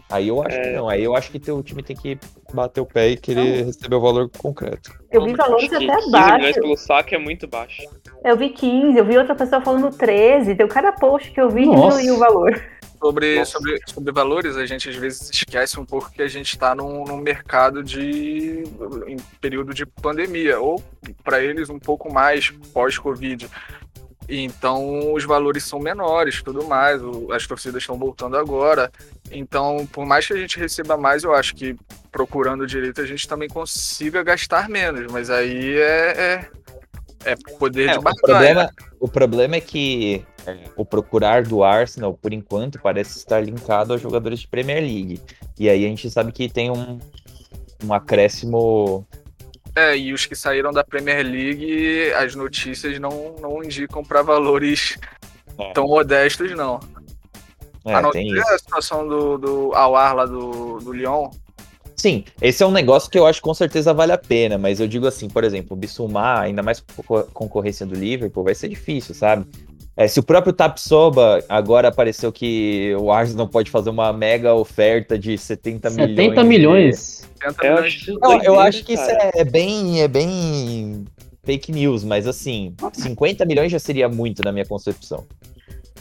Aí 0.09 0.30
eu 0.30 0.41
acho 0.41 0.61
que 0.61 0.70
não, 0.70 0.88
aí 0.88 1.03
eu 1.03 1.13
acho 1.13 1.30
que 1.30 1.39
teu 1.39 1.61
time 1.61 1.84
tem 1.84 1.93
que 1.93 2.18
bater 2.54 2.82
o 2.82 2.86
pé 2.86 3.10
e 3.10 3.18
querer 3.18 3.66
receber 3.66 3.95
o 3.95 4.02
valor 4.02 4.30
concreto. 4.38 4.91
Eu 5.12 5.24
vi 5.24 5.36
valores 5.36 5.72
até 5.72 5.80
15 5.80 5.86
milhões 5.86 6.12
baixos. 6.12 6.54
pelo 6.54 6.78
saque 6.78 7.16
é 7.16 7.20
muito 7.20 7.48
baixo. 7.48 7.82
Eu 8.24 8.38
vi 8.38 8.50
15, 8.50 8.98
eu 8.98 9.06
vi 9.06 9.18
outra 9.18 9.36
pessoa 9.36 9.62
falando 9.62 9.95
13. 9.95 10.54
Deu 10.54 10.68
cada 10.68 10.91
post 10.91 11.32
que 11.32 11.39
eu 11.39 11.50
vi 11.50 11.62
diminuiu 11.62 12.16
o 12.16 12.18
valor. 12.18 12.61
Sobre, 12.99 13.38
Nossa. 13.38 13.52
sobre, 13.52 13.80
sobre 13.86 14.11
valores, 14.11 14.57
a 14.57 14.65
gente 14.65 14.90
às 14.90 14.95
vezes 14.95 15.30
esquece 15.30 15.80
um 15.80 15.86
pouco 15.86 16.11
que 16.11 16.22
a 16.22 16.28
gente 16.28 16.48
está 16.48 16.74
num, 16.74 17.03
num 17.03 17.18
mercado 17.18 17.84
de 17.84 18.64
em 19.06 19.18
período 19.40 19.72
de 19.72 19.86
pandemia, 19.86 20.60
ou 20.60 20.84
para 21.24 21.44
eles 21.44 21.69
um 21.69 21.78
pouco 21.78 22.11
mais 22.11 22.49
pós-Covid. 22.74 23.48
Então 24.30 25.14
os 25.14 25.24
valores 25.24 25.64
são 25.64 25.80
menores, 25.80 26.41
tudo 26.44 26.66
mais. 26.66 27.02
o- 27.02 27.32
as 27.32 27.45
torcidas 27.48 27.82
estão 27.84 27.98
voltando 27.98 28.36
agora. 28.38 28.91
Então, 29.32 29.88
por 29.91 30.06
mais 30.06 30.26
que 30.28 30.34
a 30.34 30.38
gente 30.38 30.60
receba 30.60 30.98
mais, 30.98 31.24
eu 31.24 31.34
acho 31.34 31.56
que 31.56 31.76
procurando 32.12 32.66
direito 32.68 32.99
a 33.02 33.06
gente 33.06 33.28
também 33.28 33.48
consiga 33.48 34.24
gastar 34.24 34.68
menos. 34.70 35.12
Mas 35.12 35.30
aí 35.30 35.78
é, 35.78 36.49
é, 37.26 37.32
é 37.32 37.36
poder 37.58 37.90
É, 37.90 37.91
de 37.94 37.99
o, 37.99 38.02
barganha. 38.02 38.22
problema, 38.22 38.70
o 38.99 39.08
problema 39.08 39.56
é 39.56 39.62
que 39.62 40.26
é, 40.45 40.58
o 40.76 40.86
procurar 40.86 41.44
do 41.44 41.64
Arsenal, 41.64 42.14
por 42.14 42.34
enquanto, 42.34 42.80
parece 42.82 43.18
estar 43.18 43.40
linkado 43.41 43.94
aos 43.94 44.02
jogadores 44.02 44.40
de 44.40 44.48
Premier 44.48 44.82
League. 44.82 45.22
E 45.60 45.70
aí 45.70 45.86
a 45.86 45.88
gente 45.88 46.10
sabe 46.10 46.32
que 46.32 46.49
tem 46.49 46.70
um, 46.72 46.99
um 47.86 47.94
acréscimo. 47.94 49.06
É, 49.78 49.95
e 49.95 50.12
os 50.12 50.26
que 50.26 50.36
saíram 50.36 50.72
da 50.72 50.84
Premier 50.84 51.24
League, 51.24 52.12
as 52.14 52.34
notícias 52.34 52.98
não, 52.98 53.36
não 53.40 53.64
indicam 53.64 54.04
para 54.04 54.24
valores 54.24 54.98
É. 55.60 55.72
tão 55.72 55.86
modestos, 55.86 56.52
não. 56.56 56.80
É, 57.86 57.94
a 57.94 58.02
não 58.02 58.12
ser 58.12 58.24
isso. 58.24 58.48
a 58.48 58.58
situação 58.58 59.08
do, 59.08 59.38
do 59.38 59.76
Awar 59.76 60.16
lá 60.16 60.26
do, 60.26 60.80
do 60.80 60.91
Lyon. 60.91 61.30
Sim, 61.95 62.26
esse 62.41 62.64
é 62.64 62.66
um 62.66 62.72
negócio 62.72 63.10
que 63.10 63.20
eu 63.20 63.28
acho 63.28 63.40
que 63.40 63.44
com 63.44 63.54
certeza 63.54 63.94
vale 63.94 64.12
a 64.12 64.18
pena, 64.18 64.58
mas 64.58 64.80
eu 64.80 64.88
digo 64.88 65.06
assim, 65.06 65.30
por 65.30 65.44
exemplo, 65.44 65.78
o 65.78 65.80
Bissouma, 65.80 66.40
ainda 66.40 66.64
mais 66.64 66.84
com 67.06 67.16
a 67.16 67.24
concorrência 67.26 67.86
do 67.86 67.94
Liverpool, 67.94 68.44
vai 68.44 68.56
ser 68.56 68.70
difícil, 68.70 69.14
sabe? 69.14 69.45
É, 69.98 70.07
se 70.07 70.19
o 70.19 70.24
próprio 70.24 70.53
Tapsoba 70.53 71.44
agora 71.49 71.88
apareceu 71.88 72.32
que 72.32 72.95
o 72.99 73.11
Arsenal 73.11 73.48
pode 73.48 73.72
fazer 73.72 73.90
uma 73.90 74.14
mega 74.14 74.53
oferta 74.53 75.18
de 75.18 75.36
70 75.36 75.90
milhões. 75.90 76.10
70 76.15 76.41
de- 76.44 76.48
milhões. 76.48 77.28
70 77.44 77.65
Eu 77.65 77.74
milhões 77.74 78.07
acho, 78.22 78.45
eu 78.45 78.60
acho 78.60 78.86
que 78.86 78.94
isso 78.94 79.10
é 79.10 79.44
bem, 79.44 80.02
é 80.02 80.07
bem 80.07 81.03
fake 81.44 81.72
news, 81.72 82.03
mas 82.03 82.28
assim, 82.28 82.76
50 82.94 83.44
milhões 83.45 83.72
já 83.72 83.80
seria 83.80 84.07
muito 84.07 84.44
na 84.45 84.52
minha 84.52 84.65
concepção. 84.65 85.26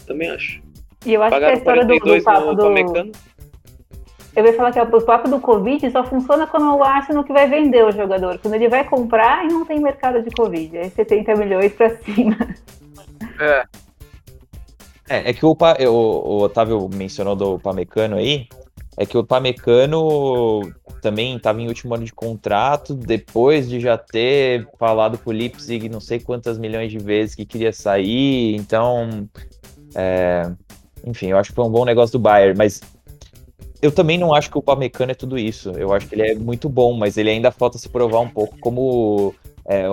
Também 0.07 0.29
acho. 0.31 0.61
E 1.07 1.15
eu 1.15 1.23
acho 1.23 1.31
que 1.31 1.37
a 1.37 1.41
Pagaram 1.41 1.57
história 1.59 1.85
do, 1.87 1.95
do 1.95 2.01
42 2.01 2.25
papo 2.25 2.55
do. 2.55 3.13
Eu 4.37 4.45
ia 4.45 4.53
falar 4.53 4.71
que 4.73 4.79
o 4.79 5.01
papo 5.01 5.31
do 5.31 5.41
Covid 5.41 5.91
só 5.91 6.05
funciona 6.05 6.47
quando 6.47 6.77
o 6.77 6.85
Arsenal 6.85 7.25
que 7.25 7.33
vai 7.33 7.49
vender 7.49 7.83
o 7.83 7.91
jogador. 7.91 8.39
Quando 8.39 8.53
ele 8.53 8.69
vai 8.69 8.85
comprar 8.85 9.47
e 9.47 9.49
não 9.49 9.65
tem 9.65 9.81
mercado 9.81 10.23
de 10.23 10.31
Covid. 10.33 10.77
É 10.77 10.91
70 10.91 11.35
milhões 11.37 11.73
pra 11.73 11.97
cima. 11.97 12.37
É, 13.41 13.65
É, 15.09 15.31
é 15.31 15.33
que 15.33 15.45
o, 15.47 15.55
Pa- 15.55 15.77
o, 15.81 15.89
o 15.89 16.43
Otávio 16.43 16.89
mencionou 16.93 17.37
do 17.37 17.59
Pamecano 17.59 18.17
aí, 18.17 18.49
é 18.97 19.05
que 19.07 19.17
o 19.17 19.25
Pamecano 19.25 20.61
também 21.03 21.37
estava 21.37 21.61
em 21.61 21.69
último 21.69 21.95
ano 21.95 22.05
de 22.05 22.13
contrato, 22.13 22.95
depois 22.95 23.69
de 23.69 23.79
já 23.79 23.97
ter 23.97 24.67
falado 24.79 25.19
com 25.19 25.31
o 25.31 25.33
Leipzig 25.33 25.89
não 25.89 26.01
sei 26.01 26.19
quantas 26.19 26.59
milhões 26.59 26.91
de 26.91 26.99
vezes 26.99 27.35
que 27.35 27.45
queria 27.45 27.73
sair, 27.73 28.57
então, 28.57 29.29
é, 29.95 30.51
enfim, 31.05 31.29
eu 31.29 31.39
acho 31.39 31.51
que 31.51 31.57
foi 31.57 31.65
um 31.65 31.71
bom 31.71 31.85
negócio 31.85 32.19
do 32.19 32.23
Bayern, 32.23 32.57
mas 32.57 32.81
eu 33.81 33.93
também 33.93 34.19
não 34.19 34.35
acho 34.35 34.51
que 34.51 34.59
o 34.59 34.63
Pamecano 34.63 35.13
é 35.13 35.15
tudo 35.15 35.39
isso. 35.39 35.71
Eu 35.73 35.93
acho 35.93 36.09
que 36.09 36.15
ele 36.15 36.31
é 36.31 36.35
muito 36.35 36.69
bom, 36.69 36.95
mas 36.95 37.17
ele 37.17 37.31
ainda 37.31 37.53
falta 37.53 37.79
se 37.79 37.89
provar 37.89 38.21
um 38.21 38.29
pouco 38.29 38.59
como 38.59 39.35
é, 39.69 39.85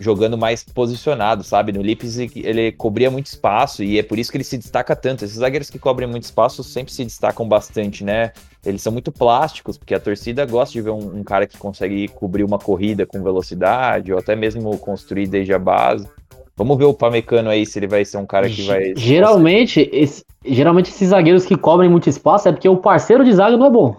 jogando 0.00 0.36
mais 0.36 0.64
posicionado, 0.64 1.44
sabe? 1.44 1.72
No 1.72 1.80
Leipzig 1.80 2.42
ele 2.44 2.72
cobria 2.72 3.10
muito 3.10 3.26
espaço 3.26 3.82
e 3.84 3.98
é 3.98 4.02
por 4.02 4.18
isso 4.18 4.30
que 4.30 4.36
ele 4.36 4.44
se 4.44 4.58
destaca 4.58 4.96
tanto. 4.96 5.24
Esses 5.24 5.38
zagueiros 5.38 5.70
que 5.70 5.78
cobrem 5.78 6.08
muito 6.08 6.24
espaço 6.24 6.64
sempre 6.64 6.92
se 6.92 7.04
destacam 7.04 7.48
bastante, 7.48 8.02
né? 8.02 8.32
Eles 8.64 8.82
são 8.82 8.92
muito 8.92 9.12
plásticos, 9.12 9.78
porque 9.78 9.94
a 9.94 10.00
torcida 10.00 10.44
gosta 10.44 10.72
de 10.72 10.82
ver 10.82 10.90
um, 10.90 11.20
um 11.20 11.24
cara 11.24 11.46
que 11.46 11.56
consegue 11.56 12.08
cobrir 12.08 12.42
uma 12.42 12.58
corrida 12.58 13.06
com 13.06 13.22
velocidade 13.22 14.12
ou 14.12 14.18
até 14.18 14.34
mesmo 14.34 14.76
construir 14.78 15.28
desde 15.28 15.54
a 15.54 15.58
base. 15.58 16.08
Vamos 16.56 16.76
ver 16.76 16.84
o 16.84 16.92
Pamecano 16.92 17.48
aí 17.48 17.64
se 17.64 17.78
ele 17.78 17.86
vai 17.86 18.04
ser 18.04 18.18
um 18.18 18.26
cara 18.26 18.50
que 18.50 18.62
vai. 18.62 18.92
Geralmente, 18.96 19.88
esse, 19.92 20.24
geralmente 20.44 20.90
esses 20.90 21.08
zagueiros 21.08 21.46
que 21.46 21.56
cobrem 21.56 21.88
muito 21.88 22.10
espaço 22.10 22.48
é 22.48 22.52
porque 22.52 22.68
o 22.68 22.76
parceiro 22.76 23.24
de 23.24 23.32
zaga 23.32 23.56
não 23.56 23.66
é 23.66 23.70
bom. 23.70 23.96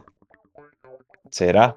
Será? 1.32 1.76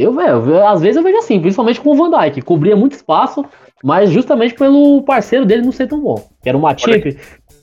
Eu, 0.00 0.12
velho, 0.12 0.66
às 0.66 0.80
vezes 0.80 0.96
eu 0.96 1.02
vejo 1.02 1.18
assim, 1.18 1.40
principalmente 1.40 1.80
com 1.80 1.90
o 1.90 1.94
Van 1.94 2.10
Dijk, 2.10 2.42
cobria 2.42 2.76
muito 2.76 2.92
espaço, 2.92 3.44
mas 3.82 4.10
justamente 4.10 4.54
pelo 4.54 5.02
parceiro 5.02 5.44
dele 5.44 5.62
não 5.62 5.72
ser 5.72 5.86
tão 5.86 6.00
bom. 6.00 6.28
Que 6.42 6.48
era 6.48 6.56
o 6.56 6.60
Matip, 6.60 7.18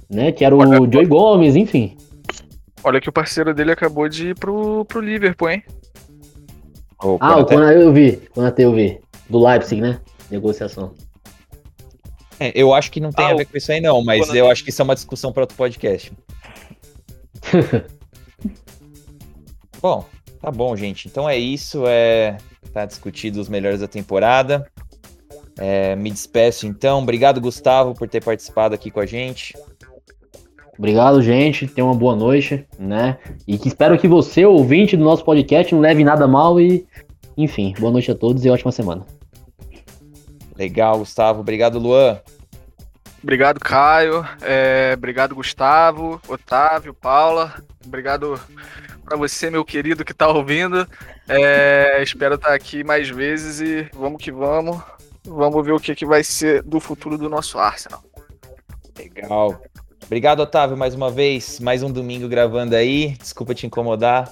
né? 0.10 0.32
Que 0.32 0.44
era 0.44 0.56
o 0.56 0.60
Olha, 0.60 0.91
Joey 0.91 1.06
Gomes, 1.06 1.56
enfim. 1.56 1.98
Olha 2.84 2.99
que 2.99 3.10
o 3.10 3.14
parceiro 3.14 3.53
dele 3.53 3.72
acabou 3.72 4.07
de 4.10 4.30
ir 4.30 4.36
pro, 4.36 4.86
pro 4.86 4.99
Liverpool, 4.99 5.49
hein? 5.49 5.64
Oh, 7.03 7.18
ah, 7.20 7.40
o 7.40 7.45
Konaté 7.45 7.82
eu 7.82 7.94
vi, 7.94 8.18
Konaté 8.34 8.64
eu 8.66 8.74
vi. 8.74 8.99
Do 9.30 9.44
Leipzig, 9.44 9.82
né? 9.82 9.99
Negociação. 10.30 10.94
É, 12.40 12.52
eu 12.53 12.74
acho 12.74 12.91
que 12.91 12.99
não 12.99 13.12
tem 13.12 13.26
ah, 13.26 13.30
a 13.30 13.36
ver 13.36 13.45
com 13.45 13.57
isso 13.57 13.72
aí, 13.72 13.80
não, 13.80 14.03
mas 14.03 14.34
eu 14.34 14.49
acho 14.49 14.64
que 14.64 14.70
isso 14.70 14.82
é 14.82 14.84
uma 14.84 14.95
discussão 14.95 15.32
para 15.32 15.44
outro 15.44 15.56
podcast. 15.56 16.12
bom, 19.82 20.06
tá 20.45 20.51
bom, 20.51 20.76
gente. 20.76 21.07
Então 21.07 21.27
é 21.27 21.38
isso. 21.38 21.85
É... 21.88 22.38
Tá 22.72 22.85
discutido 22.85 23.41
os 23.41 23.49
melhores 23.49 23.80
da 23.80 23.88
temporada. 23.88 24.69
É, 25.57 25.95
me 25.95 26.11
despeço 26.11 26.67
então. 26.67 27.01
Obrigado, 27.01 27.41
Gustavo, 27.41 27.95
por 27.95 28.07
ter 28.07 28.23
participado 28.23 28.76
aqui 28.76 28.91
com 28.91 28.99
a 28.99 29.05
gente. 29.05 29.55
Obrigado, 30.77 31.22
gente. 31.22 31.67
Tenha 31.67 31.85
uma 31.85 31.95
boa 31.95 32.15
noite, 32.15 32.67
né? 32.77 33.17
E 33.47 33.57
que 33.57 33.69
espero 33.69 33.97
que 33.97 34.07
você, 34.07 34.45
ouvinte 34.45 34.97
do 34.97 35.03
nosso 35.03 35.23
podcast, 35.23 35.73
não 35.73 35.81
leve 35.81 36.03
nada 36.03 36.27
mal 36.27 36.59
e, 36.59 36.85
enfim, 37.38 37.73
boa 37.80 37.91
noite 37.91 38.11
a 38.11 38.15
todos 38.15 38.43
e 38.43 38.49
ótima 38.49 38.72
semana. 38.72 39.05
Legal, 40.55 40.99
Gustavo. 40.99 41.39
Obrigado, 41.39 41.80
Luan. 41.80 42.19
Obrigado, 43.26 43.60
Caio. 43.60 44.23
É, 44.43 44.93
obrigado, 44.95 45.34
Gustavo, 45.34 46.22
Otávio, 46.27 46.93
Paula. 46.93 47.56
Obrigado 47.84 48.39
para 49.03 49.18
você, 49.18 49.49
meu 49.49 49.65
querido, 49.65 50.06
que 50.06 50.11
está 50.11 50.27
ouvindo. 50.27 50.88
É, 51.27 52.03
espero 52.03 52.35
estar 52.35 52.53
aqui 52.53 52.84
mais 52.84 53.10
vezes 53.10 53.60
e 53.61 53.89
vamos 53.95 54.23
que 54.23 54.31
vamos. 54.31 54.80
Vamos 55.23 55.65
ver 55.65 55.72
o 55.72 55.80
que, 55.80 55.95
que 55.95 56.06
vai 56.06 56.23
ser 56.23 56.61
do 56.61 56.80
futuro 56.80 57.18
do 57.18 57.27
nosso 57.27 57.57
Arsenal. 57.57 58.03
Legal. 58.95 59.60
Obrigado, 60.06 60.41
Otávio, 60.41 60.77
mais 60.77 60.93
uma 60.93 61.10
vez. 61.10 61.60
Mais 61.60 61.81
um 61.81 61.91
domingo 61.91 62.30
gravando 62.30 62.76
aí. 62.76 63.18
Desculpa 63.18 63.56
te 63.56 63.65
incomodar. 63.65 64.31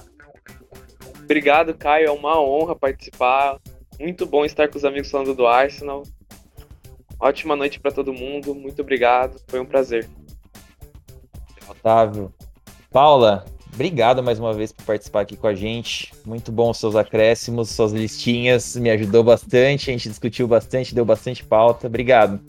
Obrigado, 1.20 1.74
Caio. 1.74 2.06
É 2.06 2.12
uma 2.12 2.40
honra 2.40 2.76
participar. 2.76 3.58
Muito 3.98 4.24
bom 4.24 4.44
estar 4.44 4.68
com 4.68 4.78
os 4.78 4.84
amigos 4.84 5.10
falando 5.10 5.34
do 5.34 5.48
Arsenal. 5.48 6.04
Ótima 7.18 7.56
noite 7.56 7.80
para 7.80 7.92
todo 7.92 8.12
mundo. 8.12 8.54
Muito 8.54 8.82
obrigado. 8.82 9.40
Foi 9.48 9.60
um 9.60 9.64
prazer. 9.64 10.08
Otávio. 11.68 12.32
Paula, 12.90 13.44
obrigado 13.72 14.22
mais 14.22 14.38
uma 14.38 14.52
vez 14.52 14.72
por 14.72 14.84
participar 14.84 15.22
aqui 15.22 15.36
com 15.36 15.46
a 15.46 15.54
gente. 15.54 16.12
Muito 16.24 16.52
bom 16.52 16.70
os 16.70 16.78
seus 16.78 16.94
acréscimos, 16.94 17.70
suas 17.70 17.92
listinhas. 17.92 18.76
Me 18.76 18.90
ajudou 18.90 19.24
bastante. 19.24 19.90
A 19.90 19.92
gente 19.92 20.08
discutiu 20.08 20.46
bastante, 20.46 20.94
deu 20.94 21.04
bastante 21.04 21.44
pauta. 21.44 21.86
Obrigado. 21.86 22.40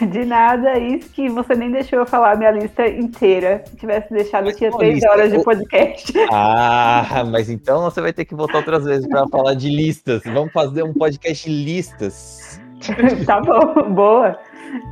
De 0.00 0.24
nada, 0.24 0.78
isso 0.78 1.10
que 1.10 1.28
você 1.28 1.54
nem 1.54 1.70
deixou 1.70 1.98
eu 1.98 2.06
falar 2.06 2.32
a 2.32 2.36
minha 2.36 2.50
lista 2.50 2.88
inteira. 2.88 3.62
Se 3.66 3.76
tivesse 3.76 4.12
deixado, 4.12 4.46
mas 4.46 4.56
tinha 4.56 4.70
três 4.72 4.94
lista? 4.94 5.10
horas 5.10 5.30
de 5.30 5.44
podcast. 5.44 6.12
Ah, 6.32 7.22
mas 7.30 7.50
então 7.50 7.82
você 7.82 8.00
vai 8.00 8.12
ter 8.12 8.24
que 8.24 8.34
voltar 8.34 8.58
outras 8.58 8.84
vezes 8.84 9.06
para 9.06 9.28
falar 9.28 9.54
de 9.54 9.68
listas. 9.68 10.22
Vamos 10.24 10.50
fazer 10.52 10.82
um 10.82 10.94
podcast 10.94 11.48
listas. 11.48 12.58
tá 13.26 13.40
bom, 13.40 13.90
boa. 13.92 14.38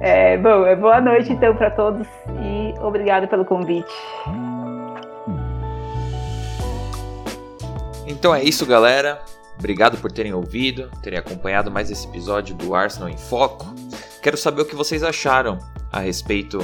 É, 0.00 0.36
bom, 0.36 0.66
é 0.66 0.76
boa 0.76 1.00
noite 1.00 1.32
então 1.32 1.54
para 1.54 1.70
todos 1.70 2.06
e 2.42 2.74
obrigado 2.80 3.26
pelo 3.28 3.44
convite. 3.44 3.92
Então 8.06 8.34
é 8.34 8.42
isso, 8.42 8.66
galera. 8.66 9.20
Obrigado 9.58 9.98
por 9.98 10.10
terem 10.10 10.32
ouvido, 10.32 10.90
terem 11.02 11.18
acompanhado 11.18 11.70
mais 11.70 11.90
esse 11.90 12.06
episódio 12.08 12.54
do 12.54 12.74
Arsenal 12.74 13.08
em 13.08 13.16
Foco. 13.16 13.66
Quero 14.22 14.36
saber 14.36 14.62
o 14.62 14.64
que 14.64 14.74
vocês 14.74 15.02
acharam 15.02 15.58
a 15.92 16.00
respeito 16.00 16.58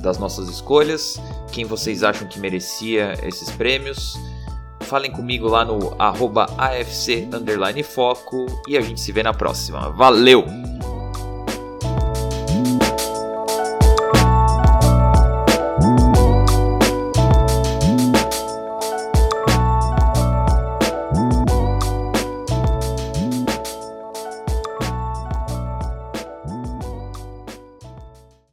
das 0.00 0.18
nossas 0.18 0.48
escolhas, 0.48 1.20
quem 1.52 1.64
vocês 1.64 2.02
acham 2.02 2.28
que 2.28 2.38
merecia 2.38 3.14
esses 3.22 3.50
prêmios. 3.50 4.18
Falem 4.88 5.10
comigo 5.10 5.46
lá 5.48 5.66
no 5.66 5.94
AFC 6.56 7.28
Foco 7.82 8.46
e 8.66 8.74
a 8.74 8.80
gente 8.80 8.98
se 9.02 9.12
vê 9.12 9.22
na 9.22 9.34
próxima. 9.34 9.90
Valeu! 9.90 10.46